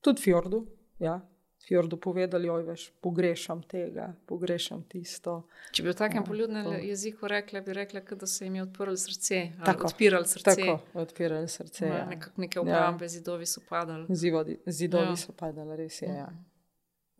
tudi 0.00 0.22
Fjordu. 0.22 0.66
Ja, 0.98 1.20
Fjordu 1.68 1.96
povedali, 2.00 2.48
oj, 2.48 2.62
veš, 2.64 2.82
pogrešam 3.04 3.60
tega, 3.62 4.06
pogrešam 4.26 4.86
tisto. 4.88 5.42
Če 5.76 5.82
bi 5.84 5.90
v 5.90 5.96
takem 5.98 6.24
poljudnem 6.24 6.70
jeziku 6.80 7.28
rekla, 7.28 7.60
bi 7.60 7.74
rekla, 7.76 8.00
da 8.16 8.26
se 8.26 8.46
jim 8.46 8.54
je 8.56 8.62
odprlo 8.62 8.94
srce. 8.96 9.40
Tako, 9.66 9.90
odpirali 9.90 10.24
srce. 10.30 10.54
Tako, 10.54 10.78
odpirali 11.02 11.48
srce. 11.48 11.84
Ja. 11.86 12.06
Nekak, 12.08 12.38
neke 12.40 12.60
obrambe, 12.60 13.04
ja. 13.04 13.12
zidovi 13.12 13.46
so 13.46 13.60
padali. 13.68 14.06
Zivodi, 14.16 14.56
zidovi 14.66 15.12
ja. 15.12 15.18
so 15.20 15.36
padali, 15.36 15.76
res 15.76 16.00
je. 16.02 16.08
Ja. 16.08 16.30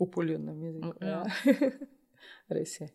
V 0.00 0.08
poljudnem 0.16 0.64
jeziku. 0.64 0.94
Ja. 1.02 1.20
Ja. 1.44 1.70
res 2.56 2.80
je. 2.80 2.88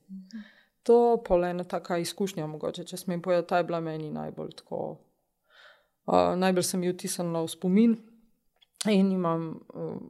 To 0.89 1.21
je 1.21 1.49
ena 1.51 1.63
taka 1.63 1.99
izkušnja, 2.01 2.47
mogoče, 2.49 2.87
če 2.89 2.97
smem 2.97 3.21
povedati, 3.21 3.49
ta 3.53 3.61
je 3.61 3.69
bila 3.69 3.79
meni 3.79 4.09
najbolj 4.09 4.57
tako. 4.63 4.81
Uh, 6.09 6.33
najbolj 6.35 6.65
sem 6.65 6.81
jih 6.83 6.97
vtisnila 6.97 7.45
v 7.45 7.53
spomin 7.53 7.95
in 8.89 9.11
imam. 9.11 9.51
Uh, 9.69 10.01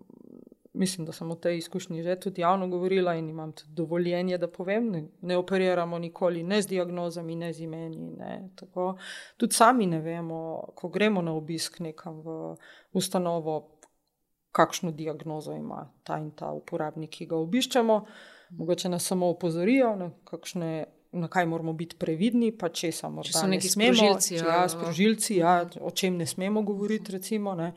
mislim, 0.73 1.05
da 1.05 1.11
sem 1.11 1.31
o 1.31 1.35
tej 1.35 1.57
izkušnji 1.57 2.03
že 2.03 2.19
tudi 2.19 2.41
javno 2.41 2.67
govorila 2.67 3.15
in 3.15 3.29
imam 3.29 3.51
tudi 3.51 3.73
dovoljenje, 3.73 4.37
da 4.37 4.47
povem. 4.47 4.89
Ne, 4.89 5.03
ne 5.21 5.37
operiramo 5.37 5.99
nikoli 5.99 6.43
ne 6.43 6.61
z 6.61 6.67
diagnozami, 6.67 7.35
ne 7.35 7.53
z 7.53 7.61
imeni. 7.61 7.97
Ne, 8.17 8.49
tudi 9.37 9.53
sami 9.53 9.85
ne 9.85 10.01
vemo, 10.01 10.63
ko 10.75 10.89
gremo 10.89 11.21
na 11.21 11.33
obisk 11.33 11.79
nekam 11.79 12.21
v 12.21 12.55
ustanovo, 12.93 13.79
kakšno 14.51 14.91
diagnozo 14.91 15.53
ima 15.53 15.89
ta 16.03 16.17
in 16.17 16.31
ta 16.31 16.51
uporabnik, 16.51 17.09
ki 17.09 17.25
ga 17.25 17.35
obiščemo. 17.35 18.05
Mogoče 18.57 18.89
nas 18.89 19.05
samo 19.05 19.29
opozorijo, 19.33 19.95
na, 19.95 20.11
kakšne, 20.29 20.85
na 21.11 21.27
kaj 21.27 21.45
moramo 21.45 21.73
biti 21.73 21.97
previdni, 21.97 22.51
pa 22.51 22.69
če 22.69 22.91
samo 22.91 23.23
če 23.25 23.33
so 23.33 23.47
neki 23.49 23.69
sprožilci. 23.69 24.35
Ja, 24.35 24.67
sprožilci, 24.69 25.37
ja, 25.39 25.55
o 25.81 25.89
čem 25.91 26.17
ne 26.21 26.27
smemo 26.29 26.61
govoriti. 26.61 27.15
Recimo, 27.17 27.55
ne. 27.57 27.73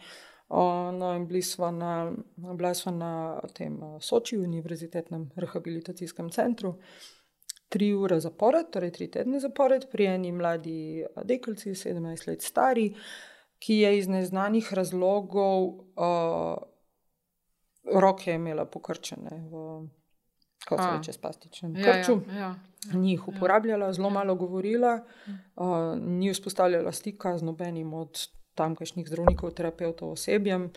No, 0.48 1.12
in 1.16 1.26
bili 1.26 1.42
smo 1.42 1.70
na, 1.70 2.12
na 2.36 3.40
tem 3.54 3.78
Soči, 4.00 4.38
univerzitetnem 4.38 5.30
rehabilitacijskem 5.36 6.30
centru, 6.30 6.76
tri 7.68 7.92
ure 7.94 8.20
zapored, 8.20 8.70
torej 8.70 8.92
tri 8.92 9.08
tedne 9.10 9.40
zapored, 9.40 9.88
pri 9.90 10.06
eni 10.06 10.32
mladi 10.32 11.04
deklici, 11.24 11.74
17 11.74 12.28
let 12.28 12.42
stari, 12.42 12.92
ki 13.58 13.80
je 13.80 13.98
iz 13.98 14.08
neznanih 14.08 14.72
razlogov 14.74 15.66
uh, 15.66 16.56
roke 17.94 18.34
imela 18.34 18.64
pokrčene. 18.64 19.42
V, 19.50 19.66
Kot 20.66 20.80
se 20.82 20.86
reče, 20.96 21.12
spastičen 21.12 21.74
krč. 21.74 22.08
Ja, 22.08 22.14
ja, 22.34 22.38
ja. 22.38 22.54
Ni 22.98 23.12
jih 23.12 23.28
uporabljala, 23.28 23.92
zelo 23.92 24.10
malo 24.10 24.34
govorila, 24.34 24.96
uh, 25.26 25.94
ni 25.98 26.32
vzpostavljala 26.32 26.92
stika 26.92 27.38
z 27.38 27.46
nobenim 27.46 27.94
od 27.94 28.18
tamkajšnjih 28.56 29.08
zdravnikov, 29.08 29.54
terapeutov, 29.56 30.14
osebjem. 30.16 30.70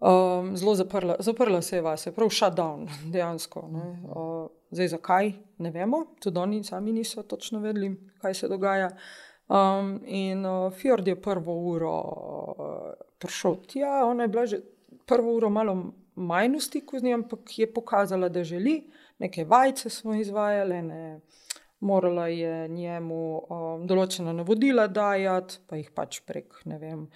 Um, 0.00 0.54
zelo 0.56 0.74
zaprla, 0.74 1.16
zaprla 1.20 1.62
se 1.62 1.76
je 1.76 1.82
vase, 1.84 2.12
prav 2.16 2.30
shutdown, 2.32 2.88
dejansko. 3.12 3.60
Uh, 3.60 4.46
zdaj, 4.70 4.88
zakaj, 4.96 5.32
ne 5.58 5.70
vemo, 5.70 6.04
tudi 6.20 6.38
oni 6.38 6.64
sami 6.64 6.92
niso 6.92 7.22
točno 7.22 7.60
vedeli, 7.60 7.92
kaj 8.22 8.34
se 8.34 8.48
dogaja. 8.48 8.90
Um, 9.48 10.00
in 10.06 10.46
uh, 10.46 10.72
Fjord 10.72 11.08
je 11.08 11.20
prvo 11.20 11.54
uro 11.72 11.96
uh, 12.00 12.92
prišel 13.18 13.56
tja, 13.66 14.04
ona 14.06 14.22
je 14.24 14.28
bila 14.28 14.46
že 14.46 14.60
prvo 15.06 15.34
uro 15.34 15.50
malo 15.50 15.74
manj 16.14 16.56
v 16.56 16.60
stiku 16.60 16.98
z 16.98 17.02
njim, 17.02 17.14
ampak 17.22 17.58
je 17.58 17.66
pokazala, 17.72 18.28
da 18.28 18.44
želi, 18.44 18.84
neke 19.18 19.44
vajce 19.44 19.90
smo 19.90 20.14
izvajali, 20.14 20.82
ne 20.82 21.20
morala 21.80 22.28
je 22.28 22.68
njemu 22.68 23.22
um, 23.38 23.86
določena 23.88 24.34
navodila 24.36 24.86
dajati, 24.86 25.62
pa 25.66 25.80
jih 25.80 25.90
pač 25.94 26.20
prek, 26.26 26.62
ne 26.70 26.78
vem. 26.82 27.08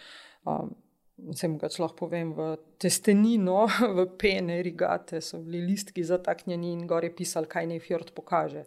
Um, 0.45 0.74
Vsem, 1.15 1.53
kar 1.62 1.70
lahko 1.78 1.95
povem, 1.95 2.32
v 2.35 2.57
testenino, 2.82 3.69
v 3.97 4.05
pene, 4.19 4.57
rigate 4.66 5.20
so 5.23 5.39
bili 5.39 5.61
listki 5.62 6.03
zataknjeni 6.03 6.73
in 6.74 6.81
gore 6.91 7.12
pisali, 7.15 7.47
kaj 7.47 7.69
naj 7.70 7.81
Fjord 7.85 8.11
pokaže. 8.16 8.65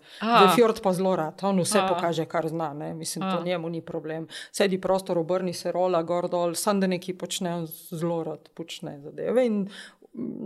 Fjord 0.56 0.80
pa 0.80 0.94
zelo 0.95 1.11
rad, 1.19 1.44
on 1.44 1.60
vse 1.60 1.82
A. 1.84 1.90
pokaže, 1.91 2.24
kar 2.24 2.48
zna, 2.48 2.72
ne? 2.72 2.94
mislim, 2.95 3.26
A. 3.28 3.36
to 3.36 3.44
njemu 3.44 3.69
ni 3.69 3.84
problem. 3.84 4.30
Sedi 4.56 4.80
prostor, 4.80 5.19
obrni 5.19 5.52
se 5.53 5.76
rola, 5.76 5.99
gor 6.07 6.30
dol, 6.32 6.56
sam 6.56 6.80
da 6.80 6.88
neki 6.88 7.18
počne, 7.19 7.65
zelo 7.91 8.22
rad 8.24 8.48
počne 8.56 8.95
zadeve 9.03 9.44
in 9.45 9.65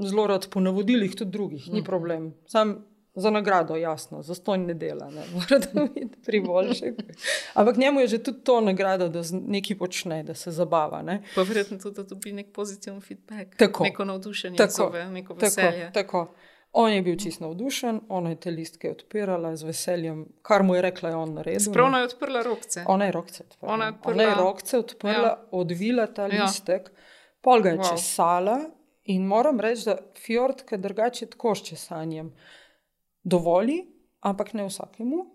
zelo 0.01 0.25
rad 0.27 0.49
po 0.49 0.59
navodilih 0.59 1.13
tudi 1.15 1.31
drugih, 1.31 1.69
ni 1.69 1.79
mhm. 1.79 1.85
problem. 1.85 2.33
Sam 2.49 2.79
za 3.13 3.29
nagrado, 3.29 3.75
jasno, 3.75 4.21
za 4.21 4.35
stojn 4.35 4.65
ne 4.65 4.73
dela, 4.73 5.09
ne 5.15 5.23
mora 5.33 5.87
biti 5.95 6.21
privoljšek. 6.25 6.95
Ampak 7.53 7.77
njemu 7.77 7.99
je 7.99 8.07
že 8.07 8.23
tudi 8.23 8.43
to 8.43 8.61
nagrada, 8.61 9.07
da 9.07 9.21
nekaj 9.31 9.77
počne, 9.77 10.23
da 10.23 10.35
se 10.35 10.51
zabava. 10.51 11.01
Ne? 11.01 11.23
Pa 11.35 11.41
verjetno 11.41 11.77
tudi, 11.77 11.95
da 11.95 12.03
dobi 12.03 12.31
nek 12.31 12.53
pozitiven 12.53 13.01
feedback, 13.01 13.55
tako, 13.57 13.83
neko 13.83 14.05
navdušenje, 14.05 14.57
tako, 14.57 14.73
zove, 14.73 15.05
neko 15.05 15.33
veselje. 15.33 15.91
Tako, 15.93 15.93
tako. 15.93 16.33
On 16.73 16.91
je 16.91 17.01
bil 17.01 17.17
čisto 17.19 17.47
navdušen, 17.47 18.01
ona 18.09 18.29
je 18.29 18.35
te 18.39 18.51
listke 18.51 18.91
odpirala 18.91 19.55
z 19.55 19.63
veseljem, 19.63 20.25
kar 20.41 20.63
mu 20.63 20.75
je 20.75 20.81
rekla, 20.81 21.09
je 21.09 21.15
on 21.15 21.33
naredil. 21.33 21.59
Spravno 21.59 21.97
je 21.97 22.03
odprla 22.03 22.43
rokce. 22.43 22.83
Ona 22.87 23.05
je 23.05 23.11
rokce 23.11 23.43
odprla. 23.43 23.73
Ona 23.73 23.85
je, 23.85 23.91
odprla... 23.91 24.13
Ona 24.13 24.23
je 24.23 24.35
rokce 24.35 24.77
odprla, 24.77 25.11
ja. 25.13 25.47
odvila 25.51 26.07
ta 26.07 26.27
ja. 26.27 26.43
listek, 26.43 26.91
pol 27.41 27.61
ga 27.61 27.69
je 27.69 27.77
wow. 27.77 27.91
česala 27.91 28.59
in 29.03 29.27
moram 29.27 29.59
reči, 29.59 29.85
da 29.85 29.97
Fjord, 30.25 30.63
ki 30.63 30.75
je 30.75 30.79
drugače 30.79 31.25
tako 31.25 31.55
s 31.55 31.67
česanjem 31.67 32.31
dovoli, 33.23 33.85
ampak 34.19 34.53
ne 34.53 34.65
vsakemu. 34.65 35.25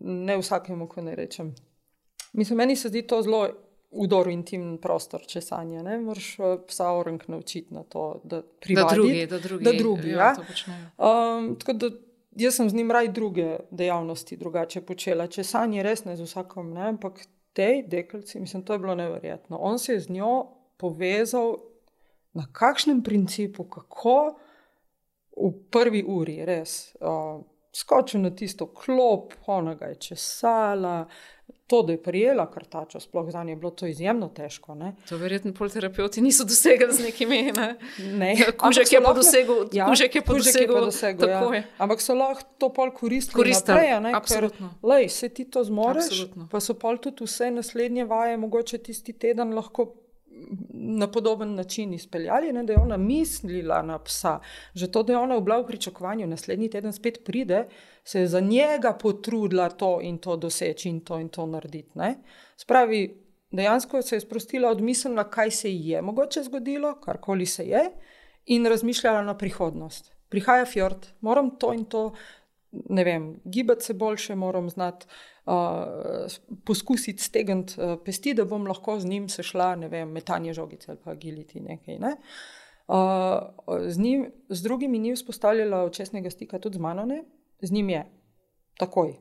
Ne 0.00 0.36
vsakemu, 0.38 0.88
ko 0.88 1.02
ne 1.02 1.14
rečem. 1.14 1.54
Mislim, 2.32 2.56
meni 2.56 2.76
se 2.76 2.88
zdi 2.88 3.02
to 3.02 3.22
zelo 3.22 3.48
udor 3.90 4.28
intimen 4.28 4.78
prostor 4.78 5.26
česanja. 5.26 5.82
Ne 5.82 5.98
moreš 6.00 6.38
eh, 6.38 6.58
psa 6.68 6.90
orang 6.92 7.22
naučiti 7.28 7.74
na 7.74 7.82
to, 7.82 8.20
da 8.24 8.42
privadi. 8.60 8.88
Da 8.88 8.94
drugi, 8.94 9.26
da 9.26 9.38
drugi. 9.38 9.64
Da 9.64 9.72
drugi 9.72 10.08
ja, 10.08 10.16
ja. 10.16 11.38
Um, 11.38 11.56
tako 11.58 11.72
da 11.72 11.90
jaz 12.36 12.54
sem 12.54 12.70
z 12.70 12.74
njim 12.74 12.90
raj 12.90 13.08
druge 13.08 13.56
dejavnosti 13.70 14.36
drugače 14.36 14.80
počela. 14.80 15.26
Česanje 15.26 15.82
res 15.82 16.04
ne 16.04 16.16
z 16.16 16.22
vsakom, 16.22 16.72
ne, 16.72 16.88
ampak 16.88 17.20
tej 17.52 17.82
deklici, 17.88 18.40
mislim, 18.40 18.62
to 18.62 18.72
je 18.72 18.78
bilo 18.78 18.94
neverjetno. 18.94 19.56
On 19.56 19.78
se 19.78 19.92
je 19.92 20.00
z 20.00 20.08
njo 20.12 20.46
povezal 20.76 21.56
na 22.32 22.46
kakšnem 22.52 23.02
principu, 23.02 23.64
kako 23.64 24.36
v 25.36 25.52
prvi 25.70 26.02
uri, 26.06 26.40
res. 26.44 26.94
Uh, 27.00 27.44
skočil 27.76 28.20
na 28.20 28.30
tisto 28.30 28.66
klop, 28.66 29.34
ona 29.46 29.74
ga 29.74 29.86
je 29.92 29.94
česala. 29.94 31.06
To, 31.66 31.80
da 31.82 31.92
je 31.92 32.02
prijela 32.02 32.44
kartačo, 32.50 33.00
sploh 33.00 33.30
za 33.30 33.42
njo 33.44 33.50
je 33.50 33.56
bilo 33.56 33.70
to 33.70 33.86
izjemno 33.86 34.28
težko. 34.28 34.74
Ne? 34.74 34.92
To 35.08 35.16
verjetno 35.16 35.52
polterapeuti 35.54 36.20
niso 36.20 36.44
dosegli 36.44 36.92
z 36.92 37.02
nekimi 37.02 37.38
imenami. 37.38 38.36
Kužek 38.58 38.92
je 38.92 39.00
pa 39.02 39.12
dosegel, 39.12 39.66
ja, 39.72 39.88
kužek 39.90 40.14
je 40.14 40.22
pa 40.22 40.34
dosegel, 40.34 40.84
dosegel 40.84 41.28
ja. 41.28 41.62
Ampak 41.78 42.00
so 42.00 42.14
lahko 42.14 42.46
to 42.58 42.70
pol 42.72 42.94
koristili. 42.94 43.42
Koristili, 43.42 44.14
absolutno. 44.14 44.68
Ker, 44.68 44.90
lej, 44.90 45.08
se 45.08 45.28
ti 45.28 45.44
to 45.50 45.64
zmoreš, 45.64 46.06
absolutno. 46.06 46.48
pa 46.50 46.60
so 46.60 46.78
pol 46.78 47.02
tudi 47.02 47.26
vse 47.26 47.50
naslednje 47.50 48.04
vaje, 48.04 48.36
mogoče 48.36 48.78
tisti 48.78 49.12
teden 49.12 49.54
lahko 49.54 49.90
na 50.72 51.10
podoben 51.10 51.54
način 51.54 51.94
izpeljali, 51.94 52.52
ne, 52.52 52.64
da 52.64 52.72
je 52.72 52.78
ona 52.78 52.96
mislila 52.96 53.82
na 53.82 53.98
psa. 53.98 54.38
Že 54.74 54.90
to, 54.92 55.02
da 55.02 55.12
je 55.12 55.18
ona 55.18 55.40
bila 55.40 55.58
v 55.60 55.66
pričakovanju, 55.66 56.26
naslednji 56.26 56.70
teden 56.70 56.92
spet 56.92 57.20
pride, 57.24 57.66
se 58.04 58.20
je 58.20 58.28
za 58.28 58.40
njega 58.40 58.92
potrudila 58.92 59.68
to 59.68 59.98
in 60.02 60.18
to 60.18 60.36
doseči 60.36 60.88
in 60.88 61.00
to 61.00 61.18
in 61.20 61.28
to 61.28 61.46
narediti. 61.46 61.90
Ne. 61.94 62.14
Spravi, 62.56 63.22
dejansko 63.50 64.02
se 64.02 64.16
je 64.16 64.20
sprostila 64.20 64.70
od 64.70 64.80
misli, 64.80 65.16
kaj 65.30 65.50
se 65.50 65.70
ji 65.70 65.88
je 65.88 66.02
mogoče 66.02 66.42
zgodilo, 66.42 66.94
karkoli 67.00 67.46
se 67.46 67.64
je, 67.64 67.90
in 68.46 68.66
razmišljala 68.66 69.22
na 69.22 69.36
prihodnost. 69.38 70.12
Prihaja 70.28 70.64
fjord, 70.64 71.06
moram 71.20 71.50
to 71.58 71.72
in 71.72 71.84
to, 71.84 72.12
ne 72.72 73.04
vem, 73.04 73.40
gibati 73.44 73.84
se 73.84 73.94
boljše, 73.94 74.34
moram 74.34 74.70
znati 74.70 75.06
uh, 75.46 75.52
poskusiti 76.64 77.22
stegniti 77.22 77.80
uh, 77.80 77.98
pesti, 78.04 78.34
da 78.34 78.44
bom 78.44 78.66
lahko 78.66 78.98
z 79.00 79.06
njim 79.06 79.28
sešla, 79.28 79.74
ne 79.76 79.88
vem, 79.88 80.10
metanje 80.12 80.52
žogice 80.52 80.90
ali 80.90 81.00
pa 81.04 81.14
giliti 81.14 81.60
nekaj. 81.60 81.98
Ne? 81.98 82.16
Uh, 82.88 82.98
z, 83.86 83.98
njim, 83.98 84.32
z 84.48 84.62
drugimi 84.62 84.98
ni 84.98 85.14
vzpostavljala 85.14 85.84
očesnega 85.84 86.30
stika, 86.30 86.58
tudi 86.58 86.78
z 86.78 86.80
mano 86.80 87.06
ne, 87.06 87.24
z 87.60 87.72
njim 87.72 87.90
je 87.90 88.04
takoj, 88.78 89.14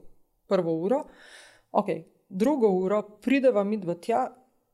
prvo 0.47 0.73
uro. 0.73 1.03
Okay. 1.72 2.03
Drugo 2.30 2.69
uro 2.69 3.01
prideva 3.22 3.63
mi 3.63 3.77
dva 3.77 3.93
tja, 3.93 4.27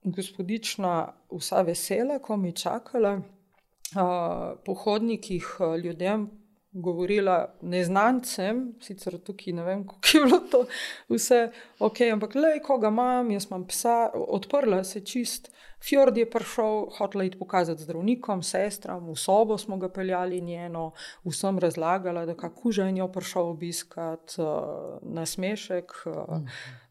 gospodična, 0.03 1.13
vsa 1.31 1.61
vesela, 1.61 2.19
ko 2.19 2.37
mi 2.37 2.55
čakala, 2.55 3.17
uh, 3.17 4.59
po 4.65 4.73
hodnikih 4.73 5.57
ljudem 5.83 6.40
govorila 6.71 7.55
neznancem, 7.61 8.61
sicer 8.79 9.17
tukaj 9.19 9.53
ne 9.53 9.63
vem, 9.63 9.81
kako 9.87 10.11
je 10.13 10.21
bilo 10.23 10.39
to 10.51 10.61
vse, 11.09 11.41
ok, 11.79 12.01
ampak 12.13 12.35
le, 12.35 12.53
koga 12.63 12.87
imam, 12.87 13.31
jaz 13.31 13.47
imam 13.49 13.65
psa, 13.67 14.11
odprla 14.13 14.83
se 14.83 15.03
čist. 15.05 15.51
Fjord 15.81 16.17
je 16.17 16.27
prišel, 16.29 16.91
hotel 16.97 17.23
je 17.25 17.31
pokazati 17.39 17.83
zdravnikom, 17.83 18.43
sestram, 18.45 19.09
v 19.09 19.15
sobo 19.17 19.57
smo 19.57 19.77
ga 19.81 19.89
peljali 19.89 20.41
njeno, 20.41 20.91
vsem 21.25 21.59
razlagala, 21.59 22.25
da 22.25 22.35
kako 22.37 22.71
že 22.71 22.91
njo 22.91 23.07
prišel 23.11 23.49
obiskati 23.49 24.41
uh, 24.41 24.99
na 25.01 25.25
smešek. 25.25 25.91
Uh, 26.05 26.37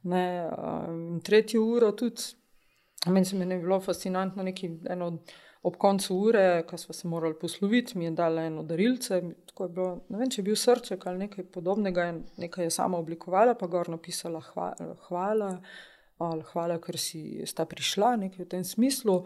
ne, 0.03 0.51
uh, 0.51 1.23
tretjo 1.23 1.63
uro 1.63 1.93
tudi, 1.93 2.23
meni 3.07 3.25
se 3.25 3.37
mi 3.37 3.55
je 3.55 3.59
bilo 3.59 3.81
fascinantno, 3.81 4.43
neki 4.43 4.71
eno 4.89 5.19
ob 5.63 5.77
koncu 5.77 6.17
ure, 6.17 6.63
ko 6.69 6.79
smo 6.79 6.95
se 6.95 7.09
morali 7.09 7.35
posloviti, 7.41 7.99
mi 7.99 8.05
je 8.05 8.11
dala 8.11 8.43
eno 8.43 8.63
darilce. 8.63 9.23
Bilo, 9.61 9.89
ne 10.09 10.19
vem, 10.19 10.31
če 10.33 10.41
je 10.41 10.45
bil 10.47 10.57
srček 10.57 11.03
ali 11.07 11.27
nekaj 11.27 11.45
podobnega, 11.53 12.07
nekaj 12.41 12.65
je 12.65 12.73
sama 12.73 12.99
oblikovala, 12.99 13.55
pa 13.61 13.69
gor 13.69 13.91
napisala 13.93 14.41
hvala, 14.41 14.95
hvala, 15.09 15.51
hvala 16.53 16.79
ker 16.81 16.97
si 16.99 17.45
sta 17.47 17.67
prišla, 17.69 18.15
nekaj 18.23 18.47
v 18.47 18.49
tem 18.57 18.65
smislu. 18.65 19.19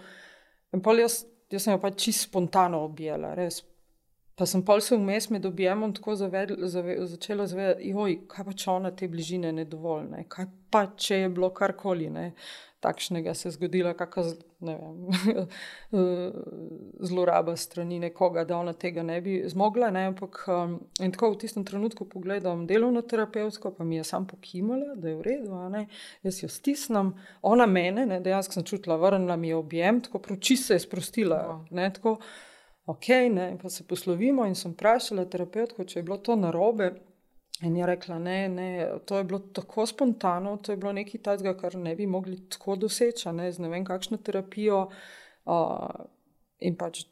In 0.74 0.82
pa 0.82 0.96
jaz, 0.98 1.20
jaz 1.54 1.68
sem 1.68 1.76
jo 1.76 1.82
pač 1.84 2.02
čisto 2.08 2.32
spontano 2.32 2.82
objela, 2.82 3.30
res. 3.38 3.62
Pa 4.34 4.48
sem 4.50 4.64
pa 4.66 4.74
se 4.82 4.98
vmes 4.98 5.28
med 5.30 5.46
objemom 5.46 5.92
tako 5.94 6.16
zavedl, 6.18 6.66
zave, 6.66 6.98
začela 7.06 7.46
zavedati, 7.46 7.92
joj, 7.94 8.16
kaj 8.26 8.48
pa 8.48 8.58
če 8.58 8.70
ona 8.72 8.90
te 8.90 9.06
bližine 9.06 9.52
ne 9.54 9.62
dovoljne, 9.70 10.24
kaj 10.26 10.48
pa 10.74 10.88
če 10.98 11.20
je 11.20 11.28
bilo 11.36 11.54
karkoli. 11.54 12.10
Ne 12.10 12.32
takšnega 12.84 13.34
se 13.34 13.50
zgodila, 13.54 13.94
kakšna 13.96 14.34
zloraba 17.08 17.56
strani 17.56 17.98
nekoga, 17.98 18.44
da 18.44 18.56
ona 18.56 18.72
tega 18.72 19.02
ne 19.02 19.20
bi 19.20 19.42
zmogla. 19.46 19.90
Ne? 19.90 20.06
Ampak 20.06 20.44
um, 20.48 20.78
tako 20.98 21.30
v 21.34 21.38
tistem 21.44 21.64
trenutku 21.64 22.08
pogledam 22.08 22.66
delovno 22.66 23.02
terapevtsko, 23.02 23.74
pa 23.78 23.84
mi 23.84 23.96
je 23.96 24.04
sam 24.04 24.26
pokimala, 24.26 24.94
da 24.96 25.08
je 25.08 25.16
v 25.16 25.22
redu, 25.22 25.52
jaz 26.22 26.42
jo 26.42 26.48
stisnem, 26.48 27.14
ona 27.42 27.66
mene, 27.66 28.06
ne? 28.06 28.20
dejansko 28.20 28.58
sem 28.58 28.64
čutila, 28.64 28.96
vrnila 28.96 29.36
mi 29.36 29.48
je 29.48 29.56
objem, 29.56 30.00
tako 30.00 30.18
proči 30.18 30.56
se 30.56 30.74
je 30.74 30.84
sprostila. 30.84 31.64
Ne? 31.70 31.90
Tako, 31.92 32.18
ok, 32.86 33.08
ne? 33.30 33.56
pa 33.62 33.70
se 33.70 33.86
poslovimo 33.86 34.46
in 34.46 34.54
sem 34.54 34.72
vprašala 34.72 35.26
terapevtko, 35.30 35.84
če 35.84 35.98
je 35.98 36.06
bilo 36.06 36.18
to 36.18 36.36
narobe. 36.36 36.94
In 37.62 37.76
je 37.76 37.86
rekla, 37.86 38.18
ne, 38.18 38.48
ne, 38.48 38.88
to 39.06 39.18
je 39.18 39.24
bilo 39.24 39.38
tako 39.38 39.86
spontano, 39.86 40.56
to 40.56 40.72
je 40.72 40.76
bilo 40.76 40.92
nekaj 40.92 41.20
takega, 41.22 41.54
kar 41.56 41.76
ne 41.78 41.94
bi 41.96 42.06
mogli 42.06 42.48
tako 42.48 42.76
doseči, 42.76 43.32
ne, 43.32 43.52
z 43.52 43.62
ne 43.62 43.68
vem, 43.68 43.84
kakšno 43.84 44.18
terapijo. 44.18 44.88
Uh, 45.44 45.86
in 46.58 46.74
pač, 46.76 47.04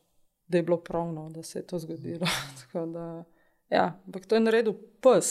da 0.49 0.59
je 0.59 0.67
bilo 0.67 0.81
pravno, 0.83 1.29
da 1.31 1.43
se 1.43 1.59
je 1.59 1.67
to 1.67 1.79
zgodilo. 1.79 2.27
da, 2.95 3.25
ja, 3.71 3.87
ampak 4.07 4.27
to 4.27 4.35
je 4.35 4.41
naredil 4.41 4.75
pes. 5.01 5.31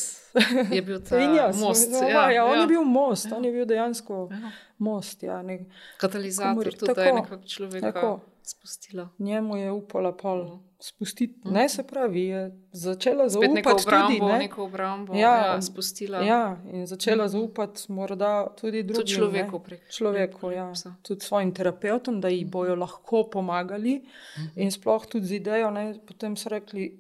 Je 0.72 0.82
bil 0.82 1.04
ta 1.10 1.20
jaz, 1.20 1.60
most. 1.60 1.92
No, 1.92 2.08
ja, 2.08 2.32
ja, 2.32 2.46
on 2.46 2.56
ja. 2.56 2.62
je 2.62 2.68
bil 2.68 2.84
most, 2.84 3.26
ja. 3.26 3.38
on 3.38 3.46
je 3.46 3.52
bil 3.52 3.66
dejansko 3.66 4.28
ja. 4.32 4.52
most. 4.78 5.24
Ja, 5.24 5.42
nek, 5.42 5.68
Katalizator, 5.98 6.72
tudi 6.72 6.86
tako, 6.86 7.02
da 7.02 7.04
je 7.04 7.14
nekako 7.14 7.44
človek. 7.44 7.82
Tako 7.82 8.20
spustila. 8.44 9.10
Njemu 9.20 9.58
je 9.58 9.72
upala 9.72 10.12
pol 10.18 10.44
mm. 10.44 10.60
spustiti. 10.80 11.40
Mm. 11.46 11.54
Ne 11.54 11.70
se 11.70 11.84
pravi, 11.88 12.22
je 12.22 12.60
začela 12.72 13.30
zaupati 13.30 13.54
neko 13.54 13.76
obrambo, 13.82 14.08
tudi, 14.08 14.32
ne? 14.32 14.38
neko 14.38 14.64
obrambo. 14.64 15.14
Ja, 15.14 15.36
ja, 15.36 15.62
spustila. 15.62 16.20
Ja, 16.20 16.62
in 16.74 16.88
začela 16.88 17.26
mm. 17.26 17.30
zaupati 17.30 17.92
morda 17.92 18.48
tudi 18.62 18.84
drugim. 18.84 19.06
Tudi 19.06 19.14
človeku 19.14 19.60
prek. 19.60 19.92
Človeku, 19.92 20.52
ja. 20.52 20.74
Tudi 21.02 21.22
svojim 21.22 21.54
terapeutom, 21.54 22.22
da 22.22 22.28
ji 22.28 22.46
bojo 22.46 22.76
lahko 22.76 23.30
pomagali. 23.30 24.02
Mm. 24.38 24.50
In 24.56 24.72
sploh 24.72 25.06
tudi 25.06 25.26
z 25.26 25.32
idejo, 25.32 25.72
ne? 25.72 25.96
potem 26.08 26.36
so 26.36 26.50
rekli. 26.50 26.98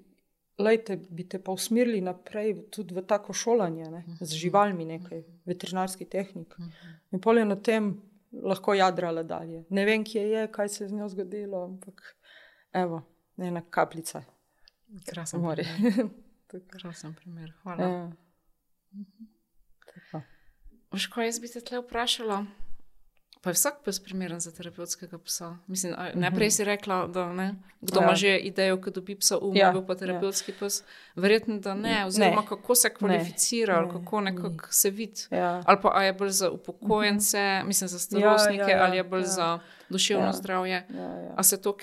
Lejte, 0.61 0.99
bi 1.09 1.23
te 1.25 1.39
pa 1.39 1.51
usmerili 1.51 2.01
naprej 2.01 2.67
tudi 2.69 2.93
v 2.93 3.01
tako 3.07 3.33
šolanje, 3.33 3.87
ne, 3.89 4.03
z 4.19 4.35
živalmi, 4.35 4.85
nekaj, 4.85 5.23
veterinarski 5.49 6.05
tehnik. 6.05 6.53
In 7.11 7.21
pol 7.23 7.39
je 7.39 7.45
na 7.45 7.55
tem 7.55 7.87
lahko 8.31 8.73
jadrala 8.73 9.23
dalje. 9.23 9.63
Ne 9.69 9.85
vem, 9.85 10.03
kje 10.03 10.21
je, 10.29 10.47
kaj 10.51 10.69
se 10.69 10.83
je 10.83 10.89
z 10.89 10.93
njo 10.93 11.09
zgodilo, 11.09 11.63
ampak 11.63 12.15
evo, 12.73 13.01
ena 13.37 13.61
kapljica. 13.69 14.23
Krasen 15.09 15.41
primer. 15.41 15.65
Krasen 16.79 17.15
primer. 17.15 17.53
Hvala. 17.63 17.83
Ja. 17.83 18.11
Veš, 20.91 21.07
kaj 21.07 21.25
jaz 21.25 21.39
bi 21.39 21.47
te 21.47 21.61
tle 21.63 21.79
vprašala? 21.79 22.45
Pa 23.41 23.49
je 23.49 23.53
vsak 23.53 23.81
pes 23.85 23.99
primeren 23.99 24.39
za 24.39 24.51
terapevtskega 24.51 25.17
psa. 25.17 25.57
Mislim, 25.67 25.93
a, 25.97 26.11
najprej 26.13 26.47
mhm. 26.47 26.51
si 26.51 26.63
rekla, 26.63 27.07
da 27.07 27.33
ne. 27.33 27.55
Kdo 27.81 27.99
ja. 27.99 28.03
ima 28.05 28.15
že 28.15 28.37
idejo, 28.37 28.75
da 28.77 28.91
dobi 28.91 29.15
psa 29.15 29.37
um, 29.37 29.55
ja. 29.55 29.73
pa 29.87 29.95
terapevtski 29.95 30.51
ja. 30.51 30.55
pes? 30.59 30.83
Verjetno, 31.15 31.57
da 31.59 31.73
ne. 31.73 32.05
Oziroma, 32.05 32.41
ne. 32.41 32.47
kako 32.47 32.75
se 32.75 32.93
kvalificira, 32.93 33.73
ne. 33.73 33.79
ali 33.79 33.89
kako 33.91 34.21
nekako 34.21 34.67
se 34.69 34.89
vidi. 34.89 35.21
Ja. 35.31 35.63
Ali 35.65 35.77
pa 35.81 36.03
je 36.03 36.13
bolj 36.13 36.29
za 36.29 36.51
upokojence, 36.51 37.57
mhm. 37.59 37.67
mislim, 37.67 37.87
za 37.87 37.99
starostnike, 37.99 38.61
ja, 38.61 38.69
ja, 38.69 38.77
ja, 38.77 38.85
ali 38.85 38.97
je 38.97 39.03
bolj 39.03 39.21
ja. 39.21 39.27
za 39.27 39.59
duševno 39.89 40.25
ja. 40.25 40.33
zdravje. 40.33 40.85
Ja, 40.89 41.01
ja. 41.01 41.33
A 41.37 41.43
se 41.43 41.61
to 41.61 41.77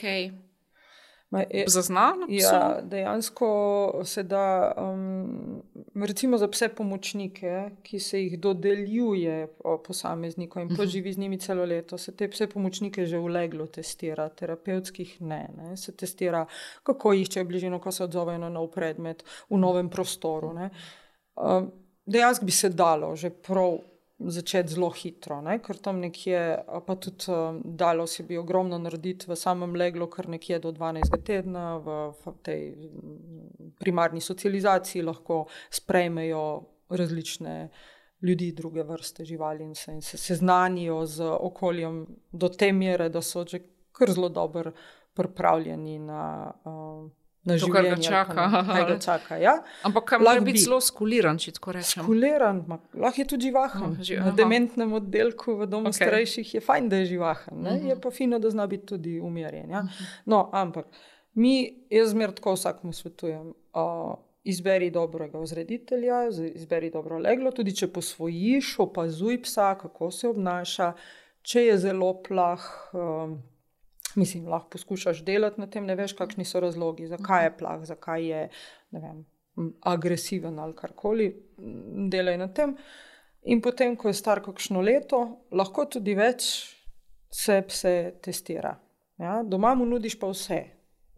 ok? 1.31 1.69
Zaznano? 1.69 2.27
Ja, 2.29 2.81
dejansko 2.83 4.01
se 4.05 4.23
da, 4.23 4.73
um, 4.77 5.63
recimo 5.95 6.39
za 6.39 6.47
vse 6.47 6.69
pomočnike, 6.69 7.71
ki 7.83 8.01
se 8.01 8.23
jih 8.23 8.39
dodeljuje 8.41 9.49
posameznikom 9.87 10.63
in 10.63 10.77
poživi 10.77 11.13
z 11.13 11.19
njimi 11.19 11.39
celo 11.39 11.65
leto, 11.65 11.99
se 11.99 12.17
te 12.17 12.29
vse 12.29 12.47
pomočnike 12.47 13.07
že 13.07 13.19
vleglo 13.19 13.67
testira, 13.67 14.29
terapevtskih 14.29 15.21
ne, 15.21 15.49
ne. 15.57 15.77
Se 15.77 15.97
testira, 15.97 16.47
kako 16.83 17.13
iščejo 17.15 17.45
bližino, 17.45 17.81
ko 17.81 17.93
se 17.93 18.05
odzovejo 18.05 18.39
na 18.39 18.49
nov 18.49 18.71
predmet 18.73 19.25
v 19.51 19.59
novem 19.59 19.91
prostoru. 19.91 20.55
Um, 21.37 21.71
dejansko 22.07 22.45
bi 22.45 22.53
se 22.53 22.69
dalo 22.69 23.17
že 23.17 23.31
prav 23.31 23.79
začeti 24.19 24.75
zelo 24.75 24.89
hitro, 24.91 25.39
ne? 25.43 25.59
ker 25.63 25.79
tam 25.83 26.01
nekje, 26.03 26.41
pa 26.87 26.97
tudi 26.99 27.31
um, 27.31 27.61
dalo 27.65 28.07
se 28.07 28.25
bi 28.27 28.39
ogromno 28.39 28.79
narediti 28.79 29.29
v 29.31 29.37
samem 29.39 29.77
leglu, 29.79 30.09
kar 30.11 30.29
nekje 30.29 30.59
do 30.65 30.73
12 30.75 31.23
tedna 31.25 31.77
v, 31.79 31.99
v 32.25 32.35
tej 32.43 32.65
primarni 33.79 34.21
socializaciji 34.21 35.07
lahko 35.07 35.45
sprejmejo 35.71 36.43
različne 36.91 37.55
ljudi, 38.27 38.53
druge 38.53 38.83
vrste 38.83 39.25
živali 39.25 39.65
in 39.65 39.75
se, 39.75 39.93
in 39.93 40.03
se 40.03 40.19
seznanijo 40.19 41.05
z 41.07 41.31
okoljem 41.39 42.07
do 42.33 42.49
te 42.49 42.73
mere, 42.73 43.09
da 43.09 43.23
so 43.23 43.47
že 43.47 43.63
kar 43.93 44.11
zelo 44.11 44.29
dobro 44.29 44.73
pripravljeni 45.15 45.99
na. 45.99 46.53
Um, 46.65 47.13
na 47.45 47.59
to, 47.59 47.69
kar 47.73 47.85
ga 47.85 47.97
čaka. 47.97 48.47
Kaj 48.67 48.85
ga 48.89 48.99
čaka 48.99 49.37
ja? 49.37 49.55
Ampak 49.83 50.05
kam 50.05 50.25
lahko 50.27 50.45
biti 50.45 50.65
zelo 50.65 50.81
skuliran, 50.85 51.39
če 51.41 51.55
tako 51.57 51.75
rečem? 51.79 52.05
Skuliran, 52.05 52.63
lahko 52.95 53.23
je 53.23 53.27
tudi 53.31 53.49
živahen. 53.49 53.85
Oh, 53.89 54.03
ži, 54.05 54.19
na 54.23 54.33
dementnem 54.37 54.93
oddelku 54.99 55.57
v 55.63 55.69
domu 55.71 55.93
okay. 55.93 56.03
starejših 56.03 56.55
je 56.59 56.63
fajn, 56.65 56.89
da 56.93 57.03
je 57.03 57.11
živahen. 57.15 57.59
Uh 57.59 57.73
-huh. 57.73 57.89
Je 57.89 57.95
mhm. 57.95 58.01
pa 58.03 58.11
fino, 58.11 58.39
da 58.39 58.51
zna 58.51 58.67
biti 58.67 58.87
tudi 58.87 59.21
umirjen. 59.21 59.71
Ja? 59.71 59.79
Uh 59.79 59.85
mhm. 59.85 59.93
-huh. 59.93 60.23
No, 60.25 60.49
ampak 60.53 60.87
mi, 61.35 61.85
jaz 61.91 62.11
zmer 62.11 62.33
tako 62.33 62.53
vsakmu 62.53 62.93
svetujem. 62.93 63.55
Uh, 63.75 64.17
Izberi 64.45 64.91
dobrega 64.91 65.39
vzreditelja, 65.39 66.29
izberi 66.55 66.91
dobro 66.91 67.19
leglo, 67.19 67.51
tudi 67.51 67.75
če 67.77 67.89
posvojiš, 67.93 68.79
opazuj 68.79 69.43
psa, 69.43 69.75
kako 69.75 70.11
se 70.11 70.29
obnaša. 70.29 70.93
Če 71.43 71.65
je 71.65 71.79
zelo 71.79 72.23
plah, 72.23 72.63
um, 72.93 73.43
Mislim, 74.17 74.49
lahko 74.49 74.69
poskušaš 74.71 75.25
delati 75.25 75.61
na 75.61 75.67
tem, 75.71 75.87
ne 75.87 75.95
veš, 75.95 76.15
kakšni 76.17 76.45
so 76.45 76.61
razlogi, 76.61 77.07
zakaj 77.07 77.45
je 77.45 77.57
plah, 77.59 77.83
zakaj 77.85 78.25
je 78.25 78.49
vem, 78.91 79.25
agresiven 79.81 80.59
ali 80.59 80.77
karkoli. 80.77 81.29
Delaj 82.11 82.39
na 82.39 82.49
tem. 82.55 82.77
In 83.43 83.61
potem, 83.63 83.97
ko 83.97 84.09
je 84.09 84.19
star 84.19 84.43
kakšno 84.45 84.81
leto, 84.81 85.21
lahko 85.53 85.87
tudi 85.87 86.15
več 86.19 86.49
se 87.31 87.61
pse 87.69 87.95
testira. 88.25 88.75
Ja? 89.19 89.43
Doma 89.45 89.75
mu 89.75 89.87
nudiš 89.87 90.19
pa 90.21 90.31
vse, 90.33 90.63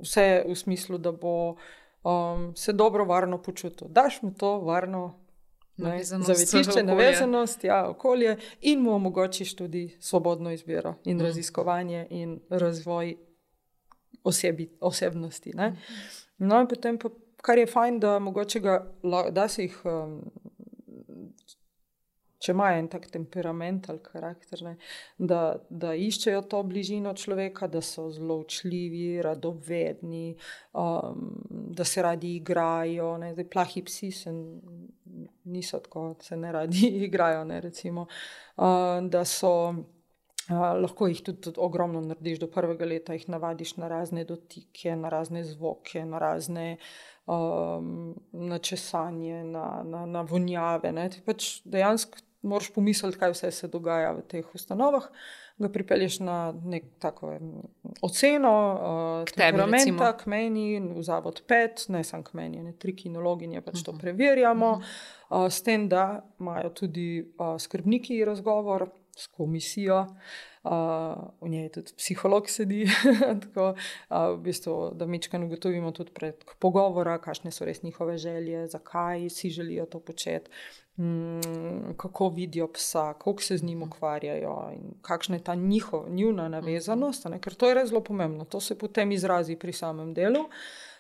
vse 0.03 0.27
v 0.47 0.57
smislu, 0.57 0.99
da 0.99 1.13
bo 1.13 1.57
um, 2.03 2.51
se 2.57 2.73
dobro, 2.73 3.05
varno 3.05 3.41
počutil. 3.43 3.89
Daš 3.89 4.23
mu 4.23 4.35
to 4.35 4.59
varno 4.67 5.20
Zavetišče, 6.03 6.83
navezanost, 6.83 7.65
ja, 7.65 7.89
okolje 7.89 8.37
in 8.61 8.81
mu 8.81 8.95
omogočiš 8.95 9.57
tudi 9.57 9.97
svobodno 10.01 10.53
izbiro 10.53 10.95
in 11.05 11.17
mm. 11.17 11.21
raziskovanje 11.21 12.07
in 12.11 12.41
razvoj 12.51 13.17
osebi, 14.25 14.71
osebnosti. 14.81 15.53
Mm. 15.57 15.77
No, 16.39 16.61
in 16.61 16.69
potem, 16.69 16.99
pa, 16.99 17.09
kar 17.43 17.59
je 17.59 17.67
fajn, 17.67 18.01
da 18.01 18.19
ga, 18.61 18.87
da 19.31 19.49
se 19.49 19.63
jih 19.63 19.81
um, 19.85 20.31
če 22.41 22.55
imajo 22.55 22.79
en 22.81 22.89
tak 22.89 23.07
temperament 23.13 23.89
ali 23.93 24.01
karakter, 24.05 24.63
ne, 24.65 24.75
da, 25.19 25.41
da 25.69 25.93
iščejo 25.93 26.41
to 26.49 26.63
bližino 26.65 27.13
človeka, 27.13 27.69
da 27.69 27.83
so 27.85 28.07
zelo 28.15 28.39
učljivi, 28.41 29.21
radovedni, 29.25 30.33
um, 30.73 31.31
da 31.77 31.85
se 31.85 32.03
radi 32.03 32.35
igrajo. 32.41 33.13
Ne, 33.21 33.35
zdaj, 33.37 33.49
plahi 33.53 33.85
psi 33.85 34.11
se 34.17 34.35
niso 35.53 35.83
tako, 35.85 36.15
se 36.25 36.37
ne 36.41 36.53
radi 36.53 36.89
igrajo. 37.09 37.45
Ne, 37.45 37.61
recimo, 37.61 38.09
uh, 38.57 38.99
da 39.09 39.25
so. 39.25 39.55
Uh, 39.71 39.87
lahko 40.51 41.07
jih 41.07 41.21
tudi, 41.23 41.45
tudi 41.45 41.61
ogromno 41.63 42.01
narediš, 42.03 42.41
do 42.43 42.49
prvega 42.51 42.89
leta 42.89 43.15
jih 43.15 43.29
navadiš 43.31 43.77
na 43.79 43.87
razne 43.93 44.25
dotike, 44.27 44.97
na 44.99 45.13
razne 45.13 45.45
zvoke, 45.47 46.03
na 46.05 46.19
razne 46.19 46.65
um, 47.31 48.17
načesanje, 48.33 49.45
na, 49.45 49.83
na, 49.85 50.07
na 50.07 50.25
vonjave. 50.27 50.91
Pač 51.27 51.61
dejansko 51.65 52.19
moraš 52.43 52.71
pomisliti, 52.75 53.19
kaj 53.19 53.35
vse 53.35 53.51
se 53.51 53.69
dogaja 53.69 54.13
v 54.13 54.23
teh 54.29 54.55
ustanovah. 54.55 55.09
Ga 55.61 55.69
pripelješ 55.69 56.21
na 56.25 56.55
nek 56.65 56.85
tako 56.99 57.35
oceno, 58.01 58.53
uh, 58.73 59.33
temperamenta, 59.37 60.15
k 60.17 60.27
meni, 60.27 60.81
v 60.81 61.03
zavod 61.05 61.43
pet, 61.47 61.85
ne 61.93 62.01
samo 62.05 62.25
k 62.25 62.39
meni, 62.39 62.63
ne 62.65 62.73
tri 62.73 62.97
kinologinje, 62.97 63.61
pač 63.61 63.75
uh 63.75 63.81
-huh. 63.81 63.85
to 63.85 63.93
mhm. 63.93 64.01
preverjamo, 64.01 64.71
uh 64.73 64.79
-huh. 64.79 65.45
uh, 65.45 65.53
s 65.53 65.63
tem, 65.63 65.89
da 65.89 66.25
imajo 66.41 66.71
tudi 66.71 67.33
uh, 67.39 67.61
skrbniki 67.61 68.25
razgovor. 68.25 68.89
S 69.17 69.27
komisijo. 69.27 70.07
Uh, 70.63 70.71
v 71.41 71.49
njej 71.49 71.71
tudi 71.73 71.93
psiholog 71.97 72.49
sedi, 72.51 72.85
tako 73.45 73.71
uh, 73.73 74.35
v 74.37 74.41
bistvu, 74.45 74.91
da 74.93 75.07
mečkaj 75.09 75.41
ugotovimo 75.45 75.89
tudi 75.97 76.13
pred 76.13 76.45
pogovora, 76.61 77.15
kakšne 77.19 77.49
so 77.49 77.65
res 77.65 77.81
njihove 77.83 78.19
želje, 78.19 78.67
zakaj 78.69 79.31
si 79.33 79.51
želijo 79.51 79.87
to 79.87 80.01
početi, 80.01 80.51
mm, 81.01 81.95
kako 81.97 82.29
vidijo 82.29 82.69
psa, 82.73 83.15
koliko 83.15 83.43
se 83.43 83.57
z 83.57 83.65
njim 83.65 83.83
ukvarjajo 83.83 84.71
in 84.75 84.93
kakšna 85.03 85.37
je 85.37 85.45
ta 85.45 85.55
njihova, 85.55 86.09
njuna 86.09 86.49
navezanost, 86.49 87.25
ne? 87.25 87.41
ker 87.41 87.55
to 87.55 87.69
je 87.69 87.75
res 87.75 87.89
zelo 87.89 88.05
pomembno. 88.05 88.45
To 88.45 88.61
se 88.61 88.79
potem 88.79 89.13
izrazi 89.13 89.57
pri 89.57 89.73
samem 89.73 90.13
delu. 90.15 90.45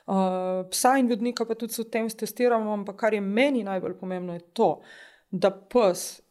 Uh, 0.07 0.65
psa 0.71 0.97
in 0.99 1.09
vodnika 1.09 1.45
pa 1.45 1.55
tudi 1.55 1.73
s 1.73 1.85
tem 1.93 2.09
testiramo, 2.09 2.73
ampak 2.73 2.97
kar 2.97 3.15
je 3.15 3.21
meni 3.21 3.65
najbolj 3.65 3.99
pomembno, 4.01 4.33
je 4.33 4.41
to, 4.41 4.81
da 5.31 5.51
pes 5.51 6.23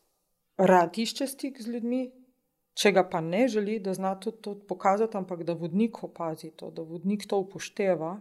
rad 0.60 0.98
išče 0.98 1.28
stik 1.28 1.62
z 1.62 1.72
ljudmi, 1.74 2.02
če 2.80 2.92
ga 2.96 3.04
pa 3.10 3.22
ne 3.22 3.48
želi, 3.48 3.80
da 3.84 3.94
zna 3.94 4.16
tudi 4.20 4.42
to 4.44 4.56
pokazati, 4.68 5.18
ampak 5.18 5.44
da 5.44 5.54
vodnik 5.54 6.04
opazi 6.04 6.52
to, 6.52 6.72
da 6.72 6.84
vodnik 6.84 7.26
to 7.28 7.40
upošteva, 7.40 8.20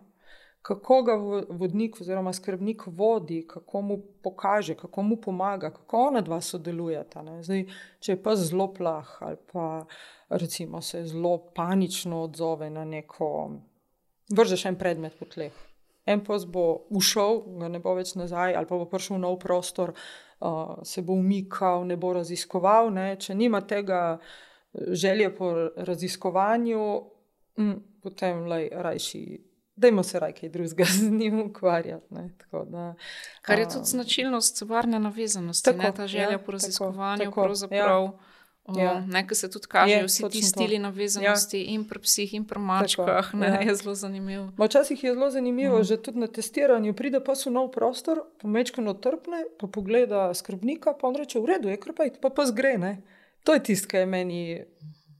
kako 0.62 1.02
ga 1.02 1.15
vodnik 1.48 2.01
oziroma 2.01 2.32
skrbnik 2.32 2.82
vodi, 2.86 3.44
kako 3.48 3.82
mu 3.82 3.98
pokaže, 4.23 4.74
kako 4.74 5.02
mu 5.02 5.16
pomaga, 5.16 5.70
kako 5.70 6.02
ona 6.09 6.20
dva 6.20 6.40
sodelujeta. 6.40 7.23
Zdaj, 7.43 7.65
če 8.01 8.12
je 8.12 8.23
pa 8.23 8.35
zelo 8.36 8.66
plah 8.74 9.16
ali 9.23 9.39
pa 9.52 9.86
recimo 10.28 10.82
se 10.82 11.05
zelo 11.06 11.39
panično 11.55 12.23
odzove 12.23 12.70
na 12.70 12.85
neko, 12.85 13.31
vržeš 14.35 14.66
en 14.66 14.77
predmet 14.77 15.15
po 15.19 15.24
tleh. 15.24 15.55
En 16.09 16.24
pes 16.24 16.44
bo 16.44 16.86
ušel, 16.90 17.43
ga 17.60 17.69
ne 17.69 17.78
bo 17.85 17.94
več 17.94 18.15
nazaj, 18.16 18.56
ali 18.56 18.66
pa 18.66 18.77
bo 18.77 18.89
prišel 18.89 19.16
v 19.16 19.23
nov 19.24 19.39
prostor, 19.40 19.93
uh, 19.93 20.28
se 20.85 21.02
bo 21.02 21.12
umikal, 21.12 21.86
ne 21.86 21.97
bo 21.97 22.12
raziskoval. 22.12 22.93
Ne? 22.94 23.16
Če 23.20 23.35
nima 23.35 23.60
tega 23.60 24.19
želje 24.74 25.36
po 25.36 25.52
raziskovanju, 25.77 27.02
mm, 27.59 27.74
potem 28.02 28.47
lej, 28.47 28.69
rajši. 28.73 29.44
Dajmo 29.78 30.02
se 30.02 30.20
raj 30.20 30.32
kaj 30.32 30.48
drugega 30.48 30.85
z 30.98 31.10
njim 31.10 31.40
ukvarjati. 31.40 32.15
Da, 32.66 32.94
Kar 33.43 33.59
je 33.59 33.69
tudi 33.69 33.85
značilnost 33.85 34.62
varne 34.62 34.98
navezanosti, 34.98 35.65
tako, 35.65 35.82
ne 35.82 35.93
ta 35.97 36.06
želja 36.06 36.31
ja, 36.31 36.39
po 36.39 36.52
raziskovanju. 36.52 37.24
Tako, 37.24 37.43
pravzaprav, 37.43 38.05
ja. 38.05 38.12
Ja. 38.77 39.01
Nekaj 39.07 39.35
se 39.35 39.51
tudi 39.51 39.66
kaže, 39.66 40.03
vsi 40.03 40.28
ti 40.31 40.43
stili 40.43 40.77
to. 40.77 40.82
navezanosti, 40.82 41.59
ja. 41.59 41.70
in 41.73 41.85
pri 41.89 41.99
psih, 41.99 42.35
in 42.35 42.45
pri 42.45 42.61
mačkah. 42.61 43.35
Ne, 43.35 43.47
ja. 43.47 43.61
Je 43.61 43.74
zelo 43.74 43.95
zanimivo. 43.95 44.53
Včasih 44.59 45.05
je 45.05 45.15
zelo 45.15 45.31
zanimivo, 45.31 45.78
mm. 45.78 45.85
že 45.85 45.97
tudi 46.03 46.19
na 46.19 46.27
testiranju 46.27 46.95
pride 46.95 47.20
pa 47.24 47.32
v 47.32 47.51
nov 47.51 47.70
prostor, 47.73 48.20
pomečko 48.40 48.85
notrpne, 48.85 49.45
pa 49.61 49.66
pogleda 49.66 50.35
skrbnika, 50.35 50.93
pa 51.01 51.09
on 51.09 51.16
reče: 51.16 51.40
V 51.40 51.47
redu, 51.47 51.69
je 51.69 51.81
krpaj, 51.81 52.20
pa 52.20 52.31
pa 52.31 52.47
zgre. 52.47 52.77
To 53.45 53.55
je 53.55 53.62
tisto, 53.62 53.89
kar 53.89 54.01
je 54.01 54.07
meni, 54.07 54.65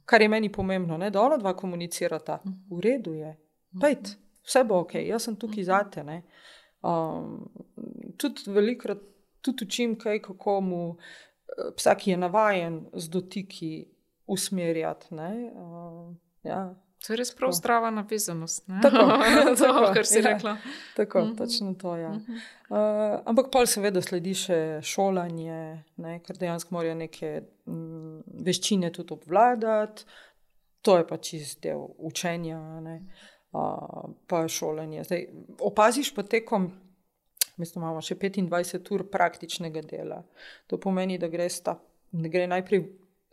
kar 0.05 0.23
je 0.23 0.29
meni 0.29 0.53
pomembno, 0.53 0.99
ne? 0.99 1.11
da 1.11 1.23
ona 1.23 1.37
dva 1.37 1.57
komunicirata. 1.57 2.43
V 2.71 2.81
redu 2.81 3.15
je, 3.15 3.37
pejt, 3.81 4.17
vse 4.45 4.65
bo 4.65 4.83
ok, 4.85 5.01
jaz 5.01 5.25
sem 5.25 5.37
tukaj 5.37 5.65
zate. 5.65 6.05
Um, 6.85 7.49
tudi 8.21 8.45
velikrat 8.53 9.01
tudi 9.41 9.65
učim, 9.65 9.97
kaj, 9.99 10.23
kako 10.23 10.61
mu 10.61 10.97
psa, 11.77 11.95
ki 11.95 12.11
je 12.11 12.17
navaden 12.17 12.83
z 12.93 13.09
dotiki, 13.09 13.73
usmerjati. 14.29 15.15
Uh, 15.15 16.15
ja. 16.43 16.75
To 17.07 17.13
je 17.13 17.17
res 17.17 17.31
prav 17.35 17.53
zdrava 17.53 17.91
navezanost. 17.91 18.67
Tako, 18.83 19.05
tako 19.63 19.93
kar 19.95 20.07
si 20.07 20.19
ja, 20.19 20.33
rekla. 20.33 20.57
Tako, 20.97 21.19
uh 21.19 21.25
mhm. 21.25 21.35
-huh. 21.35 21.39
točno 21.39 21.75
to 21.75 21.97
je. 21.97 22.03
Ja. 22.03 22.11
Uh 22.11 22.17
-huh. 22.17 23.15
uh, 23.15 23.23
ampak 23.25 23.47
pa 23.53 23.67
seveda 23.67 24.03
sledi 24.03 24.35
še 24.35 24.81
šolanje, 24.83 25.85
ne, 25.97 26.21
ker 26.27 26.37
dejansko 26.37 26.75
morajo 26.75 26.95
neke 26.95 27.43
m, 27.67 27.75
mm, 27.75 28.23
veščine 28.45 28.93
tudi 28.93 29.13
obvladati. 29.13 30.05
To 30.83 30.97
je 30.97 31.07
pač 31.07 31.35
del 31.63 31.87
učenja, 31.99 32.81
ne, 32.81 33.03
uh, 33.53 34.11
pa 34.27 34.49
šolanje. 34.49 35.05
Zdaj, 35.05 35.29
opaziš 35.61 36.15
pa 36.15 36.23
tekom, 36.23 36.73
mislim, 37.59 37.83
imamo 37.83 38.03
še 38.05 38.17
25 38.17 38.93
ur 38.95 39.05
praktičnega 39.11 39.83
dela. 39.83 40.23
To 40.67 40.79
pomeni, 40.81 41.19
da 41.19 41.29
gre, 41.29 41.49
sta, 41.53 41.77
da 42.13 42.31
gre 42.33 42.47
najprej 42.51 42.85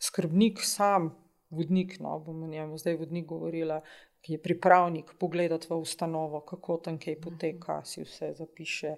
skrbnik 0.01 0.61
sam 0.65 1.13
vodnik, 1.49 1.99
no, 1.99 2.17
bomo 2.19 2.47
njemu 2.47 2.77
zdaj 2.77 2.97
vodnik 2.99 3.25
govorila, 3.25 3.79
ki 4.25 4.33
je 4.33 4.41
pripravnik, 4.41 5.11
pogledati 5.19 5.67
v 5.69 5.77
ustanovo, 5.77 6.41
kako 6.41 6.77
tam 6.77 6.97
kaj 6.99 7.19
poteka, 7.21 7.83
si 7.85 8.03
vse 8.03 8.31
zapiše, 8.33 8.95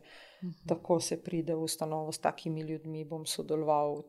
tako 0.68 1.02
se 1.04 1.20
pride 1.24 1.56
v 1.56 1.68
ustanovo 1.68 2.12
s 2.12 2.24
takimi 2.24 2.62
ljudmi, 2.62 3.04
bom 3.06 3.26
sodeloval. 3.28 4.02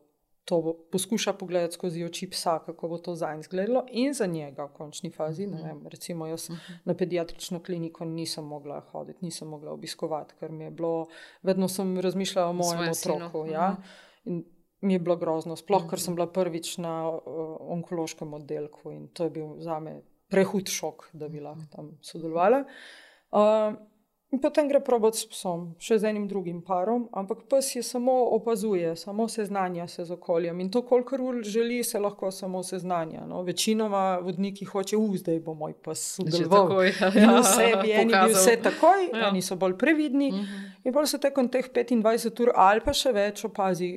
To 0.49 0.73
poskuša 0.91 1.33
pogledati 1.37 1.77
skozi 1.77 2.03
oči 2.03 2.29
psa, 2.29 2.55
kako 2.65 2.87
bo 2.89 2.97
to 2.97 3.15
za 3.15 3.27
njega 3.29 3.39
izgledalo, 3.39 3.83
in 3.91 4.13
za 4.17 4.25
njega 4.25 4.65
v 4.65 4.73
končni 4.73 5.11
fazi. 5.13 5.45
Vem, 5.45 5.83
recimo, 5.87 6.27
jaz 6.27 6.49
na 6.85 6.95
pediatrično 6.97 7.59
kliniko 7.63 8.05
nisem 8.05 8.45
mogla 8.45 8.79
hoditi, 8.91 9.25
nisem 9.25 9.47
mogla 9.47 9.71
obiskovati, 9.71 10.33
ker 10.39 10.51
mi 10.51 10.63
je 10.63 10.71
bilo, 10.71 11.05
vedno 11.43 11.67
sem 11.67 11.99
razmišljala 11.99 12.49
o 12.49 12.53
mojem 12.53 12.89
otroku. 12.89 13.45
Ja? 13.45 13.75
mi 14.81 14.93
je 14.93 14.99
bilo 14.99 15.15
grozno, 15.15 15.55
sploh 15.59 15.89
ker 15.89 15.99
sem 15.99 16.15
bila 16.15 16.29
prvič 16.31 16.77
na 16.79 16.93
uh, 17.09 17.21
onkološkem 17.75 18.33
oddelku 18.33 18.91
in 18.91 19.07
to 19.13 19.27
je 19.27 19.33
bil 19.35 19.57
za 19.59 19.79
me 19.79 19.99
prehud 20.29 20.69
šok, 20.71 21.09
da 21.13 21.27
bi 21.27 21.41
lahko 21.43 21.65
tam 21.75 21.91
sodelovala. 22.05 22.63
Uh, 23.31 23.75
In 24.29 24.37
potem 24.37 24.67
gre 24.69 24.77
probot 24.85 25.15
s 25.17 25.25
psom, 25.25 25.61
še 25.81 25.95
z 25.97 26.11
enim 26.11 26.27
drugim 26.29 26.59
parom, 26.61 27.07
ampak 27.17 27.47
pes 27.49 27.71
je 27.73 27.81
samo 27.81 28.13
opazuje, 28.35 28.91
samo 28.95 29.25
seznanja 29.25 29.87
se 29.89 30.05
z 30.05 30.13
okoljem. 30.13 30.59
In 30.61 30.69
to, 30.69 30.83
kolikor 30.85 31.21
ur 31.21 31.39
želi, 31.41 31.79
se 31.83 31.97
lahko 31.99 32.29
samo 32.31 32.61
seznanja. 32.63 33.23
No, 33.25 33.41
večinoma 33.47 34.19
vodniki 34.21 34.69
hoče, 34.69 34.99
zdaj 35.23 35.39
bo 35.41 35.57
moj 35.57 35.73
pes 35.73 36.03
sodeloval. 36.19 36.85
Ja, 36.85 37.09
ja, 37.15 37.39
vse 37.39 37.71
bi 37.81 37.91
eni 37.91 38.13
bili 38.13 38.37
vse 38.37 38.55
takoj, 38.61 39.09
ja. 39.09 39.31
oni 39.31 39.41
so 39.41 39.57
bolj 39.57 39.77
previdni. 39.81 40.29
Uh 40.29 40.37
mhm. 40.37 40.45
-huh. 40.45 40.71
In 40.83 40.93
bolj 40.93 41.07
se 41.07 41.17
tekom 41.17 41.49
teh 41.49 41.65
25 41.73 42.41
ur 42.41 42.51
ali 42.55 42.81
pa 42.85 42.93
še 42.93 43.11
več 43.11 43.45
opazi, 43.45 43.95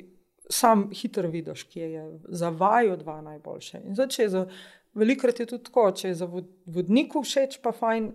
sam 0.48 0.88
hitro 0.92 1.28
vidiš, 1.28 1.62
kje 1.64 1.92
je 1.92 2.18
za 2.28 2.48
vaju 2.48 2.96
dva 2.96 3.20
najboljše. 3.20 3.82
In 3.84 3.94
zdaj, 3.94 4.08
če 4.08 4.22
je 4.22 4.28
za 4.28 4.46
velikrat 4.94 5.40
je 5.40 5.46
tudi 5.46 5.64
tako, 5.64 5.90
če 5.90 6.08
je 6.08 6.14
za 6.14 6.28
vodniku 6.66 7.22
všeč, 7.22 7.58
pa 7.62 7.72
fajn, 7.72 8.12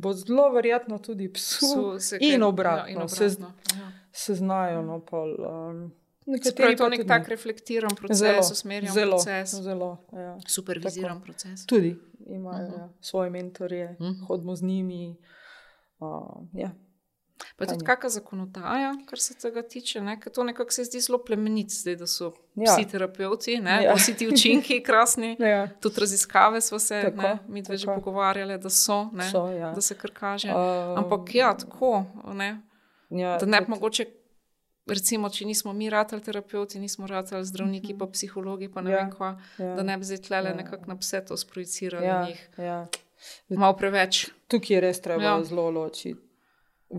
bo 0.00 0.12
zelo 0.12 0.52
verjetno 0.52 0.98
tudi 0.98 1.32
psu, 1.32 1.66
psu 1.66 2.00
se 2.00 2.18
in 2.20 2.42
obratno. 2.42 2.86
Ja, 2.86 2.88
in 2.88 2.96
obratno. 2.96 3.28
Se, 3.28 3.78
ja. 3.78 3.92
se 4.12 4.34
znajo. 4.34 4.82
No, 4.82 5.00
pol, 5.00 5.36
um, 5.38 5.92
Nekateri 6.26 6.72
je 6.72 6.76
to 6.76 6.88
nek 6.88 7.06
tak 7.06 7.28
reflektiran 7.28 7.90
proces, 7.96 8.50
usmerjen 8.50 8.92
proces. 8.92 9.54
Zelo, 9.54 9.96
ja. 10.12 10.38
Superviziran 10.48 11.18
Tako. 11.18 11.24
proces. 11.24 11.66
Tudi 11.66 11.96
imajo 12.26 12.66
uh 12.66 12.72
-huh. 12.72 12.78
ja, 12.78 12.88
svoje 13.00 13.30
mentorje, 13.30 13.96
uh 14.00 14.06
mhm. 14.06 14.14
-huh. 14.14 14.26
hodimo 14.26 14.56
z 14.56 14.62
njimi. 14.62 15.16
Uh, 15.98 16.46
ja. 16.52 16.70
Pa 17.56 17.66
tudi 17.66 17.84
kakšna 17.86 18.08
zakonodaja, 18.08 18.94
kar 19.06 19.20
se 19.20 19.34
tega 19.34 19.62
tiče. 19.62 20.00
Ne? 20.00 20.18
To 20.34 20.44
nekako 20.44 20.70
se 20.70 20.84
zdi 20.84 21.00
zelo 21.00 21.18
plemenit, 21.18 21.70
zdaj, 21.70 21.96
da 21.96 22.06
so 22.06 22.32
ja. 22.54 22.72
vsi 22.72 22.86
terapeuti, 22.90 23.52
ja. 23.52 23.94
vsi 23.94 24.14
ti 24.14 24.28
učinki 24.28 24.82
krasni. 24.82 25.36
ja. 25.54 25.68
Tudi 25.80 26.00
raziskave 26.00 26.60
smo 26.60 26.78
se 26.78 27.02
tako, 27.04 27.38
mi 27.48 27.62
dve 27.62 27.76
že 27.76 27.86
pogovarjali, 27.86 28.58
da 28.58 28.70
so, 28.70 29.10
so 29.30 29.46
ja. 29.48 29.72
da 29.74 29.80
se 29.80 29.94
kar 29.94 30.10
kaže. 30.10 30.50
Um, 30.50 30.98
Ampak 30.98 31.34
ja, 31.34 31.56
tako. 31.56 32.04
Ne? 32.34 32.60
Ja, 33.10 33.38
da 33.38 33.46
ne 33.46 33.60
bi 33.60 33.70
mogoče. 33.70 34.06
Recimo, 34.86 35.30
če 35.32 35.46
nismo 35.48 35.72
mi 35.72 35.88
ratali 35.90 36.22
terapeuti, 36.22 36.78
nismo 36.78 37.06
ratali 37.06 37.44
zdravniki, 37.44 37.86
uh 37.86 37.96
mhm. 37.96 38.02
-huh. 38.02 38.06
pa 38.06 38.12
psihologi, 38.12 38.68
pa 38.68 38.80
ne 38.80 38.90
ja, 38.90 38.96
vem, 38.96 39.10
kva, 39.10 39.40
ja, 39.58 39.74
da 39.74 39.82
ne 39.82 39.96
bi 39.98 40.04
zdaj 40.04 40.18
tlele 40.18 40.50
ja. 40.50 40.54
nekako 40.54 40.84
na 40.86 40.94
vse 41.00 41.24
to 41.24 41.36
sprojicirali. 41.36 42.06
Ja, 42.06 42.28
ja. 42.58 42.86
Malo 43.48 43.76
preveč. 43.76 44.28
Tukaj 44.48 44.76
je 44.76 44.80
res 44.80 45.00
treba 45.00 45.24
ja. 45.24 45.44
zelo 45.44 45.70
ločiti 45.70 46.20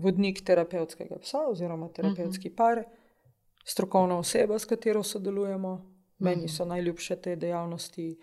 vodnik 0.02 0.40
terapevtskega 0.44 1.18
psa 1.22 1.46
oziroma 1.50 1.88
terapevtski 1.88 2.48
mhm. 2.48 2.56
par, 2.56 2.82
strokovna 3.64 4.18
oseba, 4.18 4.58
s 4.58 4.64
katero 4.64 5.02
sodelujemo. 5.02 5.92
Meni 6.18 6.46
mhm. 6.46 6.48
so 6.48 6.64
najljubše 6.64 7.16
te 7.16 7.36
dejavnosti, 7.36 8.18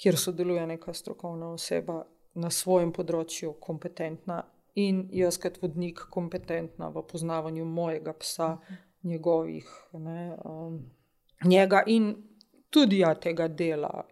kjer 0.00 0.16
sodeluje 0.16 0.66
neka 0.66 0.92
strokovna 0.94 1.50
oseba 1.52 2.02
na 2.34 2.50
svojem 2.50 2.92
področju, 2.92 3.54
kompetentna 3.60 4.42
in 4.76 5.06
jaz 5.12 5.38
kot 5.40 5.56
vodnik 5.62 6.00
kompetentna 6.12 6.88
v 6.92 7.02
poznavanju 7.08 7.64
mojega 7.64 8.12
psa, 8.12 8.54
mhm. 8.54 8.80
njegovih, 9.02 9.68
ne, 9.92 10.36
um, 10.44 10.80
njega 11.44 11.82
in 11.86 12.14
tudi 12.70 12.98
ja, 12.98 13.14
tega 13.14 13.48
dela. 13.48 14.04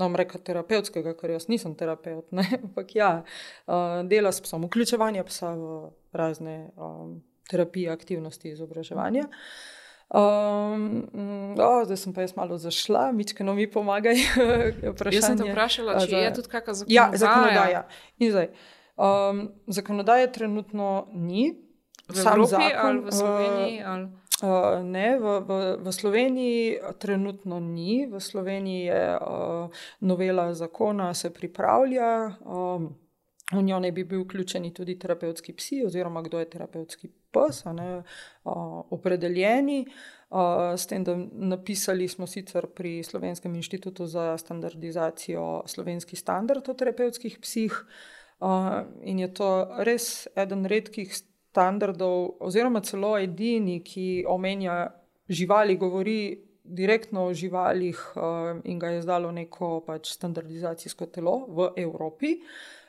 Nam 0.00 0.16
reka 0.18 0.38
terapevtskega, 0.38 1.14
ker 1.18 1.32
jaz 1.36 1.48
nisem 1.48 1.74
terapeut, 1.78 2.28
ne? 2.36 2.44
ampak 2.64 2.94
ja, 2.96 3.10
uh, 3.66 4.02
dela 4.08 4.32
s 4.32 4.44
psom, 4.44 4.66
vključevanje 4.68 5.24
psa 5.30 5.54
v 5.56 5.80
razne 6.16 6.58
um, 6.76 7.18
terapije, 7.50 7.90
aktivnosti, 7.92 8.52
izobraževanja. 8.52 9.26
Um, 10.06 11.02
oh, 11.58 11.82
zdaj 11.82 11.98
sem 11.98 12.14
pa 12.14 12.22
jaz 12.22 12.36
malo 12.38 12.58
zašla, 12.62 13.10
mičke 13.12 13.44
no 13.44 13.56
mi 13.58 13.66
pomagaj. 13.70 14.14
jaz 15.16 15.24
sem 15.26 15.38
te 15.38 15.50
vprašala, 15.50 15.98
če 16.06 16.24
je 16.26 16.32
tudi 16.38 16.52
kakšna 16.52 16.74
zakonodaja. 16.82 17.02
Ja, 17.02 17.06
zakonodaja. 17.18 17.86
Zdaj, 18.22 18.50
um, 18.96 19.46
zakonodaje 19.66 20.32
trenutno 20.32 21.08
ni. 21.12 21.54
V 22.06 22.22
Evropi 22.22 22.50
zakon, 22.52 22.86
ali 22.86 23.00
v 23.02 23.10
Sloveniji? 23.10 23.78
Ali? 23.82 24.04
Uh, 24.42 24.84
ne, 24.84 25.16
v, 25.16 25.40
v, 25.48 25.76
v 25.80 25.92
Sloveniji 25.92 26.78
trenutno 26.98 27.60
ni, 27.60 28.04
v 28.04 28.20
Sloveniji 28.20 28.84
je 28.84 29.16
uh, 29.16 29.68
novela 30.00 30.54
zakona, 30.54 31.14
se 31.14 31.32
pripravlja. 31.32 32.36
Um, 32.44 32.94
V 33.54 33.62
njo 33.62 33.76
ne 33.78 33.92
bi 33.92 34.02
bil 34.04 34.24
vključeni 34.24 34.72
tudi 34.74 34.96
terapevtski 34.98 35.52
psi, 35.54 35.84
oziroma 35.86 36.18
kdo 36.22 36.40
je 36.40 36.48
terapevtski 36.50 37.08
pes, 37.30 37.60
ne, 37.64 38.02
uh, 38.02 38.82
opredeljeni. 38.90 39.86
Uh, 40.30 40.74
s 40.74 40.86
tem, 40.90 41.04
da 41.06 41.14
napisali 41.30 42.08
smo 42.08 42.26
sicer 42.26 42.66
pri 42.66 43.04
Slovenskem 43.06 43.54
inštitutu 43.54 44.06
za 44.06 44.34
standardizacijo 44.38 45.62
slovenski 45.66 46.16
standard 46.16 46.68
o 46.68 46.74
terapevtskih 46.74 47.38
psih, 47.38 47.78
uh, 48.40 48.82
in 49.06 49.22
je 49.22 49.30
to 49.34 49.68
res 49.86 50.26
eden 50.34 50.66
redkih 50.66 51.14
standardov, 51.14 51.35
oziroma 51.58 52.80
celo 52.80 53.18
edini, 53.18 53.80
ki 53.84 54.24
omenja 54.28 54.90
živali, 55.28 55.76
govori 55.76 56.46
direktno 56.66 57.26
o 57.26 57.34
živalih 57.34 57.98
uh, 58.16 58.60
in 58.64 58.78
ga 58.78 58.88
je 58.88 59.02
zdalo 59.02 59.32
neko 59.32 59.80
pač 59.86 60.10
standardizacijsko 60.16 61.06
telo 61.06 61.44
v 61.48 61.70
Evropi. 61.76 62.40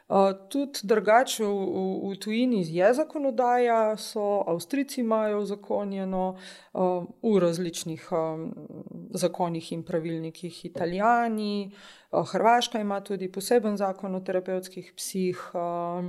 Uh, 0.08 0.32
tudi 0.50 0.88
drugače 0.88 1.44
v, 1.44 1.52
v, 1.52 2.12
v 2.12 2.16
tujini 2.24 2.62
je 2.64 2.94
zakonodaja, 2.94 3.98
so 4.00 4.44
Avstrijci 4.48 5.02
imajo 5.02 5.44
zakonjeno 5.46 6.38
uh, 6.74 7.04
v 7.22 7.40
različnih 7.44 8.08
um, 8.12 8.54
zakonih 9.12 9.72
in 9.72 9.84
pravilnikih, 9.84 10.66
Italijani, 10.66 11.72
uh, 12.12 12.24
Hrvaška 12.32 12.80
ima 12.80 13.02
tudi 13.04 13.32
poseben 13.32 13.78
zakon 13.78 14.16
o 14.16 14.24
terapevtskih 14.24 14.94
psih, 14.96 15.52
uh, 15.54 16.06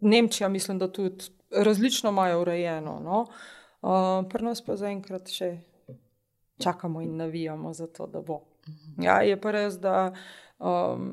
Nemčija, 0.00 0.48
mislim, 0.48 0.78
da 0.78 0.92
tudi 0.92 1.24
različno 1.50 2.10
imajo 2.10 2.40
urejeno. 2.40 3.00
No? 3.04 3.26
Uh, 3.82 4.28
Pri 4.30 4.44
nas 4.44 4.62
pa 4.64 4.76
zaenkrat 4.76 5.30
še 5.30 5.52
čakamo 6.58 7.00
in 7.00 7.16
navijamo 7.16 7.72
za 7.72 7.86
to, 7.86 8.06
da 8.06 8.20
bo. 8.20 8.40
Mhm. 8.68 9.02
Ja, 9.02 9.20
je 9.22 9.40
pa 9.40 9.50
res, 9.50 9.78
da 9.80 10.12
um, 10.58 11.12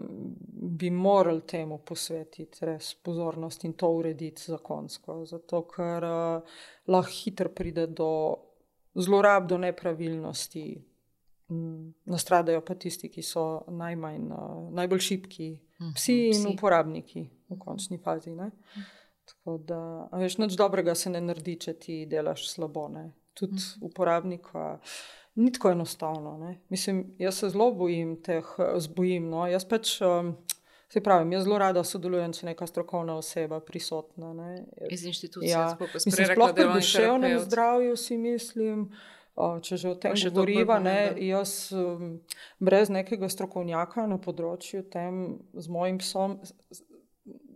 bi 0.51 0.89
morali 0.89 1.41
temu 1.41 1.77
posvetiti 1.77 2.65
res 2.65 2.93
pozornost 2.93 3.63
in 3.63 3.73
to 3.73 3.91
urediti 3.91 4.51
zakonsko. 4.51 5.25
Zato, 5.25 5.61
ker 5.69 6.03
uh, 6.03 6.57
lahko 6.87 7.11
hitro 7.11 7.49
pride 7.49 7.87
do 7.87 8.09
zlorab, 8.95 9.47
do 9.47 9.57
nepravilnosti. 9.57 10.65
Mm, 11.49 11.93
nastradajo 12.09 12.63
pa 12.65 12.73
tisti, 12.75 13.11
ki 13.13 13.21
so 13.21 13.61
najmanj, 13.69 14.31
uh, 14.33 14.61
najbolj 14.73 14.99
šipki, 14.99 15.49
mhm, 15.79 15.91
psi 15.93 16.15
in 16.31 16.39
psi. 16.39 16.53
uporabniki 16.55 17.27
v 17.49 17.57
končni 17.61 17.99
fazi. 18.01 18.33
Ne? 18.33 18.49
Tako 19.25 19.57
da, 19.57 19.81
veš, 20.13 20.37
nič 20.37 20.57
dobrega 20.59 20.95
se 20.95 21.09
ne 21.09 21.21
naredi, 21.21 21.57
če 21.67 21.73
ti 21.79 21.99
delaš 22.09 22.47
slabo. 22.51 22.87
Ne? 22.93 23.09
Tudi 23.33 23.59
mhm. 23.59 23.85
uporabnika. 23.89 24.65
Uh, 24.79 24.97
ni 25.35 25.51
tako 25.51 25.71
enostavno. 25.71 26.37
Ne? 26.37 26.61
Mislim, 26.69 27.15
jaz 27.17 27.35
se 27.35 27.49
zelo 27.49 27.71
bojim 27.71 28.21
teh 28.21 28.45
zbojim. 28.75 29.29
No? 29.29 29.47
Jaz 29.47 29.65
pač, 29.67 30.01
um, 30.01 30.35
se 30.89 31.03
pravim, 31.03 31.31
jaz 31.31 31.43
zelo 31.43 31.57
rada 31.57 31.83
sodelujem, 31.83 32.33
če 32.33 32.45
je 32.45 32.51
neka 32.51 32.67
strokovna 32.67 33.17
oseba 33.19 33.59
prisotna. 33.59 34.33
Ne? 34.33 34.63
Iz 34.89 35.05
inštitucije, 35.05 35.51
ja. 35.51 35.67
sploh 35.75 36.55
pri 36.55 36.69
duševnem 36.73 37.39
zdravju, 37.39 37.99
si 37.99 38.17
mislim. 38.17 38.89
Če 39.35 39.75
že 39.75 39.89
o 39.91 39.95
tem 39.99 40.13
govoriva, 40.15 40.77
ne, 40.79 41.11
jaz 41.19 41.67
um, 41.75 42.21
brez 42.63 42.87
nekega 42.87 43.27
strokovnjaka 43.27 44.05
na 44.07 44.15
področju 44.15 44.85
tem 44.87 45.41
z 45.51 45.67
mojim 45.67 45.97
psom, 45.99 46.37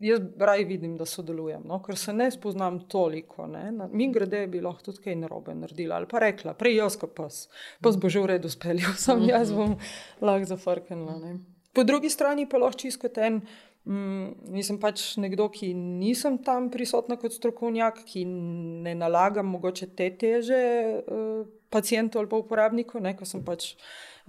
jaz 0.01 0.19
raje 0.37 0.65
vidim, 0.65 0.97
da 0.97 1.05
sodelujem, 1.05 1.63
no? 1.67 1.79
ker 1.83 1.97
se 1.97 2.13
ne 2.13 2.29
spoznam 2.31 2.79
toliko. 2.87 3.47
Ne? 3.47 3.71
Mi 3.91 4.09
grede 4.13 4.45
bi 4.47 4.61
lahko 4.61 4.89
tudi 4.89 5.03
kaj 5.05 5.15
narobe 5.23 5.55
naredila 5.55 5.99
ali 5.99 6.09
pa 6.09 6.21
rekla, 6.23 6.53
prej 6.57 6.79
jaz 6.79 6.97
kot 6.99 7.15
pas, 7.17 7.39
pas 7.83 7.97
bo 7.97 8.09
že 8.09 8.23
v 8.23 8.33
redu 8.33 8.51
speljal, 8.51 8.95
sam 9.05 9.23
jaz 9.27 9.53
bom 9.55 9.77
lahko 10.21 10.51
zafrknila. 10.53 11.35
Po 11.73 11.83
drugi 11.83 12.09
strani 12.09 12.49
pa 12.49 12.61
lahko 12.61 12.85
čisto 12.85 13.09
ten. 13.09 13.43
Mm, 13.89 14.51
nisem 14.53 14.77
pač 14.77 15.15
nekdo, 15.17 15.47
ki 15.49 15.71
nisem 15.73 16.35
tam 16.43 16.67
prisotna 16.69 17.15
kot 17.17 17.33
strokovnjak, 17.33 18.03
ki 18.05 18.25
ne 18.27 18.91
nalagam 18.93 19.47
mogoče 19.49 19.87
te 19.97 20.09
teže 20.19 20.59
uh, 20.99 21.47
pacijentu 21.69 22.19
ali 22.19 22.29
pa 22.29 22.35
uporabniku, 22.35 22.99
ne, 22.99 23.15
ko 23.17 23.25
sem 23.25 23.43
pač 23.45 23.73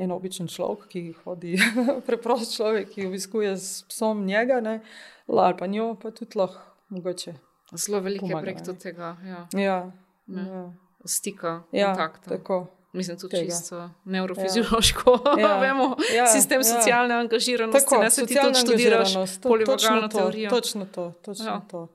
en 0.01 0.13
običen 0.13 0.49
človek, 0.49 0.89
ki 0.89 1.03
hodi, 1.25 1.57
preprost 2.09 2.57
človek, 2.57 2.91
ki 2.95 3.07
obiskuje 3.11 3.55
s 3.57 3.85
psom 3.89 4.25
njega. 4.27 4.61
Ne, 4.65 4.81
ali 5.29 5.57
pa 5.59 5.67
njo, 5.67 5.95
pa 6.03 6.11
tudi 6.11 6.39
lahko 6.39 6.61
mogoče. 6.91 7.35
Zelo 7.77 8.01
veliko 8.01 8.27
je 8.27 8.43
prek 8.43 8.59
tega 8.83 9.17
ja. 9.25 9.47
Ja, 9.53 9.93
ja. 10.27 10.73
stika, 11.05 11.63
ja, 11.73 11.95
kontakta. 11.95 12.31
Tako. 12.37 12.67
Mislim, 12.93 13.19
tudi 13.19 13.37
tega. 13.37 13.51
čisto 13.51 13.91
neurofiziološko. 14.05 15.19
Ja. 15.39 15.59
Vemo, 15.59 15.97
ja. 16.17 16.27
Sistem 16.27 16.61
ja. 16.61 16.65
socialne 16.65 17.15
angažiranosti, 17.15 17.85
tako, 17.85 18.03
ne 18.03 18.11
se 18.11 18.27
ti 18.27 18.35
tudi 18.43 18.59
študiraš, 18.59 19.15
polivagalno 19.43 20.09
teorijo. 20.09 20.51
Točno 20.51 20.87
to, 20.87 21.13
točno 21.23 21.47
ja. 21.47 21.61
to. 21.71 21.89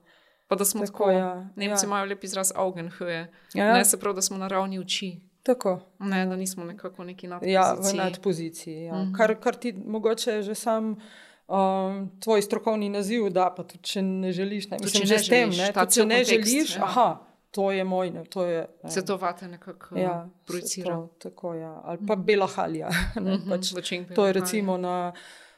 Pa 0.48 0.56
da 0.56 0.64
smo 0.64 0.86
tako, 0.86 0.98
tako 0.98 1.10
ja. 1.10 1.48
Nemci 1.56 1.84
ja. 1.84 1.86
imajo 1.86 2.04
lep 2.04 2.24
izraz 2.24 2.52
Augenhöhe. 2.56 3.26
Ja. 3.54 3.74
Ne 3.74 3.84
se 3.84 4.00
prav, 4.00 4.14
da 4.14 4.22
smo 4.22 4.38
na 4.38 4.48
ravni 4.48 4.78
oči. 4.78 5.20
Tako. 5.46 5.80
Ne, 5.98 6.26
da 6.26 6.36
nismo 6.36 6.64
nekako 6.64 7.04
neki 7.04 7.26
nadpoziciji. 7.26 7.54
Ja, 7.54 7.74
v 7.74 7.96
nadpoziciji. 7.96 8.82
Ja. 8.82 8.94
Mm 8.94 8.98
-hmm. 8.98 9.16
kar, 9.16 9.40
kar 9.40 9.54
ti 9.54 9.72
mogoče 9.72 10.42
že 10.42 10.54
sam 10.54 10.96
um, 11.48 12.10
tvoj 12.20 12.42
strokovni 12.42 12.88
naziv, 12.88 13.28
da 13.30 13.54
pa 13.56 13.62
tudi 13.62 13.82
če 13.82 14.02
ne 14.02 14.32
želiš, 14.32 14.70
ne 14.70 14.78
mislim, 14.82 15.06
že 15.06 15.18
s 15.18 15.28
tem, 15.28 15.50
ne, 15.50 15.72
tudi, 15.72 15.94
če 15.94 16.04
ne 16.06 16.18
kontekst, 16.24 16.50
želiš, 16.50 16.76
ja. 16.76 16.82
aha. 16.82 17.22
To 17.50 17.70
je 17.72 17.84
moj, 17.84 18.10
ne, 18.10 18.24
to 18.24 18.44
je. 18.44 18.66
Ne. 18.84 18.90
Se 18.90 19.04
to 19.04 19.16
vate 19.16 19.48
nekako 19.48 19.98
ja, 19.98 20.28
projicira. 20.46 20.94
To, 20.94 21.08
tako, 21.18 21.54
ja. 21.54 21.80
Ali 21.84 21.98
pa 22.06 22.16
bela 22.16 22.46
halja. 22.46 22.88
Ne, 23.14 23.36
mm 23.36 23.42
-hmm, 23.42 23.76
pač, 23.76 24.14
to 24.14 24.26
je 24.26 24.32
recimo 24.32 24.76
na, 24.78 25.12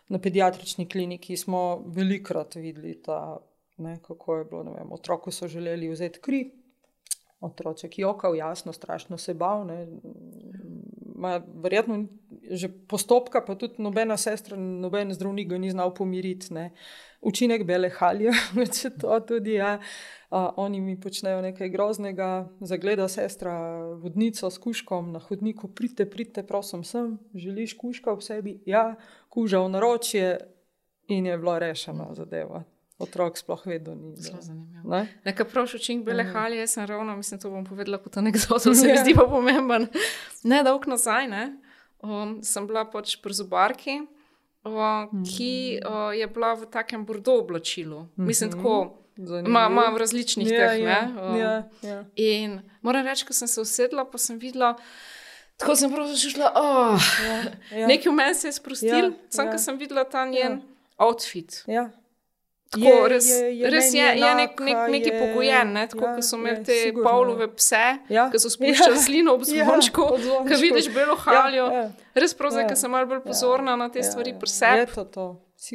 na 0.09 0.19
pediatrični 0.19 0.89
kliniki 0.89 1.37
smo 1.37 1.83
velikrat 1.87 2.55
videli, 2.55 3.03
ta, 3.03 3.37
ne, 3.77 3.99
kako 4.03 4.37
je 4.37 4.45
bilo. 4.45 4.63
Vem, 4.63 4.93
otroku 4.93 5.31
so 5.31 5.49
želeli 5.49 5.89
vzeti 5.89 6.21
kri, 6.21 6.53
otroček 7.41 7.99
jokal, 7.99 8.37
jasno, 8.37 8.73
strašno 8.73 9.19
se 9.19 9.35
bal. 9.35 9.67
Ne, 9.67 9.87
ma, 11.15 11.41
verjetno 11.63 12.07
že 12.51 12.71
postopka, 12.89 13.43
pa 13.45 13.59
tudi 13.61 13.83
nobena 13.83 14.17
sestra, 14.17 14.57
noben 14.57 15.13
zdravnik 15.13 15.51
ga 15.51 15.59
ni 15.59 15.71
znal 15.71 15.93
pomiriti. 15.95 16.55
Ne. 16.55 16.71
Učinek 17.21 17.65
bele 17.67 17.91
halje, 17.93 18.33
če 18.79 18.91
to 18.97 19.19
tudi 19.27 19.59
ja. 19.59 19.79
A, 20.31 20.41
oni 20.57 20.81
mi 20.81 20.97
počnejo 21.01 21.43
nekaj 21.45 21.69
groznega, 21.75 22.49
zagleda 22.61 23.09
sestra 23.09 23.53
vodnico 24.01 24.51
s 24.51 24.63
kuškom 24.63 25.13
na 25.13 25.21
hodniku, 25.21 25.69
pridite, 25.69 26.09
pridite, 26.11 26.47
prosim, 26.47 26.85
sem, 26.85 27.19
želiš 27.35 27.77
kuška 27.77 28.17
v 28.17 28.25
sebi, 28.25 28.57
ja, 28.69 28.95
kuža 29.29 29.61
v 29.65 29.75
naročje 29.77 30.35
in 31.09 31.27
je 31.27 31.39
bilo 31.39 31.59
rešeno 31.59 32.13
zadeva 32.17 32.65
otrok 32.99 33.39
sploh 33.39 33.67
vedno 33.67 33.95
ni. 33.95 34.17
Zelo 34.17 34.43
zanimivo. 34.43 34.91
Ne? 34.91 35.07
Nekaj 35.25 35.47
prošel 35.49 35.81
čink 35.81 36.05
bele 36.05 36.25
mm. 36.25 36.33
halje, 36.35 36.59
jaz 36.59 36.75
sem 36.77 36.87
ravno, 36.87 37.17
mislim, 37.17 37.41
to 37.41 37.51
bom 37.51 37.65
povedala 37.65 37.99
kot 38.03 38.17
anekdoto, 38.17 38.75
se 38.75 38.87
mi 38.87 38.95
ja. 38.95 39.03
zdi 39.05 39.15
pa 39.15 39.27
pomemben. 39.31 39.87
Ne 40.43 40.63
dolg 40.67 40.87
nazaj, 40.91 41.29
ne? 41.31 41.45
Um, 42.03 42.39
sem 42.47 42.67
bila 42.67 42.85
pač 42.91 43.17
pri 43.23 43.35
zubarki, 43.35 44.01
uh, 44.67 45.11
ki 45.27 45.53
uh, 45.83 46.11
je 46.15 46.27
bila 46.27 46.55
v 46.59 46.67
takem 46.71 47.07
bordo 47.07 47.39
oblačilu. 47.43 48.01
Mm 48.01 48.09
-hmm. 48.17 48.27
Mislim, 48.27 48.51
tako. 48.51 48.95
Imam 49.19 49.95
v 49.95 49.99
različnih 49.99 50.47
yeah, 50.47 50.55
ja, 50.55 50.69
teh. 50.69 50.81
Yeah, 50.81 51.31
um, 51.31 51.37
yeah, 51.37 51.63
yeah. 51.83 52.05
In 52.15 52.61
moram 52.83 53.07
reči, 53.07 53.27
ko 53.27 53.33
sem 53.33 53.49
se 53.49 53.61
usedla, 53.61 54.05
pa 54.05 54.19
sem 54.19 54.39
videla, 54.39 54.77
tako 55.57 55.75
sem 55.77 55.91
prav 55.91 56.07
začela, 56.07 56.53
oh, 56.55 56.95
yeah, 57.27 57.47
yeah. 57.73 57.89
nekaj 57.89 58.13
v 58.13 58.15
meni 58.15 58.35
se 58.35 58.49
je 58.49 58.53
sprostil, 58.53 59.11
yeah, 59.11 59.13
samo 59.29 59.49
yeah. 59.49 59.53
ko 59.53 59.59
sem 59.59 59.79
videla 59.79 60.05
ta 60.05 60.25
njen 60.25 60.53
yeah. 60.53 60.63
outfit. 60.99 61.65
Yeah. 61.67 61.91
Tako, 62.69 62.85
je, 62.85 63.09
res 63.09 63.27
je, 63.31 63.59
je, 63.59 63.71
res 63.73 63.87
je, 63.95 64.09
je 64.21 64.31
nek, 64.37 64.59
nek, 64.61 64.79
neki 64.93 65.13
pogojen, 65.17 65.71
ne? 65.73 65.87
tako 65.89 66.05
ja, 66.05 66.11
kot 66.19 66.27
so 66.27 66.37
imeli 66.37 66.61
te 66.67 66.75
Pavlove 66.93 67.47
pse, 67.57 67.85
ja. 68.13 68.27
ki 68.29 68.41
so 68.43 68.51
spuščali 68.53 68.99
ja. 68.99 69.05
slino 69.07 69.37
ob 69.39 69.47
ja, 69.49 69.65
zvončku, 69.65 70.09
ja, 70.21 70.43
ki 70.51 70.59
vidiš 70.61 70.91
belo 70.93 71.17
haljo. 71.23 71.65
Ja, 71.73 71.87
ja. 71.87 72.11
Res 72.21 72.37
prosim, 72.37 72.67
ja. 72.67 72.69
ker 72.69 72.77
sem 72.77 72.93
malo 72.93 73.09
bolj 73.09 73.23
pozorna 73.25 73.73
ja. 73.73 73.81
na 73.81 73.89
te 73.95 74.03
ja, 74.03 74.11
stvari 74.11 74.37
pri 74.37 74.53
sebi. 74.53 74.85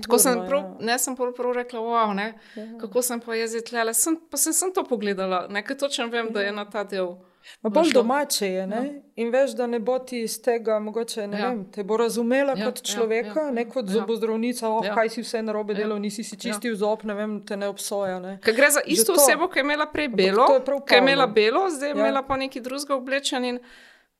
Tako 0.05 0.21
sem 0.21 0.45
prav, 0.45 0.61
ja. 0.61 0.85
ne 0.91 0.99
sem 1.01 1.17
prav, 1.17 1.33
prav 1.33 1.57
rekla, 1.57 1.81
wow, 1.81 2.13
ne, 2.13 2.29
ja. 2.53 2.67
kako 2.85 3.01
sem 3.09 3.25
pa 3.25 3.41
jezit 3.41 3.73
le, 3.73 3.89
pa 4.29 4.43
sem, 4.45 4.53
sem 4.53 4.73
to 4.75 4.85
pogledala, 4.85 5.47
nekaj 5.49 5.81
točno 5.81 6.11
vem, 6.13 6.29
ja. 6.29 6.37
da 6.37 6.45
je 6.45 6.53
na 6.61 6.69
ta 6.69 6.85
del. 6.85 7.15
Ma 7.61 7.69
bolj 7.69 7.91
domače 7.93 8.47
je 8.47 8.67
ne? 8.67 8.75
Ja. 8.75 9.01
in 9.15 9.31
veš, 9.31 9.51
da 9.51 9.67
ne 9.67 9.79
bo 9.79 9.99
ti 9.99 10.21
iz 10.21 10.41
tega, 10.41 10.79
mogoče 10.79 11.27
ne 11.27 11.39
ja. 11.39 11.49
vem, 11.49 11.63
te 11.71 11.83
bo 11.83 11.97
razumela 11.97 12.53
ja, 12.57 12.65
kot 12.65 12.79
ja, 12.79 12.93
človeka, 12.93 13.39
ja, 13.39 13.45
ja, 13.45 13.51
ne 13.51 13.69
kot 13.69 13.85
ja. 13.87 13.93
zobozdravnica, 13.93 14.69
oh, 14.69 14.85
ja. 14.85 14.95
kaj 14.95 15.09
si 15.09 15.21
vse 15.21 15.41
narobe 15.41 15.73
ja. 15.73 15.83
delal, 15.83 15.99
nisi 16.01 16.23
si 16.23 16.37
čistil 16.39 16.73
ja. 16.73 16.79
zob, 16.83 17.03
ne 17.03 17.13
vem, 17.13 17.39
te 17.45 17.57
ne 17.57 17.67
obsoja. 17.67 18.19
Ne? 18.19 18.37
Gre 18.43 18.69
za 18.71 18.81
isto 18.85 19.13
osebo, 19.13 19.49
ki 19.51 19.59
je 19.59 19.65
imela 19.67 19.87
prej 19.91 20.09
belo, 20.09 20.47
ki 20.65 20.95
je 20.95 21.01
imela 21.01 21.27
belo, 21.27 21.67
zdaj 21.69 21.89
je 21.89 21.95
ja. 21.95 21.99
imela 21.99 22.23
pa 22.27 22.37
neki 22.37 22.61
drugega 22.61 22.95
oblečen. 22.95 23.45
In... 23.45 23.59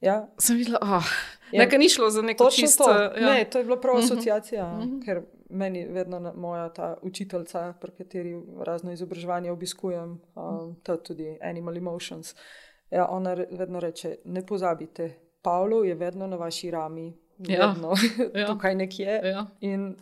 Ja. 0.02 0.18
Sem 0.38 0.58
videla, 0.60 0.82
oh, 0.82 1.14
ja. 1.52 1.64
nekaj 1.64 1.80
ni 1.80 1.90
šlo 1.90 2.10
za 2.10 2.22
neko 2.22 2.50
čisto. 2.52 2.90
Ja. 2.92 3.34
Ne, 3.34 3.46
to 3.46 3.58
je 3.58 3.64
bila 3.64 3.80
prav 3.80 3.98
mhm. 3.98 4.06
asociacija, 4.06 4.66
uh 4.66 4.84
-huh. 4.84 5.06
ker 5.06 5.24
meni 5.50 5.86
vedno 5.88 6.34
moja 6.36 6.70
ta 6.70 6.98
učiteljca, 7.02 7.74
pri 7.82 7.92
kateri 7.92 8.42
razno 8.60 8.92
izobraževanje 8.92 9.52
obiskujem, 9.52 10.22
um, 10.36 10.76
tudi 11.04 11.38
Animal 11.42 11.78
Emotions 11.78 12.36
Ja, 12.94 13.08
ona 13.10 13.34
vedno 13.34 13.80
reče: 13.80 14.16
Ne 14.26 14.46
pozabite, 14.46 15.20
Pavlo 15.42 15.84
je 15.84 15.96
vedno 15.96 16.28
na 16.28 16.36
vaši 16.36 16.72
rami, 16.72 17.14
Ja. 17.38 17.68
vedno 17.68 17.94
Ja. 18.40 18.48
tukaj 18.48 18.76
nekje. 18.76 19.22
Ja. 19.24 19.46
In, 19.60 19.96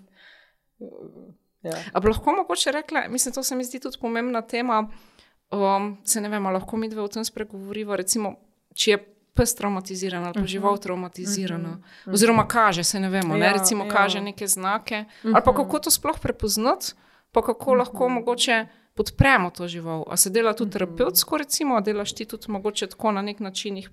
ja. 1.63 1.77
A 1.93 1.99
bi 1.99 2.07
lahko 2.07 2.31
mogoče 2.31 2.71
rekla, 2.71 3.03
mislim, 3.09 3.33
to 3.33 3.43
se 3.43 3.55
mi 3.55 3.63
zdi 3.63 3.79
tudi 3.79 3.97
pomembna 4.01 4.41
tema. 4.41 4.89
Um, 5.51 5.97
se 6.05 6.21
ne 6.21 6.29
vem, 6.29 6.45
a 6.45 6.51
lahko 6.51 6.77
mi 6.77 6.89
dve 6.89 7.01
o 7.01 7.07
tem 7.07 7.25
spregovoriva, 7.25 7.95
recimo, 7.95 8.35
če 8.73 8.91
je 8.91 8.99
pes 9.35 9.55
traumatiziran 9.55 10.23
ali 10.23 10.33
pa 10.33 10.45
žival 10.47 10.77
traumatizirana. 10.77 11.77
Oziroma 12.07 12.47
kaže, 12.47 12.83
se 12.83 12.99
ne 12.99 13.09
vemo, 13.09 13.35
ne? 13.37 13.45
Ja, 13.45 13.53
recimo 13.53 13.83
ja. 13.85 13.89
kaže 13.89 14.21
neke 14.21 14.47
znake. 14.47 15.05
Ali 15.23 15.41
pa 15.45 15.53
kako 15.55 15.79
to 15.79 15.91
sploh 15.91 16.19
prepoznati, 16.19 16.93
pa 17.31 17.41
kako 17.41 17.73
lahko 17.73 18.09
mogoče 18.09 18.65
podpremo 18.95 19.49
to 19.49 19.67
žival. 19.67 20.03
A 20.07 20.17
se 20.17 20.29
dela 20.29 20.53
tudi 20.53 20.71
terapevtsko, 20.71 21.37
recimo, 21.37 21.75
a 21.75 21.81
delaš 21.81 22.13
ti 22.13 22.25
tudi 22.25 22.51
mogoče 22.51 22.87
tako 22.87 23.11
na 23.11 23.21
nek 23.21 23.39
način 23.39 23.77
jih 23.77 23.89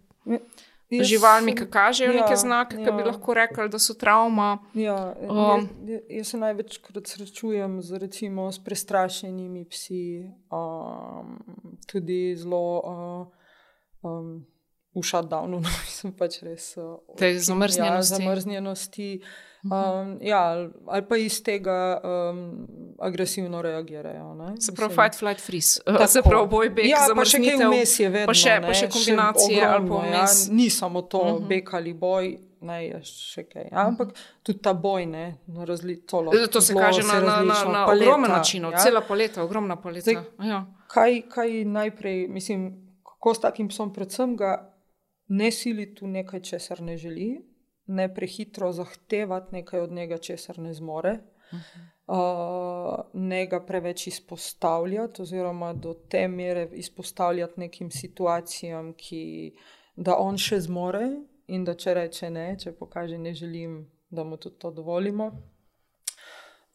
Jaz 0.90 1.06
živalmi, 1.06 1.52
ki 1.56 1.66
kažejo 1.70 2.12
ja, 2.12 2.22
neke 2.22 2.36
znake, 2.36 2.76
ki 2.76 2.92
bi 2.96 3.02
ja. 3.02 3.10
lahko 3.10 3.34
rekli, 3.36 3.68
da 3.68 3.78
so 3.78 3.94
travma. 3.94 4.58
Ja, 4.74 5.14
Um, 5.20 5.38
um, 5.38 5.68
jaz 6.08 6.30
se 6.32 6.38
največkrat 6.40 7.06
srečujem 7.06 7.82
z, 7.82 7.98
recimo, 8.00 8.46
s 8.52 8.64
prestrašenimi 8.64 9.66
psi, 9.68 10.30
um, 10.50 11.36
tudi 11.86 12.36
zelo 12.36 12.62
uh, 12.80 13.26
um, 14.10 14.46
v 14.96 15.04
shutdownu, 15.04 15.60
no, 15.64 15.74
sem 15.84 16.12
pač 16.16 16.40
res. 16.42 16.72
Uh, 16.80 16.96
Te 17.20 17.34
zamrznjenosti. 17.36 18.14
Ja, 18.14 18.24
zamrznjenosti. 18.24 19.10
Um, 19.60 20.18
ja, 20.22 20.40
ali- 20.86 21.02
pa 21.02 21.16
iz 21.16 21.42
tega 21.42 22.00
um, 22.00 22.66
agresivno 22.98 23.58
reagirajo. 23.60 24.34
Ne? 24.34 24.60
Se 24.60 24.72
pravi, 24.72 24.94
fight, 24.94 25.14
flight, 25.14 25.40
freeze. 25.40 25.80
tako. 25.84 26.06
Se 26.06 26.22
pravi, 26.22 26.48
boj, 26.48 26.70
beg, 26.70 26.86
ja, 26.86 26.96
pa 26.96 27.02
še 27.02 27.08
zamrznitev. 27.08 27.68
vmes 27.68 27.94
je 27.96 28.08
vedno. 28.08 28.26
pa 28.26 28.34
še- 28.34 28.50
ne, 28.50 28.62
pa 28.62 28.74
še 28.74 28.88
kombinacije 28.88 29.62
ali 29.62 29.70
pa 29.80 29.84
ogromno, 29.84 30.04
ja, 30.06 30.20
vmes. 30.20 30.48
Ni 30.50 30.70
samo 30.70 31.02
to, 31.04 31.18
uh 31.18 31.26
Mhm. 31.26 31.34
-huh. 31.36 31.48
beg 31.48 31.68
ali 31.72 31.92
boj. 31.94 32.38
Ne, 32.60 32.86
je 32.86 33.00
še 33.04 33.42
kaj. 33.44 33.68
Ja, 33.72 33.86
ampak 33.86 34.08
tudi 34.42 34.58
ta 34.58 34.72
boj, 34.74 35.06
ne, 35.06 35.26
razli, 35.58 35.96
tolo, 36.02 36.32
To 36.48 36.60
se 36.60 36.74
kaže 36.74 37.02
na, 37.04 37.20
na, 37.20 37.42
na, 37.44 37.64
na 37.66 37.86
ogromen 37.86 38.30
način, 38.30 38.62
ja. 38.64 38.78
cela 38.78 39.00
paleta, 39.00 39.42
ogromna 39.42 39.76
paleta. 39.76 40.00
Zdaj, 40.02 40.16
ja. 40.40 40.66
Kaj, 40.88 41.22
kaj 41.24 41.64
najprej, 41.64 42.28
mislim, 42.28 42.72
kako 43.04 43.34
s 43.34 43.40
takim 43.40 43.68
psom, 43.68 43.92
predvsem 43.92 44.36
ga 44.36 44.74
ne 45.28 45.50
siliti 45.52 46.04
v 46.04 46.08
nekaj, 46.08 46.40
česar 46.42 46.80
ne 46.80 46.96
želi, 46.96 47.38
ne 47.88 48.08
prehitro 48.14 48.72
zahtevati 48.72 49.54
nekaj 49.54 49.80
od 49.80 49.92
njega, 49.92 50.18
česar 50.18 50.58
ne 50.58 50.74
zmore. 50.74 51.18
Uh, 52.08 52.94
ne 53.12 53.46
ga 53.46 53.60
preveč 53.64 54.06
izpostavljati, 54.06 55.22
oziroma 55.22 55.72
do 55.72 55.94
te 55.94 56.28
mere 56.28 56.68
izpostavljati 56.72 57.60
nekim 57.60 57.90
situacijam, 57.90 58.92
ki 58.96 59.52
da 59.96 60.16
on 60.16 60.38
še 60.40 60.60
zmore, 60.60 61.08
in 61.48 61.64
da 61.64 61.74
če 61.74 61.94
reče 61.94 62.30
ne, 62.30 62.46
če 62.60 62.72
pokaže 62.76 63.18
ne 63.18 63.34
želim, 63.34 63.80
da 64.10 64.24
mu 64.24 64.36
tudi 64.36 64.58
to 64.58 64.70
dovolimo. 64.70 65.30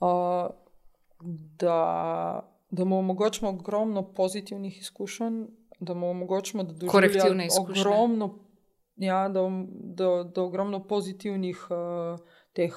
Uh, 0.04 0.50
da, 1.60 2.50
da 2.70 2.86
mu 2.86 3.00
omogočimo 3.00 3.50
ogromno 3.50 4.04
pozitivnih 4.14 4.80
izkušenj, 4.80 5.44
da 5.80 5.94
mu 5.94 6.10
omogočimo, 6.10 6.64
da 6.64 6.74
doživlja 6.74 7.48
ogromno, 7.60 8.30
ja, 8.96 9.30
da, 9.30 9.42
da, 9.74 10.24
da 10.24 10.42
ogromno 10.42 10.84
pozitivnih 10.88 11.68
uh, 11.70 12.20
teh 12.54 12.74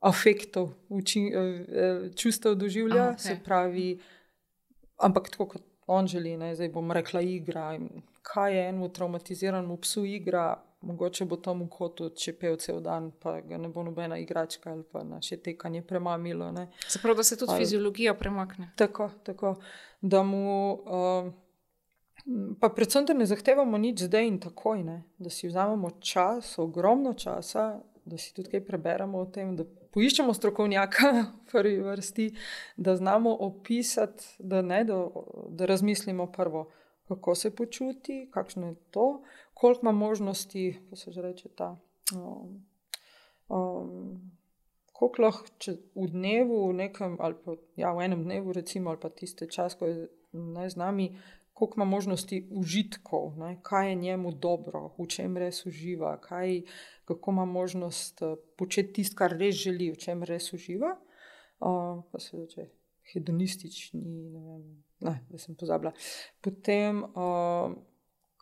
afektov, 0.00 0.70
učin, 0.88 1.32
uh, 1.34 2.14
čustev 2.16 2.54
doživlja, 2.54 3.02
Aha, 3.02 3.12
okay. 3.12 3.18
se 3.18 3.38
pravi, 3.44 4.00
ampak 4.96 5.30
tako 5.30 5.46
kot 5.46 5.62
on 5.86 6.06
želi, 6.06 6.36
ne, 6.36 6.54
zdaj 6.54 6.68
bom 6.68 6.92
rekla 6.92 7.20
igra. 7.20 7.78
Kaj 8.22 8.56
je 8.56 8.68
enemu 8.68 8.88
traumatiziranemu 8.88 9.76
psu 9.76 10.04
igra, 10.04 10.62
mogoče 10.80 11.24
bo 11.24 11.36
tam 11.36 11.62
v 11.62 11.68
kotu 11.68 12.10
čepel 12.16 12.56
cel 12.56 12.80
dan, 12.80 13.10
pa 13.20 13.40
ga 13.40 13.58
ne 13.58 13.68
bo 13.68 13.82
nobena 13.82 14.18
igračka 14.18 14.70
ali 14.72 14.84
pa 14.92 15.02
naše 15.04 15.36
tekanje 15.36 15.82
premamilo. 15.82 16.52
Ne. 16.52 16.68
Se 16.88 16.98
pravi, 17.02 17.16
da 17.16 17.22
se 17.22 17.38
tudi 17.38 17.52
Ali- 17.52 17.64
fiziologija 17.64 18.14
premakne. 18.14 18.70
Tako, 18.76 19.10
tako, 19.22 19.54
da 20.00 20.22
mu, 20.22 20.72
um, 20.74 21.32
pa 22.60 22.68
predvsem, 22.68 23.04
da 23.06 23.14
ne 23.14 23.26
zahtevamo 23.26 23.78
nič 23.78 24.06
zdaj 24.08 24.26
in 24.26 24.38
takoj, 24.40 24.82
ne? 24.84 25.02
da 25.18 25.30
si 25.30 25.48
vzamemo 25.48 25.90
čas, 26.00 26.58
ogromno 26.58 27.14
časa, 27.14 27.80
da 28.04 28.18
si 28.18 28.34
tudi 28.34 28.50
kaj 28.50 28.64
preberemo 28.66 29.18
o 29.18 29.26
tem, 29.26 29.54
da 29.56 29.64
poiščemo 29.94 30.34
strokovnjaka 30.34 31.10
v 31.20 31.52
prvi 31.52 31.78
vrsti, 31.84 32.28
da 32.76 32.96
znamo 32.96 33.34
opisati, 33.46 34.24
da, 34.38 34.62
ne, 34.62 34.84
da, 34.84 35.02
da 35.48 35.66
razmislimo 35.66 36.30
prvo, 36.32 36.68
kako 37.08 37.34
se 37.34 37.54
počuti, 37.56 38.28
kakšno 38.30 38.68
je 38.68 38.74
to, 38.90 39.22
koliko 39.54 39.80
ima 39.82 39.92
možnosti, 39.92 40.80
kako 40.84 40.96
se 40.96 41.12
že 41.12 41.22
reče 41.22 41.48
ta. 41.48 41.76
Um, 42.14 42.66
um, 43.48 44.20
koliko 44.92 45.22
lahko 45.22 45.44
v 45.94 46.06
dnevu, 46.12 46.68
v, 46.68 46.74
nekem, 46.84 47.16
ali 47.20 47.34
pa, 47.44 47.56
ja, 47.76 47.92
v 47.96 48.04
enem 48.04 48.24
dnevu, 48.24 48.52
recimo, 48.52 48.90
ali 48.90 49.00
pa 49.00 49.08
tiste 49.08 49.48
čas, 49.48 49.74
ko 49.74 49.88
je 49.88 50.08
ne, 50.32 50.70
z 50.70 50.76
nami, 50.76 51.16
koliko 51.60 51.78
ima 51.80 51.84
možnosti 51.84 52.38
užitkov, 52.50 53.36
ne, 53.38 53.58
kaj 53.62 53.88
je 53.88 53.94
njemu 53.94 54.32
dobro, 54.32 54.86
v 54.98 55.06
čem 55.12 55.36
res 55.36 55.60
uživa, 55.68 56.14
kaj, 56.24 56.62
kako 57.04 57.34
ima 57.36 57.44
možnost 57.44 58.22
uh, 58.24 58.38
početi 58.56 58.92
tisto, 59.00 59.18
kar 59.20 59.36
res 59.36 59.60
želi, 59.60 59.90
v 59.92 60.00
čem 60.00 60.24
res 60.24 60.48
uživa. 60.56 60.96
Uh, 61.60 62.00
pa 62.08 62.18
se 62.18 62.40
reče, 62.40 62.66
hedonistični, 63.12 64.00
ne 64.32 64.40
vem, 64.40 64.64
ne, 65.04 65.14
da 65.28 65.38
sem 65.38 65.54
pozabila. 65.54 65.92
Potem. 66.40 67.04
Uh, 67.12 67.78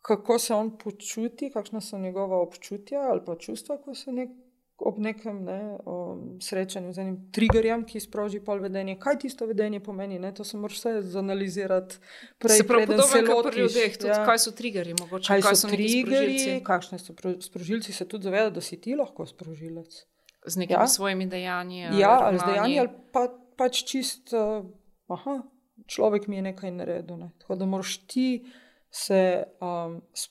Kako 0.08 0.38
se 0.38 0.54
on 0.54 0.70
počuti, 0.78 1.50
kakšna 1.50 1.80
so 1.82 1.98
njegova 1.98 2.38
občutja 2.40 3.00
ali 3.10 3.20
pa 3.26 3.34
čustva, 3.36 3.76
ko 3.82 3.94
se 3.94 4.12
nek, 4.12 4.30
ob 4.80 4.98
nekem 4.98 5.44
ne, 5.44 5.56
um, 5.84 6.18
srečanju 6.38 6.92
z 6.92 6.98
enim 6.98 7.30
triggerjem, 7.30 7.82
ki 7.84 7.98
sproži 7.98 8.38
pol 8.40 8.60
vedenje. 8.60 8.94
Kaj 8.96 9.18
tisto 9.18 9.42
vedenje 9.44 9.80
pomeni? 9.80 10.18
Ne? 10.18 10.30
To 10.30 10.44
se 10.44 10.56
moraš 10.56 10.76
vse 10.76 10.92
zanalizirati. 11.02 11.98
Prej, 12.38 12.56
Se 12.56 12.64
pravi, 12.64 12.86
preden 12.86 13.02
se 13.02 13.18
podobno 13.18 13.34
kot 13.34 13.48
pri 13.48 13.60
ljudeh, 13.60 13.96
tudi 13.96 14.08
ja. 14.08 14.24
kaj 14.24 14.38
so 14.38 14.52
triggerji, 14.52 14.94
mogoče 14.96 15.26
kaj 15.28 15.42
kaj 15.42 15.54
so, 15.54 15.60
so 15.60 15.68
triggerji, 15.68 16.60
kakšne 16.62 16.98
so 16.98 17.12
pro- 17.12 17.40
sprožilci, 17.40 17.92
se 17.92 18.06
tudi 18.06 18.24
zaveda, 18.24 18.50
da 18.50 18.60
si 18.60 18.78
ti 18.78 18.94
lahko 18.94 19.26
sprožilec. 19.26 20.04
z 20.46 20.56
nekimi 20.56 20.78
Ja. 20.78 20.86
svojimi 20.88 21.26
dejanji. 21.26 21.80
Ja, 21.94 22.18
ali 22.22 22.38
z 22.38 22.44
dejanji, 22.44 22.78
ali 22.78 22.88
pa, 23.12 23.26
pač 23.56 23.82
čist, 23.84 24.32
uh, 24.32 24.64
aha, 25.08 25.42
človek 25.86 26.26
mi 26.26 26.36
je 26.36 26.42
nekaj 26.44 26.70
naredil. 26.72 27.16
Ne? 27.16 27.30
Tako 27.38 27.56
da 27.56 27.66
moraš 27.66 27.98
ti 28.06 28.46
se 28.88 29.20
um, 29.60 29.98
s- 30.14 30.30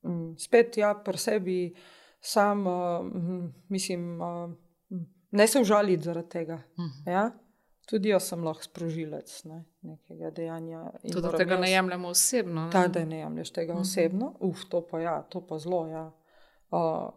m, 0.00 0.34
spet 0.38 0.76
ja, 0.76 0.94
pri 0.94 1.18
sebi 1.18 1.74
sam, 2.20 2.66
uh, 2.66 3.06
mislim, 3.68 4.20
uh, 4.20 4.50
ne 5.30 5.46
se 5.46 5.60
užaliti 5.60 6.02
zaradi 6.02 6.28
tega. 6.28 6.54
Mhm. 6.78 7.08
Ja? 7.08 7.30
Tudi 7.86 8.08
jaz 8.08 8.22
sem 8.24 8.44
lahko 8.44 8.62
sprožilec 8.62 9.44
ne? 9.44 9.64
nekega 9.82 10.30
dejanja. 10.30 10.90
Tudi 11.02 11.22
da 11.22 11.30
tega 11.32 11.54
jaz- 11.54 11.60
ne 11.60 11.70
jemljemo 11.70 12.08
osebno. 12.08 12.64
ne. 12.64 12.70
Ta, 12.70 12.86
da 12.88 13.04
ne 13.04 13.18
jemliš 13.18 13.50
tega 13.50 13.72
Mhm. 13.72 13.80
osebno, 13.80 14.34
uf, 14.40 14.64
to 14.68 14.82
pa 14.82 15.00
ja, 15.00 15.22
to 15.22 15.40
pa 15.40 15.58
zelo. 15.58 15.86
Ja. 15.86 16.10
Uh, 16.70 17.10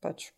pač 0.00 0.32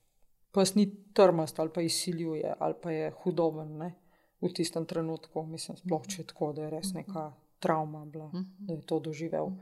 pes 0.53 0.75
ni 0.75 0.85
trmast 1.13 1.59
ali 1.59 1.71
pa 1.71 1.81
izsiljuje, 1.83 2.55
ali 2.59 2.75
pa 2.83 2.91
je 2.91 3.13
hudoben 3.13 3.77
ne? 3.77 3.95
v 4.41 4.53
tistem 4.53 4.87
trenutku. 4.87 5.43
Mislim, 5.45 5.77
sploh 5.77 6.07
če 6.07 6.23
je 6.23 6.27
tako, 6.27 6.53
da 6.53 6.63
je 6.63 6.71
res 6.71 6.93
neka 6.93 7.33
travma 7.59 8.05
bila, 8.05 8.31
da 8.59 8.75
je 8.75 8.83
to 8.83 9.01
doživel. 9.01 9.45
Uh, 9.45 9.55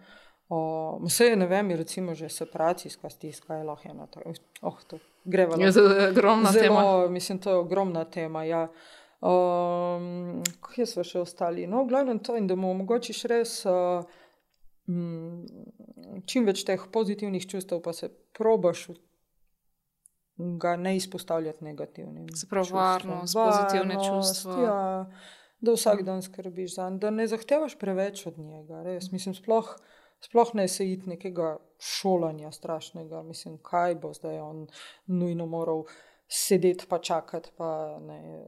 vse 1.02 1.24
je, 1.26 1.36
ne 1.36 1.46
vem, 1.46 1.70
je 1.70 1.76
recimo 1.76 2.14
že 2.14 2.28
separacijska 2.28 3.10
stiska, 3.10 3.54
je 3.54 3.64
lahko 3.64 3.88
ena 3.88 4.06
taka. 4.06 4.30
Oh, 4.62 4.78
to 4.86 4.98
greva 5.24 5.56
Je 5.58 5.72
to 5.72 5.82
ogromna 6.10 6.52
tema. 6.52 6.80
Zelo, 6.80 7.08
mislim, 7.08 7.38
to 7.38 7.50
je 7.50 7.56
ogromna 7.56 8.04
tema. 8.04 8.44
Ja. 8.44 8.68
Um, 9.20 10.42
kje 10.60 10.86
so 10.86 11.02
še 11.04 11.20
ostali? 11.24 11.66
No, 11.66 11.82
v 11.84 11.88
glavnem 11.88 12.18
to 12.18 12.36
in 12.36 12.46
da 12.46 12.54
mu 12.54 12.70
omogočiš 12.70 13.24
res 13.24 13.64
uh, 13.66 14.04
mm, 14.86 16.22
čim 16.28 16.46
več 16.46 16.62
teh 16.68 16.84
pozitivnih 16.92 17.46
čustev, 17.48 17.80
pa 17.82 17.92
se 17.96 18.12
probaš 18.36 18.88
v- 18.88 18.98
ga 20.60 20.76
ne 20.76 20.96
izpostavljati 20.96 21.64
negativnim. 21.64 22.28
Čustvom. 22.28 22.76
varnost, 22.76 23.34
pozitivne 23.34 23.96
čustva. 24.04 24.62
Ja, 24.62 25.10
da 25.60 25.72
vsak 25.72 26.02
dan 26.04 26.22
skrbiš 26.22 26.74
za 26.76 26.90
njega, 26.90 27.00
da 27.00 27.10
ne 27.10 27.26
zahtevaš 27.26 27.78
preveč 27.80 28.26
od 28.26 28.38
njega. 28.38 28.82
Res. 28.84 29.10
Mislim, 29.12 29.34
sploh, 29.34 29.76
sploh 30.24 30.54
ne 30.54 30.68
se 30.68 30.86
iti 30.92 31.08
nekega 31.08 31.56
šolanja 31.78 32.52
strašnega. 32.52 33.22
Mislim, 33.22 33.58
kaj 33.62 33.94
bo 33.94 34.12
zdaj 34.14 34.40
on 34.40 34.66
nujno 35.06 35.46
moral 35.46 35.84
sedeti 36.28 36.86
pa 36.88 36.98
čakati, 36.98 37.50
pa 37.56 37.98
ne, 38.00 38.40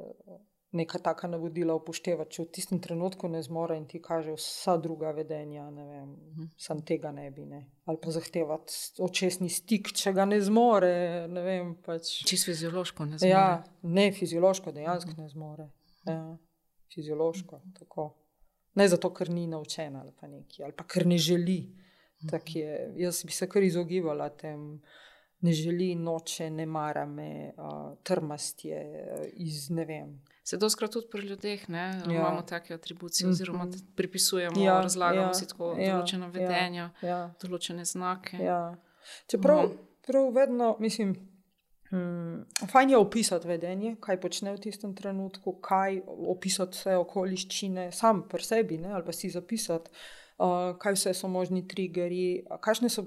neka 0.73 0.99
taka 0.99 1.29
navodila 1.29 1.75
upoštevati. 1.75 2.35
Če 2.37 2.43
v 2.43 2.51
tistem 2.53 2.81
trenutku 2.83 3.29
ne 3.29 3.43
zmore 3.43 3.77
in 3.79 3.87
ti 3.89 4.01
kaže 4.03 4.35
vsa 4.37 4.77
druga 4.77 5.13
vedenja, 5.17 5.69
ne 5.71 5.87
vem, 5.87 6.51
sam 6.57 6.83
tega 6.83 7.13
ne 7.13 7.31
bi. 7.31 7.47
Ne. 7.47 7.65
Ali 7.89 8.01
pa 8.03 8.13
zahtevati 8.13 9.01
očesni 9.05 9.49
stik, 9.53 9.93
če 9.97 10.13
ga 10.17 10.27
ne 10.29 10.41
zmore. 10.45 11.27
Ne 11.33 11.45
vem, 11.45 11.75
pač. 11.85 12.19
Čisto 12.29 12.53
fiziološko 12.53 13.09
ne 13.13 13.19
znam. 13.19 13.31
Ja, 13.31 13.49
ne 13.83 14.11
fiziološko, 14.13 14.75
dejansko 14.77 15.17
ne 15.19 15.29
zmore. 15.33 15.71
Ja, 16.09 16.23
fiziološko. 16.95 17.63
Tako. 17.79 18.11
Ne 18.79 18.87
zato, 18.87 19.11
ker 19.11 19.31
ni 19.31 19.47
naučena 19.47 20.01
ali 20.01 20.13
pa 20.13 20.27
nekaj, 20.29 20.65
ali 20.65 20.73
pa 20.73 20.85
ker 20.87 21.07
ne 21.07 21.19
želi. 21.19 21.59
Tak 22.25 22.57
je, 22.57 22.71
jaz 22.97 23.25
bi 23.25 23.33
se 23.33 23.47
kar 23.47 23.63
izogibala 23.63 24.29
tem, 24.31 24.81
ne 25.41 25.53
želi 25.53 25.95
noče, 25.97 26.49
ne 26.51 26.67
mara 26.67 27.05
me, 27.07 27.29
uh, 27.57 27.65
trmast 28.03 28.65
je 28.65 28.81
iz 29.35 29.71
ne 29.71 29.85
vem. 29.85 30.17
Se 30.45 30.57
doskrat 30.57 30.91
tudi 30.91 31.07
pri 31.09 31.23
ljudeh 31.23 31.69
ne, 31.69 31.79
Ja. 32.01 32.13
imamo 32.13 32.43
take 32.43 32.75
atribucije, 32.75 33.29
oziroma 33.29 33.65
Mhm. 33.65 33.79
pripisujemo, 33.95 34.61
Ja, 34.61 34.81
razlagamo 34.81 35.23
ja, 35.23 35.35
si 35.35 35.47
tako 35.47 35.75
ja, 35.77 35.95
določena 35.95 36.25
ja, 36.25 36.31
vedenja, 36.31 36.91
Ja, 37.03 37.21
določene 37.41 37.85
znake. 37.85 38.37
ja. 38.39 38.77
Čeprav 39.27 39.63
Mhm. 39.65 39.77
prav 40.03 40.33
vedno, 40.33 40.77
mislim, 40.81 41.28
mm, 41.93 42.67
fajn 42.73 42.91
je 42.91 42.99
opisati 42.99 43.49
vedenje, 43.49 43.97
kaj 44.01 44.21
počne 44.21 44.53
v 44.55 44.61
tistem 44.61 44.95
trenutku, 44.95 45.59
kaj 45.61 46.01
opisati 46.07 46.79
vse 46.79 46.97
okoliščine, 46.97 47.91
sam 47.93 48.25
pri 48.29 48.45
sebi, 48.45 48.79
ne, 48.79 48.93
ali 48.93 49.05
pa 49.05 49.13
si 49.13 49.31
zapisati, 49.31 49.91
uh, 50.39 50.75
kaj 50.81 50.99
vse 50.99 51.15
so 51.15 51.29
možni 51.29 51.67
triggeri, 51.69 52.45
kakšne 52.61 52.93
so 52.93 53.07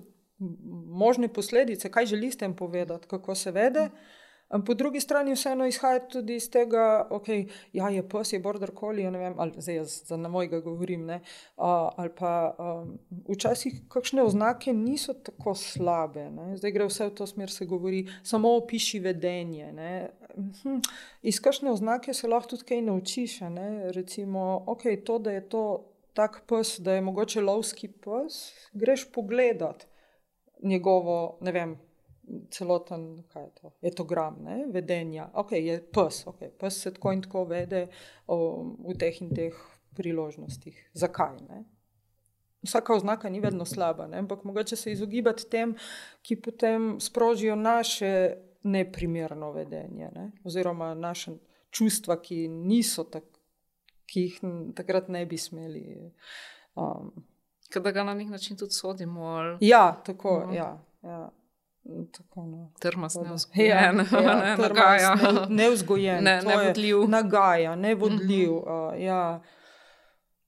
možne 1.02 1.28
posledice, 1.34 1.92
kaj 1.92 2.06
želi 2.06 2.32
s 2.32 2.38
tem 2.38 2.56
povedati, 2.56 3.08
kako 3.08 3.36
se 3.36 3.52
vede. 3.52 3.90
Am 3.90 4.21
Po 4.66 4.74
drugi 4.74 5.00
strani 5.00 5.32
vseeno 5.32 5.66
izhaja 5.66 6.00
tudi 6.12 6.36
iz 6.36 6.50
tega, 6.52 7.08
da 7.10 7.16
okay, 7.16 7.46
ja, 7.74 7.90
je 7.90 8.04
pes, 8.10 8.34
je 8.34 8.40
border 8.40 8.72
collie, 8.80 9.12
ne 9.12 9.20
vem, 9.20 9.36
ali 9.40 9.54
zdaj 9.58 9.76
jaz 9.76 9.94
za 10.08 10.18
mojega 10.18 10.60
govorim. 10.60 11.06
Ne, 11.06 11.22
uh, 11.58 11.90
ali 11.96 12.10
pa 12.18 12.56
um, 12.60 12.98
včasih 13.30 13.82
kakšne 13.90 14.24
oznake 14.24 14.74
niso 14.74 15.14
tako 15.14 15.56
slabe. 15.56 16.28
Ne, 16.32 16.58
zdaj 16.58 16.72
gre 16.76 16.88
vse 16.90 17.08
v 17.08 17.16
to 17.16 17.28
smer, 17.28 17.52
se 17.52 17.66
govori, 17.66 18.04
samo 18.24 18.52
opiši 18.58 19.00
vedenje. 19.00 19.72
Ne, 19.72 19.94
hm, 20.64 20.82
iz 21.22 21.40
kakšne 21.40 21.72
oznake 21.72 22.14
se 22.14 22.28
lahko 22.28 22.56
tudi 22.56 22.68
kaj 22.74 22.82
naučiš. 22.90 23.40
Ne, 23.56 23.92
recimo, 23.96 24.66
okay, 24.68 25.00
to, 25.04 25.20
da 25.20 25.32
je 25.32 25.48
to 25.50 25.64
tak 26.14 26.44
pes, 26.48 26.76
da 26.80 26.98
je 26.98 27.02
mogoče 27.08 27.42
lovski 27.42 27.88
pes, 27.88 28.52
greš 28.74 29.08
pogledat 29.12 29.88
njegovo, 30.64 31.38
ne 31.42 31.52
vem, 31.52 31.78
celoten, 32.50 33.18
je 33.36 33.50
to, 33.62 33.72
etogram, 33.82 34.38
ne, 34.44 34.66
vedenja. 34.74 35.30
Ok, 35.34 35.52
je 35.52 35.80
pes, 35.94 36.26
okay, 36.26 36.50
pes 36.60 36.82
se 36.82 36.94
tako 36.94 37.12
in 37.12 37.22
tako 37.22 37.46
vede 37.46 37.88
o, 38.28 38.38
v 38.90 38.96
teh 39.00 39.22
in 39.22 39.30
teh 39.36 39.54
priložnostih. 39.96 40.90
Zakaj? 40.94 41.38
Ne? 41.50 41.64
Vsaka 42.64 42.94
oznaka 42.96 43.30
ni 43.30 43.40
vedno 43.40 43.66
slaba, 43.66 44.08
ne? 44.08 44.18
ampak 44.18 44.44
mogoče 44.44 44.76
se 44.76 44.92
izogibati 44.92 45.50
tem, 45.50 45.76
ki 46.22 46.36
potem 46.42 47.00
sprožijo 47.00 47.56
naše 47.56 48.38
neprimerno 48.64 49.52
vedenje, 49.52 50.10
ne? 50.16 50.32
oziroma 50.44 50.94
naše 50.94 51.32
čustva, 51.72 52.20
ki 52.22 52.48
niso 52.48 53.04
tak, 53.04 53.24
ki 54.06 54.22
jih 54.22 54.40
takrat 54.76 55.08
ne 55.10 55.26
bi 55.26 55.38
smeli. 55.38 56.12
Um, 56.76 57.12
Ker 57.72 57.82
da 57.82 57.92
ga 57.92 58.04
na 58.04 58.14
nek 58.14 58.28
način 58.30 58.58
tudi 58.58 58.72
sodimo, 58.76 59.26
ali 59.26 59.58
ja, 59.68 60.02
tako, 60.06 60.44
Mhm. 60.46 60.54
ja. 60.54 60.84
ja. 61.04 61.30
Tako, 62.12 62.46
no. 62.46 62.72
trmast 62.80 63.16
Tako 63.16 63.24
da- 63.24 63.30
neuzgojen, 63.30 63.70
Ja, 63.76 63.92
ne, 63.92 64.50
ja, 64.50 64.58
nagaja. 64.58 65.16
ne- 65.16 65.56
Nevzgojen, 65.56 66.24
Ne- 66.24 66.42
nevodljiv. 66.42 66.98
Nagaja, 67.08 67.76
nevodljiv. 67.76 68.50
Mhm. 68.50 68.58
Uh, 68.60 69.02
ja, 69.02 69.42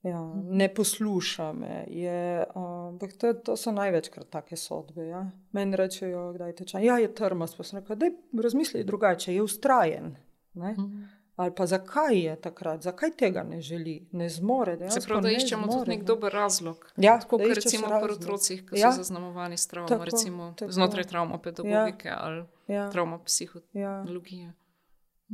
ja, 0.04 0.20
ne 0.34 0.68
posluša 0.68 1.52
me. 1.52 1.84
Je, 1.88 2.44
uh, 2.46 2.62
ampak 2.88 3.12
to, 3.12 3.32
to 3.34 3.56
so 3.56 3.72
največkrat 3.72 4.30
take 4.30 4.56
sodbe. 4.56 5.02
Ja. 5.02 5.30
Meni 5.52 5.76
rečejo, 5.76 6.32
da 6.32 6.46
je 6.46 6.54
tečaj. 6.54 6.84
Ja, 6.84 6.98
je 6.98 7.14
trmast. 7.14 7.56
Pa 7.56 7.62
sem 7.62 7.78
rekel, 7.78 7.96
da 7.96 8.06
razmisli 8.42 8.84
drugače, 8.84 9.34
je 9.34 9.42
ustrajen. 9.42 10.16
Ne? 10.54 10.72
Mhm. 10.72 11.02
Ali 11.36 11.50
pa 11.50 11.66
zakaj 11.66 12.14
je 12.16 12.34
takrat, 12.38 12.82
zakaj 12.82 13.10
tega 13.12 13.42
ne 13.42 13.60
želi, 13.60 14.08
ne 14.12 14.28
zmore. 14.28 14.76
Se 14.90 15.00
pravi, 15.00 15.22
da 15.22 15.30
iščemo 15.30 15.62
zmore, 15.62 15.78
tudi 15.78 15.90
nek 15.90 15.98
ne. 15.98 16.04
dober 16.04 16.32
razlog. 16.32 16.92
Ja, 16.96 17.18
Tako 17.18 17.38
kot 17.38 17.46
recimo 17.48 17.82
pri 17.84 17.92
razlog. 17.92 18.10
otrocih, 18.12 18.64
ki 18.64 18.78
Ja. 18.78 18.92
so 18.92 18.96
zaznamovani 18.98 19.56
s 19.56 19.66
travmo, 19.66 19.88
Tako, 19.88 20.04
recimo 20.04 20.52
tako. 20.52 20.72
znotraj 20.72 21.04
travmopedagogike 21.04 22.08
ja. 22.08 22.18
ali 22.20 22.44
Ja, 22.68 22.90
travmopsihologije. 22.90 24.44
ja, 24.44 24.54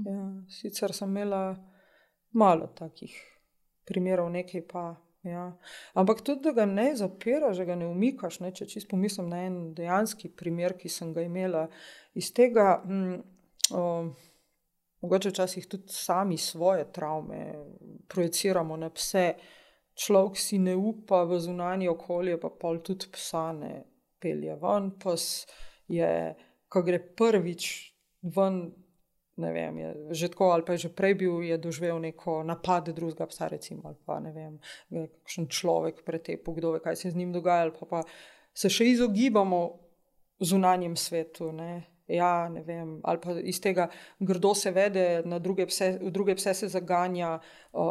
ja. 0.07 0.43
Sicer 0.51 0.93
sem 0.93 1.09
imela 1.11 1.57
malo 2.33 2.67
takih 2.69 3.15
primerov, 3.85 4.31
nekaj 4.31 4.63
pa. 4.63 4.97
Ja. 5.23 5.53
Ampak 5.95 6.21
tudi, 6.23 6.41
da 6.43 6.53
ga 6.53 6.65
ne 6.67 6.97
zapiraš, 6.97 7.57
da 7.57 7.65
ga 7.65 7.75
ne 7.75 7.87
umikaš. 7.87 8.41
Ne? 8.41 8.53
Če 8.53 8.67
čisto 8.67 8.91
pomislim 8.91 9.29
na 9.29 9.43
en 9.43 9.75
dejanski 9.75 10.29
primer, 10.31 10.73
ki 10.75 10.89
sem 10.89 11.13
ga 11.13 11.21
imela 11.23 11.67
iz 12.15 12.33
tega, 12.33 12.83
hm, 12.85 13.19
o, 13.71 13.83
mogoče 15.01 15.31
včasih 15.31 15.67
tudi 15.67 15.93
sami 15.93 16.39
svoje 16.39 16.93
travme 16.93 17.55
projiciramo 18.09 18.77
na 18.77 18.91
pse. 18.91 19.35
Človek 19.95 20.39
si 20.39 20.59
ne 20.59 20.77
upa 20.77 21.25
v 21.25 21.41
zunanje 21.41 21.91
okolje, 21.91 22.41
pa 22.41 22.49
pol 22.49 22.81
tudi 22.83 23.11
psa 23.13 23.53
ne 23.53 23.85
pelje 24.21 24.55
ven. 24.61 24.93
Pes 25.01 25.47
je, 25.89 26.35
ko 26.69 26.83
gre 26.83 27.01
prvič 27.17 27.67
ven, 28.37 28.63
ne 29.41 29.53
vem, 29.53 29.79
je 29.79 29.91
že 30.15 30.29
tako 30.29 30.51
ali 30.53 30.65
pa 30.65 30.73
je 30.73 30.87
že 30.87 30.95
prej 30.95 31.15
bil, 31.15 31.43
je 31.43 31.59
doživel 31.59 32.01
neko 32.01 32.43
napad 32.45 32.89
drugega 32.93 33.27
psa, 33.27 33.49
recimo, 33.49 33.83
ali 33.89 33.97
pa 34.07 34.21
ne 34.21 34.33
vem, 34.33 34.59
kakšen 34.93 35.49
človek 35.49 36.05
pretepel, 36.05 36.55
kdo 36.55 36.73
ve, 36.77 36.81
kaj 36.81 36.97
se 36.97 37.09
je 37.09 37.13
z 37.13 37.17
njim 37.17 37.33
dogajalo, 37.33 37.73
pa, 37.81 37.87
pa 37.87 38.03
se 38.55 38.69
še 38.69 38.85
izogibamo 38.93 39.61
zunanjem 40.41 40.97
svetu. 40.97 41.53
Ne. 41.53 41.90
Ja, 42.11 42.49
ne 42.49 42.63
vem, 42.63 43.01
ali 43.03 43.19
pa 43.19 43.33
iz 43.35 43.61
tega 43.61 43.89
grdo 44.21 44.55
se 44.55 44.71
vede, 44.71 45.05
na 45.25 45.39
druge 45.39 45.67
pse, 45.67 45.87
druge 46.03 46.35
pse 46.35 46.55
se 46.55 46.69
zaganja, 46.69 47.39
um, 47.73 47.85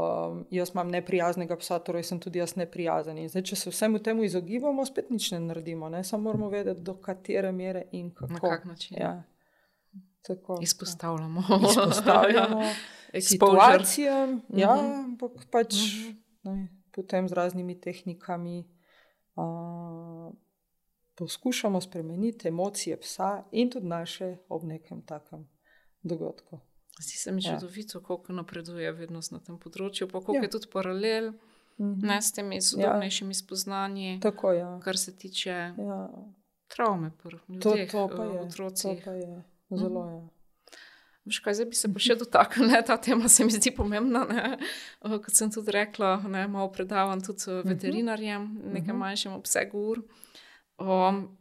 jaz 0.51 0.71
imam 0.71 0.87
neprijaznega 0.89 1.55
psa, 1.55 1.79
torej 1.79 2.03
sem 2.03 2.19
tudi 2.19 2.39
jaz 2.39 2.55
neprijazen. 2.55 3.17
In 3.17 3.29
zdaj, 3.29 3.43
če 3.43 3.55
se 3.55 3.69
vsemu 3.69 3.99
temu 3.99 4.23
izogibamo, 4.23 4.85
spet 4.85 5.09
nič 5.09 5.31
ne 5.31 5.39
naredimo, 5.41 5.89
ne? 5.89 6.03
samo 6.03 6.23
moramo 6.23 6.49
vedeti, 6.49 6.81
do 6.81 6.95
katere 6.95 7.51
mere 7.53 7.85
in 7.93 8.09
kako. 8.11 8.33
Na 8.33 8.39
kak 8.41 8.65
način? 8.65 8.97
Ja. 8.99 9.23
Tako, 10.21 10.59
Izpostavljamo. 10.61 11.43
ja. 11.49 11.69
Izpostavljamo 11.69 12.61
Exposure. 13.11 13.21
situacijam, 13.29 14.29
ja, 14.49 14.75
Mhm. 14.75 14.85
ampak 15.05 15.31
pač 15.51 15.73
Mhm. 15.75 16.11
ne, 16.45 16.57
potem 16.91 17.29
z 17.29 17.33
raznimi 17.33 17.75
tehnikami. 17.77 18.67
Uh, 19.35 19.45
poskušamo 21.19 21.81
spremeniti 21.81 22.47
emocije 22.47 22.97
psa 22.97 23.29
in 23.53 23.69
tudi 23.69 23.85
naše 23.87 24.37
ob 24.49 24.63
nekem 24.65 25.01
takem 25.03 25.47
dogodku. 26.03 26.59
Zdi 26.99 27.11
se 27.13 27.31
mi 27.31 27.41
Ja. 27.41 27.51
čudovito, 27.51 28.01
koliko 28.01 28.33
napreduje 28.33 28.91
vednost 28.93 29.31
na 29.31 29.39
tem 29.39 29.57
področju, 29.57 30.07
pa 30.07 30.19
koliko 30.19 30.35
Ja. 30.35 30.41
je 30.41 30.49
tudi 30.49 30.67
paralel 30.69 31.31
Mhm. 31.79 31.99
ne, 32.01 32.21
s 32.21 32.31
temi 32.31 32.61
sodobnejšimi 32.61 33.33
spoznanji, 33.35 34.19
Tako. 34.19 34.51
Ja. 34.53 34.79
kar 34.79 34.97
se 34.97 35.11
tiče 35.13 35.49
Ja. 35.77 36.09
travme 36.67 37.11
pri 37.13 37.37
To, 37.37 37.53
ljudeh, 37.69 37.91
to 37.91 38.07
pa 38.09 38.13
eh, 38.15 38.27
je. 38.27 38.33
To 38.33 38.43
otrocih. 38.43 39.01
pa 39.05 39.11
je. 39.11 39.43
Zelo 39.71 40.09
je. 40.09 40.27
Veš 41.25 41.39
kaj, 41.39 41.53
zdaj 41.53 41.65
bi 41.65 41.75
se 41.75 41.93
pa 41.93 41.99
še 41.99 42.15
dotaknila, 42.15 42.81
ta 42.81 42.97
tema 42.97 43.27
se 43.29 43.45
mi 43.45 43.51
zdi 43.51 43.71
pomembna. 43.71 44.25
Ne? 44.25 44.57
Eh, 45.01 45.19
Kot 45.19 45.31
sem 45.31 45.51
tudi 45.51 45.71
rekla, 45.71 46.17
ne, 46.19 46.47
malo 46.47 46.69
predavam 46.69 47.21
tudi 47.21 47.43
eh, 47.47 47.61
veterinarjem, 47.63 48.41
nekaj 48.65 48.87
Mhm. 48.87 48.97
manjšem 48.97 49.33
obsegu 49.33 49.77
ur. 49.79 50.03
Um, 50.79 51.37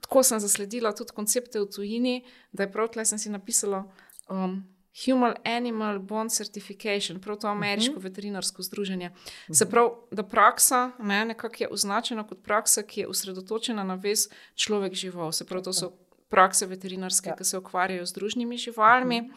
tako 0.00 0.22
sem 0.22 0.40
zasledila 0.40 0.92
tudi 0.92 1.12
koncepte 1.12 1.60
v 1.60 1.66
tujini, 1.66 2.24
da 2.52 2.62
je 2.62 2.72
prav 2.72 2.88
tle 2.92 3.04
sem 3.04 3.18
si 3.18 3.30
napisala 3.30 3.84
um, 4.30 4.60
Human 5.04 5.34
Animal 5.44 5.98
Bond 5.98 6.30
Certification, 6.30 7.20
prav 7.20 7.38
to 7.40 7.48
ameriško 7.48 7.98
veterinarsko 8.00 8.62
združenje. 8.62 9.10
Se 9.52 9.70
pravi, 9.70 9.90
da 10.10 10.22
praksa 10.22 10.90
ne, 10.98 11.24
nekako 11.24 11.56
je 11.58 11.68
označena 11.68 12.26
kot 12.26 12.42
praksa, 12.42 12.82
ki 12.82 13.00
je 13.00 13.08
osredotočena 13.08 13.84
na 13.84 13.94
vez 13.94 14.28
človek-žival. 14.54 15.32
Se 15.32 15.44
pravi, 15.44 15.64
to 15.64 15.72
so 15.72 15.90
prakse 16.28 16.66
veterinarske, 16.66 17.28
Ja. 17.28 17.36
ki 17.36 17.44
se 17.44 17.58
ukvarjajo 17.58 18.06
z 18.06 18.12
družnimi 18.12 18.56
živalmi. 18.56 19.30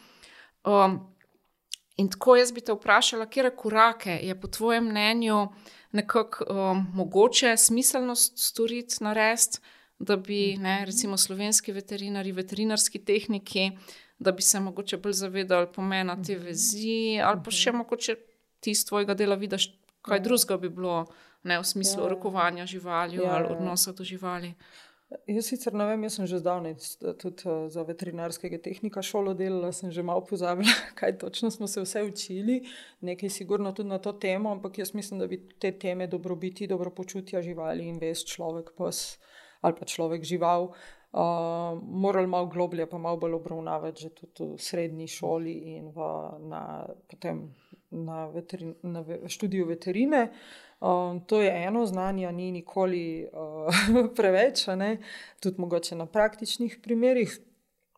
Um, 0.64 1.14
in 1.96 2.10
tako 2.10 2.36
jaz 2.36 2.52
bi 2.52 2.60
te 2.60 2.72
vprašala, 2.72 3.26
kje 3.26 3.50
korake 3.56 4.18
je 4.22 4.40
po 4.40 4.48
tvojem 4.48 4.84
mnenju 4.84 5.48
nekako 5.92 6.44
um, 6.44 6.86
mogoče 6.94 7.56
smiselnost 7.56 8.38
storiti, 8.38 8.96
narediti, 9.00 9.58
da 9.98 10.16
bi 10.16 10.56
ne, 10.56 10.84
recimo 10.86 11.16
slovenski 11.16 11.72
veterinari, 11.72 12.32
veterinarski 12.32 12.98
tehniki, 13.04 13.70
da 14.18 14.32
bi 14.32 14.42
se 14.42 14.60
mogoče 14.60 14.96
bolj 14.96 15.12
zavedali 15.12 15.66
pomena 15.74 16.22
te 16.22 16.36
vezi, 16.38 17.18
ali 17.24 17.40
pa 17.44 17.50
še 17.50 17.72
mogoče 17.72 18.16
ti 18.60 18.70
iz 18.70 18.84
tvojega 18.86 19.14
dela 19.14 19.34
vidiš, 19.34 19.72
kaj 20.02 20.18
Ja. 20.18 20.22
drugega 20.22 20.56
bi 20.56 20.68
bilo 20.68 21.06
ne, 21.42 21.58
v 21.58 21.64
smislu 21.64 22.02
Ja. 22.02 22.08
rokovanja 22.08 22.66
živali 22.66 23.16
Ja, 23.16 23.34
ali 23.36 23.46
odnosa 23.50 23.92
do 23.92 24.04
živali. 24.04 24.54
Jaz 25.08 25.46
sicer 25.48 25.72
ne 25.72 25.86
vem, 25.88 26.02
jaz 26.04 26.18
sem 26.18 26.26
že 26.28 26.38
zdavnaj 26.42 26.74
s- 26.76 26.98
tudi 27.16 27.46
eh, 27.48 27.68
za 27.72 27.82
veterinarskega 27.82 28.58
tehnika 28.60 29.00
šolo 29.02 29.32
delala, 29.34 29.70
sem 29.72 29.88
že 29.90 30.02
malo 30.04 30.20
pozabila, 30.20 30.68
kaj 31.00 31.16
točno 31.18 31.48
smo 31.50 31.66
se 31.66 31.80
vse 31.80 32.02
učili, 32.04 32.58
nekaj 33.00 33.30
sigurno 33.32 33.72
tudi 33.72 33.88
na 33.88 33.98
to 33.98 34.12
temo, 34.12 34.52
ampak 34.52 34.78
jaz 34.78 34.92
mislim, 34.94 35.20
da 35.20 35.26
bi 35.26 35.40
te 35.58 35.72
teme 35.72 36.06
dobrobiti, 36.06 36.66
dobro 36.68 36.90
počutja 36.90 37.40
živali 37.42 37.88
in 37.88 37.96
vest 37.98 38.28
človek, 38.28 38.74
pes 38.76 39.16
ali 39.60 39.74
pa 39.74 39.84
človek 39.84 40.22
žival, 40.22 40.68
uh, 41.12 41.20
morali 41.82 42.26
malo 42.30 42.46
globlje, 42.46 42.84
pa 42.86 42.98
malo 42.98 43.16
bolj 43.16 43.32
obravnavati 43.34 44.02
že 44.02 44.10
tudi 44.10 44.52
v 44.52 44.58
srednji 44.60 45.08
šoli 45.08 45.52
in 45.72 45.88
v, 45.90 45.98
na, 46.46 46.84
potem 47.10 47.48
na, 47.90 48.26
veterin, 48.26 48.74
na 48.82 49.04
študiju 49.26 49.66
veterine. 49.66 50.28
Um, 50.80 51.20
to 51.26 51.42
je 51.42 51.64
eno 51.66 51.86
znanje, 51.86 52.32
ni 52.32 52.52
nikoli 52.52 53.28
uh, 53.32 53.74
preveč, 54.16 54.66
tudi 55.40 55.60
mogoče 55.60 55.94
na 55.94 56.06
praktičnih 56.06 56.78
primerih. 56.82 57.38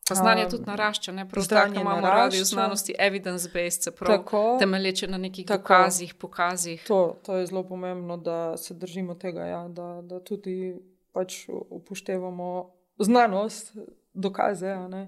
Pa 0.08 0.14
znanje 0.14 0.48
tudi 0.50 0.64
narašča, 0.66 1.12
ne 1.12 1.28
prav 1.28 1.46
tako, 1.48 1.80
imamo 1.80 2.00
radi 2.00 2.40
v 2.40 2.44
znanosti 2.44 2.94
evidence-based, 2.98 3.82
se 3.82 3.90
pravi, 3.90 4.24
temelječe 4.58 5.06
na 5.08 5.18
nekih 5.18 5.46
tako, 5.46 5.62
dokazih, 5.62 6.14
pokazih. 6.14 6.84
To, 6.86 7.16
to 7.22 7.36
je 7.36 7.46
zelo 7.46 7.62
pomembno, 7.62 8.16
da 8.16 8.56
se 8.56 8.74
držimo 8.74 9.14
tega, 9.14 9.44
ja, 9.44 9.68
da, 9.68 10.00
da 10.02 10.20
tudi 10.20 10.74
pač 11.12 11.44
upoštevamo 11.48 12.70
znanost, 12.98 13.76
dokaze, 14.14 14.74
na, 14.76 15.06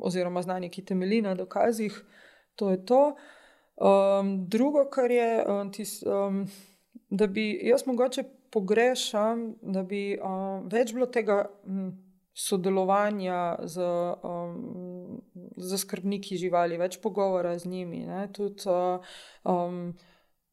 oziroma 0.00 0.42
znanje, 0.42 0.68
ki 0.68 0.84
temelji 0.84 1.22
na 1.22 1.34
dokazih. 1.34 2.04
To 2.56 2.70
je 2.70 2.86
to. 2.86 3.16
Um, 3.74 4.46
drugo, 4.48 4.84
kar 4.90 5.10
je, 5.10 5.44
um, 5.48 5.72
tis, 5.72 5.98
um, 6.06 6.44
da 7.10 7.26
bi 7.26 7.50
jaz 7.62 7.86
mogoče 7.86 8.22
pogrešam, 8.54 9.54
da 9.62 9.82
bi 9.82 10.14
um, 10.22 10.68
več 10.70 10.94
bilo 10.94 11.10
tega. 11.10 11.44
Um, 11.66 11.92
sodelovanja 12.34 13.56
z, 13.62 13.80
um, 14.22 15.22
z 15.56 15.78
skrbniki 15.78 16.36
živali, 16.36 16.78
več 16.82 16.98
pogovora 16.98 17.54
z 17.58 17.70
njimi. 17.70 18.02
Ne, 18.08 18.26
Tud, 18.34 18.64
um, 18.66 19.94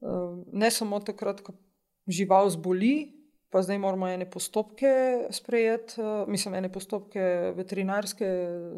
um, 0.05 0.35
ne 0.53 0.69
samo 0.71 1.01
takrat, 1.01 1.41
ko 1.41 1.57
žival 2.05 2.51
zboli, 2.53 3.17
pa 3.51 3.65
zdaj 3.65 3.81
moramo 3.81 4.07
ene 4.07 4.29
postopke 4.29 4.93
sprejeti, 5.33 5.97
uh, 5.99 6.29
mislim, 6.29 6.59
ene 6.61 6.69
postopke 6.71 7.51
veterinarske 7.57 8.29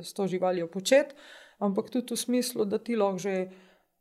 s 0.02 0.16
to 0.16 0.28
živalijo 0.32 0.72
početi, 0.72 1.20
ampak 1.60 1.92
tudi 1.92 2.16
v 2.16 2.24
smislu, 2.24 2.66
da 2.66 2.80
ti 2.80 2.96
lahko 2.96 3.20
že. 3.28 3.38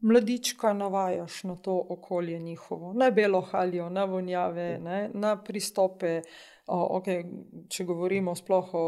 Mladička 0.02 0.72
navajaš 0.72 1.42
na 1.44 1.56
to 1.56 1.74
okolje 1.88 2.38
njihovo, 2.38 2.92
na 2.92 3.10
belo 3.10 3.40
halijo, 3.40 3.88
na 3.90 4.04
vonjave, 4.04 4.78
ne, 4.78 5.10
na 5.14 5.36
pristope, 5.42 6.16
uh, 6.66 6.80
okay, 6.98 7.22
če 7.70 7.84
govorimo 7.86 8.34
sploh 8.34 8.74
o 8.74 8.86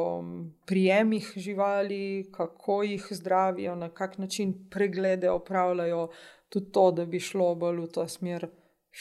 prijemih 0.66 1.32
živali, 1.36 2.30
kako 2.32 2.82
jih 2.82 3.06
zdravijo, 3.10 3.74
na 3.74 3.88
kak 3.94 4.18
način 4.18 4.54
preglede 4.70 5.30
opravljajo, 5.30 6.08
tudi 6.48 6.72
to, 6.72 6.90
da 6.90 7.06
bi 7.06 7.20
šlo 7.20 7.54
bolj 7.54 7.84
v 7.84 7.92
to 7.94 8.08
smer, 8.08 8.48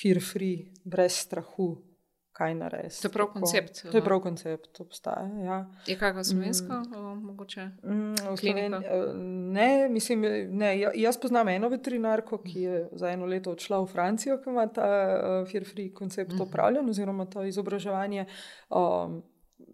fear 0.01 0.21
free, 0.21 0.69
brez 0.85 1.17
strahu 1.25 1.92
kaj 2.33 2.55
narediti. 2.55 3.01
To 3.01 3.07
je 3.07 3.11
prav 3.11 3.27
koncept. 3.33 3.81
To 3.91 3.97
je 3.97 4.03
prav 4.03 4.19
koncept, 4.21 4.79
obstaja. 4.81 5.29
Ja. 5.45 5.57
Je 5.87 5.97
kakšna 5.97 6.23
slovenska, 6.23 6.79
mm. 6.79 7.25
mogoče? 7.25 7.69
Mm, 7.83 8.37
Sloven, 8.37 8.73
eh, 8.73 9.13
ne, 9.53 9.89
mislim, 9.89 10.21
ne, 10.49 10.79
ja, 10.79 10.91
jaz 10.95 11.17
poznam 11.17 11.47
eno 11.47 11.69
veterinarko, 11.69 12.37
ki 12.37 12.61
je 12.61 12.87
za 12.91 13.09
eno 13.09 13.25
leto 13.25 13.51
odšla 13.51 13.83
v 13.83 13.91
Francijo, 13.91 14.39
ki 14.41 14.49
ima 14.49 14.65
ta 14.67 14.87
uh, 14.87 15.51
fear 15.51 15.65
free 15.65 15.93
koncept 15.93 16.33
mm. 16.33 16.41
opravljen, 16.41 16.89
oziroma 16.89 17.25
to 17.25 17.43
izobraževanje. 17.43 18.25
Um, 18.69 19.21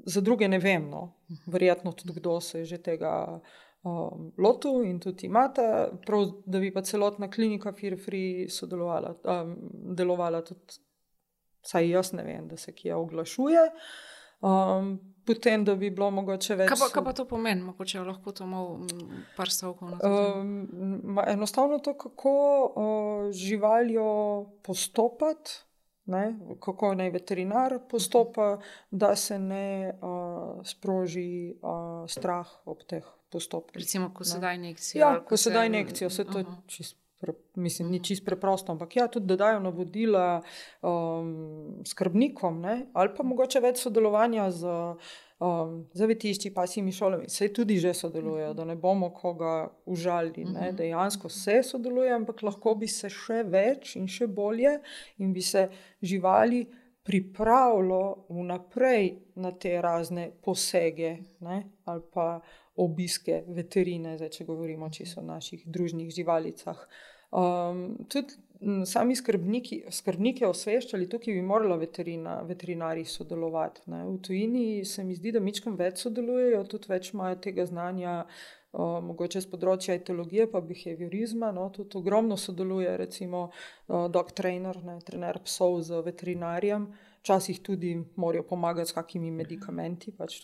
za 0.05 0.21
druge 0.21 0.47
ne 0.47 0.59
vem, 0.59 0.89
no. 0.89 1.13
verjetno 1.45 1.91
tudi 1.91 2.19
kdo 2.19 2.41
se 2.41 2.59
je 2.59 2.65
že 2.65 2.77
tega. 2.77 3.39
Um, 3.83 4.33
lotu 4.37 4.81
in 4.83 4.97
tudi 4.99 5.27
imate, 5.27 5.61
prav, 6.05 6.25
da 6.45 6.59
bi 6.59 6.73
pa 6.73 6.81
celotna 6.81 7.29
klinika 7.31 7.71
Fear 7.71 7.95
Free 8.05 8.49
sodelovala, 8.49 9.13
um, 9.23 9.55
delovala 9.95 10.41
tudi 10.43 10.88
Saj 11.69 11.89
jaz 11.89 12.13
ne 12.17 12.23
vem, 12.25 12.47
da 12.49 12.57
se 12.57 12.73
kje 12.75 12.95
oglašuje. 12.95 13.69
Um, 14.41 14.99
potem, 15.25 15.65
da 15.65 15.75
bi 15.75 15.89
bilo 15.91 16.07
mogoče 16.15 16.55
več. 16.55 16.69
Kaj 16.71 16.79
pa, 16.79 16.89
kaj 16.93 17.03
pa 17.09 17.13
to 17.13 17.25
pomeni, 17.29 17.61
mogoče 17.61 18.01
lahko 18.07 18.31
to 18.33 18.47
malo 18.49 18.77
mm, 18.79 19.25
par 19.37 19.51
stavkov 19.53 19.91
na 19.91 19.99
to? 19.99 20.11
Um, 20.39 21.19
enostavno 21.27 21.81
to, 21.83 21.93
kako 21.99 22.35
uh, 22.69 23.25
živaljo 23.35 24.07
postopati, 24.65 25.59
ne? 26.09 26.23
kako 26.63 26.93
naj 26.97 27.11
veterinar 27.13 27.77
postopa, 27.91 28.53
da 28.89 29.11
se 29.19 29.37
ne 29.39 29.91
uh, 29.91 30.63
sproži 30.65 31.59
uh, 31.59 32.07
strah 32.09 32.55
ob 32.65 32.87
teh 32.87 33.05
postopkih. 33.29 33.83
Recimo, 33.83 34.09
ko 34.15 34.25
se 34.25 34.39
daj 34.39 34.55
injekcijo. 34.55 35.03
Ja, 35.03 35.19
ko 35.19 35.37
se 35.37 35.53
daj 35.53 35.69
injekcijo, 35.69 36.09
se 36.09 36.25
to 36.25 36.47
čisto 36.67 37.08
pre, 37.19 37.33
mislim, 37.55 37.89
ni 37.91 37.99
čist 38.03 38.25
preprosto, 38.25 38.71
ampak 38.71 38.95
ja, 38.95 39.07
tudi 39.07 39.27
da 39.27 39.35
dajo 39.35 39.59
navodila 39.59 40.41
um, 40.81 41.81
skrbnikom, 41.85 42.61
ne? 42.61 42.75
ali 42.93 43.13
pa 43.15 43.23
mogoče 43.23 43.59
več 43.63 43.83
sodelovanja 43.83 44.49
z 44.55 44.75
um, 45.39 45.75
zavetišči, 45.93 46.53
pasimi 46.55 46.91
šolami. 46.95 47.27
Vse 47.27 47.51
tudi 47.53 47.77
že 47.79 47.93
sodelujejo, 47.93 48.53
da 48.53 48.65
ne 48.65 48.75
bomo 48.75 49.11
koga 49.13 49.69
užali. 49.85 50.45
Ne? 50.45 50.69
Mhm. 50.69 50.75
Dejansko 50.75 51.29
se 51.29 51.61
sodeluje, 51.63 52.13
ampak 52.15 52.43
lahko 52.43 52.75
bi 52.75 52.87
se 52.87 53.09
še 53.09 53.43
več 53.43 53.95
in 53.99 54.07
še 54.07 54.27
bolje 54.27 54.79
in 55.17 55.33
bi 55.33 55.41
se 55.41 55.69
živali. 56.01 56.67
Pripravilo 57.09 58.27
vnaprej 58.29 59.05
na 59.41 59.49
te 59.57 59.71
razne 59.81 60.27
posege 60.45 61.15
ne? 61.41 61.63
ali 61.89 62.01
pa 62.13 62.25
obiske 62.79 63.43
veterine, 63.47 64.17
zdaj, 64.17 64.33
če 64.37 64.47
govorimo 64.47 64.89
čisto 64.93 65.21
o 65.21 65.27
naših 65.27 65.65
družnih 65.67 66.11
živalicah. 66.15 66.85
Um, 67.29 67.81
tudi 68.09 68.39
sami 68.89 69.15
skrbniki, 69.15 69.83
skrbniki 69.93 70.43
osveščali, 70.47 71.07
tukaj 71.11 71.35
bi 71.37 71.43
morala 71.45 71.77
veterina, 71.79 72.39
veterinari 72.47 73.05
sodelovati. 73.07 73.85
Ne. 73.91 74.03
V 74.07 74.17
tujini 74.25 74.85
se 74.85 75.03
mi 75.07 75.15
zdi, 75.15 75.31
da 75.35 75.43
mičkam 75.43 75.77
več 75.79 76.03
sodelujejo, 76.03 76.65
tudi 76.71 76.91
več 76.91 77.13
imajo 77.13 77.37
tega 77.45 77.65
znanja, 77.69 78.15
uh, 78.25 78.97
mogoče 79.05 79.43
z 79.45 79.51
področja 79.51 79.95
etologije, 79.99 80.49
pa 80.51 80.63
behaviorizma. 80.65 81.53
No, 81.55 81.69
tudi 81.75 81.99
ogromno 82.01 82.37
sodeluje, 82.37 82.97
recimo, 82.99 83.47
uh, 83.87 84.09
dog 84.11 84.33
trainer, 84.35 84.81
ne, 84.83 84.99
trener 85.07 85.39
psov 85.45 85.79
z 85.87 86.03
veterinarjem. 86.09 86.89
Včasih 87.19 87.59
tudi 87.59 88.03
morajo 88.15 88.43
pomagati 88.43 88.89
s 88.89 88.95
kakimi 88.95 89.31
medikamenti. 89.31 90.11
Pač 90.15 90.37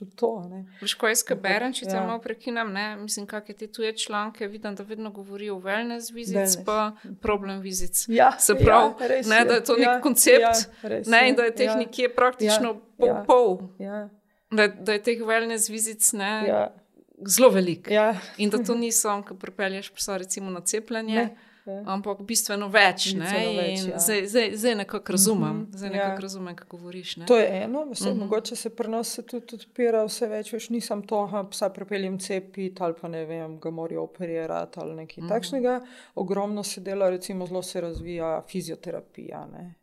kaj 0.99 1.38
berem, 1.39 1.72
če 1.73 1.85
se 1.85 1.95
ja. 1.95 2.02
malo 2.03 2.19
prekinem, 2.19 2.73
ne? 2.76 2.84
mislim, 2.99 3.27
kakšne 3.31 3.56
te 3.56 3.69
tuje 3.72 3.93
članke, 3.97 4.47
vidim, 4.52 4.76
da 4.76 4.84
vedno 4.84 5.11
govorijo 5.15 5.56
o 5.56 5.61
wellness 5.64 6.11
vizic, 6.14 6.57
pa 6.65 6.91
problem 7.22 7.64
vizic. 7.64 8.06
Ja, 8.11 8.34
se 8.39 8.57
pravi, 8.60 9.07
ja, 9.07 9.22
ne, 9.31 9.39
da 9.45 9.61
je 9.61 9.64
to 9.64 9.77
nek 9.80 9.88
ja, 9.88 9.95
koncept 10.03 10.43
ja, 10.43 10.89
res, 10.89 11.07
ne, 11.07 11.23
in 11.30 11.39
da 11.39 11.47
je 11.47 11.56
teh 11.56 11.72
ja, 11.72 11.80
nekje 11.80 12.11
praktično 12.15 12.76
ja, 12.76 12.80
pol 12.99 13.07
ja, 13.07 13.23
pol. 13.27 13.57
Ja. 13.80 14.03
Da, 14.52 14.68
da 14.68 14.99
je 14.99 15.03
teh 15.07 15.23
wellness 15.23 15.72
vizic 15.72 16.11
ne, 16.19 16.34
ja. 16.49 16.61
zelo 17.23 17.53
veliko. 17.56 17.93
Ja. 17.93 18.11
In 18.38 18.52
da 18.52 18.60
to 18.60 18.76
niso, 18.76 19.15
ko 19.27 19.39
pripelješ 19.39 19.93
psa 19.95 20.19
recimo 20.19 20.52
na 20.52 20.60
cepljenje. 20.60 21.15
Ne. 21.23 21.53
Ja. 21.65 21.81
ampak 21.85 22.19
bistveno 22.21 22.67
več. 22.69 23.07
Bistveno 23.15 23.53
več 23.57 23.85
ja. 23.89 23.99
Zdaj, 23.99 24.19
zdaj, 24.29 24.51
zdaj 24.61 24.75
nekako 24.75 25.11
razumem, 25.11 25.55
mm 25.55 25.61
-hmm. 25.65 25.77
zdaj 25.77 25.89
nekako 25.89 26.11
ja. 26.11 26.19
razumem, 26.19 26.55
kako 26.55 26.77
govoriš. 26.77 27.17
Ne? 27.17 27.25
To 27.25 27.37
je 27.37 27.63
eno, 27.63 27.85
vse, 27.91 28.09
mm 28.09 28.13
-hmm. 28.13 28.19
mogoče 28.19 28.55
se 28.55 28.69
pri 28.75 28.89
nas 28.89 29.19
tudi 29.29 29.55
odpira 29.55 30.03
vse 30.03 30.27
več, 30.27 30.53
več 30.53 30.69
nisem 30.69 31.01
to, 31.07 31.29
da 31.31 31.43
psa 31.49 31.69
prepeljem 31.69 32.19
cepiti 32.19 32.83
ali 32.83 32.93
pa 33.01 33.07
ne 33.07 33.25
vem, 33.25 33.59
ga 33.59 33.69
morajo 33.69 34.03
operirati 34.03 34.79
ali 34.79 34.95
nekaj 34.95 35.23
mm 35.23 35.25
-hmm. 35.25 35.29
takšnega. 35.29 35.81
Ogromno 36.15 36.63
se 36.63 36.81
dela, 36.81 37.09
recimo 37.09 37.45
zelo 37.47 37.63
se 37.63 37.81
razvija 37.81 38.43
fizioterapija, 38.47 39.45
ne? 39.45 39.73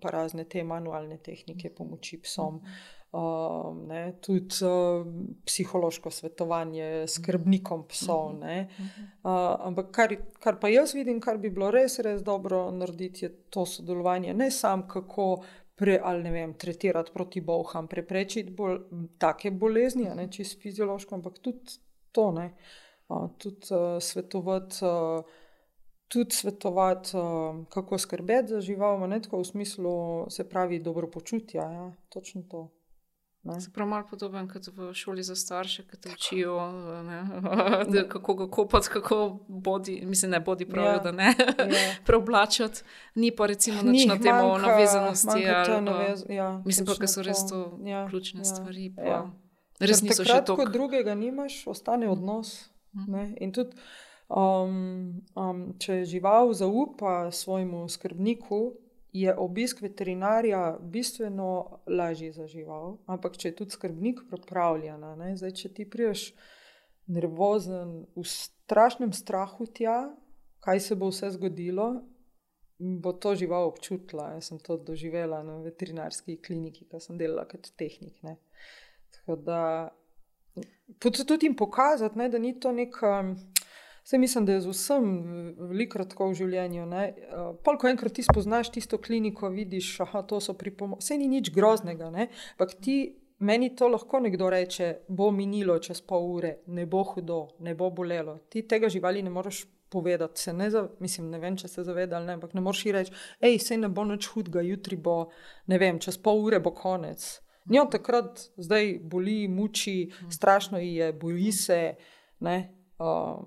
pa 0.00 0.10
razne 0.10 0.44
te 0.44 0.64
manualne 0.64 1.16
tehnike 1.16 1.70
pomoči 1.70 2.20
psom. 2.22 2.54
Mm 2.54 2.58
-hmm. 2.58 2.99
Uh, 3.12 3.86
ne, 3.88 4.12
tudi 4.22 4.54
uh, 4.62 5.06
psihološko 5.44 6.10
svetovanje 6.10 7.08
skrbnikom 7.08 7.82
psov. 7.88 8.36
Uh, 8.38 8.76
ampak 9.66 9.90
kar, 9.90 10.14
kar 10.38 10.60
pa 10.62 10.70
jaz 10.70 10.94
vidim, 10.94 11.18
kar 11.20 11.40
bi 11.42 11.50
bilo 11.50 11.72
res, 11.74 11.98
res 12.06 12.22
dobro 12.22 12.68
narediti, 12.70 13.24
je 13.24 13.32
to 13.50 13.66
sodelovanje. 13.66 14.34
Ne 14.34 14.50
samo 14.54 14.86
kako 14.86 15.26
pre, 15.74 15.98
vem, 16.30 16.54
tretirati 16.54 17.10
proti 17.10 17.42
boham, 17.42 17.90
preprečiti 17.90 18.54
bolj, 18.54 18.78
take 19.18 19.50
bolezni, 19.50 20.06
ne 20.14 20.30
čisto 20.30 20.62
fiziološko, 20.62 21.18
ampak 21.18 21.42
tudi 21.42 21.80
to, 22.14 22.30
uh, 22.30 23.28
tudi 23.38 23.74
uh, 23.74 23.98
svetovati. 23.98 24.84
Uh, 24.86 25.38
Tudi 26.10 26.34
svetovati, 26.34 27.10
kako 27.70 27.98
skrbeti 27.98 28.48
za 28.48 28.60
žival, 28.60 28.98
ne 29.06 29.20
tako 29.22 29.44
v 29.44 29.44
smislu, 29.44 29.92
se 30.30 30.48
pravi, 30.48 30.80
dobro 30.82 31.06
počutja. 31.10 31.62
Ja, 31.62 31.92
točno 32.08 32.42
to. 32.50 32.79
Se 33.60 33.70
pravi, 33.72 33.90
malo 33.90 34.04
podoben 34.10 34.48
kot 34.48 34.66
v 34.76 34.90
šoli 34.94 35.22
za 35.22 35.34
starše, 35.36 35.86
ki 35.88 35.96
te 35.96 36.10
učijo, 36.12 36.56
ne, 37.02 37.20
da, 37.88 38.02
kako 38.12 38.34
ga 38.34 38.50
kopati, 38.50 38.88
kako 38.92 39.38
bodi, 39.48 40.02
mislim, 40.04 40.30
ne 40.30 40.40
bodi 40.40 40.66
prav, 40.68 40.86
ja, 40.86 40.98
da 40.98 41.12
ne 41.12 41.24
ja. 41.24 41.94
preoblačati. 42.06 42.82
Ni 43.14 43.30
pa 43.36 43.46
recimo 43.46 43.82
nič 43.82 44.06
na 44.06 44.18
temo 44.18 44.58
navezanosti. 44.58 45.46
Ali, 45.48 45.80
navez, 45.80 46.24
ja, 46.28 46.62
mislim 46.66 46.86
pa, 46.86 46.98
ker 47.00 47.08
so 47.08 47.24
res 47.24 47.46
to 47.48 47.78
ja, 47.84 48.04
ključne 48.08 48.40
ja, 48.40 48.44
stvari. 48.44 48.92
Pa, 48.96 49.02
ja. 49.02 49.22
Res 49.80 50.02
niso 50.04 50.24
še 50.24 50.42
to. 50.44 50.58
Če 50.60 50.68
drugega 50.76 51.16
nimaš, 51.16 51.62
ostane 51.72 52.10
odnos. 52.12 52.68
Mm. 52.92 53.34
In 53.40 53.56
tudi, 53.56 53.72
um, 54.28 55.22
um, 55.32 55.64
če 55.80 56.02
žival 56.04 56.52
zaupa 56.52 57.30
svojemu 57.32 57.86
skrbniku, 57.88 58.60
je 59.12 59.34
obisk 59.36 59.80
veterinarja 59.82 60.78
bistveno 60.80 61.80
lažji 61.86 62.32
za 62.32 62.46
žival, 62.46 62.98
ampak 63.06 63.36
če 63.36 63.48
je 63.48 63.56
tudi 63.56 63.74
skrbnik 63.74 64.22
pripravljen, 64.30 65.02
ne, 65.18 65.32
zdaj, 65.36 65.54
če 65.58 65.72
ti 65.74 65.86
priješ 65.90 66.30
nervozen, 67.10 68.04
v 68.14 68.24
strašnem 68.26 69.12
strahu 69.12 69.66
tja, 69.74 70.12
kaj 70.62 70.80
se 70.80 70.96
bo 70.96 71.10
vse 71.10 71.32
zgodilo, 71.34 71.88
bo 72.78 73.12
to 73.12 73.34
žival 73.34 73.68
občutila. 73.68 74.30
Jaz 74.36 74.50
sem 74.50 74.60
to 74.62 74.76
doživela 74.76 75.42
na 75.42 75.58
veterinarski 75.64 76.38
kliniki, 76.42 76.86
ki 76.88 77.00
sem 77.02 77.18
delala 77.18 77.44
kot 77.48 77.72
tehnik. 77.76 78.14
Ne. 78.22 78.36
Tako 79.16 79.36
da 79.36 79.60
tudi 81.10 81.46
jim 81.46 81.56
pokazati, 81.56 82.18
ne, 82.18 82.28
da 82.28 82.38
ni 82.38 82.54
to 82.60 82.72
nek. 82.72 83.02
Vse 84.10 84.18
mislim, 84.18 84.46
da 84.46 84.52
je 84.52 84.60
z 84.60 84.68
vsem 84.68 85.04
veliko 85.70 86.02
tako 86.04 86.26
v 86.32 86.34
življenju. 86.34 86.82
Uh, 86.82 87.50
Pol, 87.62 87.76
ko 87.78 87.86
enkrat 87.86 88.16
ti 88.18 88.24
spoznaš 88.26 88.72
tisto 88.74 88.98
kliniko, 88.98 89.46
vidiš, 89.54 89.90
da 90.00 90.22
to 90.26 90.40
so 90.42 90.56
pripomočki. 90.58 91.04
Vse 91.04 91.18
ni 91.18 91.28
nič 91.30 91.52
groznega, 91.54 92.08
ampak 92.10 92.74
ti. 92.82 92.96
Meni 93.38 93.68
to 93.76 93.86
lahko 93.88 94.18
nekdo 94.20 94.50
reče, 94.50 94.88
bo 95.08 95.30
minilo 95.30 95.78
čez 95.78 96.02
pol 96.02 96.26
ure, 96.28 96.50
ne 96.66 96.88
bo 96.90 97.04
hudo, 97.08 97.36
ne 97.64 97.72
bo 97.74 97.86
bolelo. 97.90 98.34
Ti 98.50 98.64
tega 98.68 98.90
živali 98.90 99.22
ne 99.22 99.30
moreš 99.30 99.62
povedati. 99.88 100.52
Ne, 100.52 100.68
za, 100.70 100.82
mislim, 101.00 101.30
ne 101.30 101.38
vem, 101.38 101.56
če 101.56 101.70
se 101.70 101.84
zavedali, 101.86 102.26
ne, 102.26 102.34
ampak 102.36 102.52
ne 102.58 102.64
moreš 102.66 102.82
reči, 102.92 103.14
hej, 103.40 103.60
se 103.62 103.78
ne 103.78 103.88
bo 103.88 104.04
nič 104.04 104.26
hudega, 104.34 104.60
jutri 104.66 104.98
bo, 104.98 105.30
ne 105.70 105.78
vem, 105.78 106.02
čez 106.02 106.18
pol 106.18 106.42
ure 106.48 106.58
bo 106.60 106.74
konec. 106.74 107.28
Njo 107.70 107.86
takrat 107.94 108.42
zdaj 108.58 108.92
boli, 109.06 109.46
muči, 109.48 110.10
strašno 110.28 110.82
je, 110.82 111.12
boji 111.14 111.52
se. 111.52 111.80
Ne, 112.40 112.58
uh, 112.98 113.40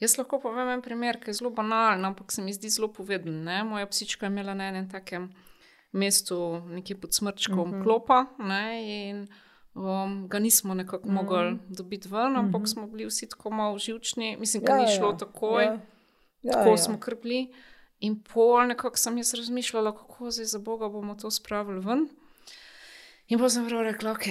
Jaz 0.00 0.18
lahko 0.18 0.40
povem 0.42 0.68
en 0.68 0.82
primer, 0.82 1.20
ki 1.20 1.30
je 1.30 1.38
zelo 1.38 1.50
banalen, 1.50 2.04
ampak 2.04 2.32
se 2.32 2.42
mi 2.42 2.52
zdi 2.52 2.68
zelo 2.68 2.88
poveden. 2.92 3.44
Ne? 3.44 3.62
Moja 3.64 3.86
psička 3.86 4.26
je 4.26 4.32
imela 4.32 4.54
na 4.54 4.68
enem 4.68 4.88
takem 4.90 5.30
mestu, 5.92 6.60
nekje 6.68 6.96
pod 7.00 7.14
smrčkom, 7.14 7.58
uh 7.60 7.66
mhm. 7.68 7.76
-huh. 7.76 7.82
klopa 7.82 8.26
ne? 8.38 8.64
in 9.08 9.28
um, 9.74 10.28
ga 10.28 10.38
nismo 10.38 10.74
nekako 10.74 11.08
uh 11.08 11.14
mhm. 11.14 11.18
-huh. 11.18 11.22
mogli 11.22 11.58
dobiti 11.68 12.08
ven, 12.08 12.36
ampak 12.36 12.54
uh 12.54 12.60
mhm. 12.60 12.64
-huh. 12.64 12.72
smo 12.72 12.86
bili 12.86 13.06
vsi 13.06 13.28
tako 13.28 13.50
malo 13.50 13.78
živčni, 13.78 14.36
mislim, 14.36 14.62
da 14.62 14.72
ja, 14.72 14.82
ni 14.82 14.96
šlo 14.96 15.10
ja. 15.10 15.16
takoj, 15.16 15.64
ja. 15.64 15.80
Ja, 16.42 16.52
tako 16.52 16.70
ja. 16.70 16.76
smo 16.76 16.98
krpli. 16.98 17.54
In 18.00 18.22
pol 18.34 18.66
nekako 18.66 18.96
sem 18.96 19.18
jaz 19.18 19.34
razmišljala, 19.34 19.96
kako 19.96 20.30
zdaj 20.30 20.44
za 20.44 20.58
Boga 20.58 20.88
bomo 20.88 21.14
to 21.14 21.30
spravili 21.30 21.80
ven. 21.80 22.08
In 23.28 23.38
pa 23.38 23.48
sem 23.48 23.68
rekel, 23.68 24.10
ok, 24.10 24.26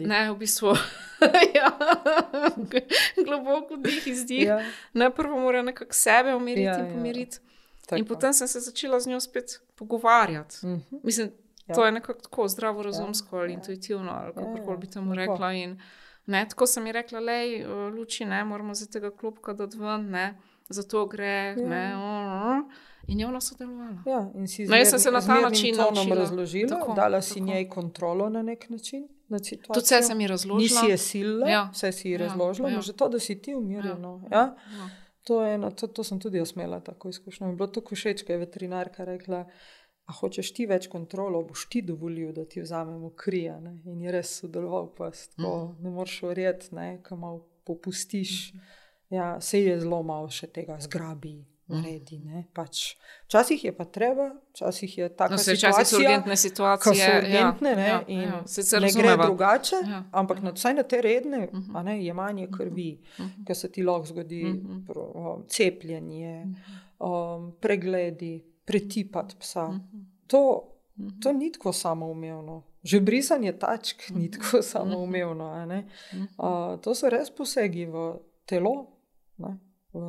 ne, 0.00 0.30
v 0.32 0.36
bistvu. 0.40 0.72
ja, 1.58 1.68
globoko 3.26 3.76
dih 3.76 4.06
izdih. 4.08 4.46
Ja. 4.46 4.58
Najprej 4.96 5.30
mora 5.30 5.62
nekako 5.62 5.94
sebe 5.94 6.34
umiriti 6.34 6.66
ja, 6.66 6.78
in 6.78 6.86
ja. 6.86 6.92
pomiriti. 6.94 7.38
Ja. 7.90 7.98
In 7.98 8.06
potem 8.08 8.32
sem 8.32 8.48
se 8.48 8.60
začela 8.60 9.00
z 9.00 9.12
njo 9.12 9.20
spet 9.20 9.60
pogovarjati. 9.76 10.66
Mm 10.66 10.76
-hmm. 10.76 11.00
Mislim, 11.02 11.32
ja. 11.66 11.74
to 11.74 11.86
je 11.86 11.92
nekako 11.92 12.20
tako 12.20 12.48
zdravo, 12.48 12.82
razumsko 12.82 13.36
ja. 13.36 13.42
ali 13.42 13.52
intuitivno, 13.52 14.12
ali 14.12 14.34
kako 14.34 14.58
ja, 14.58 14.70
ja. 14.70 14.76
bi 14.76 14.90
temu 14.90 15.14
rekla. 15.14 15.52
In, 15.52 15.80
ne, 16.26 16.46
tako 16.48 16.66
sem 16.66 16.86
ji 16.86 16.92
rekla, 16.92 17.20
le, 17.20 17.66
luči, 17.96 18.24
ne, 18.24 18.44
moramo 18.44 18.74
za 18.74 18.86
tega 18.86 19.10
klopka 19.10 19.52
dati 19.52 19.78
ven, 19.78 20.10
ne, 20.10 20.38
zato 20.68 21.06
gre. 21.06 21.54
Ja. 21.58 21.68
Ne, 21.68 21.96
uh, 21.96 22.64
uh. 22.64 22.72
In 23.06 23.20
je 23.20 23.26
ona 23.26 23.40
sodelovala. 23.40 24.02
Ja, 24.06 24.30
in 24.34 24.48
si 24.48 24.64
no, 24.64 24.98
se 24.98 25.10
na 25.10 25.20
ta 25.20 25.40
način 25.40 25.76
razložila, 26.14 26.68
tako, 26.68 26.94
dala 26.94 27.22
si 27.22 27.34
tako. 27.34 27.46
njej 27.46 27.68
kontrolo 27.68 28.28
na 28.28 28.42
nek 28.42 28.70
način. 28.70 29.08
To 29.74 29.80
vse 29.80 30.02
sem 30.02 30.20
ji 30.20 30.26
razložila. 30.26 30.82
Nisi 30.82 30.90
je 30.90 30.98
sila, 30.98 31.48
ja. 31.48 31.70
vse 31.72 31.92
si 31.92 32.08
ji 32.08 32.12
ja, 32.12 32.18
razložila, 32.18 32.70
ja. 32.70 32.80
že 32.80 32.92
to, 32.92 33.08
da 33.08 33.18
si 33.18 33.42
ti 33.42 33.54
umirjeno. 33.54 34.22
Ja. 34.30 34.38
Ja. 34.38 34.56
Ja. 34.78 34.88
To, 35.22 35.44
eno, 35.46 35.70
to, 35.70 35.86
to 35.86 36.04
sem 36.04 36.20
tudi 36.20 36.38
jaz 36.38 36.52
imela 36.56 36.80
tako 36.80 37.08
izkušnjo. 37.08 37.46
Mi 37.46 37.52
je 37.52 37.56
bilo 37.56 37.66
tako 37.66 37.94
všeč, 37.94 38.22
ker 38.26 38.34
je 38.34 38.38
veterinarka 38.38 39.04
rekla. 39.04 39.46
A 40.06 40.12
hočeš 40.12 40.50
ti 40.54 40.66
več 40.66 40.88
kontrolo, 40.90 41.44
boš 41.46 41.68
ti 41.70 41.82
dovolil, 41.86 42.32
da 42.34 42.44
ti 42.44 42.60
vzamemo 42.60 43.12
kri. 43.16 43.44
In 43.86 44.00
je 44.02 44.12
res 44.12 44.34
sodeloval, 44.40 44.90
pa 44.96 45.12
mm. 45.38 45.76
ne 45.80 45.90
moreš 45.90 46.22
verjeti, 46.26 46.74
kam 47.02 47.22
malo 47.22 47.46
popustiš. 47.64 48.52
Mm. 48.54 48.58
Ja, 49.14 49.40
se 49.40 49.60
je 49.62 49.78
zelo 49.80 50.02
malo 50.02 50.28
še 50.32 50.48
tega 50.50 50.78
zgrabi, 50.80 51.36
naredi. 51.66 52.20
Pač, 52.52 52.96
včasih 53.26 53.64
je 53.64 53.72
pa 53.76 53.84
treba, 53.84 54.30
včasih 54.52 54.98
je 54.98 55.08
tako. 55.08 55.34
No, 55.34 55.38
včasih 55.38 55.86
so 55.86 55.96
urgentne 55.96 56.36
situacije. 56.36 56.94
So 56.94 57.18
urgentne, 57.18 57.70
ja, 57.70 57.76
ne, 57.76 57.88
ja, 57.88 58.00
in 58.06 58.20
ja, 58.20 58.80
ne 58.80 58.90
gre 58.96 59.16
drugače, 59.16 59.76
ja, 59.88 60.02
ampak 60.12 60.42
ja. 60.42 60.52
Na, 60.52 60.72
na 60.72 60.82
te 60.82 61.00
redne 61.02 61.48
uh 61.52 61.58
-huh. 61.58 61.84
ne, 61.84 62.04
je 62.04 62.14
manje 62.14 62.48
krvi, 62.56 63.00
uh 63.18 63.24
-huh. 63.24 63.46
ker 63.46 63.56
se 63.56 63.72
ti 63.72 63.82
lahko 63.82 64.06
zgodi 64.06 64.44
uh 64.44 64.50
-huh. 64.50 64.86
pro, 64.86 65.02
um, 65.14 65.44
cepljenje, 65.48 66.44
uh 66.46 66.52
-huh. 66.98 67.36
um, 67.36 67.56
pregledi, 67.60 68.44
pretipati 68.64 69.36
psa. 69.38 69.64
Uh 69.64 69.74
-huh. 69.74 70.04
to, 70.26 70.68
to 71.22 71.32
ni 71.32 71.52
tako 71.52 71.72
samoumevno. 71.72 72.62
Že 72.82 73.00
brisanje 73.00 73.52
tačk 73.52 74.10
ni 74.10 74.30
tako 74.30 74.62
samoumevno. 74.62 75.66
Uh, 76.38 76.80
to 76.80 76.94
so 76.94 77.08
res 77.08 77.30
posegi 77.30 77.86
v 77.86 78.14
telo. 78.46 78.86
Ne, 79.38 79.58
v, 79.92 80.00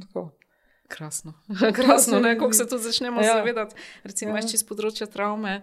tako. 0.00 0.30
Krasno, 0.94 1.34
krasno 1.74 2.20
ne, 2.20 2.38
kako 2.38 2.52
se 2.52 2.68
to 2.68 2.78
začnemo 2.78 3.20
ja. 3.20 3.34
zavedati. 3.34 3.74
Recimo, 4.04 4.36
ja. 4.36 4.42
iz 4.54 4.64
področja 4.64 5.06
travme, 5.06 5.62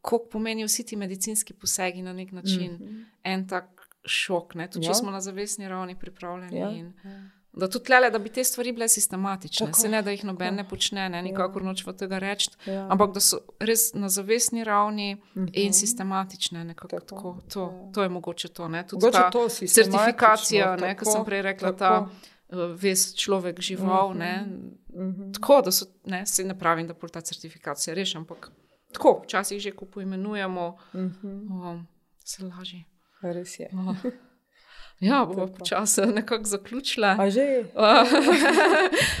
koliko 0.00 0.28
pomenijo 0.32 0.66
vsi 0.66 0.86
ti 0.86 0.96
medicinski 0.96 1.54
posegi 1.54 2.02
na 2.02 2.12
nek 2.12 2.32
način. 2.32 2.72
Mm 2.72 2.86
-hmm. 2.86 3.04
En 3.24 3.48
tak 3.48 3.80
šok, 4.04 4.54
ne, 4.54 4.70
tudi 4.70 4.86
ja. 4.86 4.92
če 4.92 4.98
smo 4.98 5.10
na 5.10 5.20
zavestni 5.20 5.68
ravni 5.68 5.98
pripravljeni. 5.98 6.58
Ja. 6.58 6.70
In, 6.70 6.92
ja. 7.04 7.20
Da, 7.52 7.68
tlele, 7.68 8.10
da 8.10 8.18
bi 8.18 8.28
te 8.28 8.44
stvari 8.44 8.72
bile 8.72 8.88
sistematične, 8.88 9.66
Tako. 9.66 9.78
se 9.80 9.88
ne 9.88 10.02
da 10.02 10.10
jih 10.10 10.24
noben 10.24 10.54
ne 10.54 10.68
počne, 10.68 11.08
ne, 11.08 11.22
nikakor 11.22 11.62
ja. 11.62 11.66
nočemo 11.66 11.92
tega 11.92 12.18
reči, 12.18 12.50
ja. 12.66 12.86
ampak 12.90 13.10
da 13.14 13.20
so 13.20 13.40
res 13.58 13.90
na 13.94 14.08
zavestni 14.08 14.64
ravni 14.64 15.16
-huh. 15.16 15.50
in 15.52 15.70
mhm. 15.70 15.72
sistematične. 15.72 16.74
Tako, 16.74 16.88
tako, 16.88 17.38
to, 17.52 17.62
ja. 17.62 17.92
to 17.92 18.02
je 18.02 18.08
mogoče 18.08 18.48
to. 18.48 18.70
Tudi 18.88 19.12
ta 19.12 19.30
to 19.30 19.48
certifikacija, 19.48 20.76
ki 20.98 21.04
sem 21.04 21.24
prej 21.24 21.42
rekla. 21.42 21.72
Ta, 21.72 22.08
ves 22.52 23.14
človek 23.14 23.60
žival. 23.60 24.10
Uh 24.10 24.16
-huh. 24.16 24.70
uh 24.88 25.02
-huh. 25.02 25.34
Tako 25.34 25.62
da 25.62 25.72
so, 25.72 25.84
ne, 26.04 26.26
se 26.26 26.44
ne 26.44 26.58
pravim, 26.58 26.86
da 26.86 26.94
ta 26.94 27.20
certifikacija 27.20 27.94
reši, 27.94 28.16
ampak 28.16 28.50
tako, 28.92 29.20
včasih 29.24 29.60
že, 29.60 29.70
ko 29.70 29.84
poimenujemo, 29.84 30.76
uh 30.92 31.00
-huh. 31.00 31.70
um, 31.70 31.86
se 32.24 32.44
lažje. 32.44 32.84
Res 33.22 33.58
je. 33.58 33.70
Uh. 33.72 34.12
Ja, 35.00 35.24
bomo 35.24 35.46
počasi 35.46 36.00
nekako 36.00 36.44
zaključila. 36.44 37.16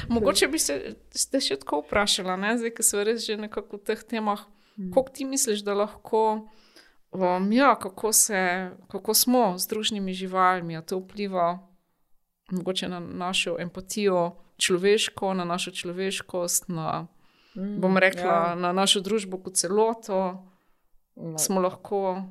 Mogoče 0.08 0.48
bi 0.48 0.58
se 0.58 0.92
še 1.40 1.56
tako 1.56 1.80
vprašala, 1.80 2.36
ne? 2.36 2.58
zdaj, 2.58 2.74
ki 2.76 2.82
so 2.82 3.04
res 3.04 3.24
že 3.24 3.36
nekako 3.36 3.76
v 3.76 3.84
teh 3.88 4.02
temah. 4.04 4.44
Hmm. 4.76 4.90
Kako 4.92 5.08
ti 5.08 5.24
misliš, 5.24 5.64
da 5.64 5.74
lahko, 5.74 6.48
um, 7.12 7.52
ja, 7.52 7.72
kako, 7.80 8.12
se, 8.12 8.70
kako 8.92 9.14
smo 9.14 9.58
z 9.58 9.72
družnimi 9.72 10.12
živalmi, 10.12 10.76
to 10.86 11.00
vpliva 11.00 11.69
mogoče 12.50 12.88
na 12.88 13.00
našo 13.00 13.56
empatijo, 13.58 14.36
človeško, 14.60 15.34
na 15.34 15.44
našo 15.44 15.70
človeškost, 15.70 16.68
na, 16.68 17.06
mm, 17.54 17.80
bom 17.80 17.98
rekla, 17.98 18.24
ja. 18.24 18.54
na 18.54 18.72
našo 18.72 19.00
družbo 19.00 19.38
kot 19.38 19.56
celoto. 19.56 20.46
No. 21.16 21.38
Smo 21.38 21.60
lahko 21.60 22.22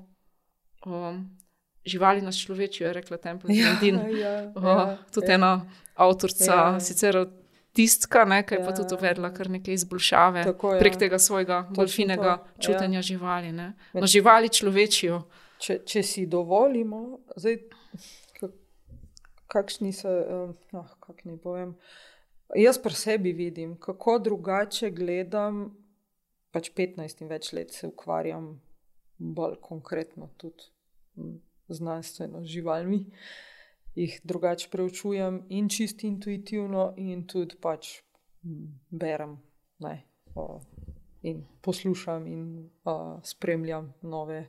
um, 0.85 1.37
živali 1.85 2.21
nas 2.21 2.37
človečijo, 2.37 2.87
je 2.87 2.93
rekla 2.93 3.17
Temple 3.17 3.55
ja, 3.55 3.67
ja, 3.81 4.51
uh, 4.55 4.63
ja, 4.63 4.97
tudi 5.13 5.27
ja. 5.27 5.35
ena 5.35 5.51
avtorica, 5.95 6.53
ja. 6.53 6.79
sicer 6.79 7.27
tistka, 7.73 8.25
ki 8.25 8.55
je 8.55 8.59
ja. 8.59 8.65
pa 8.65 8.73
tudi 8.75 8.95
uvedla 8.95 9.33
kar 9.33 9.49
nekaj 9.49 9.73
izboljšave 9.73 10.43
Tako, 10.43 10.73
ja. 10.73 10.79
prek 10.79 10.97
tega 10.97 11.19
svojega 11.19 11.61
bolj 11.75 11.87
finega 11.87 12.29
ja. 12.29 12.39
čutenja 12.59 12.97
ja. 12.97 13.01
živali. 13.01 13.51
No, 13.51 14.05
živali 14.05 14.49
človečijo. 14.49 15.21
Če, 15.59 15.81
če 15.85 16.03
si 16.03 16.25
dovolimo, 16.25 17.19
zdaj 17.35 17.57
kakšni 19.49 19.93
so, 19.93 20.09
oh, 20.71 20.93
kako 20.99 21.25
naj 21.25 21.37
povem. 21.41 21.73
Jaz 22.55 22.79
pri 22.81 22.93
sebi 22.93 23.33
vidim, 23.33 23.77
kako 23.77 24.19
drugače 24.19 24.91
gledam. 24.91 25.69
Pač 26.49 26.71
15 26.73 27.21
in 27.21 27.29
več 27.29 27.51
let 27.53 27.73
se 27.73 27.85
ukvarjam 27.87 28.55
bolj 29.19 29.59
konkretno 29.61 30.31
tudi 30.41 30.65
znanstveno 31.69 32.41
z 32.41 32.49
živalmi, 32.55 33.03
jih 33.93 34.15
drugače 34.23 34.71
preučujem 34.71 35.43
in 35.53 35.67
čisto 35.69 36.07
intuitivno, 36.07 36.93
in 36.97 37.27
tudi 37.29 37.59
pač 37.61 37.99
berem 38.89 39.35
ne, 39.85 39.93
o, 40.33 40.47
in 41.21 41.43
poslušam 41.61 42.25
in 42.25 42.47
o, 42.89 42.95
spremljam 43.21 43.91
nove 44.01 44.41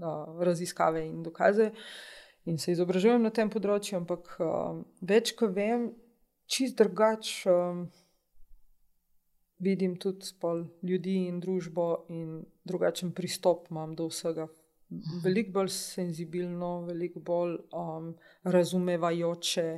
o, 0.00 0.14
raziskave 0.40 1.04
in 1.04 1.20
dokaze. 1.26 1.68
Uh, 1.68 2.21
in 2.44 2.58
se 2.58 2.72
izobražujem 2.72 3.22
na 3.22 3.30
tem 3.30 3.50
področju, 3.50 3.98
ampak 4.00 4.32
uh, 4.42 4.80
več, 5.00 5.34
ko 5.38 5.48
vem, 5.52 5.90
čist 6.50 6.76
drugače 6.80 7.52
um, 7.52 7.84
vidim 9.62 9.94
tudi 10.02 10.26
spol 10.26 10.64
ljudi 10.82 11.20
in 11.28 11.38
družbo, 11.40 11.86
in 12.10 12.42
drugačen 12.66 13.12
pristop 13.14 13.70
imam 13.70 13.94
do 13.98 14.08
vsega. 14.10 14.48
Veliko 15.22 15.54
bolj 15.54 15.70
senzibilno, 15.72 16.82
veliko 16.88 17.22
bolj 17.24 17.56
um, 17.78 18.10
razumevajoče. 18.44 19.68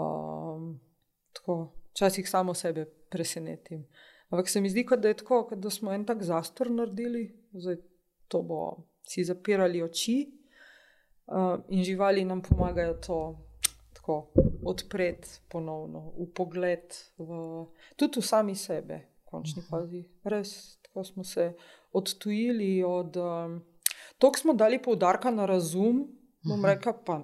Um, 0.00 0.72
tako, 1.36 1.58
včasih 1.92 2.28
samo 2.28 2.54
sebe 2.54 2.88
presenetim. 3.10 3.84
Ampak 4.32 4.48
se 4.48 4.60
mi 4.60 4.70
zdi, 4.70 4.86
da 4.98 5.08
je 5.08 5.20
tako, 5.20 5.50
da 5.56 5.70
smo 5.70 5.92
en 5.92 6.04
tak 6.04 6.22
zastor 6.22 6.70
naredili, 6.70 7.28
zdaj 7.52 7.76
to 8.28 8.42
bo 8.42 8.60
si 9.06 9.24
zapirali 9.24 9.82
oči 9.82 10.43
uh, 11.26 11.60
in 11.68 11.84
živali 11.84 12.24
nam 12.24 12.42
pomagajo 12.42 12.94
to 12.94 13.38
tako 13.92 14.26
odpreti 14.64 15.28
ponovno, 15.48 16.12
v 16.18 16.26
pogled, 16.34 16.94
v, 17.18 17.28
tudi 17.96 18.20
v 18.20 18.24
sami 18.24 18.54
sebe, 18.54 19.00
v 19.20 19.24
končni 19.24 19.62
uh 19.62 19.64
-huh. 19.64 19.70
fazi. 19.70 20.04
Res, 20.24 20.76
tako 20.82 21.04
smo 21.04 21.24
se 21.24 21.52
odtujili 21.92 22.82
od. 22.82 23.16
Um, 23.16 23.64
to 24.18 24.32
smo 24.36 24.52
dali 24.52 24.82
poudarka 24.82 25.30
na 25.30 25.46
razum, 25.46 26.08
bom 26.42 26.58
uh 26.58 26.64
-huh. 26.64 26.74
rekel, 26.74 26.92
pa 27.04 27.22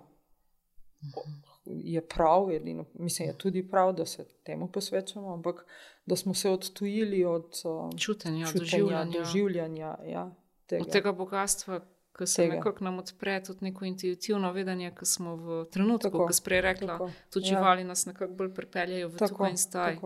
je 1.67 2.09
prav, 2.09 2.51
edino, 2.51 2.85
mislim, 2.95 3.29
je 3.29 3.39
tudi 3.39 3.69
prav, 3.69 3.93
da 3.93 4.07
se 4.07 4.25
temu 4.45 4.69
posvečamo, 4.69 5.33
ampak 5.33 5.67
da 6.07 6.17
smo 6.17 6.35
se 6.35 6.51
odtujili 6.51 7.25
od 7.25 7.63
um, 7.65 7.99
čutenja, 7.99 8.47
čutenja 8.47 8.61
doživljanja. 8.61 9.19
doživljanja 9.19 9.97
ja, 10.07 10.35
tega. 10.67 10.83
Od 10.83 10.93
tega 10.93 11.13
bogatstva. 11.13 11.81
Ko 12.21 12.27
se 12.27 12.49
nekako 12.49 12.85
nam 12.85 12.99
odpre 12.99 13.43
tudi 13.45 13.65
neko 13.65 13.85
intuitivno 13.85 14.53
vedenje, 14.53 14.91
ki 14.99 15.07
smo 15.07 15.37
v 15.37 15.63
trenutku, 15.73 16.11
ko 16.11 16.33
smo 16.33 16.45
prej 16.45 16.61
rekli, 16.61 16.89
tudi 17.33 17.47
ja. 17.47 17.49
živali 17.49 17.85
nas 17.85 18.07
nekako 18.07 18.35
bolj 18.35 18.51
pripeljajo 18.55 19.09
v 19.09 19.17
tako 19.17 19.47
in 19.49 19.57
staj. 19.57 19.97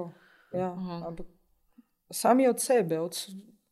Ja. 0.52 0.70
Uh 0.72 0.78
-huh. 0.78 1.24
Sami 2.10 2.46
od 2.48 2.60
sebe, 2.60 3.00
od 3.00 3.16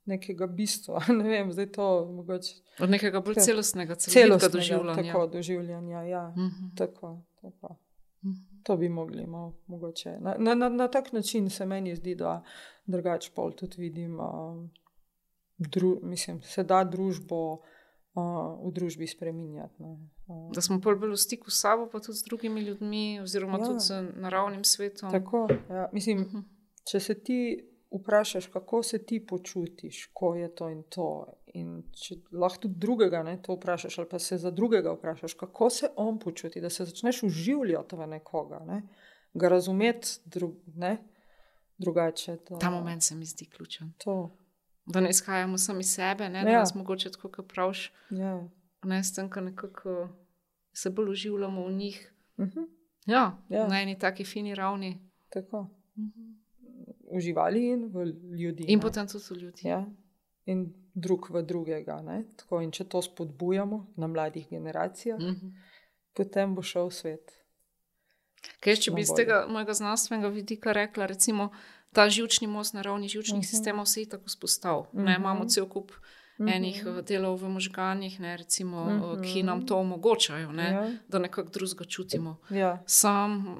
nekega 0.05 0.47
bistva. 0.47 1.03
Ne 1.23 1.29
vem, 1.29 1.53
zdaj 1.53 1.73
to 1.73 2.07
mogoče. 2.13 2.55
Od 2.81 2.91
nekega 2.91 3.21
bolj 3.21 3.35
celostnega, 3.35 3.95
celostnega 3.95 4.53
doživljanja. 4.53 5.13
Tako, 5.13 5.27
doživljanja, 5.27 6.03
ja. 6.03 6.29
Uh 6.37 6.43
mhm. 6.43 6.47
-huh. 6.47 6.77
tako, 6.77 7.19
tako. 7.43 7.67
Uh 7.67 8.31
mhm. 8.31 8.35
-huh. 8.35 8.63
To 8.63 8.77
bi 8.77 8.89
mogli 8.89 9.27
malo, 9.27 9.55
mogoče. 9.67 10.17
Na, 10.21 10.35
na, 10.39 10.55
na, 10.55 10.69
na 10.69 10.89
tak 10.89 11.13
način 11.13 11.51
se 11.51 11.67
meni 11.67 11.97
zdi, 11.97 12.15
da 12.15 12.45
drugač 12.87 13.31
pol 13.35 13.53
tudi 13.53 13.75
vidim, 13.79 14.21
uh, 14.21 14.69
dru, 15.59 16.01
mislim, 16.03 16.43
se 16.43 16.65
da 16.65 16.85
družbo. 16.85 17.53
Uh, 17.53 17.59
v 18.15 18.73
družbi 18.73 19.07
spremenjati. 19.07 19.83
Uh, 19.83 20.51
da 20.53 20.61
smo 20.61 20.79
bolj 20.79 21.15
v 21.15 21.17
stiku 21.17 21.51
s 21.51 21.61
sabo, 21.61 21.89
pa 21.89 22.01
tudi 22.01 22.19
z 22.19 22.25
drugimi 22.29 22.61
ljudmi, 22.61 23.21
oziroma 23.21 23.59
ja, 23.59 23.67
tudi 23.67 23.81
z 23.81 24.03
naravnim 24.21 24.65
svetom. 24.65 25.11
Tako, 25.11 25.49
ja. 25.71 25.89
Mislim, 25.93 26.21
uh 26.21 26.27
mhm. 26.27 26.37
-huh. 26.37 26.45
če 26.91 27.01
se 27.01 27.15
ti 27.15 27.69
vprašaš, 27.91 28.47
kako 28.47 28.83
se 28.83 29.05
ti 29.07 29.27
počutiš, 29.27 30.11
ko 30.13 30.35
je 30.35 30.55
to 30.55 30.69
in 30.69 30.83
to. 30.83 31.27
In 31.55 31.83
če 31.93 32.17
lahko 32.33 32.61
tudi 32.61 32.75
drugega 32.79 33.23
ne, 33.23 33.43
to 33.43 33.55
vprašaš, 33.55 33.99
ali 33.99 34.09
pa 34.09 34.19
se 34.19 34.39
za 34.39 34.51
drugega 34.51 34.93
vprašaš, 34.93 35.35
kako 35.35 35.71
se 35.71 35.89
on 35.97 36.19
počuti, 36.19 36.61
da 36.61 36.71
se 36.71 36.85
začneš 36.85 37.23
uživljati 37.23 37.97
v 37.97 38.07
nekoga, 38.07 38.59
ne, 38.67 38.83
ga 39.35 39.49
razumeti 39.49 40.09
dru, 40.25 40.55
ne, 40.75 40.97
drugače. 41.79 42.37
To, 42.37 42.57
Ta 42.57 42.71
moment 42.71 43.03
se 43.03 43.15
mi 43.15 43.25
zdi 43.25 43.51
ključen. 43.51 43.93
To. 44.05 44.37
Da 44.85 45.01
ne 45.01 45.11
izhajamo 45.11 45.59
sami 45.59 45.85
sebe, 45.85 46.29
ne, 46.29 46.43
da 46.45 46.51
ja. 46.51 46.59
nas 46.59 46.75
mogoče 46.75 47.11
tako, 47.11 47.29
kot 47.29 47.53
praviš. 47.53 47.93
Ja. 48.11 48.49
Ne, 48.83 49.05
s 49.05 49.15
tem, 49.15 49.31
ko 49.31 49.41
nekako 49.41 50.09
se 50.73 50.91
bolj 50.91 51.11
uživamo 51.11 51.67
v 51.67 51.73
njih. 51.73 52.13
Uh 52.37 52.47
mhm. 52.47 52.59
-huh. 52.59 52.67
ja, 53.07 53.39
ja. 53.49 53.69
Na 53.69 53.83
eni 53.83 53.99
taki 53.99 54.25
fini 54.25 54.55
ravni. 54.55 55.11
Tako. 55.29 55.59
Uh 55.59 55.67
mhm. 55.97 56.09
-huh 56.09 56.43
v 57.13 57.21
živali 57.21 57.67
in 57.69 57.89
v 57.93 58.05
ljudi. 58.37 58.65
In 58.69 58.79
ne? 58.79 58.83
potem 58.83 59.07
tudi 59.07 59.25
v 59.31 59.39
ljudi. 59.43 59.69
Ja? 59.69 59.85
In 60.47 60.73
drug 60.95 61.31
v 61.31 61.43
drugega. 61.43 62.01
Tako, 62.37 62.63
in 62.65 62.73
če 62.73 62.89
to 62.89 63.03
spodbujamo 63.03 63.93
na 63.97 64.09
mladih 64.09 64.49
generacijah, 64.51 65.19
mm 65.21 65.35
-hmm. 65.35 65.53
potem 66.17 66.55
bo 66.55 66.63
šel 66.63 66.91
svet. 66.91 67.39
Kaj, 68.61 68.77
če 68.77 68.91
bi 68.91 69.01
iz 69.01 69.13
tega 69.17 69.47
mojega 69.49 69.73
znanstvenega 69.73 70.29
vidika 70.29 70.73
rekla, 70.73 71.07
recimo, 71.07 71.51
ta 71.93 72.09
žilčni 72.09 72.47
most 72.47 72.75
na 72.75 72.83
ravni 72.83 73.09
žilčnih 73.09 73.39
uh 73.39 73.39
mhm. 73.39 73.47
-huh. 73.47 73.51
sistemov 73.51 73.87
se 73.87 74.01
je 74.01 74.09
tako 74.09 74.29
spostavil. 74.29 74.81
Uh 74.81 74.87
-huh. 74.93 75.17
Imamo 75.17 75.45
cel 75.45 75.69
kup 75.69 75.93
enih 76.39 76.85
uh, 76.87 77.05
delov 77.05 77.37
v 77.43 77.49
možganjih, 77.49 78.21
ne, 78.21 78.37
recimo, 78.37 78.83
uh 78.83 78.89
-huh. 78.89 79.33
ki 79.33 79.43
nam 79.43 79.67
to 79.67 79.79
omogočajo, 79.79 80.53
ne, 80.53 80.71
ja. 80.71 80.91
da 81.09 81.19
nekako 81.19 81.51
drugega 81.51 81.85
čutimo. 81.85 82.37
Ja. 82.51 82.83
Sam, 82.87 83.59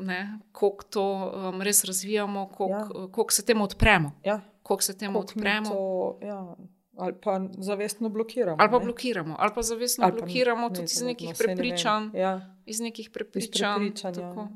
kako 0.53 0.85
to 0.91 1.33
um, 1.55 1.63
res 1.63 1.85
razvijamo, 1.85 2.49
kako 2.49 3.27
ja. 3.29 3.31
se 3.31 3.45
temu 3.45 3.65
odpremo. 3.65 4.13
Ja. 4.25 4.41
Kako 4.63 4.83
se 4.83 4.99
temu 4.99 5.19
kolik 5.19 5.31
odpremo. 5.31 5.71
To, 5.71 6.19
ja. 6.23 6.57
Ali 6.97 7.15
pa 7.23 7.41
zavestno 7.59 8.09
blokiramo. 8.09 8.57
Ali 8.61 8.71
pa 8.71 8.79
ne? 8.79 8.85
blokiramo, 8.85 9.37
ali 9.39 9.53
pa 9.55 9.63
zavestno 9.63 10.05
ali 10.05 10.13
pa 10.13 10.19
blokiramo 10.19 10.69
ne, 10.69 10.75
tudi 10.75 10.85
iz 10.85 11.03
nekih 11.03 11.29
no, 11.29 11.35
prepričanj. 11.39 12.11
Ne 12.13 12.21
ja. 12.21 12.57
Iz 12.67 12.81
nekih 12.81 13.11
prepričanj. 13.11 13.93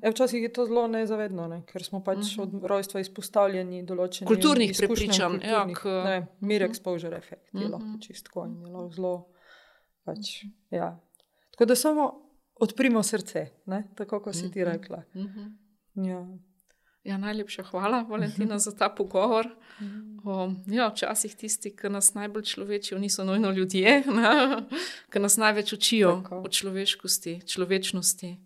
Ja, 0.03 0.11
včasih 0.11 0.43
je 0.43 0.53
to 0.53 0.67
zelo 0.67 0.87
nezavedno, 0.89 1.49
ne? 1.49 1.63
ker 1.67 1.85
smo 1.85 2.05
pač 2.05 2.17
uh 2.17 2.23
mhm. 2.23 2.29
-huh. 2.29 2.43
od 2.43 2.65
rojstva 2.65 3.01
izpostavljeni 3.01 3.83
določenim 3.83 4.29
kulturnih 4.29 4.75
prepričanj. 4.79 5.41
Ja, 5.45 5.67
k... 5.75 5.85
Mir 6.41 6.63
uh 6.63 6.69
-huh. 6.69 6.71
exposure 6.71 7.17
efekt 7.17 7.55
je 7.55 7.61
uh 7.61 7.67
-huh. 7.67 7.73
lahko 7.73 7.99
čistko 8.01 8.47
in 8.47 8.61
je 8.61 8.73
lahko 8.73 8.89
zelo. 8.89 9.29
Pač, 10.05 10.19
uh 10.19 10.51
-huh. 10.51 10.77
ja. 10.77 11.01
Tako 11.51 11.65
da 11.65 11.75
samo 11.75 12.27
odprimo 12.55 13.03
srce, 13.03 13.47
ne? 13.67 13.89
tako 13.95 14.21
kot 14.21 14.35
si 14.35 14.51
ti 14.51 14.61
mhm. 14.61 14.71
rekla. 14.71 15.03
Uh 15.15 15.23
-huh. 15.23 16.09
ja. 16.09 16.27
Ja, 17.07 17.19
najlepša 17.19 17.63
hvala, 17.71 18.03
Valentina, 18.09 18.59
za 18.59 18.73
ta 18.75 18.89
pogovor. 18.89 19.47
O, 20.25 20.51
ja, 20.67 20.89
včasih 20.91 21.37
tisti, 21.37 21.71
ki 21.77 21.89
nas 21.95 22.15
najbolj 22.15 22.43
človečijo, 22.43 22.99
niso 22.99 23.25
nujno 23.25 23.51
ljudje, 23.51 24.03
ki 25.13 25.23
nas 25.23 25.37
največ 25.37 25.73
učijo 25.73 26.17
Tako. 26.23 26.41
o 26.43 26.49
človeškosti, 26.49 27.41
človečnosti. 27.47 28.37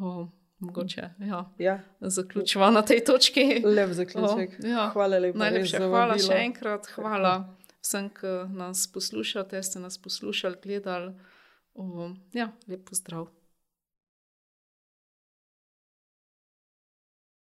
O, 0.00 0.28
mogoče 0.58 1.10
ja. 1.20 1.44
Ja. 1.58 1.80
zaključimo 2.00 2.70
na 2.70 2.82
tej 2.82 3.04
točki. 3.04 3.62
Lep 3.64 3.90
zaključek. 3.90 4.60
O, 4.64 4.66
ja. 4.66 4.90
Hvala 4.92 5.18
lepa. 5.18 5.38
Najlepša 5.38 5.86
hvala 5.86 6.18
še 6.18 6.42
enkrat. 6.44 6.92
Hvala 6.92 7.34
vsem, 7.80 8.10
ki 8.12 8.34
nas 8.52 8.84
poslušate, 8.92 9.62
ste 9.62 9.80
nas 9.80 9.98
poslušali, 9.98 10.60
gledali. 10.62 11.14
O, 11.74 12.12
ja, 12.36 12.52
lep 12.68 12.84
pozdrav. 12.88 13.30